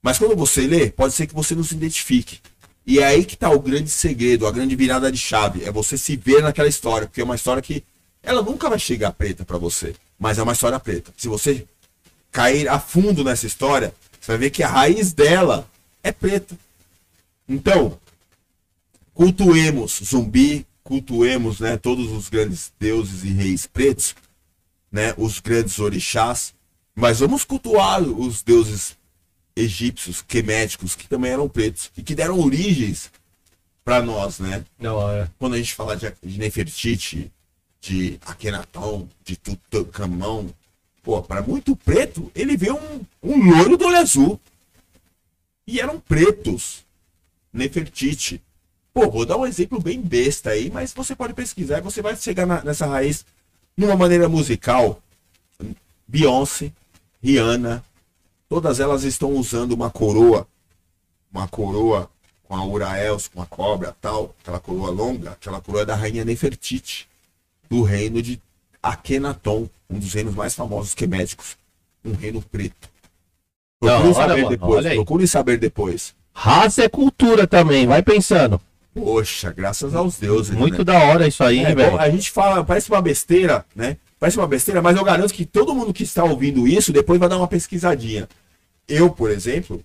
Mas 0.02 0.18
quando 0.18 0.36
você 0.36 0.66
lê, 0.66 0.90
pode 0.90 1.14
ser 1.14 1.28
que 1.28 1.36
você 1.36 1.54
não 1.54 1.64
se 1.64 1.76
identifique. 1.76 2.40
E 2.84 2.98
é 2.98 3.06
aí 3.06 3.26
que 3.26 3.36
está 3.36 3.52
o 3.52 3.60
grande 3.60 3.92
segredo, 3.92 4.48
a 4.48 4.52
grande 4.52 4.76
virada 4.76 5.12
de 5.12 5.20
chave. 5.20 5.66
É 5.66 5.72
você 5.72 6.00
se 6.00 6.16
ver 6.16 6.42
naquela 6.42 6.68
história, 6.68 7.06
porque 7.06 7.22
é 7.22 7.24
uma 7.24 7.36
história 7.36 7.62
que 7.62 7.84
ela 8.24 8.42
nunca 8.42 8.68
vai 8.72 8.80
chegar 8.80 9.12
preta 9.12 9.46
para 9.46 9.60
você, 9.60 9.94
mas 10.18 10.40
é 10.40 10.42
uma 10.42 10.54
história 10.54 10.80
preta. 10.80 11.14
Se 11.16 11.28
você 11.28 11.68
cair 12.32 12.68
a 12.68 12.80
fundo 12.80 13.24
nessa 13.24 13.46
história, 13.46 13.94
você 14.20 14.32
vai 14.32 14.38
ver 14.38 14.50
que 14.50 14.64
a 14.64 14.68
raiz 14.68 15.14
dela 15.14 15.68
é 16.04 16.12
preta. 16.12 16.58
Então, 17.48 18.00
cultuemos 19.14 20.02
zumbi, 20.04 20.66
cultuemos 20.84 21.60
né, 21.60 21.78
todos 21.78 22.12
os 22.12 22.30
grandes 22.30 22.72
deuses 22.80 23.24
e 23.24 23.30
reis 23.30 23.66
pretos, 23.66 24.16
né, 24.92 25.14
os 25.18 25.40
grandes 25.40 25.80
orixás, 25.80 26.54
mas 26.96 27.20
vamos 27.20 27.44
cultuar 27.44 28.02
os 28.02 28.42
deuses 28.42 28.98
egípcios, 29.56 30.22
queméticos, 30.22 30.96
que 30.96 31.08
também 31.08 31.32
eram 31.32 31.50
pretos 31.50 31.92
e 31.98 32.04
que 32.04 32.16
deram 32.16 32.40
origens 32.40 33.12
para 33.84 34.02
nós, 34.02 34.40
né? 34.40 34.64
Não, 34.78 35.10
é. 35.12 35.28
Quando 35.38 35.56
a 35.56 35.58
gente 35.58 35.74
fala 35.74 35.96
de, 35.98 36.14
de 36.24 36.38
Nefertiti, 36.38 37.32
de 37.82 38.20
Akenaton, 38.26 39.08
de 39.24 39.36
Tutankhamon. 39.36 40.50
Pô, 41.10 41.24
para 41.24 41.42
muito 41.42 41.76
preto, 41.76 42.32
ele 42.36 42.56
vê 42.56 42.72
um, 42.72 43.02
um 43.24 43.50
loiro 43.50 43.76
do 43.76 43.84
olho 43.88 43.98
azul. 43.98 44.40
E 45.66 45.80
eram 45.80 46.00
pretos. 46.00 46.86
Nefertiti. 47.52 48.40
Pô, 48.94 49.10
vou 49.10 49.26
dar 49.26 49.36
um 49.38 49.46
exemplo 49.48 49.82
bem 49.82 50.00
besta 50.00 50.52
aí, 50.52 50.70
mas 50.70 50.94
você 50.94 51.16
pode 51.16 51.34
pesquisar 51.34 51.80
e 51.80 51.82
você 51.82 52.00
vai 52.00 52.16
chegar 52.16 52.46
na- 52.46 52.64
nessa 52.64 52.86
raiz 52.86 53.26
numa 53.76 53.96
maneira 53.96 54.30
musical. 54.30 55.02
Beyoncé, 56.08 56.72
Rihanna, 57.24 57.84
todas 58.48 58.80
elas 58.80 59.02
estão 59.02 59.32
usando 59.32 59.72
uma 59.72 59.90
coroa, 59.90 60.48
uma 61.34 61.48
coroa 61.48 62.08
com 62.44 62.56
a 62.56 62.64
Uraels, 62.64 63.28
com 63.28 63.42
a 63.42 63.48
cobra, 63.48 63.96
tal, 64.00 64.36
aquela 64.42 64.60
coroa 64.60 64.92
longa, 64.92 65.32
aquela 65.32 65.60
coroa 65.60 65.88
da 65.88 65.96
rainha 65.96 66.24
Nefertiti, 66.24 67.10
do 67.68 67.82
reino 67.82 68.22
de 68.22 68.40
Akhenaton, 68.82 69.68
um 69.90 70.00
dos 70.00 70.14
reinos 70.14 70.36
mais 70.36 70.56
famosos 70.56 70.94
queméticos, 70.94 71.58
um 72.04 72.14
reino 72.14 72.42
preto. 72.42 72.90
Procure 73.80 74.14
saber 74.14 74.44
mano, 74.44 74.50
depois, 74.50 74.86
procure 74.86 75.28
saber 75.28 75.58
depois. 75.58 76.16
Raça 76.34 76.84
é 76.84 76.90
cultura 76.90 77.48
também, 77.48 77.88
vai 77.88 78.02
pensando. 78.02 78.60
Poxa, 78.94 79.52
graças 79.52 79.96
aos 79.96 80.18
deuses. 80.18 80.56
Muito 80.56 80.80
né? 80.80 80.84
da 80.84 81.00
hora 81.00 81.28
isso 81.28 81.44
aí, 81.44 81.60
É, 81.60 81.74
velho. 81.74 82.00
a 82.00 82.10
gente 82.10 82.32
fala, 82.32 82.64
parece 82.64 82.90
uma 82.90 83.02
besteira, 83.02 83.66
né? 83.76 83.98
Parece 84.20 84.38
uma 84.38 84.48
besteira, 84.48 84.82
mas 84.82 84.98
eu 84.98 85.04
garanto 85.04 85.34
que 85.34 85.46
todo 85.46 85.74
mundo 85.74 85.94
que 85.94 86.04
está 86.04 86.24
ouvindo 86.24 86.68
isso 86.68 86.92
depois 86.92 87.20
vai 87.20 87.30
dar 87.30 87.38
uma 87.38 87.48
pesquisadinha. 87.48 88.28
Eu, 88.88 89.10
por 89.10 89.32
exemplo, 89.32 89.82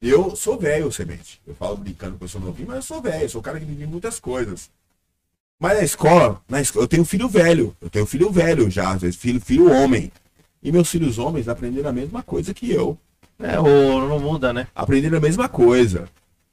eu 0.00 0.34
sou 0.34 0.58
velho, 0.58 0.90
semente. 0.90 1.40
Eu 1.46 1.54
falo 1.54 1.76
brincando 1.76 2.18
que 2.18 2.24
eu 2.24 2.28
sou 2.28 2.40
novinho, 2.40 2.66
mas 2.66 2.76
eu 2.76 2.82
sou 2.82 3.00
velho, 3.00 3.30
sou 3.30 3.40
um 3.40 3.42
cara 3.44 3.60
que 3.60 3.66
vive 3.66 3.86
muitas 3.86 4.18
coisas. 4.18 4.68
Mas 5.62 5.78
na 5.78 5.84
escola, 5.84 6.42
na 6.48 6.60
escola, 6.60 6.82
eu 6.82 6.88
tenho 6.88 7.04
filho 7.04 7.28
velho, 7.28 7.76
eu 7.80 7.88
tenho 7.88 8.04
filho 8.04 8.32
velho 8.32 8.68
já, 8.68 8.90
às 8.90 9.02
vezes, 9.02 9.14
filho, 9.14 9.40
filho 9.40 9.70
homem. 9.70 10.10
E 10.60 10.72
meus 10.72 10.90
filhos 10.90 11.18
homens 11.18 11.46
aprenderam 11.46 11.88
a 11.88 11.92
mesma 11.92 12.20
coisa 12.20 12.52
que 12.52 12.68
eu. 12.68 12.98
É, 13.38 13.60
o, 13.60 14.08
não 14.08 14.18
muda, 14.18 14.52
né? 14.52 14.66
Aprenderam 14.74 15.18
a 15.18 15.20
mesma 15.20 15.48
coisa. 15.48 16.08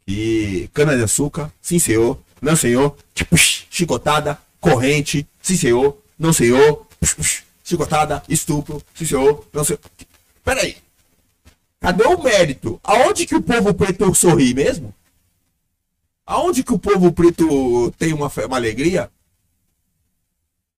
E 0.08 0.70
cana 0.76 0.96
de 0.96 1.02
açúcar, 1.02 1.52
sim 1.60 1.80
senhor, 1.80 2.20
não 2.40 2.56
senhor, 2.56 2.96
tipo, 3.16 3.36
chicotada, 3.36 4.38
corrente, 4.62 5.28
sim 5.42 5.58
senhor, 5.58 5.98
não 6.18 6.32
senhor, 6.32 6.86
chicotada, 7.66 8.22
estupro, 8.30 8.80
sim 8.94 9.08
senhor, 9.08 9.44
não 9.52 9.64
senhor. 9.64 9.80
Peraí. 10.46 10.78
Cadê 11.80 12.04
o 12.04 12.22
mérito? 12.22 12.80
Aonde 12.84 13.26
que 13.26 13.36
o 13.36 13.42
povo 13.42 13.74
preto 13.74 14.14
sorri 14.14 14.54
mesmo? 14.54 14.94
Aonde 16.30 16.64
que 16.64 16.72
o 16.72 16.78
povo 16.78 17.12
preto 17.12 17.92
tem 17.98 18.14
uma, 18.14 18.28
uma 18.46 18.56
alegria? 18.56 19.10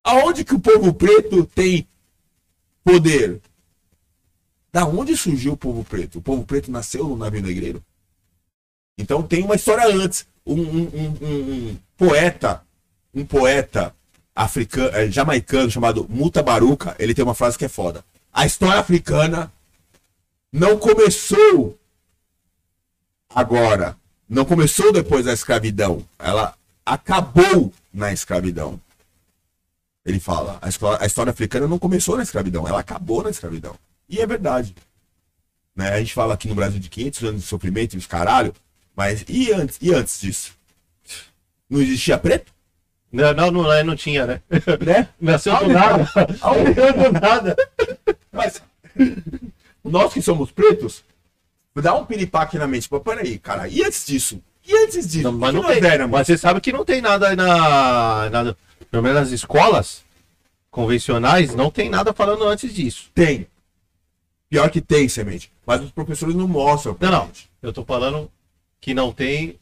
Aonde 0.02 0.46
que 0.46 0.56
o 0.56 0.60
povo 0.62 0.94
preto 0.94 1.46
tem 1.46 1.86
poder? 2.86 3.42
Da 4.72 4.86
onde 4.86 5.18
surgiu 5.18 5.52
o 5.52 5.58
povo 5.58 5.84
preto? 5.84 6.20
O 6.20 6.22
povo 6.22 6.46
preto 6.46 6.72
nasceu 6.72 7.06
no 7.06 7.18
navio 7.18 7.42
negreiro. 7.42 7.84
Então 8.98 9.22
tem 9.22 9.44
uma 9.44 9.56
história 9.56 9.94
antes. 9.94 10.26
Um, 10.46 10.62
um- 10.62 10.88
um- 10.88 11.18
um- 11.72 11.78
poeta, 11.98 12.64
um 13.14 13.26
poeta 13.26 13.94
africano, 14.34 14.96
eh, 14.96 15.12
jamaicano 15.12 15.70
chamado 15.70 16.08
Muta 16.10 16.42
Baruca, 16.42 16.96
ele 16.98 17.14
tem 17.14 17.26
uma 17.26 17.36
frase 17.36 17.58
que 17.58 17.66
é 17.66 17.70
foda. 17.70 18.06
A 18.32 18.46
história 18.46 18.80
africana 18.80 19.52
não 20.50 20.78
começou 20.80 21.78
agora. 23.30 24.00
Não 24.32 24.46
começou 24.46 24.94
depois 24.94 25.26
da 25.26 25.34
escravidão. 25.34 26.08
Ela 26.18 26.56
acabou 26.86 27.74
na 27.94 28.14
escravidão. 28.14 28.80
Ele 30.06 30.22
fala, 30.22 30.58
a 30.62 30.70
história, 30.70 31.04
a 31.04 31.06
história 31.06 31.32
africana 31.32 31.68
não 31.68 31.78
começou 31.78 32.16
na 32.16 32.24
escravidão, 32.24 32.66
ela 32.66 32.80
acabou 32.80 33.22
na 33.22 33.30
escravidão. 33.30 33.76
E 34.08 34.22
é 34.22 34.26
verdade. 34.26 34.74
Né? 35.76 35.90
A 35.90 36.00
gente 36.00 36.14
fala 36.14 36.34
aqui 36.34 36.48
no 36.48 36.56
Brasil 36.56 36.80
de 36.80 36.90
500 36.90 37.24
anos 37.24 37.42
de 37.42 37.48
sofrimento 37.48 37.94
e 37.94 37.98
os 37.98 38.08
caralho, 38.08 38.54
mas 38.96 39.26
e 39.28 39.52
antes, 39.52 39.78
e 39.82 39.94
antes 39.94 40.22
disso? 40.22 40.54
Não 41.70 41.82
existia 41.82 42.18
preto? 42.18 42.54
Não, 43.12 43.34
não, 43.34 43.52
não, 43.52 43.84
não 43.84 43.96
tinha, 43.98 44.26
né? 44.26 44.42
Né? 44.86 45.10
Nasceu 45.20 45.58
do 45.60 45.68
nada. 45.68 46.10
Nasceu 46.16 46.94
do 46.94 47.20
nada. 47.20 47.56
Mas 48.32 48.64
nós 49.84 50.14
que 50.14 50.22
somos 50.22 50.52
pretos, 50.52 51.04
dá 51.76 51.94
um 51.96 52.06
piripaque 52.06 52.58
na 52.58 52.68
mente. 52.68 52.88
Mas 52.92 53.02
peraí, 53.02 53.38
cara, 53.40 53.68
e 53.68 53.84
antes 53.84 54.06
disso? 54.06 54.42
E 54.68 54.76
antes 54.84 55.08
disso? 55.08 55.24
Não, 55.24 55.32
mas 55.32 55.54
não 55.54 55.64
tem. 55.64 55.84
éramos? 55.84 56.12
Mas 56.18 56.28
você 56.28 56.38
sabe 56.38 56.60
que 56.62 56.72
não 56.72 56.84
tem 56.84 57.02
nada 57.02 57.30
aí 57.30 57.36
na, 57.36 58.30
na. 58.30 58.56
Pelo 58.90 59.04
menos 59.04 59.20
nas 59.22 59.32
escolas 59.32 60.04
convencionais, 60.70 61.54
não 61.56 61.70
tem 61.72 61.90
nada 61.90 62.14
falando 62.14 62.44
antes 62.46 62.74
disso. 62.74 63.10
Tem. 63.14 63.48
Pior 64.50 64.70
que 64.70 64.82
tem, 64.82 65.08
semente. 65.08 65.52
Mas 65.66 65.82
os 65.82 65.92
professores 65.92 66.36
não 66.36 66.48
mostram. 66.48 66.96
Não, 67.00 67.12
não. 67.12 67.30
Eu 67.62 67.72
tô 67.72 67.86
falando 67.86 68.30
que 68.82 68.94
não 68.94 69.14
tem 69.14 69.58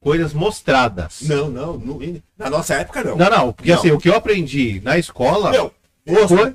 coisas 0.00 0.32
mostradas. 0.34 1.22
Não, 1.22 1.48
não, 1.48 1.78
não. 1.78 1.98
Na 2.38 2.50
nossa 2.50 2.74
época, 2.74 3.02
não. 3.02 3.16
Não, 3.16 3.30
não, 3.30 3.52
porque 3.52 3.70
Não. 3.72 3.78
assim, 3.78 3.90
o 3.90 3.98
que 3.98 4.08
eu 4.08 4.14
aprendi 4.14 4.80
na 4.84 4.98
escola. 4.98 5.50
Meu, 5.50 5.72
foi- 6.28 6.54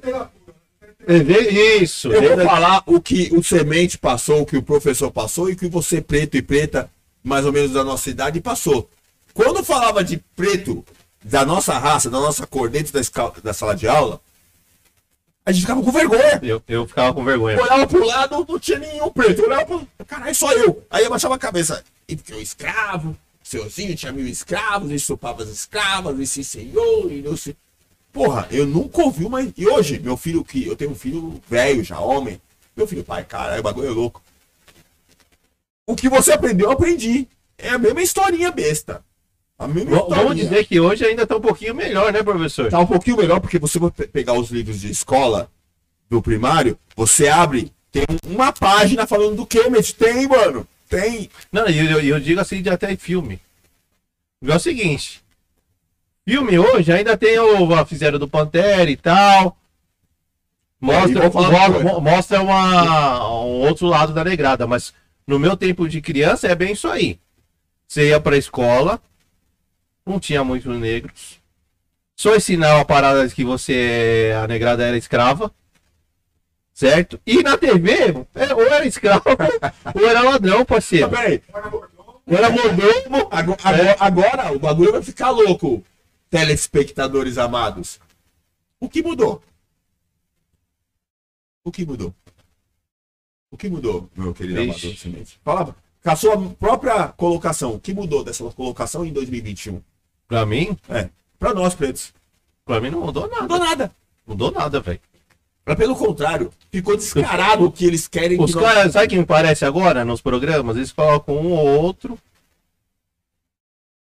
Isso, 1.08 2.12
Eu 2.12 2.36
vou 2.38 2.46
falar 2.46 2.84
o 2.86 3.02
que 3.02 3.30
o 3.34 3.44
semente 3.44 3.98
passou, 3.98 4.42
o 4.42 4.46
que 4.46 4.58
o 4.58 4.64
professor 4.64 5.12
passou 5.12 5.50
e 5.50 5.54
o 5.54 5.58
que 5.58 5.68
você, 5.68 6.02
preto 6.02 6.38
e 6.38 6.42
preta, 6.42 6.90
mais 7.24 7.46
ou 7.46 7.52
menos 7.52 7.72
da 7.72 7.84
nossa 7.84 8.10
idade, 8.10 8.40
passou. 8.42 8.90
Quando 9.34 9.64
falava 9.64 10.04
de 10.04 10.18
preto, 10.36 10.86
da 11.24 11.46
nossa 11.46 11.78
raça, 11.78 12.10
da 12.10 12.20
nossa 12.20 12.46
cor, 12.48 12.70
dentro 12.70 12.94
da, 12.94 13.00
esca- 13.00 13.34
da 13.44 13.54
sala 13.54 13.76
de 13.76 13.88
aula, 13.88 14.20
a 15.46 15.52
gente 15.52 15.62
ficava 15.62 15.82
com 15.82 15.92
vergonha. 15.92 16.40
eu, 16.44 16.62
eu 16.68 16.88
ficava 16.88 17.14
com 17.14 17.24
vergonha. 17.24 17.60
Olhava 17.62 17.88
pro 17.88 18.06
lado, 18.06 18.46
não 18.48 18.60
tinha 18.60 18.78
nenhum 18.80 19.10
preto. 19.10 19.42
Olhava 19.44 19.66
pro 19.66 19.88
caralho, 20.06 20.36
só 20.36 20.52
eu. 20.54 20.84
Aí 20.90 21.02
eu 21.04 21.08
abaixava 21.08 21.36
a 21.36 21.40
cabeça. 21.40 21.84
E 22.08 22.16
porque 22.16 22.34
eu 22.34 22.42
escravo, 22.42 23.18
senhorzinho 23.44 23.96
tinha 23.96 24.12
mil 24.12 24.28
escravos, 24.28 24.92
e 24.92 24.96
estupava 24.96 25.44
as 25.44 25.50
escravas, 25.50 26.20
e 26.20 26.28
sim 26.28 26.44
senhor, 26.44 27.12
e 27.12 27.22
não 27.22 27.36
sei. 27.36 27.56
Porra, 28.12 28.48
eu 28.52 28.66
nunca 28.68 29.02
ouvi 29.02 29.24
uma. 29.26 29.42
E 29.42 29.68
hoje, 29.68 30.00
meu 30.00 30.18
filho, 30.18 30.44
que 30.44 30.66
eu 30.68 30.76
tenho 30.76 30.92
um 30.92 30.96
filho 30.96 31.42
velho 31.48 31.84
já, 31.84 32.00
homem. 32.00 32.42
Meu 32.76 32.86
filho, 32.88 33.04
pai, 33.04 33.24
caralho, 33.24 33.60
o 33.60 33.64
bagulho 33.64 33.88
é 33.88 33.92
louco. 33.92 34.22
O 35.88 35.96
que 35.96 36.10
você 36.10 36.32
aprendeu, 36.32 36.68
eu 36.68 36.72
aprendi. 36.72 37.28
É 37.58 37.70
a 37.70 37.78
mesma 37.78 38.02
historinha 38.02 38.52
besta. 38.52 39.04
A 39.58 39.68
mesma 39.68 39.92
V- 39.92 39.96
historinha. 39.98 40.24
Vamos 40.24 40.36
dizer 40.38 40.66
que 40.66 40.80
hoje 40.80 41.06
ainda 41.06 41.28
tá 41.28 41.38
um 41.38 41.42
pouquinho 41.42 41.76
melhor, 41.76 42.12
né, 42.12 42.24
professor? 42.24 42.70
Tá 42.70 42.80
um 42.80 42.86
pouquinho 42.88 43.18
melhor, 43.18 43.40
porque 43.40 43.60
você 43.60 43.78
vai 43.80 43.92
pe- 43.92 44.08
pegar 44.08 44.34
os 44.34 44.50
livros 44.50 44.80
de 44.82 44.90
escola 44.90 45.50
do 46.10 46.22
primário, 46.22 46.78
você 46.96 47.28
abre, 47.28 47.72
tem 47.92 48.04
uma 48.26 48.52
página 48.52 49.06
falando 49.08 49.36
do 49.36 49.46
Kemet. 49.46 49.94
Tem, 49.96 50.28
mano. 50.28 50.68
Tem. 50.90 51.30
Não, 51.52 51.68
e 51.70 51.78
eu, 51.78 52.00
eu 52.02 52.20
digo 52.20 52.40
assim 52.42 52.62
de 52.62 52.70
até 52.70 52.96
filme. 52.98 53.40
É 54.44 54.56
o 54.56 54.60
seguinte. 54.60 55.21
Filme 56.28 56.58
hoje 56.60 56.92
ainda 56.92 57.18
tem 57.18 57.40
o 57.40 57.74
a 57.74 57.86
fizeram 57.86 58.20
do 58.20 58.28
Pantera 58.28 58.90
e 58.90 58.96
tal. 58.96 59.58
Mostra, 60.80 61.26
É, 61.26 61.28
e 61.28 62.02
mostra 62.02 62.42
uma, 62.42 63.30
um 63.44 63.68
outro 63.68 63.86
lado 63.88 64.14
da 64.14 64.24
negrada, 64.24 64.66
mas 64.66 64.94
no 65.28 65.38
meu 65.38 65.56
tempo 65.56 65.88
de 65.88 66.02
criança 66.02 66.48
é 66.48 66.56
bem 66.56 66.74
isso 66.74 66.88
aí. 66.88 67.20
Você 67.88 68.10
ia 68.10 68.20
pra 68.20 68.38
escola, 68.38 69.00
não 70.06 70.20
tinha 70.20 70.44
muitos 70.44 70.76
negros. 70.80 71.40
Só 72.16 72.36
ensinava 72.36 72.82
a 72.82 72.86
parada 72.86 73.28
de 73.28 73.34
que 73.34 73.44
você, 73.44 74.32
a 74.44 74.48
negrada 74.48 74.84
era 74.84 74.98
escrava. 74.98 75.52
Certo? 76.74 77.20
E 77.28 77.44
na 77.44 77.58
TV, 77.58 78.26
é, 78.34 78.54
ou 78.54 78.66
era 78.66 78.86
escravo, 78.88 79.24
ou 79.94 80.08
era 80.08 80.22
ladrão, 80.22 80.66
parceiro. 80.66 81.12
Mas 81.12 81.20
peraí. 81.20 81.42
Ou 82.26 82.38
era 82.38 82.50
mordomo. 82.50 83.28
Agora, 83.30 83.60
agora, 83.64 83.96
agora 84.00 84.56
o 84.56 84.60
bagulho 84.60 84.94
vai 84.94 85.04
ficar 85.04 85.30
louco, 85.30 85.84
telespectadores 86.32 87.38
amados. 87.38 88.00
O 88.80 88.90
que 88.90 89.04
mudou? 89.04 89.44
O 91.64 91.72
que 91.72 91.86
mudou? 91.86 92.16
O 93.52 93.58
que 93.58 93.70
mudou, 93.70 94.10
meu 94.16 94.34
querido 94.34 94.62
Vixe. 94.62 94.86
amador 94.88 94.98
semente? 95.00 95.40
Fala, 95.44 95.76
com 96.02 96.10
a 96.10 96.16
sua 96.16 96.50
própria 96.56 97.10
colocação, 97.10 97.76
o 97.76 97.80
que 97.80 97.94
mudou 97.94 98.24
dessa 98.24 98.44
colocação 98.52 99.06
em 99.06 99.12
2021? 99.14 99.82
Pra 100.28 100.46
mim, 100.46 100.76
É, 100.90 101.10
pra 101.38 101.54
nós 101.54 101.76
pretos. 101.76 102.14
pra 102.66 102.80
mim 102.80 102.90
não 102.90 103.02
mudou 103.02 103.28
Não 103.30 103.42
mudou 103.42 103.60
nada. 103.60 103.70
nada. 103.70 103.96
Mudou 104.26 104.52
nada, 104.52 104.80
velho. 104.80 105.00
Pelo 105.78 105.96
contrário, 105.96 106.52
ficou 106.72 106.96
descarado 106.98 107.66
o 107.66 107.72
que 107.72 107.86
eles 107.86 108.08
querem 108.08 108.42
Os 108.42 108.52
que 108.52 108.60
nós- 108.60 108.74
caras, 108.74 108.94
sabe 108.94 109.10
quem 109.10 109.20
me 109.20 109.26
parece 109.26 109.64
agora 109.64 110.04
nos 110.04 110.22
programas? 110.22 110.76
Eles 110.76 110.92
colocam 110.92 111.36
um 111.38 111.52
ou 111.52 111.68
outro. 111.84 112.18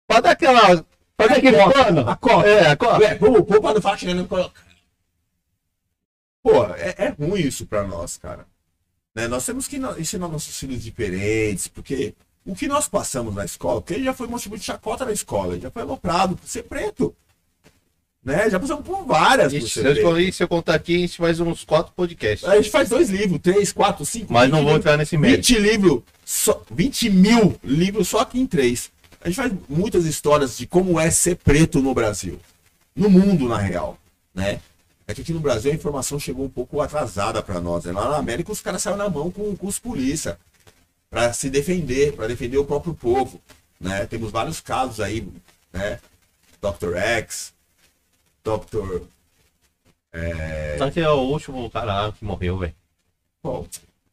Pra 0.06 0.20
dar 0.20 0.30
aquela. 0.32 0.84
Pra 1.16 1.26
dar 1.28 1.36
aquele 1.36 1.56
cota, 1.56 1.84
pano. 1.84 2.08
a 2.10 2.16
cota. 2.16 2.48
É, 2.48 2.66
a. 2.66 2.70
É, 3.04 3.14
pô, 3.14 3.42
pô, 3.44 3.60
pra 3.60 3.74
não 3.74 3.80
falar. 3.80 3.98
Pô, 6.42 6.64
é, 6.74 6.94
é 6.98 7.08
ruim 7.10 7.40
isso 7.40 7.66
pra 7.66 7.84
nós, 7.84 8.16
cara. 8.16 8.46
Né? 9.14 9.28
Nós 9.28 9.46
temos 9.46 9.66
que 9.68 9.76
ensinar 9.98 10.28
nossos 10.28 10.58
filhos 10.58 10.82
diferentes, 10.82 11.68
porque 11.68 12.14
o 12.44 12.54
que 12.54 12.66
nós 12.66 12.88
passamos 12.88 13.34
na 13.34 13.44
escola, 13.44 13.80
porque 13.80 13.94
ele 13.94 14.04
já 14.04 14.12
foi 14.12 14.26
motivo 14.26 14.58
de 14.58 14.64
chacota 14.64 15.04
na 15.04 15.12
escola, 15.12 15.54
ele 15.54 15.62
já 15.62 15.70
foi 15.70 15.82
aloprado 15.82 16.36
por 16.36 16.46
ser 16.46 16.64
preto. 16.64 17.14
Né? 18.22 18.48
Já 18.50 18.58
passamos 18.58 18.84
por 18.84 19.04
várias. 19.04 19.52
Ixi, 19.52 19.68
ser 19.68 19.80
se, 19.80 19.86
eu, 19.86 19.92
escolhi- 19.92 20.32
se 20.32 20.42
eu 20.42 20.48
contar 20.48 20.74
aqui, 20.74 20.96
a 20.96 20.98
gente 20.98 21.16
faz 21.18 21.40
uns 21.40 21.62
quatro 21.64 21.92
podcasts. 21.94 22.48
A 22.48 22.56
gente 22.56 22.70
faz 22.70 22.88
dois 22.88 23.08
livros, 23.10 23.38
três, 23.40 23.70
quatro, 23.72 24.04
cinco. 24.04 24.32
Mas 24.32 24.50
não 24.50 24.58
20 24.60 24.66
vou 24.68 24.76
entrar 24.76 24.96
nesse 24.96 25.16
mérito. 25.16 25.46
20 25.46 25.58
livros, 25.60 26.02
só, 26.24 26.62
20 26.70 27.10
mil 27.10 27.56
livros 27.62 28.08
só 28.08 28.20
aqui 28.20 28.40
em 28.40 28.46
três. 28.46 28.90
A 29.24 29.28
gente 29.28 29.36
faz 29.36 29.52
muitas 29.70 30.04
histórias 30.04 30.58
de 30.58 30.66
como 30.66 31.00
é 31.00 31.10
ser 31.10 31.36
preto 31.36 31.80
no 31.80 31.94
Brasil. 31.94 32.38
No 32.94 33.08
mundo, 33.08 33.48
na 33.48 33.56
real. 33.56 33.98
Né? 34.34 34.60
É 35.06 35.14
que 35.14 35.22
aqui 35.22 35.32
no 35.32 35.40
Brasil 35.40 35.72
a 35.72 35.74
informação 35.74 36.20
chegou 36.20 36.44
um 36.44 36.50
pouco 36.50 36.78
atrasada 36.82 37.42
para 37.42 37.58
nós. 37.58 37.84
Né? 37.84 37.92
Lá 37.92 38.10
na 38.10 38.18
América 38.18 38.52
os 38.52 38.60
caras 38.60 38.82
saíram 38.82 38.98
na 38.98 39.08
mão 39.08 39.30
com, 39.30 39.56
com 39.56 39.66
os 39.66 39.78
polícia 39.78 40.38
para 41.08 41.32
se 41.32 41.48
defender, 41.48 42.12
para 42.12 42.28
defender 42.28 42.58
o 42.58 42.66
próprio 42.66 42.92
povo. 42.92 43.40
Né? 43.80 44.04
Temos 44.04 44.30
vários 44.30 44.60
casos 44.60 45.00
aí, 45.00 45.26
né? 45.72 45.98
Dr. 46.60 46.96
X, 46.96 47.54
Dr. 48.44 49.04
Só 50.78 50.90
que 50.90 51.00
é 51.00 51.08
o 51.08 51.20
último 51.20 51.70
cara 51.70 51.86
lá 51.86 52.12
que 52.12 52.24
morreu, 52.24 52.58
velho. 52.58 52.74
Bom, 53.42 53.66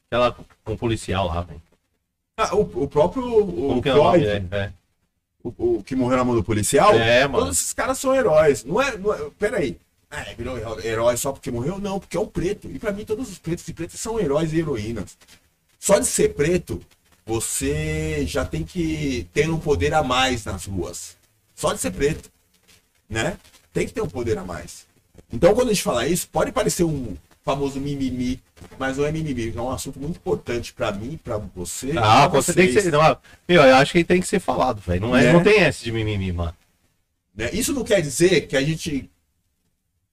Aquela 0.08 0.36
com 0.64 0.74
o 0.74 0.78
policial 0.78 1.28
lá, 1.28 1.42
velho. 1.42 1.62
ah, 2.38 2.56
o, 2.56 2.84
o 2.84 2.88
próprio 2.88 3.24
o 3.26 3.68
Como 3.70 3.82
que 3.82 3.90
é 3.90 3.94
o 3.94 3.98
nome? 4.04 4.20
Floyd, 4.20 4.48
É, 4.52 4.58
é. 4.58 4.74
O, 5.44 5.78
o 5.78 5.84
que 5.84 5.96
morreu 5.96 6.18
na 6.18 6.24
mão 6.24 6.36
do 6.36 6.44
policial, 6.44 6.94
É, 6.96 7.28
mano. 7.28 7.46
todos 7.46 7.58
esses 7.60 7.74
caras 7.74 7.98
são 8.00 8.14
heróis. 8.16 8.64
Não 8.64 8.82
é, 8.82 8.98
não 8.98 9.14
é 9.14 9.30
peraí. 9.40 9.78
É, 10.10 10.34
virou 10.36 10.58
heró- 10.58 10.80
herói 10.82 11.16
só 11.18 11.32
porque 11.32 11.50
morreu? 11.50 11.80
Não, 11.80 12.00
porque 12.00 12.18
é 12.18 12.20
um 12.20 12.26
preto. 12.26 12.70
E 12.70 12.78
pra 12.78 12.92
mim 12.92 13.06
todos 13.06 13.30
os 13.32 13.38
pretos 13.40 13.68
e 13.68 13.74
pretas 13.74 14.00
são 14.00 14.20
heróis 14.20 14.52
e 14.54 14.60
heroínas. 14.60 15.18
Só 15.80 15.98
de 16.00 16.06
ser 16.06 16.34
preto, 16.34 16.82
você 17.26 18.26
já 18.26 18.44
tem 18.46 18.64
que 18.64 19.28
ter 19.34 19.50
um 19.50 19.58
poder 19.60 19.94
a 19.94 20.04
mais 20.04 20.44
nas 20.46 20.66
ruas. 20.66 21.16
Só 21.56 21.74
de 21.74 21.80
ser 21.80 21.92
preto, 21.92 22.30
né? 23.10 23.38
Tem 23.72 23.88
que 23.88 23.94
ter 23.94 24.02
um 24.02 24.10
poder 24.10 24.38
a 24.38 24.44
mais. 24.44 24.86
Então 25.32 25.54
quando 25.56 25.70
a 25.70 25.74
gente 25.74 25.84
fala 25.84 26.06
isso, 26.08 26.28
pode 26.30 26.52
parecer 26.52 26.84
um 26.84 27.16
famoso 27.44 27.80
mimimi, 27.80 28.42
mas 28.78 28.98
não 28.98 29.06
é 29.06 29.12
mimimi, 29.12 29.54
é 29.56 29.62
um 29.62 29.72
assunto 29.72 30.00
muito 30.00 30.18
importante 30.18 30.74
pra 30.74 30.92
mim, 30.92 31.20
pra 31.24 31.38
você. 31.38 31.94
Ah, 31.98 32.28
você 32.28 32.54
tem 32.54 32.68
que 32.68 32.82
ser. 32.82 32.92
Não, 32.92 33.00
meu, 33.48 33.62
eu 33.64 33.76
acho 33.76 33.92
que 33.92 34.04
tem 34.04 34.22
que 34.22 34.28
ser 34.28 34.40
falado, 34.40 34.80
velho. 34.80 35.02
Não, 35.02 35.16
é, 35.16 35.24
Né? 35.26 35.34
não 35.34 35.44
tem 35.44 35.60
essa 35.60 35.84
de 35.84 35.92
mimimi, 35.92 36.32
mano. 36.32 36.54
Né? 37.36 37.50
Isso 37.54 37.74
não 37.74 37.84
quer 37.84 38.02
dizer 38.02 38.42
que 38.48 38.56
a 38.58 38.62
gente 38.62 39.10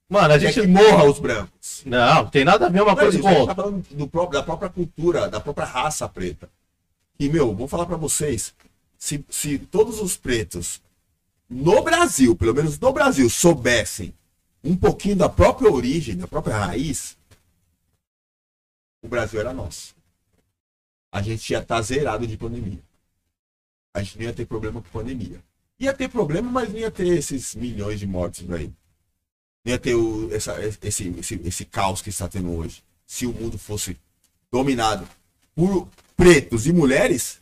Mano, 0.09 0.33
a 0.33 0.39
gente. 0.39 0.59
que 0.59 0.65
morra 0.65 1.03
os 1.05 1.19
brancos. 1.19 1.83
Não, 1.85 2.25
tem 2.27 2.43
nada 2.43 2.65
a 2.65 2.69
ver 2.69 2.81
uma 2.81 2.93
Não 2.95 2.99
é 2.99 3.03
coisa 3.03 3.17
isso, 3.17 3.21
com 3.21 3.27
a 3.27 3.31
gente 3.31 3.39
outra. 3.41 3.55
tá 3.55 3.61
falando 3.61 3.85
do 3.91 4.07
próprio, 4.07 4.39
da 4.39 4.43
própria 4.45 4.69
cultura, 4.69 5.29
da 5.29 5.39
própria 5.39 5.65
raça 5.67 6.09
preta. 6.09 6.49
E, 7.19 7.29
meu, 7.29 7.53
vou 7.53 7.67
falar 7.67 7.85
pra 7.85 7.95
vocês, 7.97 8.55
se, 8.97 9.23
se 9.29 9.59
todos 9.59 10.01
os 10.01 10.17
pretos 10.17 10.81
no 11.47 11.83
Brasil, 11.83 12.35
pelo 12.35 12.55
menos 12.55 12.79
no 12.79 12.91
Brasil, 12.91 13.29
soubessem 13.29 14.11
um 14.63 14.75
pouquinho 14.75 15.15
da 15.17 15.29
própria 15.29 15.71
origem, 15.71 16.15
da 16.17 16.27
própria 16.27 16.57
raiz, 16.57 17.15
o 19.01 19.07
Brasil 19.07 19.39
era 19.39 19.53
nosso. 19.53 19.95
A 21.11 21.21
gente 21.21 21.49
ia 21.51 21.59
estar 21.59 21.81
zerado 21.81 22.27
de 22.27 22.37
pandemia. 22.37 22.79
A 23.93 24.01
gente 24.03 24.17
não 24.17 24.25
ia 24.25 24.33
ter 24.33 24.45
problema 24.45 24.81
com 24.81 24.89
pandemia. 24.89 25.41
Ia 25.79 25.93
ter 25.93 26.09
problema, 26.09 26.51
mas 26.51 26.69
não 26.69 26.77
ia 26.77 26.91
ter 26.91 27.07
esses 27.07 27.55
milhões 27.55 27.99
de 27.99 28.05
mortes 28.07 28.43
por 28.43 28.55
aí. 28.55 28.67
Não 29.65 29.71
ia 29.73 29.79
ter 29.79 29.95
o, 29.95 30.33
essa, 30.33 30.53
esse, 30.65 31.09
esse, 31.17 31.35
esse 31.43 31.65
caos 31.65 32.01
que 32.01 32.09
está 32.09 32.27
tendo 32.27 32.51
hoje. 32.51 32.83
Se 33.05 33.25
o 33.25 33.33
mundo 33.33 33.57
fosse 33.57 33.97
dominado 34.51 35.07
por 35.55 35.87
pretos 36.15 36.67
e 36.67 36.73
mulheres, 36.73 37.41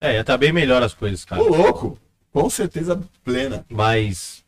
É, 0.00 0.14
ia 0.14 0.24
tá 0.24 0.36
bem 0.36 0.52
melhor 0.52 0.82
as 0.82 0.92
coisas, 0.94 1.24
cara. 1.24 1.42
ô 1.42 1.48
louco, 1.48 1.98
com 2.30 2.50
certeza 2.50 3.00
plena. 3.24 3.64
Mas. 3.68 4.44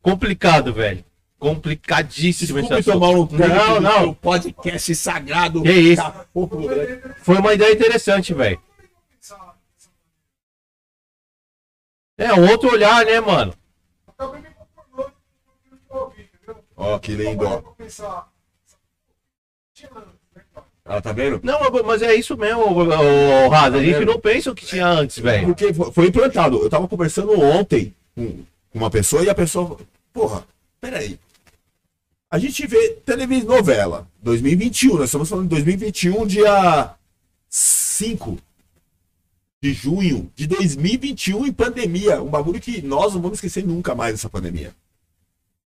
Complicado, 0.00 0.72
velho. 0.74 1.04
Complicadíssimo 1.42 2.58
esse 2.60 2.68
Desculpe 2.68 2.90
assunto. 2.90 3.28
tomar 3.28 3.48
um 3.48 3.48
Não, 3.48 3.80
não. 3.80 4.08
O 4.10 4.14
podcast 4.14 4.94
sagrado. 4.94 5.60
Que 5.62 5.72
isso? 5.72 6.02
Foi 7.22 7.36
uma 7.38 7.52
ideia 7.52 7.72
interessante, 7.72 8.32
velho. 8.32 8.60
É, 12.16 12.32
um 12.34 12.48
outro 12.48 12.70
olhar, 12.70 13.04
né, 13.04 13.18
mano? 13.20 13.52
Acabei 14.06 14.40
me 14.40 14.48
conformando 14.50 15.12
com 15.88 15.98
o 15.98 16.10
que? 16.10 16.28
Ó, 16.76 17.00
lindo, 17.08 17.44
ó. 17.44 17.62
Ela 20.84 21.00
tá 21.02 21.12
vendo? 21.12 21.40
Não, 21.42 21.58
mas 21.84 22.02
é 22.02 22.14
isso 22.14 22.36
mesmo, 22.36 22.60
ô, 22.62 22.84
ô, 22.84 23.48
Raza. 23.48 23.78
A 23.78 23.82
gente 23.82 24.04
não 24.04 24.20
pensa 24.20 24.50
o 24.50 24.54
que 24.54 24.64
tinha 24.66 24.86
antes, 24.86 25.18
velho. 25.18 25.46
Porque 25.46 25.72
fo- 25.74 25.90
foi 25.90 26.06
implantado. 26.06 26.62
Eu 26.62 26.70
tava 26.70 26.86
conversando 26.86 27.32
ontem 27.40 27.92
com 28.14 28.44
com 28.70 28.78
uma 28.78 28.90
pessoa 28.90 29.22
e 29.24 29.28
a 29.28 29.34
pessoa. 29.34 29.78
Porra, 30.12 30.44
peraí. 30.80 31.18
A 32.32 32.38
gente 32.38 32.66
vê 32.66 32.92
televisão 33.04 33.46
novela 33.46 34.08
2021, 34.22 34.94
nós 34.94 35.04
estamos 35.04 35.28
falando 35.28 35.44
de 35.44 35.50
2021, 35.50 36.26
dia 36.26 36.94
5 37.50 38.38
de 39.62 39.74
junho 39.74 40.32
de 40.34 40.46
2021 40.46 41.44
em 41.44 41.52
pandemia. 41.52 42.22
Um 42.22 42.30
bagulho 42.30 42.58
que 42.58 42.80
nós 42.80 43.12
não 43.12 43.20
vamos 43.20 43.36
esquecer 43.36 43.66
nunca 43.66 43.94
mais 43.94 44.14
dessa 44.14 44.30
pandemia. 44.30 44.74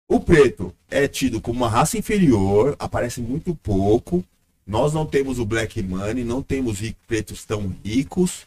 O 0.07 0.21
preto 0.21 0.73
é 0.89 1.09
tido 1.09 1.41
como 1.41 1.59
uma 1.59 1.69
raça 1.69 1.99
inferior, 1.99 2.77
aparece 2.79 3.21
muito 3.21 3.57
pouco. 3.57 4.25
Nós 4.65 4.93
não 4.95 5.05
temos 5.05 5.41
o 5.41 5.45
black 5.45 5.83
money, 5.83 6.23
não 6.23 6.45
temos 6.45 6.79
pretos 7.09 7.45
tão 7.45 7.75
ricos, 7.85 8.47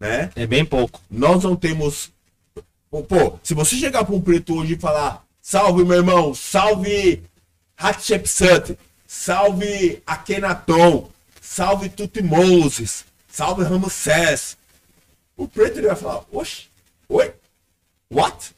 né? 0.00 0.30
É 0.34 0.46
bem 0.46 0.64
pouco. 0.64 1.02
Nós 1.10 1.44
não 1.44 1.54
temos. 1.54 2.10
Pô, 2.90 3.38
se 3.42 3.52
você 3.52 3.76
chegar 3.76 4.06
para 4.06 4.14
um 4.14 4.22
preto 4.22 4.54
hoje 4.54 4.72
e 4.72 4.78
falar: 4.78 5.25
salve 5.46 5.84
meu 5.84 5.98
irmão, 5.98 6.34
salve 6.34 7.22
Hatshepsut, 7.76 8.76
salve 9.06 10.02
Akhenaton, 10.04 11.08
salve 11.40 11.88
Tutmoses, 11.88 13.04
salve 13.28 13.62
Ramsés. 13.62 14.58
O 15.36 15.46
preto 15.46 15.78
ele 15.78 15.86
vai 15.86 15.94
falar: 15.94 16.24
oxe, 16.32 16.66
oi, 17.08 17.32
what? 18.10 18.56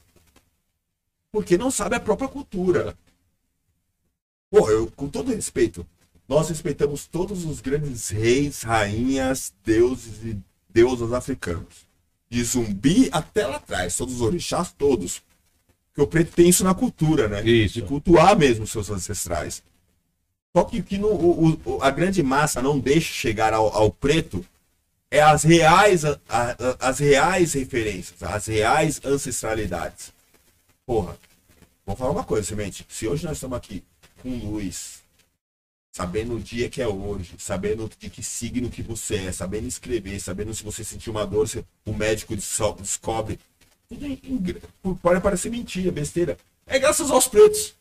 Porque 1.31 1.59
não 1.59 1.71
sabe 1.71 1.97
a 1.97 2.01
própria 2.01 2.27
cultura. 2.27 2.97
Pô, 4.51 4.71
eu, 4.71 4.91
com 4.93 5.11
todo 5.11 5.35
respeito, 5.35 5.87
nós 6.27 6.49
respeitamos 6.49 7.07
todos 7.07 7.45
os 7.45 7.61
grandes 7.61 8.09
reis, 8.09 8.63
rainhas, 8.63 9.53
deuses 9.63 10.25
e 10.25 10.39
deusas 10.71 11.13
africanos 11.13 11.87
de 12.31 12.43
zumbi 12.43 13.11
até 13.13 13.47
lá 13.47 13.57
atrás, 13.57 13.95
todos 13.95 14.15
os 14.15 14.21
orixás, 14.23 14.73
todos. 14.73 15.23
Porque 15.99 16.03
o 16.03 16.07
preto 16.07 16.33
tem 16.33 16.49
isso 16.49 16.63
na 16.63 16.75
cultura, 16.75 17.27
né? 17.27 17.43
Isso. 17.45 17.75
De 17.75 17.83
cultuar 17.83 18.39
mesmo 18.39 18.65
seus 18.69 18.89
ancestrais. 18.89 19.65
Só 20.57 20.63
que, 20.63 20.81
que 20.81 20.97
no, 20.97 21.09
o- 21.09 21.61
o- 21.65 21.83
a 21.83 21.91
grande 21.91 22.23
massa 22.23 22.63
não 22.63 22.79
deixa 22.79 23.13
chegar 23.13 23.53
ao, 23.53 23.67
ao 23.77 23.91
preto 23.91 24.45
é 25.11 25.21
as 25.21 25.43
reais, 25.43 26.05
a- 26.05 26.17
a- 26.29 26.57
as 26.89 27.01
reais 27.01 27.53
referências, 27.55 28.23
as 28.23 28.47
reais 28.47 29.01
ancestralidades. 29.05 30.13
Porra, 30.87 31.19
vou 31.85 31.97
falar 31.97 32.13
uma 32.13 32.25
coisa, 32.25 32.47
semente. 32.47 32.87
Se 32.89 33.09
hoje 33.09 33.25
nós 33.25 33.37
estamos 33.37 33.59
aqui 33.59 33.83
com 34.23 34.29
luz, 34.37 35.01
sabendo 35.91 36.37
o 36.37 36.41
dia 36.41 36.69
que 36.71 36.81
é 36.81 36.87
hoje, 36.87 37.33
sabendo 37.39 37.91
de 37.99 38.09
que 38.09 38.23
signo 38.23 38.71
que 38.71 38.83
você 38.83 39.17
é, 39.17 39.33
sabendo 39.33 39.67
escrever, 39.67 40.21
sabendo 40.21 40.55
se 40.55 40.63
você 40.63 40.85
sentir 40.85 41.11
uma 41.11 41.27
dor, 41.27 41.49
se 41.49 41.65
o 41.85 41.93
médico 41.93 42.37
descobre. 42.37 43.41
Pode 45.03 45.21
parecer 45.21 45.51
mentira, 45.51 45.91
besteira. 45.91 46.37
É 46.67 46.79
graças 46.79 47.11
aos 47.11 47.27
pretos. 47.27 47.75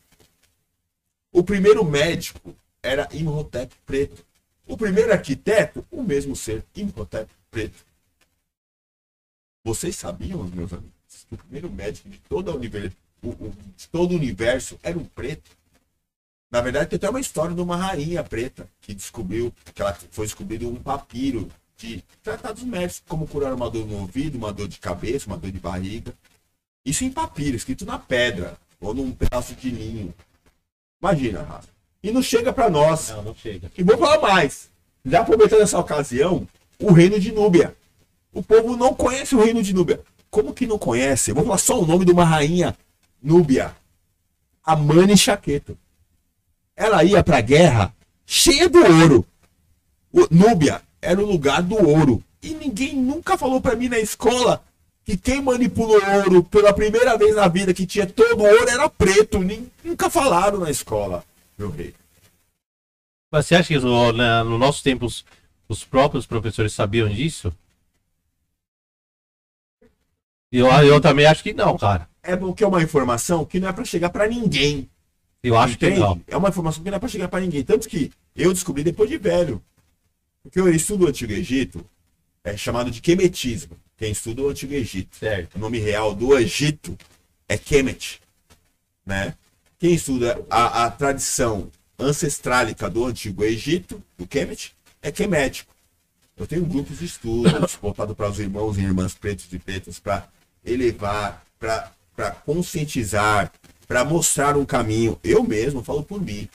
O 1.32 1.44
primeiro 1.44 1.84
médico 1.84 2.56
era 2.82 3.08
Imhotep 3.14 3.74
preto. 3.86 4.26
O 4.66 4.78
primeiro 4.78 5.12
arquiteto, 5.12 5.86
o 5.92 6.02
mesmo 6.02 6.36
ser, 6.36 6.64
Imhotep 6.76 7.30
preto. 7.52 7.86
Vocês 9.64 9.96
sabiam, 9.96 10.44
meus 10.46 10.72
amigos, 10.72 10.94
que 11.28 11.36
o 11.36 11.38
primeiro 11.38 11.70
médico 11.70 12.10
de, 12.10 12.18
toda 12.20 12.52
a 12.52 12.56
univer- 12.56 12.94
o- 13.22 13.30
o- 13.30 13.54
de 13.76 13.88
todo 13.90 14.14
o 14.14 14.16
universo 14.16 14.80
era 14.82 14.98
um 14.98 15.04
preto? 15.06 15.52
Na 16.50 16.62
verdade, 16.62 16.90
tem 16.90 16.98
até 16.98 17.10
uma 17.10 17.20
história 17.20 17.54
de 17.54 17.62
uma 17.62 17.76
rainha 17.76 18.24
preta 18.24 18.70
que 18.80 18.94
descobriu, 18.94 19.54
que 19.76 19.82
ela 19.82 19.94
foi 20.12 20.26
descobrido 20.26 20.70
um 20.70 20.76
papiro 20.82 21.52
de 21.78 22.04
tratados 22.24 22.64
médicos, 22.64 23.04
como 23.08 23.28
curar 23.28 23.54
uma 23.54 23.70
dor 23.70 23.86
no 23.86 24.00
ouvido, 24.00 24.38
uma 24.38 24.52
dor 24.52 24.68
de 24.68 24.80
cabeça, 24.80 25.28
uma 25.28 25.38
dor 25.38 25.52
de 25.52 25.60
barriga. 25.60 26.14
Isso 26.84 27.04
em 27.04 27.12
papiro, 27.12 27.56
escrito 27.56 27.86
na 27.86 28.00
pedra, 28.00 28.58
ou 28.80 28.94
num 28.94 29.12
pedaço 29.12 29.54
de 29.54 29.70
linho. 29.70 30.14
Imagina, 31.02 31.44
Rafa. 31.44 31.70
E 32.02 32.12
não 32.12 32.22
chega 32.22 32.52
para 32.52 32.70
nós. 32.70 33.10
Não, 33.10 33.22
não 33.22 33.36
chega. 33.36 33.72
E 33.78 33.84
vou 33.84 33.98
falar 33.98 34.20
mais. 34.20 34.70
Já 35.06 35.22
aproveitando 35.22 35.62
essa 35.62 35.80
ocasião, 35.80 36.48
o 36.80 36.92
reino 36.92 37.20
de 37.20 37.32
Núbia. 37.32 37.76
O 38.34 38.42
povo 38.42 38.76
não 38.76 38.94
conhece 38.94 39.36
o 39.36 39.44
reino 39.44 39.62
de 39.62 39.74
Núbia. 39.74 40.02
Como 40.30 40.54
que 40.54 40.66
não 40.66 40.80
conhece? 40.80 41.32
Eu 41.32 41.36
vou 41.36 41.44
falar 41.44 41.58
só 41.58 41.80
o 41.80 41.86
nome 41.86 42.06
de 42.06 42.12
uma 42.12 42.26
rainha 42.26 42.76
Núbia. 43.22 43.76
Amane 44.64 45.18
Chaqueto. 45.18 45.78
Ela 46.76 47.04
ia 47.04 47.24
pra 47.24 47.42
guerra 47.42 47.94
cheia 48.26 48.68
do 48.68 48.80
ouro. 48.80 49.26
O, 50.12 50.28
Núbia 50.30 50.82
era 51.08 51.22
o 51.22 51.26
lugar 51.26 51.62
do 51.64 51.76
ouro. 51.76 52.22
E 52.44 52.54
ninguém 52.54 52.96
nunca 52.96 53.38
falou 53.38 53.62
pra 53.62 53.76
mim 53.76 53.88
na 53.88 53.98
escola 53.98 54.62
que 55.06 55.16
quem 55.16 55.42
manipulou 55.42 56.00
ouro 56.18 56.44
pela 56.44 56.74
primeira 56.74 57.18
vez 57.18 57.34
na 57.36 57.48
vida, 57.48 57.74
que 57.74 57.86
tinha 57.86 58.06
todo 58.06 58.44
ouro, 58.44 58.70
era 58.70 58.90
preto. 58.90 59.40
Nem- 59.40 59.72
Nunca 59.84 60.10
falaram 60.10 60.60
na 60.60 60.70
escola, 60.70 61.24
meu 61.58 61.70
rei. 61.70 61.96
Mas 63.32 63.46
você 63.46 63.56
acha 63.56 63.68
que 63.70 63.80
no, 63.80 64.12
na- 64.12 64.44
no 64.44 64.58
nosso 64.58 64.84
tempo 64.84 65.06
os, 65.06 65.24
os 65.70 65.84
próprios 65.86 66.26
professores 66.26 66.74
sabiam 66.74 67.08
disso? 67.08 67.54
Eu, 70.52 70.68
eu 70.68 71.00
também 71.02 71.26
acho 71.26 71.44
que 71.44 71.54
não, 71.54 71.78
cara. 71.78 72.08
É 72.24 72.36
porque 72.36 72.64
é 72.64 72.68
uma 72.68 72.82
informação 72.84 73.46
que 73.46 73.60
não 73.60 73.70
é 73.70 73.74
pra 73.74 73.86
chegar 73.86 74.10
pra 74.10 74.28
ninguém. 74.28 74.90
Eu 75.44 75.58
acho 75.58 75.78
que 75.78 75.86
Entende? 75.86 76.02
não. 76.02 76.22
É 76.28 76.36
uma 76.36 76.50
informação 76.50 76.84
que 76.84 76.90
não 76.90 76.98
é 76.98 77.00
pra 77.00 77.08
chegar 77.10 77.28
pra 77.30 77.40
ninguém. 77.40 77.64
Tanto 77.64 77.88
que 77.88 78.12
eu 78.36 78.52
descobri 78.54 78.84
depois 78.84 79.10
de 79.10 79.18
velho. 79.18 79.62
Porque 80.48 80.62
eu 80.62 80.74
estudo 80.74 81.06
o 81.06 81.10
Antigo 81.10 81.34
Egito, 81.34 81.86
é 82.42 82.56
chamado 82.56 82.90
de 82.90 83.02
Kemetismo. 83.02 83.78
Quem 83.98 84.12
estuda 84.12 84.44
o 84.44 84.50
Antigo 84.50 84.74
Egito. 84.74 85.18
Certo. 85.18 85.56
O 85.56 85.60
nome 85.60 85.78
real 85.78 86.16
do 86.16 86.38
Egito 86.38 86.98
é 87.50 87.58
Kemet. 87.58 88.22
Né? 89.06 89.36
Quem 89.78 89.94
estuda 89.94 90.42
a, 90.50 90.86
a 90.86 90.92
tradição 90.92 91.70
ancestrálica 92.00 92.90
do 92.90 93.06
Antigo 93.06 93.44
Egito, 93.44 94.02
do 94.18 94.26
Kemet, 94.26 94.74
é 95.02 95.12
Kemético. 95.12 95.76
Eu 96.38 96.48
tenho 96.48 96.66
grupos 96.66 97.00
de 97.00 97.06
estudos 97.06 97.76
voltado 97.82 98.16
para 98.16 98.30
os 98.30 98.40
irmãos 98.40 98.78
e 98.78 98.82
irmãs 98.82 99.14
pretos 99.14 99.52
e 99.52 99.60
pretas 99.60 100.00
para 100.00 100.30
elevar, 100.64 101.44
para 101.60 102.32
conscientizar, 102.46 103.52
para 103.86 104.06
mostrar 104.06 104.56
um 104.56 104.64
caminho. 104.64 105.20
Eu 105.22 105.44
mesmo 105.44 105.84
falo 105.84 106.04
por 106.04 106.22
mim. 106.22 106.48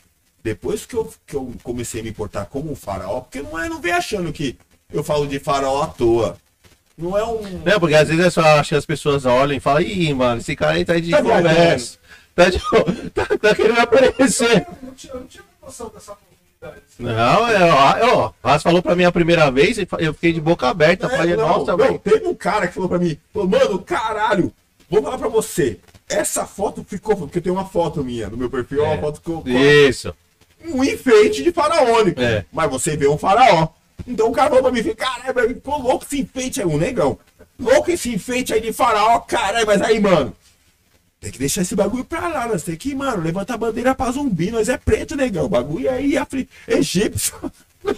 Depois 0.42 0.84
que 0.86 0.94
eu, 0.96 1.12
que 1.26 1.36
eu 1.36 1.52
comecei 1.62 2.00
a 2.00 2.04
me 2.04 2.12
portar 2.12 2.46
como 2.46 2.70
um 2.72 2.76
faraó, 2.76 3.20
porque 3.20 3.40
não 3.42 3.58
é, 3.58 3.68
não 3.68 3.80
vem 3.80 3.92
achando 3.92 4.32
que 4.32 4.56
eu 4.92 5.04
falo 5.04 5.26
de 5.26 5.38
faraó 5.38 5.82
à 5.82 5.86
toa. 5.86 6.36
Não 6.98 7.16
é 7.16 7.24
um. 7.24 7.40
Não, 7.64 7.80
porque 7.80 7.94
às 7.94 8.08
vezes 8.08 8.24
é 8.26 8.30
só 8.30 8.42
acho 8.58 8.70
que 8.70 8.74
as 8.74 8.84
pessoas 8.86 9.24
olham 9.24 9.56
e 9.56 9.60
falam, 9.60 9.82
ih, 9.82 10.12
mano, 10.12 10.40
esse 10.40 10.54
cara 10.56 10.72
aí 10.72 10.84
tá 10.84 10.98
de 10.98 11.10
Tá 11.10 11.22
conversa. 11.22 11.98
Tá, 12.34 12.48
de, 12.50 12.58
tá, 13.14 13.26
tá 13.26 13.54
querendo 13.54 13.78
aparecer. 13.80 14.66
Eu 14.68 14.76
não 14.88 14.94
tinha, 14.94 15.12
eu 15.14 15.20
não 15.20 15.26
tinha 15.26 15.44
noção 15.62 15.88
dessa. 15.94 16.16
Não, 16.98 17.48
é, 17.48 17.72
ó, 17.72 18.14
ó, 18.16 18.28
o 18.28 18.34
Ras 18.48 18.62
falou 18.62 18.80
pra 18.82 18.94
mim 18.94 19.04
a 19.04 19.10
primeira 19.10 19.50
vez 19.50 19.78
e 19.78 19.88
eu 19.98 20.14
fiquei 20.14 20.32
de 20.32 20.40
boca 20.40 20.68
aberta. 20.68 21.06
É, 21.06 21.16
falei, 21.16 21.34
não, 21.36 21.48
nossa, 21.48 21.72
não, 21.72 21.76
velho. 21.78 21.98
teve 21.98 22.26
um 22.26 22.34
cara 22.34 22.68
que 22.68 22.74
falou 22.74 22.88
pra 22.88 22.98
mim, 22.98 23.18
falou, 23.32 23.48
mano, 23.48 23.78
caralho, 23.80 24.52
vou 24.88 25.02
falar 25.02 25.18
pra 25.18 25.28
você. 25.28 25.80
Essa 26.08 26.46
foto 26.46 26.84
ficou, 26.86 27.16
porque 27.16 27.40
tem 27.40 27.50
uma 27.52 27.64
foto 27.64 28.04
minha 28.04 28.28
no 28.28 28.36
meu 28.36 28.48
perfil, 28.50 28.84
é 28.84 28.88
uma 28.88 28.94
É. 28.94 29.00
foto 29.00 29.20
com, 29.22 29.42
com 29.42 29.48
Isso. 29.48 30.14
Um 30.68 30.84
enfeite 30.84 31.42
de 31.42 31.52
faraônico. 31.52 32.20
É. 32.20 32.44
Mas 32.52 32.70
você 32.70 32.96
vê 32.96 33.08
um 33.08 33.18
faraó. 33.18 33.68
Então 34.06 34.28
o 34.28 34.32
cara 34.32 34.48
falou 34.48 34.64
pra 34.64 34.72
mim, 34.72 34.82
caralho, 34.94 35.34
velho, 35.34 35.48
ficou 35.54 35.78
louco 35.80 36.04
esse 36.04 36.20
enfeite 36.20 36.60
aí, 36.60 36.66
um 36.66 36.78
negão. 36.78 37.18
Louco 37.58 37.90
esse 37.90 38.12
enfeite 38.12 38.52
aí 38.52 38.60
de 38.60 38.72
faraó, 38.72 39.20
caralho, 39.20 39.66
mas 39.66 39.80
aí, 39.80 40.00
mano. 40.00 40.34
Tem 41.20 41.30
que 41.30 41.38
deixar 41.38 41.62
esse 41.62 41.76
bagulho 41.76 42.04
pra 42.04 42.26
lá, 42.26 42.48
nós 42.48 42.64
tem 42.64 42.74
que, 42.74 42.92
mano, 42.96 43.22
levantar 43.22 43.54
a 43.54 43.58
bandeira 43.58 43.94
pra 43.94 44.10
zumbi, 44.10 44.50
nós 44.50 44.68
é 44.68 44.76
preto, 44.76 45.14
negão. 45.14 45.44
O 45.44 45.48
bagulho 45.48 45.88
aí, 45.88 46.16
afri... 46.16 46.48
egípcio. 46.66 47.34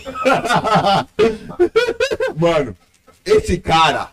mano, 2.37 2.77
esse 3.25 3.57
cara, 3.59 4.11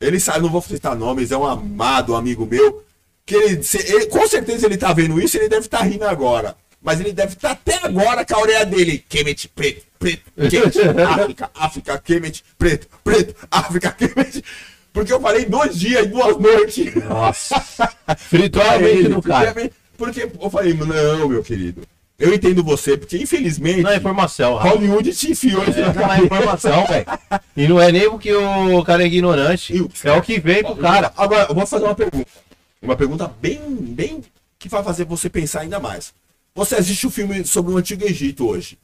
ele 0.00 0.20
sabe, 0.20 0.40
não 0.40 0.50
vou 0.50 0.62
citar 0.62 0.94
nomes, 0.94 1.32
é 1.32 1.36
um 1.36 1.46
amado 1.46 2.14
amigo 2.14 2.46
meu, 2.46 2.84
que 3.26 3.34
ele, 3.34 3.60
ele- 3.86 4.06
com 4.06 4.26
certeza 4.28 4.66
ele 4.66 4.76
tá 4.76 4.92
vendo 4.92 5.20
isso, 5.20 5.36
ele 5.36 5.48
deve 5.48 5.66
estar 5.66 5.82
rindo 5.82 6.04
agora. 6.04 6.56
Mas 6.82 7.00
ele 7.00 7.12
deve 7.12 7.32
estar 7.34 7.50
até 7.52 7.74
agora 7.84 8.24
com 8.24 8.34
a 8.34 8.40
orelha 8.40 8.64
dele. 8.64 9.04
Kemet, 9.08 9.48
preto, 9.48 9.84
preto, 9.98 10.22
Kemet, 10.48 10.78
África, 11.06 11.50
África, 11.54 11.98
Kemet, 11.98 12.44
preto, 12.56 12.86
preto, 13.02 13.34
África, 13.50 13.90
Kemet. 13.92 14.44
Porque 14.92 15.12
eu 15.12 15.20
falei 15.20 15.44
dois 15.44 15.78
dias 15.78 16.04
e 16.04 16.08
duas 16.08 16.36
noites. 16.38 16.94
Nossa. 17.04 17.60
Fritou 18.16 18.62
a 18.62 18.78
mente 18.78 19.08
do 19.08 19.22
cara. 19.22 19.52
porque- 19.96 20.28
eu 20.40 20.50
falei, 20.50 20.74
não, 20.74 21.28
meu 21.28 21.42
querido. 21.42 21.82
Eu 22.18 22.34
entendo 22.34 22.64
você, 22.64 22.96
porque 22.96 23.16
infelizmente 23.16 23.80
Não 23.80 23.90
é 23.90 23.96
informação. 23.96 24.56
Hollywood 24.56 25.14
te 25.14 25.30
enfiou 25.30 25.62
isso 25.62 25.78
na 25.78 25.92
Não 25.92 26.12
é 26.12 26.18
informação, 26.24 26.84
velho. 26.86 27.06
E 27.56 27.68
não 27.68 27.80
é 27.80 27.92
nem 27.92 28.10
porque 28.10 28.32
o 28.34 28.82
cara 28.82 29.04
é 29.04 29.06
ignorante. 29.06 29.74
É 30.02 30.12
o 30.12 30.22
que 30.22 30.40
vem 30.40 30.64
pro 30.64 30.74
cara. 30.74 31.12
Agora, 31.16 31.46
eu 31.48 31.54
vou 31.54 31.64
fazer 31.64 31.84
uma 31.84 31.94
pergunta. 31.94 32.26
Uma 32.82 32.96
pergunta 32.96 33.32
bem, 33.40 33.60
bem 33.80 34.24
que 34.58 34.68
vai 34.68 34.82
fazer 34.82 35.04
você 35.04 35.30
pensar 35.30 35.60
ainda 35.60 35.78
mais. 35.78 36.12
Você 36.58 36.74
assiste 36.74 37.06
o 37.06 37.10
filme 37.10 37.44
sobre 37.44 37.72
o 37.72 37.76
Antigo 37.76 38.04
Egito 38.04 38.48
hoje. 38.48 38.76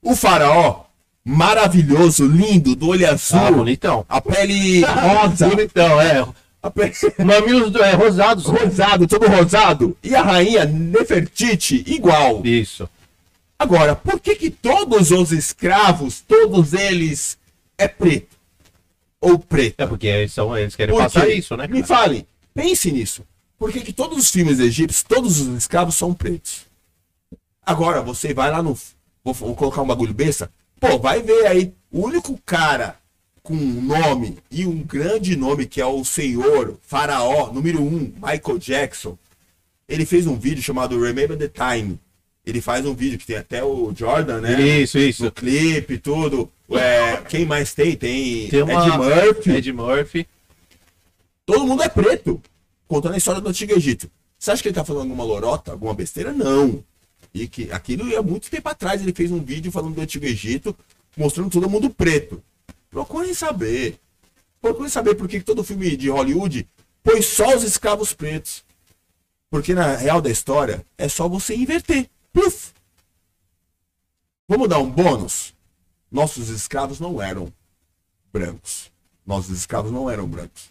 O 0.00 0.16
faraó, 0.16 0.84
maravilhoso, 1.22 2.26
lindo, 2.26 2.74
do 2.74 2.88
olho 2.88 3.06
azul, 3.06 3.38
Ah, 3.38 3.50
bonitão. 3.52 4.06
a 4.08 4.18
pele 4.18 4.80
rosa, 4.80 5.46
Bonitão, 5.54 6.00
é. 6.00 6.26
a 6.62 6.70
pele 6.70 6.94
Mamilos 7.22 7.74
é, 7.74 7.92
rosados. 7.92 8.46
rosado, 8.46 9.06
todo 9.06 9.26
rosado, 9.26 9.94
e 10.02 10.14
a 10.14 10.22
rainha 10.22 10.64
Nefertiti 10.64 11.84
igual. 11.86 12.40
Isso. 12.46 12.88
Agora, 13.58 13.94
por 13.94 14.18
que 14.20 14.34
que 14.34 14.48
todos 14.48 15.10
os 15.10 15.30
escravos, 15.30 16.24
todos 16.26 16.72
eles, 16.72 17.36
é 17.76 17.86
preto? 17.86 18.38
Ou 19.20 19.38
preta? 19.38 19.84
É 19.84 19.86
porque 19.86 20.06
eles, 20.06 20.32
são, 20.32 20.56
eles 20.56 20.74
querem 20.74 20.94
Por 20.94 21.02
passar 21.02 21.28
isso, 21.28 21.54
né? 21.58 21.66
Me 21.66 21.82
cara? 21.82 21.86
fale, 22.04 22.26
pense 22.54 22.90
nisso. 22.90 23.22
Por 23.58 23.70
que, 23.70 23.80
que 23.80 23.92
todos 23.92 24.16
os 24.16 24.30
filmes 24.30 24.58
egípcios, 24.60 25.02
todos 25.02 25.38
os 25.40 25.48
escravos 25.58 25.94
são 25.94 26.14
pretos? 26.14 26.66
Agora, 27.68 28.00
você 28.00 28.32
vai 28.32 28.50
lá 28.50 28.62
no. 28.62 28.74
Vou, 29.22 29.34
vou 29.34 29.54
colocar 29.54 29.82
um 29.82 29.86
bagulho 29.86 30.14
besta. 30.14 30.50
Pô, 30.80 30.98
vai 30.98 31.20
ver 31.20 31.46
aí. 31.46 31.74
O 31.92 32.06
único 32.06 32.40
cara 32.46 32.96
com 33.42 33.52
um 33.52 33.82
nome 33.82 34.38
e 34.50 34.66
um 34.66 34.82
grande 34.82 35.36
nome 35.36 35.66
que 35.66 35.78
é 35.78 35.84
o 35.84 36.02
senhor 36.02 36.78
faraó, 36.80 37.52
número 37.52 37.82
um, 37.82 38.10
Michael 38.16 38.58
Jackson. 38.58 39.18
Ele 39.86 40.06
fez 40.06 40.26
um 40.26 40.34
vídeo 40.34 40.62
chamado 40.62 40.98
Remember 40.98 41.36
the 41.36 41.48
Time. 41.48 42.00
Ele 42.46 42.62
faz 42.62 42.86
um 42.86 42.94
vídeo 42.94 43.18
que 43.18 43.26
tem 43.26 43.36
até 43.36 43.62
o 43.62 43.92
Jordan, 43.94 44.40
né? 44.40 44.58
Isso, 44.58 44.98
isso. 44.98 45.24
No 45.24 45.30
clipe, 45.30 45.98
tudo. 45.98 46.50
É, 46.70 47.18
quem 47.28 47.44
mais 47.44 47.74
tem? 47.74 47.94
Tem, 47.96 48.48
Tem 48.48 48.62
uma... 48.62 48.86
Ed 48.86 48.96
Murphy. 48.96 49.50
Ed 49.50 49.72
Murphy. 49.74 50.26
Todo 51.44 51.66
mundo 51.66 51.82
é 51.82 51.88
preto. 51.90 52.40
Contando 52.86 53.12
a 53.12 53.18
história 53.18 53.42
do 53.42 53.48
Antigo 53.50 53.74
Egito. 53.74 54.10
Você 54.38 54.52
acha 54.52 54.62
que 54.62 54.68
ele 54.68 54.74
tá 54.74 54.86
falando 54.86 55.02
alguma 55.10 55.24
lorota, 55.24 55.72
alguma 55.72 55.92
besteira? 55.92 56.32
Não. 56.32 56.82
E 57.32 57.46
que 57.46 57.70
aquilo 57.70 58.12
é 58.12 58.20
muito 58.20 58.50
tempo 58.50 58.68
atrás. 58.68 59.00
Ele 59.00 59.12
fez 59.12 59.30
um 59.30 59.42
vídeo 59.42 59.70
falando 59.70 59.94
do 59.94 60.00
Antigo 60.00 60.24
Egito, 60.24 60.76
mostrando 61.16 61.50
todo 61.50 61.68
mundo 61.68 61.90
preto. 61.90 62.42
Procurem 62.90 63.34
saber. 63.34 63.98
Procurem 64.60 64.90
saber 64.90 65.14
por 65.14 65.28
que 65.28 65.40
todo 65.40 65.64
filme 65.64 65.96
de 65.96 66.08
Hollywood 66.08 66.68
põe 67.02 67.22
só 67.22 67.56
os 67.56 67.62
escravos 67.62 68.12
pretos. 68.12 68.64
Porque 69.50 69.74
na 69.74 69.96
real 69.96 70.20
da 70.20 70.30
história 70.30 70.84
é 70.96 71.08
só 71.08 71.28
você 71.28 71.54
inverter. 71.54 72.08
Pluf. 72.32 72.72
Vamos 74.46 74.68
dar 74.68 74.78
um 74.78 74.90
bônus? 74.90 75.54
Nossos 76.10 76.48
escravos 76.48 77.00
não 77.00 77.20
eram 77.20 77.52
brancos. 78.32 78.90
Nossos 79.26 79.56
escravos 79.56 79.92
não 79.92 80.08
eram 80.08 80.26
brancos. 80.26 80.70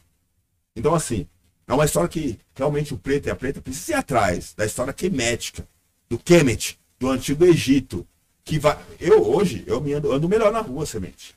Então, 0.75 0.93
assim, 0.93 1.27
é 1.67 1.73
uma 1.73 1.85
história 1.85 2.09
que 2.09 2.39
realmente 2.55 2.93
o 2.93 2.97
preto 2.97 3.27
e 3.27 3.29
a 3.29 3.35
preta 3.35 3.61
precisam 3.61 3.95
ir 3.95 3.99
atrás 3.99 4.53
da 4.55 4.65
história 4.65 4.93
quemética, 4.93 5.67
do 6.09 6.17
Kemet, 6.17 6.77
do 6.99 7.09
Antigo 7.09 7.45
Egito. 7.45 8.05
Que 8.43 8.57
vai. 8.59 8.77
Eu 8.99 9.27
hoje, 9.27 9.63
eu 9.67 9.81
me 9.81 9.93
ando, 9.93 10.11
ando 10.11 10.29
melhor 10.29 10.51
na 10.53 10.61
rua, 10.61 10.85
semente. 10.85 11.35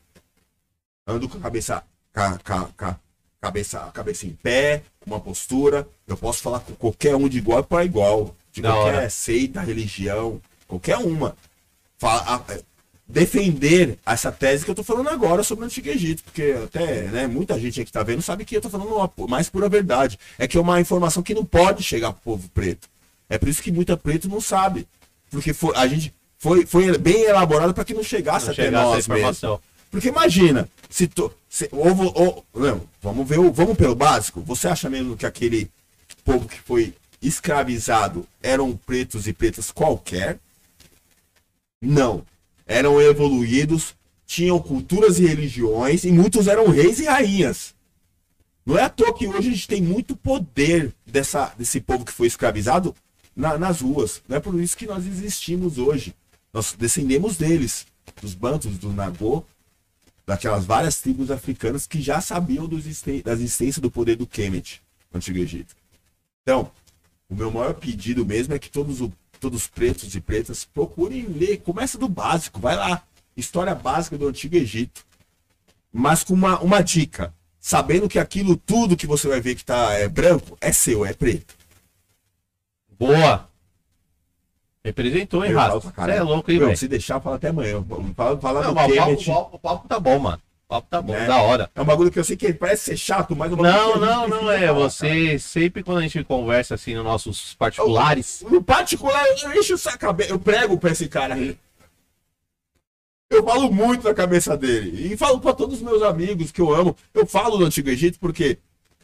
Ando 1.06 1.28
com 1.28 1.38
a 1.38 1.40
cabeça. 1.40 1.82
ca- 2.12 2.38
ca- 2.42 2.68
ca- 2.76 3.00
cabeça, 3.40 3.78
cabeça 3.94 4.26
em 4.26 4.30
pé, 4.30 4.82
uma 5.06 5.18
postura. 5.20 5.88
Eu 6.06 6.16
posso 6.16 6.42
falar 6.42 6.60
com 6.60 6.74
qualquer 6.74 7.14
um 7.16 7.28
de 7.28 7.38
igual 7.38 7.62
para 7.64 7.84
igual. 7.84 8.34
De 8.52 8.60
qualquer 8.62 8.94
hora. 8.96 9.10
seita, 9.10 9.60
religião, 9.60 10.40
qualquer 10.68 10.98
uma. 10.98 11.36
Fala- 11.98 12.36
a- 12.36 12.58
defender 13.06 13.98
essa 14.06 14.30
tese 14.30 14.64
que 14.64 14.70
eu 14.70 14.74
tô 14.74 14.84
falando 14.84 15.08
agora 15.08 15.42
sobre 15.42 15.64
o 15.64 15.66
Antigo 15.66 15.88
Egito, 15.88 16.22
porque 16.22 16.54
até, 16.64 17.02
né, 17.08 17.26
muita 17.26 17.58
gente 17.58 17.80
aí 17.80 17.84
que 17.86 17.90
tá 17.90 18.04
vendo 18.04 18.22
sabe 18.22 18.44
que 18.44 18.56
eu 18.56 18.60
tô 18.60 18.70
falando 18.70 18.96
a 19.00 19.10
mais 19.28 19.48
pura 19.48 19.68
verdade. 19.68 20.16
É 20.38 20.46
que 20.46 20.56
é 20.56 20.60
uma 20.60 20.80
informação 20.80 21.20
que 21.22 21.34
não 21.34 21.44
pode 21.44 21.82
chegar 21.82 22.12
pro 22.12 22.22
povo 22.22 22.48
preto. 22.50 22.88
É 23.30 23.38
por 23.38 23.48
isso 23.48 23.62
que 23.62 23.72
muita 23.72 23.96
preto 23.96 24.28
não 24.28 24.40
sabe. 24.40 24.86
Porque 25.30 25.54
foi, 25.54 25.74
a 25.76 25.86
gente 25.86 26.12
foi, 26.36 26.66
foi 26.66 26.98
bem 26.98 27.22
elaborado 27.22 27.72
para 27.72 27.84
que 27.84 27.94
não 27.94 28.02
chegasse 28.02 28.46
Não 28.46 28.52
até 28.52 28.64
chegasse 28.64 28.84
nós 28.84 29.08
mesmo. 29.08 29.24
Porque 29.90 30.08
imagina, 30.08 30.68
se 30.88 31.06
tu, 31.06 31.32
se, 31.48 31.68
ou, 31.72 31.96
ou- 32.14 32.44
não, 32.54 32.82
vamos 33.00 33.26
ver, 33.28 33.38
o- 33.38 33.52
vamos 33.52 33.76
pelo 33.76 33.94
básico. 33.94 34.40
Você 34.42 34.68
acha 34.68 34.90
mesmo 34.90 35.16
que 35.16 35.24
aquele 35.24 35.70
povo 36.24 36.46
que 36.48 36.60
foi 36.60 36.92
escravizado 37.22 38.26
eram 38.42 38.76
pretos 38.76 39.26
e 39.26 39.32
pretas 39.32 39.70
qualquer? 39.70 40.38
Não. 41.80 42.24
Eram 42.66 43.00
evoluídos, 43.00 43.94
tinham 44.26 44.58
culturas 44.60 45.18
e 45.18 45.26
religiões, 45.26 46.04
e 46.04 46.12
muitos 46.12 46.46
eram 46.46 46.68
reis 46.68 47.00
e 47.00 47.04
rainhas. 47.06 47.74
Não 48.64 48.78
é 48.78 48.82
à 48.84 48.88
toa 48.88 49.12
que 49.12 49.26
hoje 49.26 49.38
a 49.48 49.52
gente 49.52 49.66
tem 49.66 49.82
muito 49.82 50.14
poder 50.14 50.92
dessa, 51.06 51.52
desse 51.58 51.80
povo 51.80 52.04
que 52.04 52.12
foi 52.12 52.26
escravizado 52.28 52.94
na- 53.34 53.58
nas 53.58 53.80
ruas. 53.80 54.22
Não 54.28 54.36
é 54.36 54.40
por 54.40 54.58
isso 54.60 54.76
que 54.76 54.86
nós 54.86 55.06
existimos 55.06 55.78
hoje. 55.78 56.14
Nós 56.52 56.72
descendemos 56.72 57.36
deles, 57.36 57.86
dos 58.20 58.34
bantos, 58.34 58.76
do 58.78 58.92
Nagô, 58.92 59.44
daquelas 60.26 60.64
várias 60.64 61.00
tribos 61.00 61.30
africanas 61.30 61.86
que 61.86 62.00
já 62.00 62.20
sabiam 62.20 62.68
existen- 62.72 63.22
da 63.22 63.32
existência 63.32 63.80
do 63.80 63.90
poder 63.90 64.16
do 64.16 64.26
Kemet 64.26 64.80
no 65.12 65.18
Antigo 65.18 65.38
Egito. 65.38 65.74
Então, 66.42 66.70
o 67.28 67.34
meu 67.34 67.50
maior 67.50 67.74
pedido 67.74 68.24
mesmo 68.24 68.54
é 68.54 68.58
que 68.58 68.70
todos, 68.70 69.00
o- 69.00 69.12
todos 69.38 69.62
os 69.62 69.66
pretos 69.68 70.14
e 70.14 70.20
pretas 70.20 70.64
procurem 70.64 71.26
ler. 71.26 71.58
Começa 71.58 71.96
do 71.98 72.08
básico, 72.08 72.60
vai 72.60 72.76
lá. 72.76 73.02
História 73.36 73.74
básica 73.74 74.18
do 74.18 74.28
Antigo 74.28 74.56
Egito. 74.56 75.04
Mas 75.92 76.22
com 76.22 76.34
uma, 76.34 76.60
uma 76.60 76.80
dica. 76.82 77.34
Sabendo 77.62 78.08
que 78.08 78.18
aquilo 78.18 78.56
tudo 78.56 78.96
que 78.96 79.06
você 79.06 79.28
vai 79.28 79.40
ver 79.40 79.54
que 79.54 79.64
tá 79.64 79.92
é, 79.92 80.08
branco 80.08 80.56
é 80.60 80.72
seu, 80.72 81.04
é 81.04 81.12
preto. 81.12 81.54
Boa. 83.00 83.48
Representou, 84.84 85.44
hein, 85.44 85.52
Eu 85.52 85.58
Rafa? 85.58 85.80
Você 85.80 86.10
é 86.12 86.22
louco, 86.22 86.50
hein, 86.50 86.58
velho? 86.58 86.76
se 86.76 86.86
deixar, 86.86 87.20
fala 87.20 87.36
até 87.36 87.48
amanhã. 87.48 87.82
Fala, 88.16 88.38
fala 88.38 88.60
Não, 88.62 88.68
do 88.70 88.74
mas 88.74 88.92
o 88.92 88.96
papo, 88.96 89.56
o 89.56 89.58
papo- 89.58 89.88
tá 89.88 89.98
bom, 89.98 90.18
mano. 90.18 90.40
O 90.66 90.68
papo 90.68 90.86
tá 90.88 91.02
bom, 91.02 91.12
Né? 91.12 91.26
da 91.26 91.36
hora. 91.42 91.70
É 91.74 91.80
um 91.82 91.84
bagulho 91.84 92.10
que 92.10 92.18
eu 92.18 92.24
sei 92.24 92.36
que 92.36 92.52
parece 92.52 92.84
ser 92.84 92.96
chato, 92.96 93.34
mas 93.34 93.50
é 93.50 93.54
um 93.54 93.58
Não, 93.58 93.96
não, 93.98 94.28
não 94.28 94.50
é. 94.50 94.68
falar, 94.68 94.72
Você, 94.78 95.38
sempre 95.38 95.82
quando 95.82 95.98
a 95.98 96.02
gente 96.02 96.22
conversa 96.24 96.76
assim 96.76 96.94
nos 96.94 97.04
nossos 97.04 97.54
particulares. 97.54 98.44
No 98.48 98.62
particular, 98.62 99.24
eu 99.42 99.52
encho 99.60 99.74
essa 99.74 99.96
cabeça. 99.98 100.30
Eu 100.30 100.38
prego 100.38 100.78
pra 100.78 100.90
esse 100.92 101.08
cara 101.08 101.34
aí. 101.34 101.58
Eu 103.30 103.44
falo 103.44 103.70
muito 103.72 104.04
na 104.04 104.14
cabeça 104.14 104.56
dele. 104.56 105.12
E 105.12 105.16
falo 105.16 105.40
pra 105.40 105.52
todos 105.52 105.76
os 105.76 105.82
meus 105.82 106.02
amigos 106.02 106.50
que 106.52 106.60
eu 106.60 106.74
amo. 106.74 106.96
Eu 107.14 107.26
falo 107.26 107.56
do 107.58 107.64
Antigo 107.64 107.88
Egito 107.90 108.18
porque, 108.18 108.58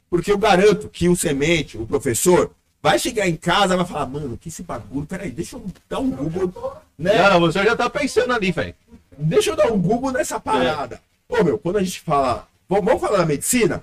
porque 0.09 0.33
eu 0.33 0.39
garanto 0.39 0.89
que 0.89 1.09
o 1.09 1.17
semente, 1.17 1.77
o 1.79 1.87
professor, 1.87 2.51
vai 2.87 2.99
chegar 3.01 3.29
em 3.29 3.37
casa 3.37 3.77
vai 3.77 3.85
falar: 3.85 4.07
Mano, 4.07 4.37
que 4.39 4.49
esse 4.49 4.63
bagulho, 4.63 5.07
peraí, 5.07 5.31
deixa 5.31 5.57
eu 5.57 5.67
dar 5.89 5.99
um 5.99 6.11
Google. 6.11 6.77
Né? 6.97 7.29
Não, 7.29 7.41
você 7.41 7.63
já 7.65 7.75
tá 7.75 7.91
pensando 7.91 8.33
ali, 8.33 8.53
velho. 8.53 8.75
Deixa 9.19 9.51
eu 9.51 9.57
dar 9.57 9.73
um 9.73 9.81
Google 9.81 10.13
nessa 10.13 10.39
parada. 10.39 11.01
Ô, 11.29 11.43
meu, 11.43 11.59
quando 11.59 11.79
a 11.79 11.83
gente 11.83 12.01
fala. 12.01 12.47
Vamos, 12.69 13.01
falar 13.01 13.19
da 13.19 13.27
medicina? 13.27 13.83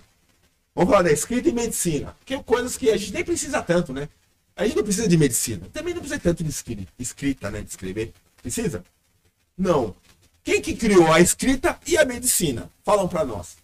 Vamos 0.76 0.90
falar 0.90 1.04
da 1.04 1.12
escrita 1.12 1.50
e 1.50 1.54
medicina. 1.54 2.16
Que 2.26 2.36
é 2.36 2.44
coisas 2.44 2.78
que 2.78 2.90
a 2.90 2.98
gente 2.98 3.14
nem 3.14 3.24
precisa 3.24 3.62
tanto, 3.62 3.94
né? 3.94 4.08
A 4.56 4.66
gente 4.66 4.76
não 4.78 4.84
precisa 4.84 5.08
de 5.08 5.18
medicina. 5.18 5.68
Também 5.74 5.94
não 5.94 6.02
precisa 6.02 6.20
tanto 6.22 6.44
de 6.44 6.50
escri- 6.50 6.88
escrita, 7.00 7.50
né? 7.50 7.62
De 7.62 7.70
escrever. 7.70 8.14
Precisa? 8.42 8.84
Não. 9.58 9.96
Quem 10.44 10.62
que 10.62 10.76
criou 10.76 11.12
a 11.12 11.20
escrita 11.20 11.78
e 11.88 11.98
a 11.98 12.06
medicina? 12.06 12.70
Falam 12.84 13.08
pra 13.08 13.24
nós. 13.24 13.56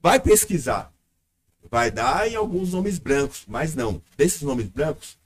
Vai 0.00 0.18
pesquisar. 0.20 0.90
Vai 1.70 1.90
dar 1.90 2.28
em 2.30 2.36
alguns 2.36 2.72
nomes 2.72 2.98
brancos, 2.98 3.44
mas 3.46 3.74
não. 3.74 4.00
Desses 4.16 4.42
nomes 4.42 4.66
brancos, 4.66 5.16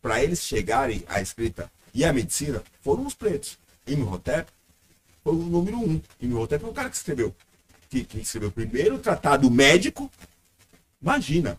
para 0.00 0.22
eles 0.22 0.40
chegarem 0.42 1.04
à 1.08 1.20
escrita 1.20 1.70
e 1.94 2.04
à 2.04 2.12
medicina, 2.12 2.62
foram 2.80 3.06
os 3.06 3.14
pretos. 3.14 3.58
Imhotep 3.86 4.50
foi 5.22 5.34
o 5.34 5.38
número 5.38 5.78
um. 5.78 6.00
Imhotep 6.20 6.64
é 6.64 6.68
o 6.68 6.72
cara 6.72 6.90
que 6.90 6.96
escreveu. 6.96 7.34
Que, 7.88 8.04
que 8.04 8.18
escreveu 8.18 8.48
o 8.48 8.52
primeiro 8.52 8.98
tratado 8.98 9.50
médico. 9.50 10.10
Imagina. 11.00 11.58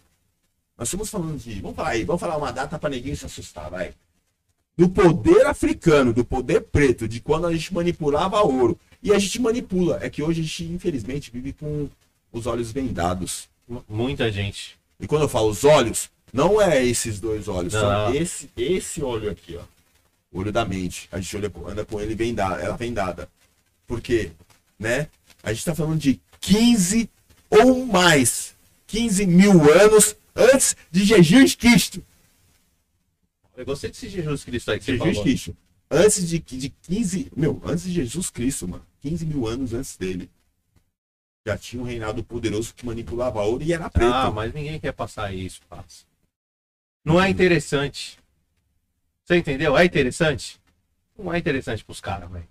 Nós 0.77 0.87
estamos 0.87 1.09
falando 1.09 1.37
de. 1.37 1.61
Vamos 1.61 1.75
falar 1.75 1.89
aí, 1.89 2.03
vamos 2.03 2.19
falar 2.19 2.37
uma 2.37 2.51
data 2.51 2.79
para 2.79 2.89
ninguém 2.89 3.15
se 3.15 3.25
assustar, 3.25 3.69
vai. 3.69 3.93
Do 4.75 4.89
poder 4.89 5.45
africano, 5.45 6.11
do 6.11 6.25
poder 6.25 6.61
preto, 6.61 7.07
de 7.07 7.19
quando 7.21 7.45
a 7.45 7.53
gente 7.53 7.73
manipulava 7.73 8.41
ouro. 8.41 8.79
E 9.01 9.13
a 9.13 9.19
gente 9.19 9.39
manipula. 9.39 9.99
É 10.01 10.09
que 10.09 10.23
hoje 10.23 10.41
a 10.41 10.43
gente, 10.43 10.63
infelizmente, 10.65 11.29
vive 11.29 11.53
com 11.53 11.89
os 12.31 12.47
olhos 12.47 12.71
vendados. 12.71 13.47
Muita 13.87 14.31
gente. 14.31 14.77
E 14.99 15.07
quando 15.07 15.23
eu 15.23 15.29
falo 15.29 15.49
os 15.49 15.63
olhos, 15.63 16.09
não 16.31 16.61
é 16.61 16.83
esses 16.83 17.19
dois 17.19 17.47
olhos, 17.47 17.73
Não. 17.73 17.81
são 17.81 18.15
esse, 18.15 18.49
esse 18.57 19.03
olho 19.03 19.29
aqui, 19.29 19.55
ó. 19.55 19.63
Olho 20.31 20.51
da 20.51 20.65
mente. 20.65 21.07
A 21.11 21.19
gente 21.19 21.37
olha, 21.37 21.51
anda 21.67 21.85
com 21.85 22.01
ele 22.01 22.15
vendada, 22.15 22.61
ela 22.61 22.75
vendada. 22.75 23.29
Por 23.85 24.01
quê? 24.01 24.31
Né? 24.79 25.07
A 25.43 25.53
gente 25.53 25.65
tá 25.65 25.75
falando 25.75 25.99
de 25.99 26.19
15 26.41 27.09
ou 27.49 27.85
mais, 27.85 28.55
15 28.87 29.27
mil 29.27 29.71
anos 29.71 30.15
antes 30.35 30.75
de 30.89 31.05
Jesus 31.05 31.55
Cristo. 31.55 32.03
Eu 33.55 33.65
gostei 33.65 33.91
desse 33.91 34.09
Jesus 34.09 34.43
Cristo 34.43 34.71
aí 34.71 34.79
que 34.79 34.85
Jesus 34.85 35.09
falou. 35.09 35.23
Cristo. 35.23 35.55
Antes 35.89 36.27
de, 36.27 36.39
de 36.39 36.69
15. 36.69 37.31
Meu, 37.35 37.61
antes 37.63 37.83
de 37.83 37.91
Jesus 37.91 38.31
Cristo, 38.31 38.67
mano. 38.67 38.83
15 39.01 39.25
mil 39.25 39.45
anos 39.45 39.73
antes 39.73 39.95
dele. 39.95 40.29
Já 41.45 41.57
tinha 41.57 41.81
um 41.81 41.85
reinado 41.85 42.23
poderoso 42.23 42.73
que 42.73 42.85
manipulava 42.85 43.41
ouro 43.41 43.63
e 43.63 43.73
era 43.73 43.89
preto. 43.89 44.13
Ah, 44.13 44.31
mas 44.31 44.53
ninguém 44.53 44.79
quer 44.79 44.93
passar 44.93 45.33
isso, 45.33 45.61
passa. 45.69 46.05
Não 47.03 47.21
é 47.21 47.29
interessante. 47.29 48.17
Você 49.25 49.37
entendeu? 49.37 49.77
É 49.77 49.83
interessante? 49.83 50.59
Não 51.17 51.33
é 51.33 51.37
interessante 51.37 51.83
pros 51.83 51.99
caras, 51.99 52.29
velho. 52.31 52.47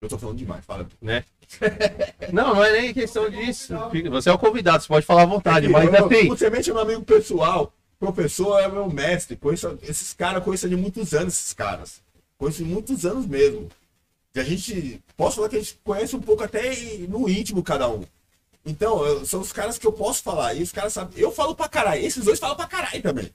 Eu 0.00 0.08
tô 0.08 0.18
falando 0.18 0.36
demais, 0.36 0.64
fala. 0.64 0.86
Né? 1.00 1.24
Não, 2.32 2.54
não 2.54 2.64
é 2.64 2.72
nem 2.80 2.92
questão 2.92 3.30
disso. 3.30 3.72
Você 4.10 4.28
é 4.28 4.32
o 4.32 4.38
convidado, 4.38 4.82
você 4.82 4.88
pode 4.88 5.06
falar 5.06 5.22
à 5.22 5.26
vontade, 5.26 5.68
mas 5.68 5.92
eu, 5.92 6.06
assim. 6.06 6.30
O 6.30 6.36
Semente 6.36 6.70
é 6.70 6.72
meu 6.72 6.82
amigo 6.82 7.02
pessoal. 7.02 7.72
Professor 7.98 8.60
é 8.60 8.68
meu 8.68 8.90
mestre. 8.90 9.36
Conheço, 9.36 9.78
esses 9.82 10.12
caras 10.12 10.44
conheço 10.44 10.68
de 10.68 10.76
muitos 10.76 11.14
anos, 11.14 11.34
esses 11.34 11.52
caras. 11.52 12.02
Conheço 12.36 12.64
de 12.64 12.68
muitos 12.68 13.06
anos 13.06 13.26
mesmo. 13.26 13.68
E 14.36 14.40
a 14.40 14.44
gente. 14.44 15.00
Posso 15.16 15.36
falar 15.36 15.48
que 15.48 15.56
a 15.56 15.58
gente 15.60 15.78
conhece 15.82 16.14
um 16.14 16.20
pouco 16.20 16.44
até 16.44 16.70
no 17.08 17.26
íntimo 17.28 17.62
cada 17.62 17.88
um. 17.88 18.04
Então, 18.66 19.04
eu- 19.06 19.24
são 19.24 19.40
os 19.40 19.50
caras 19.50 19.78
que 19.78 19.86
eu 19.86 19.92
posso 19.92 20.22
falar. 20.22 20.52
E 20.54 20.62
os 20.62 20.70
caras 20.72 20.92
sabem. 20.92 21.18
Eu 21.18 21.32
falo 21.32 21.54
pra 21.54 21.68
caralho. 21.68 22.04
Esses 22.04 22.24
dois 22.24 22.38
falam 22.38 22.54
pra 22.56 22.66
caralho 22.66 23.00
também. 23.02 23.30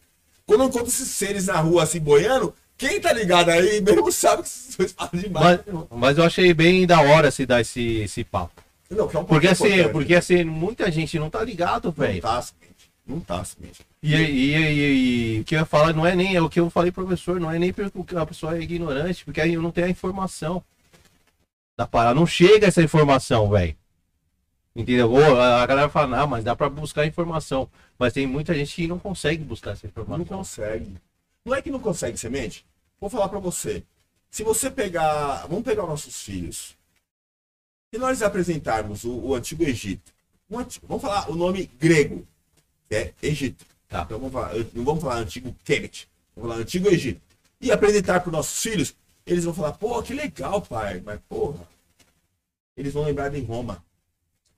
Quando 0.46 0.62
eu 0.62 0.68
encontro 0.68 0.88
esses 0.90 1.08
seres 1.10 1.48
na 1.48 1.60
rua 1.60 1.84
assim, 1.84 2.00
boiando, 2.00 2.54
quem 2.78 3.00
tá 3.02 3.12
ligado 3.14 3.50
aí 3.50 3.82
mesmo 3.82 4.12
sabe 4.12 4.44
que 4.44 4.48
esses 4.50 4.76
dois 4.76 4.92
falam 4.92 5.12
demais. 5.14 5.60
Mas, 5.66 5.86
mas 5.90 6.18
eu 6.20 6.24
achei 6.24 6.54
bem 6.54 6.86
da 6.86 7.02
hora 7.02 7.32
se 7.32 7.46
dar 7.48 7.62
esse, 7.62 7.82
esse 8.02 8.24
papo. 8.24 8.62
Não, 8.90 9.08
que 9.08 9.16
é 9.16 9.20
um 9.20 9.24
Porque 9.24 9.48
assim, 9.48 9.68
importante. 9.68 9.92
porque 9.94 10.16
assim, 10.16 10.44
muita 10.44 10.92
gente 10.92 11.18
não 11.18 11.30
tá 11.30 11.44
ligado, 11.44 11.86
Não 11.86 11.92
velho. 11.94 12.22
tá. 12.22 12.44
Não 13.08 13.20
tá, 13.22 13.44
Semente. 13.44 13.80
E, 14.04 14.14
e, 14.14 14.56
e- 14.56 15.38
e 15.38 15.40
o 15.40 15.44
que 15.46 15.56
eu 15.56 15.60
ia 15.60 15.66
falar 15.66 15.94
não 15.94 16.06
é 16.06 16.14
nem 16.16 16.36
é 16.36 16.42
o 16.42 16.50
que 16.50 16.60
eu 16.60 16.70
falei, 16.70 16.92
professor, 16.92 17.40
não 17.40 17.50
é 17.50 17.58
nem 17.58 17.74
porque 17.74 18.16
a 18.16 18.26
pessoa 18.26 18.56
é 18.58 18.62
ignorante, 18.62 19.24
porque 19.26 19.42
aí 19.42 19.56
não 19.56 19.72
tem 19.72 19.86
a 19.86 19.90
informação 19.90 20.62
da 21.82 21.88
parada. 21.88 22.16
Não 22.20 22.26
chega 22.28 22.68
essa 22.68 22.82
informação, 22.82 23.50
velho. 23.50 23.76
Entendeu? 24.76 25.12
Ou 25.12 25.42
a 25.42 25.66
galera 25.66 25.90
fala, 25.90 26.18
não, 26.18 26.28
mas 26.28 26.44
dá 26.44 26.56
pra 26.56 26.70
buscar 26.70 27.06
informação. 27.06 27.70
Mas 27.98 28.14
tem 28.14 28.26
muita 28.26 28.54
gente 28.54 28.74
que 28.76 28.88
não 28.88 28.98
consegue 29.00 29.44
buscar 29.44 29.72
essa 29.72 29.86
Não 29.88 29.90
informação. 30.04 30.38
consegue. 30.38 30.96
Não 31.44 31.56
é 31.56 31.62
que 31.62 31.72
não 31.72 31.80
consegue, 31.80 32.18
semente? 32.18 32.66
Vou 33.00 33.10
falar 33.10 33.28
pra 33.30 33.40
você. 33.40 33.84
Se 34.30 34.44
você 34.44 34.70
pegar. 34.70 35.46
Vamos 35.48 35.64
pegar 35.64 35.84
os 35.84 35.90
nossos 35.90 36.22
filhos. 36.24 36.78
Se 37.94 38.00
nós 38.00 38.22
apresentarmos 38.22 39.04
o, 39.04 39.12
o 39.12 39.36
Antigo 39.36 39.64
Egito. 39.64 40.14
um 40.50 40.60
anti- 40.60 40.80
vamos 40.88 41.02
falar 41.02 41.30
o 41.30 41.36
nome 41.36 41.70
grego, 41.80 42.26
é 42.90 43.12
Egito. 43.22 43.66
Tá. 43.90 44.04
Então 44.04 44.18
vamos 44.20 44.32
falar, 44.32 44.54
não 44.74 44.86
vamos 44.86 45.04
falar 45.04 45.16
Antigo 45.18 45.54
Kemet. 45.66 46.08
Vamos 46.36 46.50
falar 46.50 46.62
Antigo 46.62 46.88
Egito. 46.88 47.20
E 47.60 47.72
apresentar 47.72 48.22
para 48.22 48.32
nossos 48.32 48.62
filhos, 48.62 48.96
eles 49.26 49.44
vão 49.44 49.54
falar, 49.54 49.74
pô, 49.74 50.02
que 50.02 50.14
legal, 50.14 50.62
pai. 50.62 51.02
Mas, 51.06 51.20
porra. 51.28 51.68
Eles 52.76 52.94
vão 52.94 53.04
lembrar 53.04 53.30
de 53.30 53.42
Roma. 53.42 53.84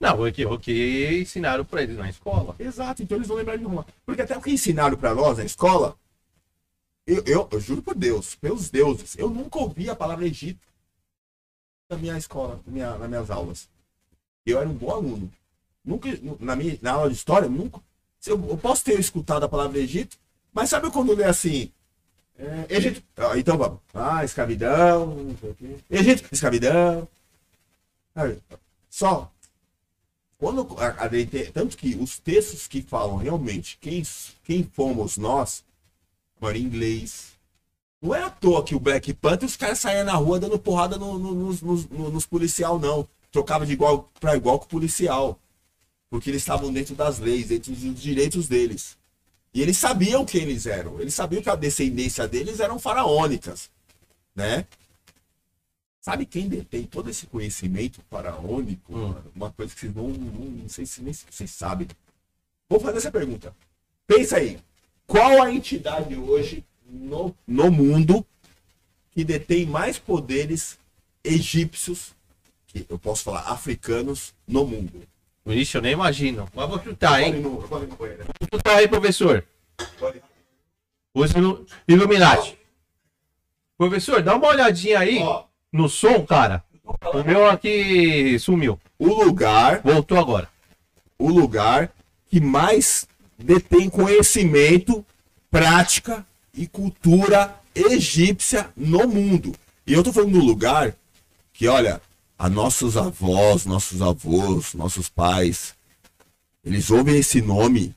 Não, 0.00 0.20
o 0.20 0.32
que, 0.32 0.44
o 0.44 0.58
que 0.58 1.20
ensinaram 1.22 1.64
pra 1.64 1.82
eles 1.82 1.96
na 1.96 2.08
escola. 2.08 2.54
Exato, 2.58 3.02
então 3.02 3.16
eles 3.16 3.28
vão 3.28 3.36
lembrar 3.36 3.56
de 3.56 3.64
Roma. 3.64 3.86
Porque 4.04 4.22
até 4.22 4.36
o 4.36 4.42
que 4.42 4.50
ensinaram 4.50 4.96
pra 4.96 5.14
nós 5.14 5.38
na 5.38 5.44
escola, 5.44 5.96
eu, 7.06 7.22
eu, 7.26 7.48
eu 7.50 7.60
juro 7.60 7.82
por 7.82 7.94
Deus, 7.94 8.34
pelos 8.34 8.70
deuses, 8.70 9.16
eu 9.18 9.28
nunca 9.28 9.58
ouvi 9.58 9.90
a 9.90 9.96
palavra 9.96 10.26
Egito 10.26 10.60
na 11.88 11.96
minha 11.96 12.16
escola, 12.16 12.60
na 12.66 12.72
minha, 12.72 12.98
nas 12.98 13.08
minhas 13.08 13.30
aulas. 13.30 13.68
Eu 14.44 14.58
era 14.58 14.68
um 14.68 14.74
bom 14.74 14.90
aluno. 14.90 15.32
Nunca, 15.84 16.08
na 16.40 16.56
minha 16.56 16.78
na 16.80 16.92
aula 16.92 17.10
de 17.10 17.16
história, 17.16 17.48
nunca. 17.48 17.80
Eu, 18.26 18.42
eu 18.48 18.56
posso 18.56 18.84
ter 18.84 18.98
escutado 18.98 19.44
a 19.44 19.48
palavra 19.48 19.78
Egito, 19.78 20.16
mas 20.52 20.70
sabe 20.70 20.90
quando 20.90 21.14
lê 21.14 21.24
assim? 21.24 21.70
É, 22.38 22.66
Egito. 22.76 23.02
Ah, 23.16 23.38
então 23.38 23.56
vamos. 23.56 23.78
Ah, 23.92 24.24
escravidão. 24.24 25.06
não 25.06 25.36
sei 25.36 25.50
o 25.50 25.54
quê. 25.54 25.76
Egito, 25.90 26.28
escravidão. 26.32 27.08
Sabe? 28.14 28.38
Só 28.90 29.30
quando 30.38 30.76
a, 30.78 30.88
a 30.88 31.08
tanto 31.52 31.76
que 31.76 31.94
os 31.94 32.18
textos 32.18 32.66
que 32.66 32.82
falam 32.82 33.16
realmente 33.16 33.78
quem, 33.80 34.02
quem 34.42 34.62
fomos 34.62 35.16
nós, 35.16 35.64
mano, 36.40 36.56
em 36.58 36.62
inglês. 36.62 37.32
Não 38.02 38.14
é 38.14 38.22
à 38.22 38.28
toa 38.28 38.62
que 38.62 38.74
o 38.74 38.80
Black 38.80 39.14
Panther 39.14 39.46
os 39.48 39.56
caras 39.56 39.78
saíam 39.78 40.04
na 40.04 40.12
rua 40.12 40.38
dando 40.38 40.58
porrada 40.58 40.98
no- 40.98 41.18
no- 41.18 41.34
nos, 41.34 41.62
nos, 41.62 41.88
no- 41.88 42.10
nos 42.10 42.26
policial, 42.26 42.78
não. 42.78 43.08
Trocava 43.32 43.64
de 43.64 43.72
igual 43.72 44.10
para 44.20 44.36
igual 44.36 44.58
com 44.58 44.66
o 44.66 44.68
policial. 44.68 45.38
Porque 46.10 46.28
eles 46.30 46.42
estavam 46.42 46.70
dentro 46.72 46.94
das 46.94 47.18
leis, 47.18 47.48
dentro 47.48 47.72
dos 47.72 48.00
direitos 48.02 48.46
deles. 48.46 48.96
E 49.54 49.62
eles 49.62 49.78
sabiam 49.78 50.24
quem 50.24 50.42
eles 50.42 50.66
eram. 50.66 51.00
Eles 51.00 51.14
sabiam 51.14 51.40
que 51.40 51.48
a 51.48 51.54
descendência 51.54 52.26
deles 52.26 52.60
eram 52.60 52.78
faraônicas. 52.78 53.70
Né? 54.34 54.66
Sabe 56.00 56.26
quem 56.26 56.48
detém 56.48 56.82
todo 56.82 57.08
esse 57.08 57.26
conhecimento 57.26 58.00
faraônico? 58.10 58.94
Hum. 58.94 59.14
Uma 59.34 59.52
coisa 59.52 59.72
que 59.72 59.80
vocês 59.80 59.94
não, 59.94 60.08
não, 60.08 60.44
não 60.50 60.68
sei 60.68 60.84
se 60.84 61.00
nem 61.00 61.14
vocês 61.14 61.50
sabem. 61.50 61.86
Vou 62.68 62.80
fazer 62.80 62.98
essa 62.98 63.12
pergunta. 63.12 63.54
Pensa 64.06 64.36
aí. 64.38 64.58
Qual 65.06 65.40
a 65.40 65.52
entidade 65.52 66.16
hoje 66.16 66.64
no, 66.86 67.34
no 67.46 67.70
mundo 67.70 68.26
que 69.12 69.24
detém 69.24 69.64
mais 69.64 69.98
poderes 69.98 70.78
egípcios 71.22 72.12
que 72.66 72.84
eu 72.88 72.98
posso 72.98 73.22
falar 73.22 73.42
africanos 73.50 74.34
no 74.46 74.66
mundo. 74.66 75.06
Ixi, 75.46 75.76
eu 75.76 75.82
nem 75.82 75.92
imagino. 75.92 76.48
Mas 76.54 76.68
vou 76.68 76.82
chutar, 76.82 77.22
hein? 77.22 77.34
no-. 77.34 77.60
Vou 77.60 77.80
chutar 78.52 78.76
aí, 78.76 78.88
professor. 78.88 79.44
Os 81.12 81.30
Illuminati. 81.86 82.58
Professor, 83.76 84.22
dá 84.22 84.34
uma 84.36 84.48
olhadinha 84.48 85.00
aí 85.00 85.18
Ó, 85.20 85.44
no 85.72 85.88
som, 85.88 86.24
cara. 86.24 86.64
O 87.12 87.22
meu 87.24 87.46
aqui 87.48 88.38
sumiu. 88.38 88.78
o 88.98 89.24
lugar, 89.24 89.80
Voltou 89.82 90.18
agora. 90.18 90.48
o 91.18 91.28
lugar 91.30 91.90
que 92.28 92.40
mais 92.40 93.06
detém 93.38 93.88
conhecimento, 93.88 95.04
prática 95.50 96.24
e 96.52 96.66
cultura 96.66 97.54
egípcia 97.74 98.70
no 98.76 99.06
mundo. 99.08 99.52
E 99.86 99.92
eu 99.92 100.02
tô 100.02 100.12
falando 100.12 100.32
do 100.32 100.44
lugar 100.44 100.94
que, 101.52 101.66
olha, 101.68 102.00
a 102.38 102.48
nossos 102.48 102.96
avós, 102.96 103.64
nossos 103.64 104.02
avós, 104.02 104.74
nossos 104.74 105.08
pais, 105.08 105.76
eles 106.64 106.90
ouvem 106.90 107.16
esse 107.18 107.40
nome, 107.40 107.94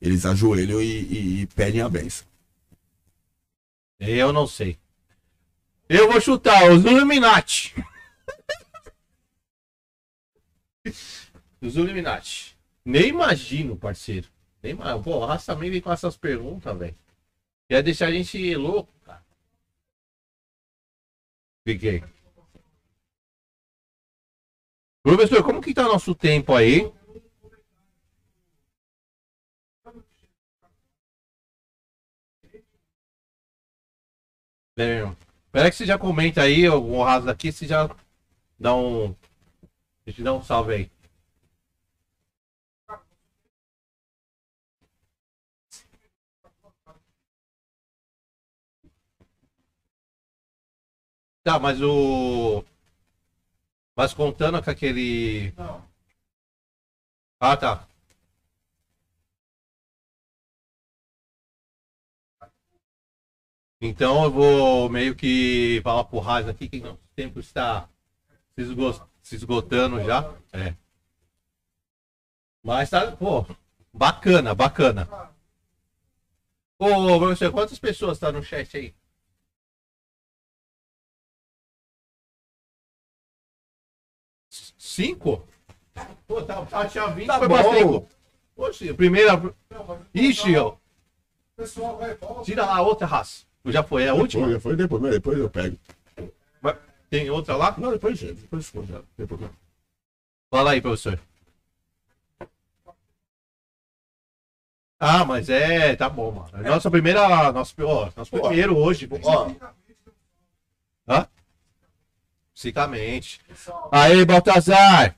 eles 0.00 0.24
ajoelham 0.26 0.80
e, 0.80 0.86
e- 0.86 1.40
e 1.42 1.46
pedem 1.46 1.80
a 1.80 1.88
benção. 1.88 2.26
Eu 3.98 4.32
não 4.32 4.46
sei. 4.46 4.78
Eu 5.88 6.10
vou 6.10 6.20
chutar 6.20 6.70
os 6.70 6.84
Illuminati. 6.84 7.74
os 11.60 11.76
Illuminati. 11.76 12.56
Nem 12.84 13.08
imagino, 13.08 13.76
parceiro. 13.76 14.28
Nem 14.62 14.72
imagino. 14.72 15.02
Pô, 15.02 15.22
a 15.24 15.28
raça 15.34 15.52
também 15.54 15.70
vem 15.70 15.80
com 15.80 15.92
essas 15.92 16.16
perguntas, 16.16 16.76
velho. 16.78 16.96
Quer 17.68 17.82
deixar 17.82 18.06
a 18.06 18.10
gente 18.12 18.54
louco, 18.56 18.92
cara. 19.04 19.22
Fiquei. 21.66 22.02
Professor, 25.02 25.42
como 25.42 25.60
que 25.60 25.74
tá 25.74 25.82
nosso 25.82 26.14
tempo 26.14 26.54
aí? 26.54 26.90
É, 34.78 35.02
Espera 35.46 35.70
que 35.70 35.76
você 35.76 35.84
já 35.86 35.98
comenta 35.98 36.42
aí, 36.42 36.68
o 36.68 37.02
raso 37.02 37.28
aqui, 37.28 37.50
você 37.52 37.66
já 37.66 37.88
dá 38.58 38.74
um. 38.74 39.14
A 40.06 40.10
gente 40.10 40.22
dá 40.22 40.32
um 40.34 40.42
salve 40.42 40.74
aí. 40.74 40.90
Tá, 51.42 51.58
mas 51.58 51.80
o. 51.82 52.64
Mas 54.00 54.14
contando 54.14 54.62
com 54.62 54.70
aquele. 54.70 55.52
Não. 55.58 55.84
Ah, 57.38 57.54
tá. 57.54 57.86
Então 63.78 64.24
eu 64.24 64.30
vou 64.30 64.88
meio 64.88 65.14
que 65.14 65.82
falar 65.84 66.04
pro 66.04 66.18
Raiz 66.18 66.48
aqui 66.48 66.66
que 66.66 66.78
o 66.78 66.98
tempo 67.14 67.40
está 67.40 67.90
se, 68.54 68.62
esgo- 68.62 69.08
se 69.22 69.36
esgotando 69.36 70.02
já. 70.02 70.34
É. 70.54 70.74
Mas 72.62 72.88
tá, 72.88 73.14
pô, 73.14 73.44
bacana, 73.92 74.54
bacana. 74.54 75.06
Ô, 76.78 77.18
professor, 77.18 77.52
quantas 77.52 77.78
pessoas 77.78 78.18
tá 78.18 78.32
no 78.32 78.42
chat 78.42 78.76
aí? 78.76 78.94
Cinco? 85.00 85.48
Pô, 86.26 86.42
tá, 86.42 86.64
tá, 86.66 86.86
tinha 86.86 87.06
20, 87.08 87.26
Tá 87.26 87.38
foi 87.38 87.48
pra 87.48 87.62
bom. 87.62 87.74
cinco. 87.74 88.08
Poxa, 88.54 88.90
a 88.90 88.94
primeira. 88.94 89.36
Mas 89.36 89.54
Ixi, 90.14 90.56
ó, 90.56 90.74
pessoal 91.56 91.96
vai 91.96 92.14
volta. 92.14 92.42
tira 92.44 92.64
a 92.64 92.82
outra 92.82 93.06
raça. 93.06 93.44
Já 93.66 93.82
foi 93.82 94.06
a 94.08 94.14
última? 94.14 94.46
Depois, 94.46 94.62
foi 94.62 94.76
depois, 94.76 95.02
mas 95.02 95.12
depois 95.12 95.38
eu 95.38 95.48
pego. 95.50 95.76
Vai- 96.60 96.76
Tem 97.08 97.30
outra 97.30 97.56
lá? 97.56 97.74
Não, 97.78 97.90
depois, 97.92 98.20
depois 98.20 98.64
esconde, 98.66 98.92
não 98.92 99.02
tem 99.16 99.26
problema. 99.26 99.52
Fala 100.50 100.72
aí, 100.72 100.80
professor. 100.82 101.18
Ah, 104.98 105.24
mas 105.24 105.48
é, 105.48 105.96
tá 105.96 106.10
bom, 106.10 106.30
mano. 106.30 106.50
É 106.66 106.68
Nossa 106.68 106.90
primeira, 106.90 107.50
nosso, 107.52 107.74
ó, 107.80 108.10
nosso 108.14 108.30
primeiro 108.30 108.76
hoje. 108.76 109.08
Ó, 109.24 109.50
Hã? 111.08 111.26
Psicamente. 112.60 113.40
Aí, 113.90 114.22
Baltazar. 114.26 115.16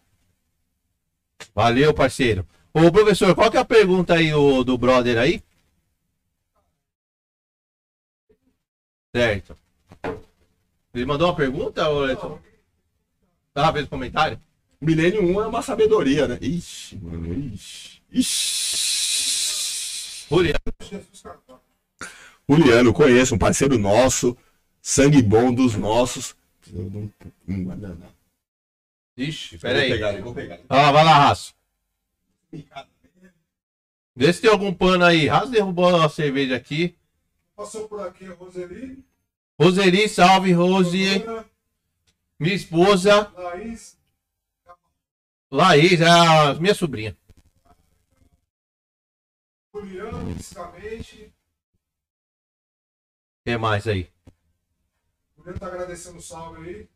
Valeu, 1.53 1.93
parceiro. 1.93 2.47
Ô, 2.73 2.89
professor, 2.93 3.35
qual 3.35 3.51
que 3.51 3.57
é 3.57 3.61
a 3.61 3.65
pergunta 3.65 4.15
aí 4.15 4.33
o, 4.33 4.63
do 4.63 4.79
brother 4.79 5.19
aí? 5.19 5.43
Certo. 9.13 9.57
Ele 10.95 11.05
mandou 11.05 11.27
uma 11.27 11.35
pergunta? 11.35 11.89
Ou... 11.89 12.41
Ah, 13.57 13.73
fez 13.73 13.87
um 13.87 13.89
comentário? 13.89 14.41
Milênio 14.81 15.25
1 15.25 15.43
é 15.43 15.47
uma 15.49 15.63
sabedoria, 15.63 16.29
né? 16.29 16.39
Ixi, 16.41 16.97
mano, 16.99 17.35
ixi. 17.35 18.01
Ixi. 18.13 19.49
Juliano. 20.31 20.61
Juliano, 22.49 22.93
conheço, 22.93 23.35
um 23.35 23.39
parceiro 23.39 23.77
nosso, 23.79 24.37
sangue 24.81 25.21
bom 25.21 25.53
dos 25.53 25.75
nossos. 25.75 26.37
Eu 26.73 26.91
não, 26.91 27.13
não, 27.47 27.77
não, 27.77 27.95
não. 27.97 28.13
Ixi, 29.17 29.57
Vou 29.57 29.61
pera 29.61 29.81
aí. 29.81 29.91
pegar 29.91 30.21
vou 30.23 30.35
pegar 30.35 30.55
ele. 30.55 30.65
Ah, 30.69 30.91
vai 30.91 31.05
lá, 31.05 31.15
Raço. 31.29 31.55
Vê 34.15 34.33
se 34.33 34.41
tem 34.41 34.51
algum 34.51 34.73
pano 34.73 35.05
aí. 35.05 35.27
Raço 35.27 35.51
derrubou 35.51 36.01
a 36.03 36.09
cerveja 36.09 36.57
aqui. 36.57 36.97
Passou 37.55 37.87
por 37.89 38.01
aqui 38.01 38.27
a 38.27 38.33
Roseli, 38.35 39.05
Roseli, 39.61 40.09
salve, 40.09 40.53
Rose. 40.53 41.23
Minha 42.39 42.55
esposa. 42.55 43.31
Laís, 43.37 43.99
Laís, 45.51 46.01
a 46.01 46.55
minha 46.55 46.75
sobrinha. 46.75 47.17
Juliano, 49.75 50.35
fisicamente. 50.35 51.33
O 53.41 53.45
que 53.45 53.57
mais 53.59 53.87
aí? 53.87 54.11
O 55.43 55.45
Juliano 55.45 55.59
tá 55.59 55.67
agradecendo 55.67 56.19
o 56.19 56.23
salve 56.23 56.69
aí. 56.69 56.89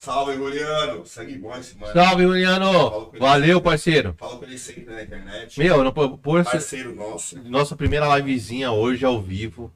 Salve, 0.00 0.34
Juliano. 0.36 1.04
Sangue 1.06 1.38
bom 1.38 1.56
esse 1.56 1.76
mano. 1.76 1.92
Salve, 1.92 2.22
Juliano. 2.22 3.10
Valeu, 3.18 3.60
parceiro. 3.60 4.14
Falo 4.16 4.38
com 4.38 4.44
ele 4.44 4.58
sempre 4.58 4.84
na 4.84 5.02
internet. 5.02 5.58
Meu, 5.58 5.82
não 5.82 5.92
por, 5.92 6.44
Parceiro 6.44 6.94
nosso. 6.94 7.42
nossa 7.48 7.74
primeira 7.74 8.14
livezinha 8.16 8.70
hoje 8.70 9.04
ao 9.04 9.20
vivo. 9.20 9.72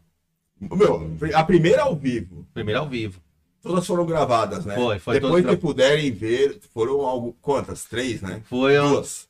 Meu, 0.61 1.17
a 1.35 1.43
primeira 1.43 1.83
ao 1.83 1.97
vivo. 1.97 2.47
Primeira 2.55 2.81
ao 2.81 2.89
vivo. 2.89 3.21
Todas 3.61 3.87
foram 3.87 4.07
gravadas, 4.07 4.65
né? 4.65 4.75
Foi, 4.77 4.99
foi 5.01 5.15
Depois 5.15 5.45
que 5.45 5.51
gra- 5.51 5.57
puderem 5.61 6.13
ver, 6.13 6.61
foram 6.73 7.01
algo, 7.07 7.37
quantas? 7.43 7.85
Três, 7.85 8.23
né? 8.23 8.41
Foi 8.49 8.77
Duas. 8.77 9.29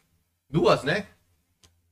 duas, 0.50 0.82
né? 0.84 1.06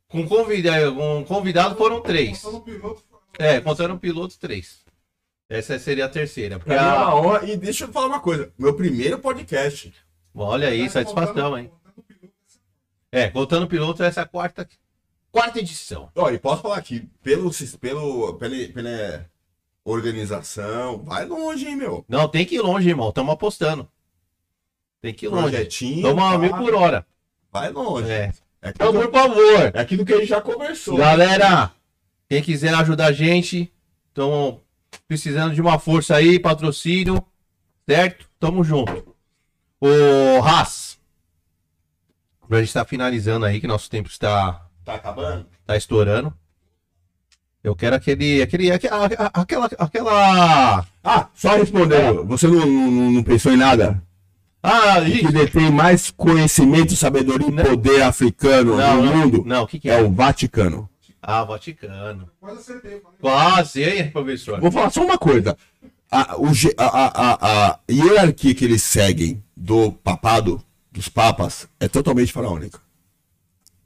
Com 0.09 0.28
convidado, 0.28 0.95
com 0.95 1.24
convidado 1.24 1.77
foram 1.77 2.01
três. 2.03 2.43
No 2.45 2.61
piloto. 2.61 3.03
É, 3.39 3.61
contando 3.61 3.95
o 3.95 3.99
piloto, 3.99 4.39
três. 4.39 4.81
Essa 5.49 5.79
seria 5.79 6.07
a 6.07 6.09
terceira. 6.09 6.59
Porque 6.59 6.73
Pra 6.75 6.83
mim 6.83 6.89
é 6.89 6.91
a... 6.91 6.97
uma 7.15 7.15
honra. 7.17 7.45
E 7.51 7.57
deixa 7.57 7.85
eu 7.85 7.93
falar 7.93 8.07
uma 8.07 8.21
coisa. 8.21 8.53
Meu 8.59 8.75
primeiro 8.75 9.19
podcast. 9.19 9.93
Olha 10.35 10.69
aí, 10.69 10.89
satisfação, 10.91 11.57
hein? 11.57 11.71
É, 13.13 13.29
contando 13.31 13.63
o 13.65 13.69
piloto, 13.69 14.03
essa 14.03 14.21
é 14.21 14.25
a 14.25 14.27
quarta, 14.27 14.69
quarta 15.31 15.59
edição. 15.59 16.11
Ó, 16.15 16.29
e 16.31 16.39
posso 16.39 16.63
falar 16.63 16.77
aqui, 16.77 17.09
pelo, 17.23 17.51
sis- 17.53 17.77
pelo, 17.77 18.35
pela, 18.35 18.55
pela 18.73 19.31
organização, 19.85 20.99
vai 21.05 21.25
longe, 21.25 21.67
hein, 21.67 21.77
meu? 21.77 22.05
Não, 22.09 22.29
tem 22.29 22.45
que 22.45 22.57
ir 22.57 22.61
longe, 22.61 22.89
irmão. 22.89 23.09
Estamos 23.09 23.33
apostando. 23.33 23.89
Tem 25.01 25.15
que 25.15 25.27
ir 25.27 25.29
longe. 25.29 25.51
Projetinho. 25.51 26.03
Toma 26.03 26.33
pá, 26.33 26.39
mil 26.39 26.51
por 26.57 26.75
hora. 26.75 27.07
Vai 27.51 27.71
longe. 27.71 28.11
É. 28.11 28.33
É 28.61 28.71
Então, 28.71 28.89
aquilo, 28.89 29.09
por 29.09 29.21
favor. 29.21 29.71
é 29.75 29.81
aquilo 29.81 30.05
que 30.05 30.13
a 30.13 30.19
gente 30.19 30.29
já 30.29 30.41
conversou. 30.41 30.97
Galera, 30.99 31.71
quem 32.28 32.43
quiser 32.43 32.74
ajudar 32.74 33.07
a 33.07 33.12
gente, 33.12 33.73
estamos 34.09 34.57
precisando 35.07 35.55
de 35.55 35.61
uma 35.61 35.78
força 35.78 36.16
aí, 36.16 36.39
patrocínio, 36.39 37.23
certo? 37.89 38.28
Tamo 38.39 38.65
junto. 38.65 39.15
O 39.81 40.43
Haas, 40.43 40.98
pra 42.48 42.59
gente 42.59 42.69
estar 42.69 42.85
finalizando 42.85 43.44
aí, 43.47 43.61
que 43.61 43.66
nosso 43.66 43.90
tempo 43.90 44.09
está, 44.09 44.66
Tá 44.85 44.94
acabando? 44.94 45.47
tá 45.66 45.77
estourando. 45.77 46.32
Eu 47.62 47.74
quero 47.74 47.97
aquele, 47.97 48.43
aquele, 48.43 48.70
aquela, 48.70 49.07
aquela, 49.35 49.66
aquela... 49.78 50.86
Ah, 51.03 51.28
só 51.35 51.57
respondendo. 51.57 52.24
Você 52.24 52.47
não, 52.47 52.65
não, 52.65 53.11
não 53.11 53.23
pensou 53.24 53.53
em 53.53 53.57
nada? 53.57 54.01
Ah, 54.62 55.01
O 55.01 55.05
que 55.05 55.11
isso. 55.24 55.32
detém 55.32 55.70
mais 55.73 56.11
conhecimento, 56.11 56.94
sabedoria 56.94 57.48
e 57.48 57.53
poder 57.69 58.03
africano 58.03 58.77
Não, 58.77 58.97
no 58.97 59.05
não, 59.05 59.16
mundo 59.16 59.43
não, 59.44 59.62
o 59.65 59.66
que 59.66 59.81
que 59.81 59.90
é 59.90 59.98
é? 59.98 60.03
o 60.03 60.11
Vaticano. 60.12 60.89
Ah, 61.28 61.43
Vaticano. 61.43 62.31
Quase 62.39 62.61
acertei. 62.61 63.03
Quase, 63.20 63.82
hein, 63.82 64.11
professor? 64.12 64.61
Vou 64.61 64.70
falar 64.70 64.90
só 64.90 65.05
uma 65.05 65.19
coisa. 65.19 65.59
a, 66.09 66.36
o 66.40 66.47
a, 66.78 66.85
a, 66.86 67.07
a, 67.09 67.70
a 67.73 67.81
hierarquia 67.90 68.55
que 68.55 68.65
eles 68.65 68.82
seguem 68.85 69.43
do 69.57 69.90
papado, 69.90 70.62
dos 70.93 71.09
papas, 71.09 71.66
é 71.81 71.89
totalmente 71.89 72.32
faraônica. 72.32 72.81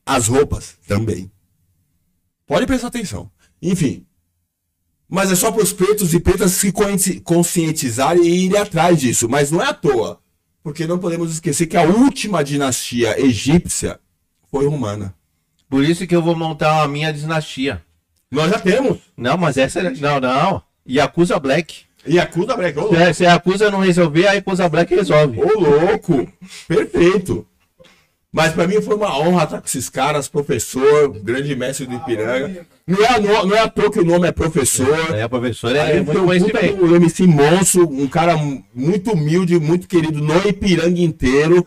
As 0.04 0.28
roupas 0.28 0.76
também. 0.86 1.32
Pode 2.46 2.66
prestar 2.66 2.88
atenção. 2.88 3.30
Enfim. 3.62 4.04
Mas 5.08 5.32
é 5.32 5.34
só 5.34 5.50
para 5.50 5.62
os 5.62 5.72
pretos 5.72 6.12
e 6.12 6.20
pretas 6.20 6.52
se 6.52 6.70
consci- 6.70 7.20
conscientizarem 7.20 8.22
e 8.22 8.44
irem 8.46 8.60
atrás 8.60 9.00
disso. 9.00 9.28
Mas 9.30 9.50
não 9.50 9.62
é 9.62 9.66
à 9.68 9.72
toa. 9.74 10.20
Porque 10.62 10.86
não 10.86 10.98
podemos 10.98 11.32
esquecer 11.32 11.66
que 11.66 11.76
a 11.76 11.84
última 11.84 12.44
dinastia 12.44 13.18
egípcia 13.18 13.98
foi 14.50 14.66
romana. 14.66 15.14
Por 15.70 15.84
isso 15.84 16.06
que 16.06 16.14
eu 16.14 16.20
vou 16.20 16.34
montar 16.36 16.82
a 16.82 16.88
minha 16.88 17.10
dinastia. 17.12 17.80
Nós 18.30 18.50
já 18.50 18.58
temos. 18.58 18.98
Não, 19.16 19.38
mas 19.38 19.56
essa 19.56 19.80
é. 19.80 19.90
Não, 19.90 20.20
não. 20.20 20.62
Yakuza 20.88 21.38
Black. 21.38 21.82
E 22.06 22.18
acusa 22.18 22.56
Black. 22.56 22.78
Ô, 22.78 22.88
Se 22.88 22.96
a- 22.96 23.14
Se 23.14 23.26
a 23.26 23.30
Yakuza 23.34 23.70
não 23.70 23.80
resolver, 23.80 24.26
a 24.26 24.32
Yakuza 24.32 24.68
Black 24.68 24.94
resolve. 24.94 25.40
Ô, 25.40 25.58
louco! 25.60 26.26
Perfeito! 26.66 27.46
Mas 28.32 28.52
pra 28.52 28.66
mim 28.66 28.80
foi 28.80 28.94
uma 28.94 29.18
honra 29.18 29.42
estar 29.42 29.58
com 29.60 29.66
esses 29.66 29.88
caras, 29.88 30.28
professor, 30.28 31.08
grande 31.20 31.54
mestre 31.56 31.84
do 31.86 31.96
Ipiranga. 31.96 32.64
Não 32.86 33.04
é, 33.04 33.18
não, 33.18 33.46
não 33.46 33.56
é 33.56 33.60
à 33.60 33.68
toa 33.68 33.90
que 33.90 33.98
o 33.98 34.04
nome 34.04 34.28
é 34.28 34.32
professor. 34.32 34.86
É, 35.16 35.26
professor, 35.26 35.76
Aí 35.76 35.98
é 35.98 36.04
foi 36.04 36.14
muito 36.14 36.20
um 36.22 36.26
conhecimento. 36.26 36.86
do 36.86 36.94
MC 36.96 37.26
Monstro, 37.26 37.88
um 37.90 38.06
cara 38.06 38.36
muito 38.72 39.12
humilde, 39.12 39.58
muito 39.58 39.88
querido 39.88 40.20
no 40.20 40.36
Ipiranga 40.48 41.00
inteiro. 41.00 41.66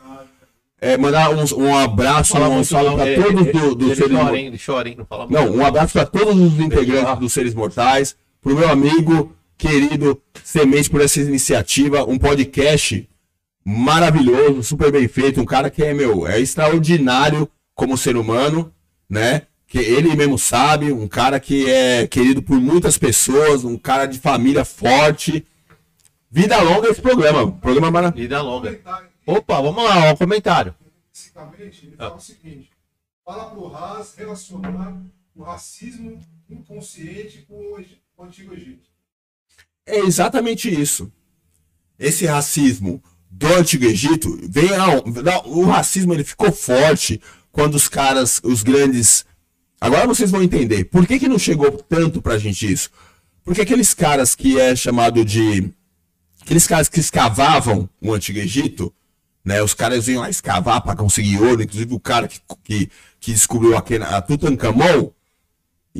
É, 0.84 0.98
mandar 0.98 1.30
um, 1.30 1.64
um 1.64 1.78
abraço, 1.78 2.38
um 2.38 2.64
salve 2.64 2.96
pra 2.96 3.08
é- 3.08 3.16
todos 3.16 3.48
é- 3.48 3.52
do, 3.54 3.74
do 3.76 3.96
seres 3.96 4.12
mortais. 4.12 4.86
hein? 4.86 4.96
Não 4.98 5.06
fala 5.06 5.28
Não, 5.30 5.56
um 5.56 5.66
abraço 5.66 5.94
para 5.94 6.06
todos 6.06 6.36
os 6.36 6.60
integrantes 6.60 7.20
dos 7.20 7.32
Seres 7.32 7.56
Mortais, 7.56 8.16
pro 8.42 8.54
meu 8.54 8.70
amigo 8.70 9.34
querido 9.58 10.22
Semente 10.44 10.90
por 10.90 11.00
essa 11.00 11.22
iniciativa, 11.22 12.04
um 12.04 12.18
podcast 12.18 13.08
maravilhoso, 13.64 14.62
super 14.62 14.92
bem 14.92 15.08
feito, 15.08 15.40
um 15.40 15.46
cara 15.46 15.70
que 15.70 15.82
é 15.82 15.94
meu, 15.94 16.28
é 16.28 16.38
extraordinário 16.40 17.50
como 17.74 17.98
ser 17.98 18.18
humano, 18.18 18.70
né? 19.10 19.44
Que 19.66 19.80
ele 19.80 20.14
mesmo 20.18 20.38
sabe, 20.38 20.92
um 20.92 21.08
cara 21.08 21.40
que 21.40 21.70
é 21.70 22.06
querido 22.06 22.42
por 22.42 22.60
muitas 22.60 22.98
pessoas, 22.98 23.64
um 23.64 23.78
cara 23.78 24.06
de 24.06 24.20
família 24.20 24.66
forte. 24.66 25.46
Vida 26.30 26.62
longa 26.62 26.90
esse 26.90 27.02
programa, 27.02 27.52
programa 27.54 27.90
maravilhoso. 27.90 28.22
Vida 28.22 28.42
longa. 28.42 28.80
Opa, 29.26 29.62
vamos 29.62 29.84
lá, 29.84 30.12
ó, 30.12 30.16
comentário. 30.16 30.76
Especificamente, 31.12 31.86
ele 31.86 31.96
fala 31.96 32.16
o 32.16 32.20
seguinte: 32.20 32.70
fala 33.24 33.50
pro 33.50 33.74
Haas 33.74 34.16
relacionar 34.16 35.02
o 35.36 35.44
racismo 35.44 36.20
inconsciente 36.50 37.46
com 37.48 37.56
o 37.56 37.86
com 38.16 38.24
o 38.24 38.26
Antigo 38.26 38.54
Egito. 38.54 38.90
É 39.86 40.00
exatamente 40.00 40.70
isso. 40.70 41.12
Esse 41.98 42.26
racismo 42.26 43.04
do 43.30 43.48
Antigo 43.48 43.86
Egito 43.86 44.40
vem 44.50 44.74
ao, 44.76 45.04
o 45.46 45.66
racismo 45.66 46.14
ele 46.14 46.24
ficou 46.24 46.52
forte 46.52 47.20
quando 47.52 47.76
os 47.76 47.88
caras, 47.88 48.40
os 48.44 48.64
grandes. 48.64 49.26
Agora 49.80 50.08
vocês 50.08 50.32
vão 50.32 50.44
entender. 50.44 50.86
Por 50.86 51.06
que, 51.06 51.20
que 51.20 51.28
não 51.28 51.40
chegou 51.40 51.72
tanto 51.72 52.22
pra 52.22 52.38
gente 52.38 52.72
isso? 52.72 52.90
Porque 53.44 53.62
aqueles 53.62 53.94
caras 53.94 54.36
que 54.36 54.60
é 54.60 54.76
chamado 54.76 55.24
de. 55.26 55.72
Aqueles 56.42 56.68
caras 56.68 56.90
que 56.90 57.00
escavavam 57.00 57.90
o 58.02 58.14
Antigo 58.14 58.40
Egito, 58.40 58.94
né? 59.44 59.62
Os 59.62 59.74
caras 59.74 60.08
iam 60.08 60.22
lá 60.22 60.30
escavar 60.30 60.82
para 60.82 60.96
conseguir 60.96 61.40
ouro, 61.40 61.62
inclusive 61.62 61.94
o 61.94 62.00
cara 62.00 62.28
que, 62.28 62.40
que, 62.64 62.90
que 63.20 63.32
descobriu 63.32 63.76
a 63.78 64.22
Tutankhamon, 64.22 65.12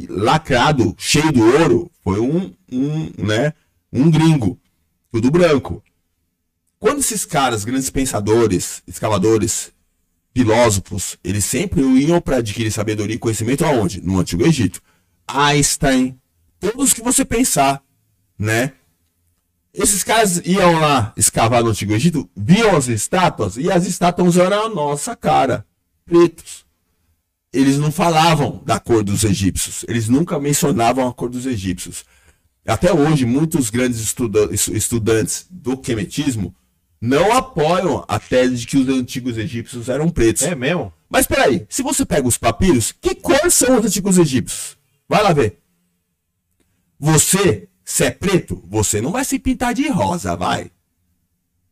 lacrado, 0.10 0.96
cheio 0.98 1.32
de 1.32 1.42
ouro, 1.42 1.92
foi 2.04 2.20
um, 2.20 2.54
um, 2.72 3.12
né, 3.18 3.54
um 3.92 4.10
gringo, 4.10 4.60
tudo 5.12 5.30
branco. 5.30 5.84
Quando 6.80 7.00
esses 7.00 7.26
caras, 7.26 7.64
grandes 7.64 7.90
pensadores, 7.90 8.84
escavadores, 8.88 9.72
filósofos, 10.36 11.18
eles 11.24 11.46
sempre 11.46 11.82
iam 11.82 12.20
para 12.20 12.38
adquirir 12.38 12.72
sabedoria 12.72 13.16
e 13.16 13.20
conhecimento 13.20 13.64
aonde? 13.64 14.02
No 14.02 14.20
Antigo 14.20 14.46
Egito. 14.46 14.82
Einstein, 15.28 16.20
todos 16.60 16.92
que 16.92 17.02
você 17.02 17.24
pensar, 17.24 17.82
né? 18.38 18.74
Esses 19.74 20.04
caras 20.04 20.40
iam 20.46 20.80
lá 20.80 21.14
escavar 21.18 21.64
no 21.64 21.70
Antigo 21.72 21.94
Egito, 21.94 22.30
viam 22.36 22.76
as 22.76 22.88
estátuas 22.88 23.58
e 23.58 23.72
as 23.72 23.88
estátuas 23.88 24.38
eram 24.38 24.66
a 24.66 24.70
nossa 24.70 25.16
cara, 25.16 25.66
pretos. 26.06 26.64
Eles 27.52 27.78
não 27.78 27.92
falavam 27.92 28.62
da 28.66 28.80
cor 28.80 29.04
dos 29.04 29.24
egípcios, 29.24 29.84
eles 29.88 30.08
nunca 30.08 30.40
mencionavam 30.40 31.08
a 31.08 31.14
cor 31.14 31.30
dos 31.30 31.46
egípcios. 31.46 32.06
Até 32.66 32.94
hoje, 32.94 33.26
muitos 33.26 33.70
grandes 33.70 34.00
estuda- 34.00 34.48
estu- 34.54 34.76
estudantes 34.76 35.46
do 35.50 35.76
quemetismo 35.76 36.56
não 37.02 37.34
apoiam 37.34 38.06
a 38.08 38.18
tese 38.20 38.56
de 38.58 38.68
que 38.68 38.78
os 38.78 38.88
antigos 38.88 39.38
egípcios 39.38 39.90
eram 39.90 40.08
pretos. 40.10 40.44
É 40.44 40.56
mesmo? 40.56 40.94
Mas 41.10 41.28
peraí, 41.28 41.66
se 41.68 41.84
você 41.84 42.06
pega 42.06 42.28
os 42.28 42.38
papiros, 42.38 42.92
que 42.92 43.16
cor 43.16 43.52
são 43.52 43.80
os 43.80 43.86
antigos 43.86 44.18
egípcios? 44.18 44.78
Vai 45.10 45.22
lá 45.22 45.34
ver. 45.34 45.60
Você, 47.00 47.68
se 47.84 48.06
é 48.06 48.12
preto, 48.12 48.64
você 48.68 49.02
não 49.02 49.12
vai 49.12 49.26
se 49.26 49.38
pintar 49.38 49.74
de 49.74 49.88
rosa, 49.90 50.36
vai. 50.36 50.72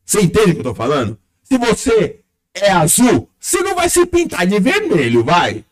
Você 0.04 0.20
entende 0.20 0.50
o 0.50 0.54
que 0.54 0.60
eu 0.60 0.64
tô 0.64 0.74
falando? 0.74 1.18
Se 1.42 1.56
você 1.56 2.20
é 2.54 2.70
azul, 2.70 3.28
você 3.38 3.62
não 3.62 3.74
vai 3.74 3.88
se 3.88 4.04
pintar 4.06 4.46
de 4.46 4.58
vermelho, 4.60 5.24
vai. 5.24 5.64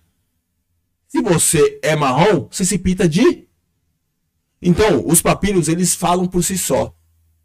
Se 1.08 1.20
você 1.20 1.78
é 1.82 1.94
marrom, 1.94 2.48
você 2.50 2.64
se 2.64 2.78
pinta 2.78 3.08
de. 3.08 3.46
Então, 4.62 5.06
os 5.06 5.20
papiros, 5.20 5.68
eles 5.68 5.94
falam 5.94 6.26
por 6.26 6.42
si 6.42 6.56
só. 6.56 6.94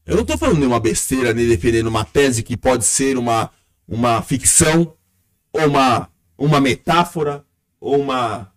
Eu 0.06 0.18
não 0.18 0.26
tô 0.26 0.38
falando 0.38 0.60
nenhuma 0.60 0.80
besteira, 0.80 1.34
nem 1.34 1.48
defendendo 1.48 1.88
uma 1.88 2.06
tese 2.06 2.44
que 2.44 2.56
pode 2.56 2.86
ser 2.86 3.18
uma, 3.18 3.50
uma 3.88 4.22
ficção, 4.22 4.94
ou 5.52 5.66
uma, 5.68 6.10
uma 6.38 6.62
metáfora, 6.62 7.44
ou 7.80 8.00
uma. 8.00 8.52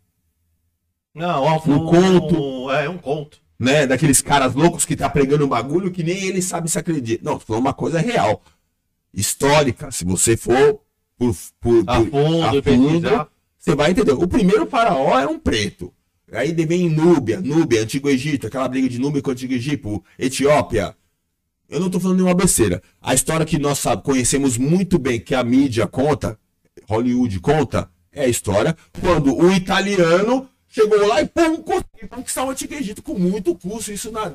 Não, 1.14 1.42
ó, 1.42 1.56
Um 1.66 1.86
conto. 1.86 2.70
É, 2.70 2.88
um 2.88 2.98
conto. 2.98 3.40
Né, 3.58 3.86
daqueles 3.86 4.22
caras 4.22 4.54
loucos 4.54 4.84
que 4.84 4.94
tá 4.96 5.08
pregando 5.08 5.44
um 5.44 5.48
bagulho 5.48 5.90
que 5.90 6.02
nem 6.02 6.24
ele 6.24 6.40
sabe 6.40 6.70
se 6.70 6.78
acredita. 6.78 7.24
Não, 7.24 7.38
falando 7.40 7.62
uma 7.62 7.74
coisa 7.74 7.98
real. 7.98 8.42
Histórica. 9.12 9.90
Se 9.90 10.04
você 10.04 10.36
for 10.36 10.80
por, 11.16 11.34
por, 11.60 11.84
A 11.86 11.96
por- 12.00 12.10
fundo, 12.10 12.62
pesquisar. 12.62 13.28
você 13.58 13.74
vai 13.74 13.90
entender. 13.90 14.12
O 14.12 14.28
primeiro 14.28 14.66
faraó 14.66 15.18
era 15.18 15.28
um 15.28 15.38
preto. 15.38 15.92
Aí 16.32 16.52
vem 16.52 16.90
Núbia, 16.90 17.40
Núbia, 17.40 17.82
Antigo 17.82 18.08
Egito, 18.08 18.46
aquela 18.46 18.68
briga 18.68 18.88
de 18.88 18.98
Núbia 18.98 19.22
com 19.22 19.30
o 19.30 19.32
Antigo 19.32 19.54
Egito, 19.54 20.04
Etiópia. 20.18 20.94
Eu 21.68 21.80
não 21.80 21.88
tô 21.90 21.98
falando 21.98 22.18
nenhuma 22.18 22.34
besteira. 22.34 22.82
A 23.00 23.14
história 23.14 23.46
que 23.46 23.58
nós 23.58 23.78
sabe, 23.78 24.02
conhecemos 24.02 24.56
muito 24.58 24.98
bem, 24.98 25.18
que 25.18 25.34
a 25.34 25.42
mídia 25.42 25.86
conta, 25.86 26.38
Hollywood 26.86 27.40
conta, 27.40 27.90
é 28.12 28.24
a 28.24 28.28
história 28.28 28.76
quando 29.00 29.34
o 29.36 29.52
italiano 29.52 30.48
chegou 30.68 31.06
lá 31.06 31.22
e 31.22 31.26
pum, 31.26 31.62
conseguiu 31.62 32.08
conquistar 32.08 32.44
o 32.44 32.50
Antigo 32.50 32.74
Egito 32.74 33.02
com 33.02 33.18
muito 33.18 33.54
custo. 33.54 33.92
Isso 33.92 34.10
na, 34.12 34.32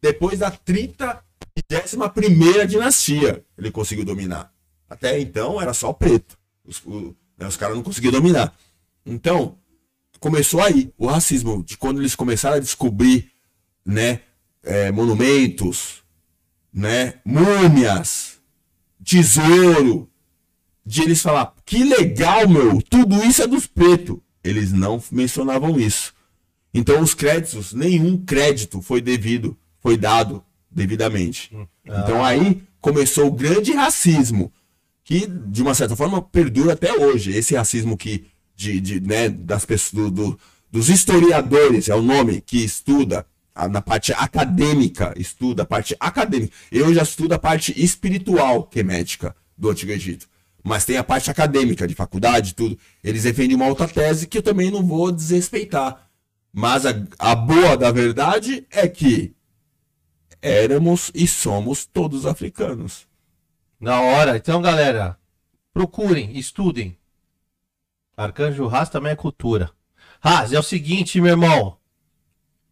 depois 0.00 0.38
da 0.38 0.50
31 0.50 2.66
dinastia 2.66 3.44
ele 3.56 3.70
conseguiu 3.70 4.04
dominar. 4.04 4.52
Até 4.88 5.18
então 5.20 5.60
era 5.60 5.74
só 5.74 5.92
preto. 5.92 6.38
Os, 6.64 6.82
o- 6.84 7.14
né, 7.38 7.46
os 7.46 7.56
caras 7.56 7.76
não 7.76 7.82
conseguiam 7.82 8.12
dominar. 8.12 8.54
Então, 9.04 9.58
começou 10.18 10.62
aí 10.62 10.92
o 10.96 11.06
racismo, 11.06 11.62
de 11.62 11.76
quando 11.76 12.00
eles 12.00 12.14
começaram 12.14 12.56
a 12.56 12.60
descobrir 12.60 13.30
né, 13.84 14.20
é, 14.62 14.90
monumentos, 14.90 16.02
né, 16.72 17.14
múmias, 17.24 18.40
tesouro, 19.04 20.10
de 20.84 21.02
eles 21.02 21.22
falar, 21.22 21.54
que 21.64 21.84
legal, 21.84 22.48
meu, 22.48 22.80
tudo 22.82 23.22
isso 23.24 23.42
é 23.42 23.46
dos 23.46 23.66
pretos. 23.66 24.18
Eles 24.46 24.72
não 24.72 25.02
mencionavam 25.10 25.78
isso. 25.78 26.14
Então 26.72 27.00
os 27.00 27.14
créditos, 27.14 27.72
nenhum 27.72 28.16
crédito 28.18 28.80
foi 28.82 29.00
devido, 29.00 29.56
foi 29.80 29.96
dado 29.96 30.42
devidamente. 30.70 31.50
Então 31.84 32.24
aí 32.24 32.62
começou 32.80 33.26
o 33.28 33.32
grande 33.32 33.72
racismo, 33.72 34.52
que 35.04 35.26
de 35.26 35.62
uma 35.62 35.74
certa 35.74 35.96
forma 35.96 36.20
perdura 36.20 36.74
até 36.74 36.92
hoje. 36.92 37.30
Esse 37.32 37.54
racismo 37.56 37.96
que 37.96 38.26
de, 38.54 38.80
de, 38.80 39.00
né, 39.00 39.28
das 39.28 39.64
pessoas, 39.64 39.92
do- 39.92 40.10
do- 40.10 40.38
dos 40.70 40.88
historiadores, 40.88 41.88
é 41.88 41.94
o 41.94 42.02
nome 42.02 42.40
que 42.40 42.58
estuda 42.64 43.26
a- 43.54 43.68
na 43.68 43.80
parte 43.80 44.12
acadêmica, 44.12 45.14
estuda 45.16 45.62
a 45.62 45.66
parte 45.66 45.96
acadêmica. 45.98 46.52
Eu 46.70 46.92
já 46.94 47.02
estudo 47.02 47.32
a 47.32 47.38
parte 47.38 47.72
espiritual 47.82 48.64
quemética 48.64 49.34
do 49.56 49.70
Antigo 49.70 49.92
Egito. 49.92 50.26
Mas 50.66 50.84
tem 50.84 50.96
a 50.96 51.04
parte 51.04 51.30
acadêmica, 51.30 51.86
de 51.86 51.94
faculdade, 51.94 52.52
tudo. 52.52 52.76
Eles 53.04 53.22
defendem 53.22 53.54
uma 53.54 53.68
outra 53.68 53.86
tese 53.86 54.26
que 54.26 54.38
eu 54.38 54.42
também 54.42 54.68
não 54.68 54.84
vou 54.84 55.12
desrespeitar. 55.12 56.10
Mas 56.52 56.84
a, 56.84 56.90
a 57.20 57.36
boa 57.36 57.76
da 57.76 57.92
verdade 57.92 58.66
é 58.72 58.88
que 58.88 59.32
éramos 60.42 61.12
e 61.14 61.28
somos 61.28 61.86
todos 61.86 62.26
africanos. 62.26 63.06
Na 63.78 64.00
hora. 64.00 64.36
Então, 64.36 64.60
galera, 64.60 65.16
procurem, 65.72 66.36
estudem. 66.36 66.98
Arcanjo 68.16 68.68
Haas 68.68 68.88
também 68.88 69.12
é 69.12 69.16
cultura. 69.16 69.70
Haas, 70.20 70.52
é 70.52 70.58
o 70.58 70.64
seguinte, 70.64 71.20
meu 71.20 71.30
irmão. 71.30 71.76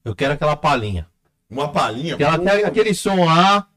Eu 0.05 0.17
quero 0.17 0.35
aquela 0.35 0.57
palhinha. 0.57 1.07
Uma 1.49 1.71
palhinha. 1.71 2.15
Aquela, 2.15 2.67
aquele- 2.67 2.93
som 2.93 3.25
lá, 3.25 3.69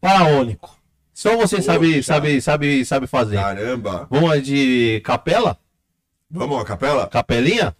faraônico. 0.00 0.76
Só 1.18 1.36
você 1.36 1.60
sabe, 1.60 1.94
Poxa. 1.94 2.02
sabe, 2.04 2.40
sabe, 2.40 2.84
sabe 2.84 3.06
fazer. 3.08 3.34
Caramba. 3.34 4.06
Vamos 4.08 4.40
de 4.40 5.00
capela? 5.04 5.58
Vamos 6.30 6.60
à 6.62 6.64
capela? 6.64 7.08
Capelinha? 7.08 7.76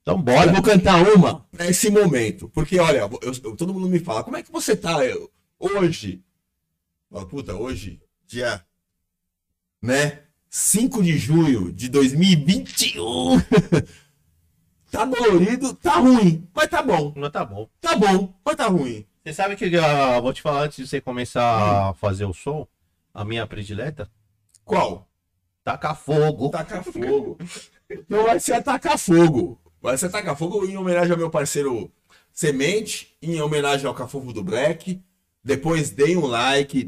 Então 0.00 0.16
bora. 0.18 0.46
Eu 0.46 0.54
vou 0.54 0.62
cantar 0.62 1.06
uma 1.06 1.46
nesse 1.52 1.90
momento. 1.90 2.48
Porque, 2.48 2.78
olha, 2.80 3.00
eu- 3.00 3.20
eu- 3.20 3.56
todo 3.56 3.74
mundo 3.74 3.90
me 3.90 3.98
fala, 3.98 4.24
como 4.24 4.38
é 4.38 4.42
que 4.42 4.50
você 4.50 4.74
tá 4.74 5.04
eu- 5.04 5.30
hoje? 5.60 6.24
Fala, 7.10 7.26
puta, 7.26 7.54
hoje, 7.54 8.00
dia, 8.26 8.64
né? 9.82 10.20
5 10.48 11.02
de 11.02 11.18
junho 11.18 11.70
de 11.74 11.90
2021. 11.90 13.36
tá 14.90 15.04
dolorido, 15.04 15.74
tá 15.74 15.96
ruim, 15.98 16.48
mas 16.54 16.68
tá 16.70 16.82
bom. 16.82 17.12
Não 17.16 17.30
tá 17.30 17.44
bom. 17.44 17.68
Tá 17.82 17.94
bom, 17.96 18.34
mas 18.42 18.56
tá 18.56 18.66
ruim. 18.66 19.06
Você 19.24 19.32
sabe 19.32 19.56
que 19.56 19.64
eu 19.64 20.22
vou 20.22 20.32
te 20.32 20.42
falar 20.42 20.62
antes 20.62 20.76
de 20.76 20.86
você 20.86 21.00
começar 21.00 21.90
a 21.90 21.94
fazer 21.94 22.24
o 22.24 22.32
som, 22.32 22.66
a 23.14 23.24
minha 23.24 23.46
predileta? 23.46 24.10
Qual? 24.64 25.08
Tacar 25.62 25.96
fogo. 25.96 26.50
Tacar 26.50 26.84
fogo. 26.84 27.38
Então 27.94 28.24
vai 28.24 28.40
ser 28.40 28.54
atacar 28.54 28.96
fogo. 28.98 29.60
Vai 29.78 29.98
ser 29.98 30.06
atacar 30.06 30.34
fogo 30.34 30.64
em 30.64 30.78
homenagem 30.78 31.12
ao 31.12 31.18
meu 31.18 31.28
parceiro 31.28 31.92
Semente, 32.32 33.14
em 33.20 33.40
homenagem 33.40 33.86
ao 33.86 33.94
Cafofo 33.94 34.32
do 34.32 34.42
Black. 34.42 35.02
Depois 35.44 35.90
deem 35.90 36.16
um 36.16 36.26
like, 36.26 36.84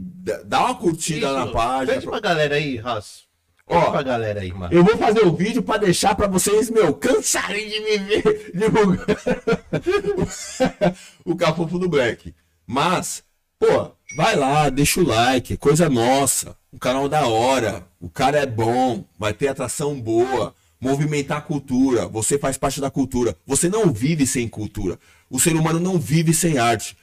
dá 0.46 0.60
uma 0.60 0.74
curtida 0.76 1.32
na 1.32 1.48
página. 1.48 1.94
Pede 1.94 2.06
pra 2.06 2.20
galera 2.20 2.54
aí, 2.54 2.76
Ras. 2.76 3.24
Ó. 3.66 4.02
Galera 4.02 4.40
aí, 4.40 4.52
mano. 4.52 4.72
Eu 4.72 4.84
vou 4.84 4.96
fazer 4.96 5.24
o 5.24 5.34
vídeo 5.34 5.62
pra 5.62 5.76
deixar 5.76 6.14
pra 6.14 6.26
vocês, 6.26 6.70
meu, 6.70 6.94
cansarem 6.94 7.68
de 7.68 7.80
me 7.80 7.98
ver 7.98 8.52
divulgar 8.54 9.06
o 11.24 11.34
Cafofo 11.34 11.78
do 11.78 11.88
Black. 11.88 12.34
Mas, 12.66 13.22
pô, 13.58 13.90
vai 14.16 14.36
lá, 14.36 14.68
deixa 14.68 15.00
o 15.00 15.06
like, 15.06 15.56
coisa 15.56 15.88
nossa. 15.88 16.56
O 16.72 16.78
canal 16.78 17.08
da 17.08 17.26
hora, 17.26 17.86
o 18.00 18.10
cara 18.10 18.38
é 18.38 18.46
bom, 18.46 19.04
vai 19.18 19.32
ter 19.32 19.48
atração 19.48 19.98
boa, 20.00 20.54
movimentar 20.80 21.38
a 21.38 21.42
cultura. 21.42 22.06
Você 22.08 22.38
faz 22.38 22.58
parte 22.58 22.80
da 22.80 22.90
cultura. 22.90 23.36
Você 23.46 23.68
não 23.68 23.92
vive 23.92 24.26
sem 24.26 24.48
cultura. 24.48 24.98
O 25.30 25.40
ser 25.40 25.54
humano 25.54 25.80
não 25.80 25.98
vive 25.98 26.34
sem 26.34 26.58
arte. 26.58 26.96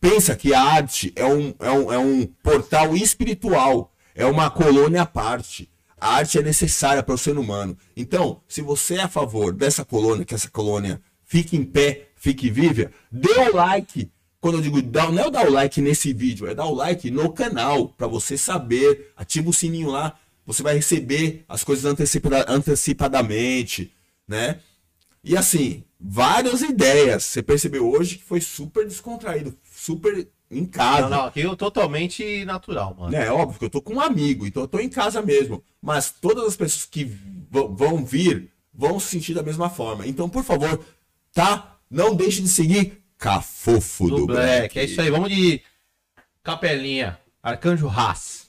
Pensa 0.00 0.36
que 0.36 0.52
a 0.52 0.60
arte 0.60 1.12
é 1.16 1.24
um, 1.24 1.54
é 1.58 1.70
um, 1.70 1.92
é 1.92 1.98
um 1.98 2.26
portal 2.42 2.94
espiritual, 2.94 3.90
é 4.14 4.26
uma 4.26 4.50
colônia 4.50 5.02
à 5.02 5.06
parte. 5.06 5.70
A 6.04 6.16
arte 6.16 6.38
é 6.38 6.42
necessária 6.42 7.02
para 7.02 7.14
o 7.14 7.18
ser 7.18 7.38
humano. 7.38 7.78
Então, 7.96 8.42
se 8.46 8.60
você 8.60 8.96
é 8.96 9.04
a 9.04 9.08
favor 9.08 9.54
dessa 9.54 9.86
colônia, 9.86 10.26
que 10.26 10.34
essa 10.34 10.50
colônia 10.50 11.00
fique 11.24 11.56
em 11.56 11.64
pé, 11.64 12.08
fique 12.14 12.50
viva, 12.50 12.90
dê 13.10 13.32
o 13.32 13.56
like. 13.56 14.10
Quando 14.38 14.56
eu 14.56 14.60
digo 14.60 14.82
dar, 14.82 15.10
não 15.10 15.24
é 15.24 15.30
dar 15.30 15.46
o 15.46 15.50
like 15.50 15.80
nesse 15.80 16.12
vídeo, 16.12 16.46
é 16.46 16.54
dar 16.54 16.66
o 16.66 16.74
like 16.74 17.10
no 17.10 17.32
canal, 17.32 17.88
para 17.88 18.06
você 18.06 18.36
saber. 18.36 19.12
Ativa 19.16 19.48
o 19.48 19.52
sininho 19.54 19.88
lá, 19.88 20.14
você 20.44 20.62
vai 20.62 20.74
receber 20.74 21.42
as 21.48 21.64
coisas 21.64 21.86
antecipada- 21.86 22.44
antecipadamente, 22.48 23.90
né? 24.28 24.60
E 25.24 25.34
assim, 25.34 25.84
várias 25.98 26.60
ideias. 26.60 27.24
Você 27.24 27.42
percebeu 27.42 27.90
hoje 27.90 28.16
que 28.16 28.24
foi 28.24 28.42
super 28.42 28.86
descontraído, 28.86 29.56
super 29.74 30.28
em 30.50 30.64
casa. 30.64 31.08
Não, 31.08 31.10
não, 31.10 31.24
aqui 31.26 31.40
eu 31.40 31.56
totalmente 31.56 32.44
natural, 32.44 32.96
mano. 32.98 33.14
É 33.14 33.30
óbvio 33.30 33.58
que 33.58 33.64
eu 33.64 33.70
tô 33.70 33.82
com 33.82 33.94
um 33.94 34.00
amigo, 34.00 34.46
então 34.46 34.62
eu 34.62 34.68
tô 34.68 34.78
em 34.78 34.88
casa 34.88 35.20
mesmo. 35.22 35.62
Mas 35.80 36.10
todas 36.10 36.44
as 36.44 36.56
pessoas 36.56 36.84
que 36.84 37.04
vão 37.50 38.04
vir 38.04 38.50
vão 38.72 38.98
se 38.98 39.08
sentir 39.08 39.34
da 39.34 39.42
mesma 39.42 39.70
forma. 39.70 40.06
Então, 40.06 40.28
por 40.28 40.44
favor, 40.44 40.84
tá? 41.32 41.76
Não 41.90 42.14
deixe 42.14 42.42
de 42.42 42.48
seguir 42.48 43.04
Cafofo 43.18 44.08
do, 44.08 44.16
do 44.16 44.26
Black. 44.26 44.46
Black. 44.46 44.78
É 44.78 44.84
isso 44.84 45.00
aí, 45.00 45.10
vamos 45.10 45.30
de 45.30 45.62
capelinha. 46.42 47.18
Arcanjo 47.42 47.88
Haas. 47.88 48.43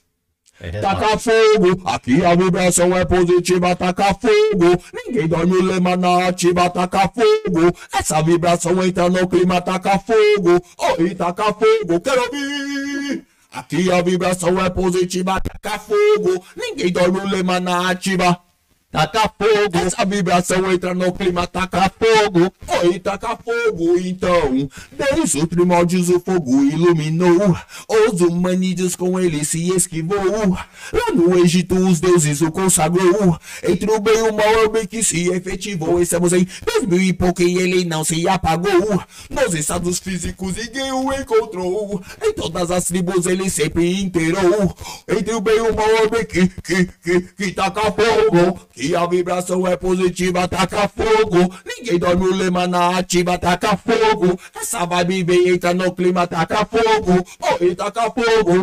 É, 0.58 0.70
Taca 0.80 1.18
fogo, 1.18 1.82
aqui 1.84 2.24
a 2.24 2.34
vibração 2.34 2.96
é 2.96 3.04
positiva, 3.04 3.76
taca 3.76 4.14
fogo. 4.14 4.82
Ninguém 4.94 5.28
dorme, 5.28 5.52
o 5.52 5.62
lema 5.62 5.96
na 5.96 6.28
ativa, 6.28 6.70
taca 6.70 7.08
fogo. 7.08 7.76
Essa 7.92 8.22
vibração 8.22 8.82
entra 8.82 9.10
no 9.10 9.28
clima, 9.28 9.60
taca 9.60 9.98
fogo. 9.98 10.62
Oi, 10.98 11.14
taca 11.14 11.52
fogo, 11.52 12.00
quero 12.00 12.22
ouvir. 12.22 13.26
Aqui 13.52 13.92
a 13.92 14.00
vibração 14.00 14.58
é 14.64 14.70
positiva, 14.70 15.40
taca 15.40 15.78
fogo. 15.78 16.42
Ninguém 16.56 16.90
dorme, 16.90 17.20
o 17.20 17.28
lema 17.28 17.60
na 17.60 17.90
ativa. 17.90 18.45
Taca 18.92 19.28
fogo, 19.36 19.78
essa 19.84 20.06
vibração 20.06 20.72
entra 20.72 20.94
no 20.94 21.12
clima, 21.12 21.46
taca 21.46 21.90
fogo. 21.90 22.52
Oi, 22.84 22.98
taca 23.00 23.36
fogo, 23.36 23.98
então. 23.98 24.68
Desde 24.92 25.38
os 25.38 25.46
primórdios 25.46 26.08
o 26.08 26.20
fogo 26.20 26.62
iluminou. 26.62 27.54
Os 27.88 28.20
humanídeos 28.20 28.94
com 28.94 29.18
ele 29.18 29.44
se 29.44 29.68
esquivou. 29.70 30.50
Lá 30.92 31.12
no 31.14 31.36
Egito 31.38 31.74
os 31.74 32.00
deuses 32.00 32.40
o 32.40 32.50
consagrou. 32.50 33.36
Entre 33.62 33.90
o 33.90 34.00
bem 34.00 34.18
e 34.18 34.22
o 34.22 34.32
mal 34.32 34.46
é 34.46 34.64
o 34.64 34.70
bem 34.70 34.86
que 34.86 35.02
se 35.02 35.28
efetivou. 35.30 36.00
Estamos 36.00 36.32
em 36.32 36.46
dois 36.64 36.86
mil 36.86 37.02
e 37.02 37.12
pouco 37.12 37.42
e 37.42 37.58
ele 37.58 37.84
não 37.84 38.04
se 38.04 38.26
apagou. 38.28 39.02
Nos 39.28 39.54
estados 39.54 39.98
físicos 39.98 40.54
ninguém 40.56 40.92
o 40.92 41.12
encontrou. 41.12 42.00
Em 42.22 42.32
todas 42.32 42.70
as 42.70 42.84
tribos 42.84 43.26
ele 43.26 43.50
sempre 43.50 44.00
inteirou. 44.00 44.74
Entre 45.08 45.34
o 45.34 45.40
bem 45.40 45.56
e 45.56 45.60
o 45.60 45.74
mal 45.74 45.88
é 45.88 46.02
o 46.04 46.10
bem 46.10 46.24
que, 46.24 46.46
que, 46.62 46.88
que, 47.02 47.20
que 47.20 47.52
taca 47.52 47.92
fogo. 47.92 48.60
Que 48.76 48.94
a 48.94 49.06
vibração 49.06 49.66
é 49.66 49.74
positiva, 49.74 50.46
taca 50.46 50.86
fogo. 50.86 51.50
Ninguém 51.64 51.98
dorme, 51.98 52.26
o 52.26 52.34
lema 52.34 52.66
na 52.66 52.98
ativa, 52.98 53.38
taca 53.38 53.74
fogo. 53.74 54.38
Essa 54.54 54.84
vibe 54.84 55.22
vem, 55.22 55.48
entra 55.48 55.72
no 55.72 55.90
clima, 55.94 56.26
taca 56.26 56.62
fogo. 56.66 57.26
Oi, 57.58 57.74
taca 57.74 58.02
fogo. 58.10 58.62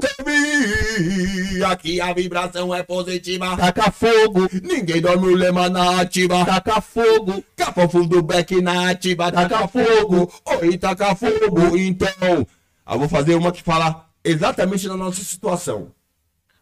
Aqui 1.65 1.99
a 1.99 2.14
vibração 2.14 2.76
é 2.76 2.84
positiva, 2.84 3.57
taca 3.57 3.90
fogo. 3.90 4.48
Ninguém 4.61 5.02
dorme, 5.02 5.30
o 5.30 5.35
lema 5.35 5.68
na 5.68 6.02
ativa, 6.02 6.45
taca 6.45 6.80
fogo. 6.80 7.44
Cafofo 7.56 8.06
do 8.06 8.22
back 8.22 8.61
na 8.61 8.91
ativa, 8.91 9.31
taca 9.31 9.68
fogo. 9.68 10.31
Oi, 10.45 10.77
taca 10.77 11.15
fogo. 11.15 11.76
Então, 11.76 12.45
eu 12.88 12.99
vou 12.99 13.10
fazer 13.10 13.34
uma 13.34 13.52
que 13.52 13.64
fala 13.64 14.06
exatamente 14.23 14.88
da 14.88 14.95
nossa 14.95 15.23
situação. 15.23 15.91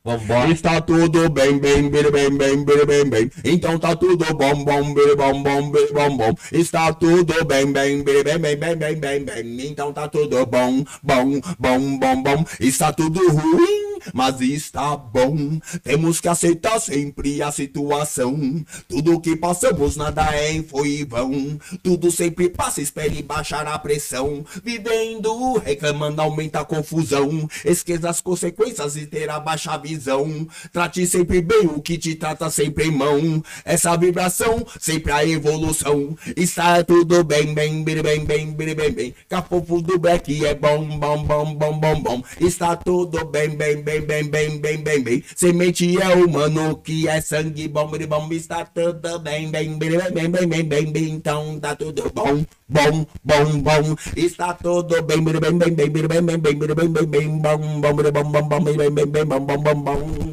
Vambora. 0.03 0.49
Está 0.51 0.81
tudo 0.81 1.29
bem, 1.29 1.59
bem, 1.59 1.87
bem, 1.87 2.09
bem, 2.11 2.35
bem, 2.35 2.65
bem, 2.65 2.85
bem, 2.85 3.09
bem. 3.09 3.31
Então 3.43 3.77
tá 3.77 3.95
tudo 3.95 4.25
bom, 4.33 4.63
bom, 4.65 4.93
bem, 4.95 5.15
bom, 5.15 5.43
bom, 5.43 5.71
bem, 5.71 5.93
bom, 5.93 6.17
bom. 6.17 6.33
Está 6.51 6.91
tudo 6.91 7.45
bem, 7.45 7.71
bem, 7.71 8.01
bem, 8.03 8.23
bem, 8.23 8.39
bem, 8.39 8.55
bem, 8.57 8.75
bem, 8.75 8.99
bem, 8.99 9.23
bem. 9.23 9.67
Então 9.67 9.93
tá 9.93 10.07
tudo 10.07 10.43
bom, 10.47 10.83
bom, 11.03 11.39
bom, 11.59 11.99
bom, 11.99 12.23
bom. 12.23 12.45
Está 12.59 12.91
tudo 12.91 13.19
ruim, 13.29 13.90
mas 14.13 14.39
está 14.41 14.95
bom. 14.95 15.59
Temos 15.83 16.19
que 16.19 16.27
aceitar 16.27 16.79
sempre 16.79 17.41
a 17.41 17.51
situação. 17.51 18.63
Tudo 18.87 19.19
que 19.19 19.35
passamos 19.35 19.95
nada 19.95 20.23
é 20.35 20.61
foi 20.63 21.05
vão. 21.05 21.59
Tudo 21.83 22.11
sempre 22.11 22.49
passa, 22.49 22.81
espere 22.81 23.21
baixar 23.21 23.67
a 23.67 23.77
pressão. 23.77 24.45
Vivendo, 24.63 25.57
reclamando, 25.57 26.21
aumenta 26.21 26.59
a 26.59 26.65
confusão. 26.65 27.47
Esqueça 27.65 28.09
as 28.09 28.21
consequências 28.21 28.95
e 28.95 29.05
terá 29.05 29.39
baixa 29.39 29.77
visão. 29.77 30.47
Trate 30.71 31.05
sempre 31.05 31.41
bem 31.41 31.65
o 31.67 31.81
que 31.81 31.97
te 31.97 32.15
trata 32.15 32.49
sempre 32.49 32.85
em 32.85 32.91
mão. 32.91 33.43
Essa 33.65 33.95
vibração, 33.97 34.65
sempre 34.79 35.11
a 35.11 35.25
evolução. 35.25 36.17
Está 36.35 36.83
tudo 36.83 37.23
bem, 37.23 37.53
bem, 37.53 37.83
bem, 37.83 38.01
bem, 38.01 38.25
bem, 38.25 38.51
bem, 38.51 38.75
bem, 38.75 38.91
bem. 38.91 39.15
Cafofo 39.29 39.81
do 39.81 39.99
Black 39.99 40.45
é 40.45 40.55
bom, 40.55 40.85
bom, 40.99 41.23
bom, 41.23 41.55
bom, 41.55 41.79
bom, 41.79 42.01
bom. 42.01 42.23
Está 42.39 42.75
tudo 42.75 43.25
bem, 43.25 43.49
bem, 43.49 43.81
bem, 43.81 43.90
bem, 43.99 44.29
bem, 44.29 44.57
bem, 44.59 44.77
bem, 44.77 45.03
bem. 45.03 45.23
Semente 45.35 46.01
é 46.01 46.15
humano 46.15 46.77
que 46.77 47.07
é 47.07 47.19
sangue 47.19 47.67
bom, 47.67 47.87
bem, 47.87 48.07
bom. 48.07 48.31
Está 48.31 48.63
tudo 48.63 49.19
bem, 49.19 49.51
bem, 49.51 49.77
bem, 49.77 49.89
bem, 50.13 50.29
bem, 50.29 50.47
bem, 50.47 50.63
bem, 50.63 50.91
bem. 50.91 51.09
Então 51.09 51.59
tá 51.59 51.75
tudo 51.75 52.09
bom, 52.13 52.45
bom, 52.69 53.05
bom, 53.23 53.59
bom. 53.59 53.95
Está 54.15 54.53
tudo 54.53 55.01
bem, 55.03 55.21
bem, 55.21 55.39
bem, 55.39 55.57
bem, 55.57 55.75
bem, 55.75 55.89
bem, 55.89 56.07
bem, 56.07 56.21
bem, 56.21 56.37
bem, 56.37 56.75
bem, 56.75 56.87
bem, 56.87 57.05
bem, 57.05 57.39
bom, 57.39 57.57
bom, 57.57 57.93
bom, 57.93 58.11
bom, 58.11 58.31
bom, 58.31 58.47
bom, 58.47 58.63
bem, 58.63 58.77
bem, 58.77 58.91
bem, 58.91 59.05
bem, 59.07 59.25
bom, 59.25 59.39
bom, 59.39 59.57
bom, 59.57 59.75
bom. 59.75 60.31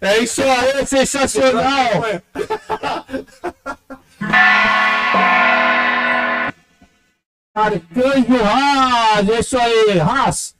É 0.00 0.18
isso 0.18 0.42
aí, 0.42 0.86
sensacional! 0.86 2.22
Arcanjo 7.54 8.42
Haas, 8.44 9.28
é 9.28 9.40
isso 9.40 9.58
aí, 9.58 9.98
Haas. 9.98 10.54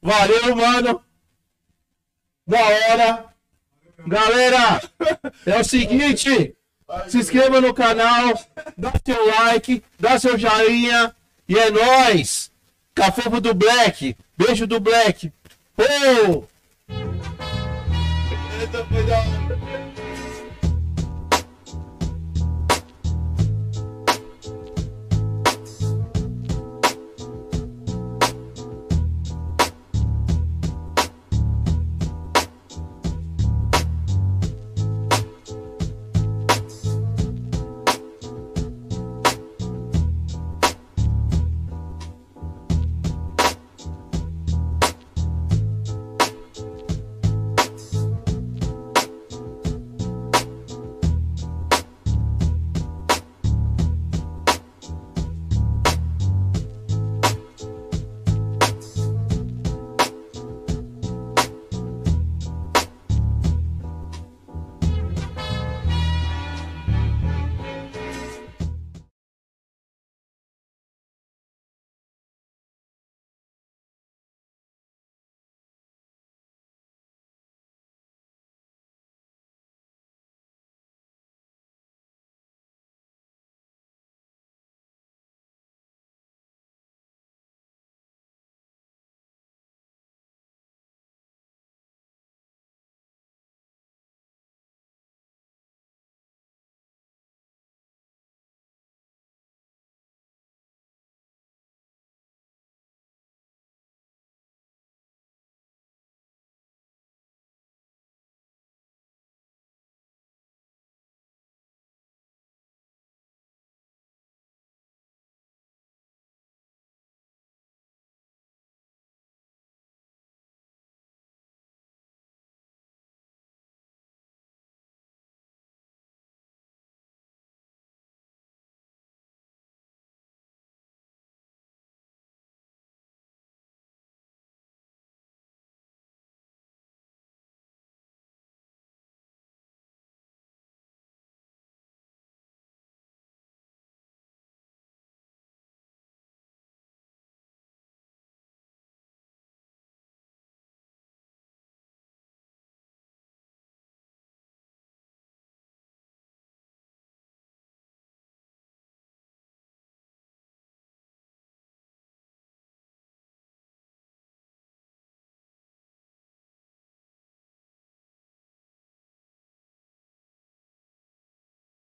Valeu, 0.00 0.54
mano. 0.54 1.05
Da 2.46 2.60
hora. 2.60 3.24
Galera, 4.06 4.82
é 5.44 5.58
o 5.58 5.64
seguinte, 5.64 6.54
se 7.08 7.18
inscreva 7.18 7.60
no 7.60 7.74
canal, 7.74 8.38
dá 8.76 8.92
seu 9.04 9.26
like, 9.26 9.82
dá 9.98 10.18
seu 10.18 10.38
joinha 10.38 11.14
e 11.48 11.58
é 11.58 11.70
nóis. 11.70 12.52
Cafofo 12.94 13.40
do 13.40 13.52
Black, 13.52 14.16
beijo 14.36 14.66
do 14.66 14.78
Black. 14.78 15.32
Oh! 15.76 16.44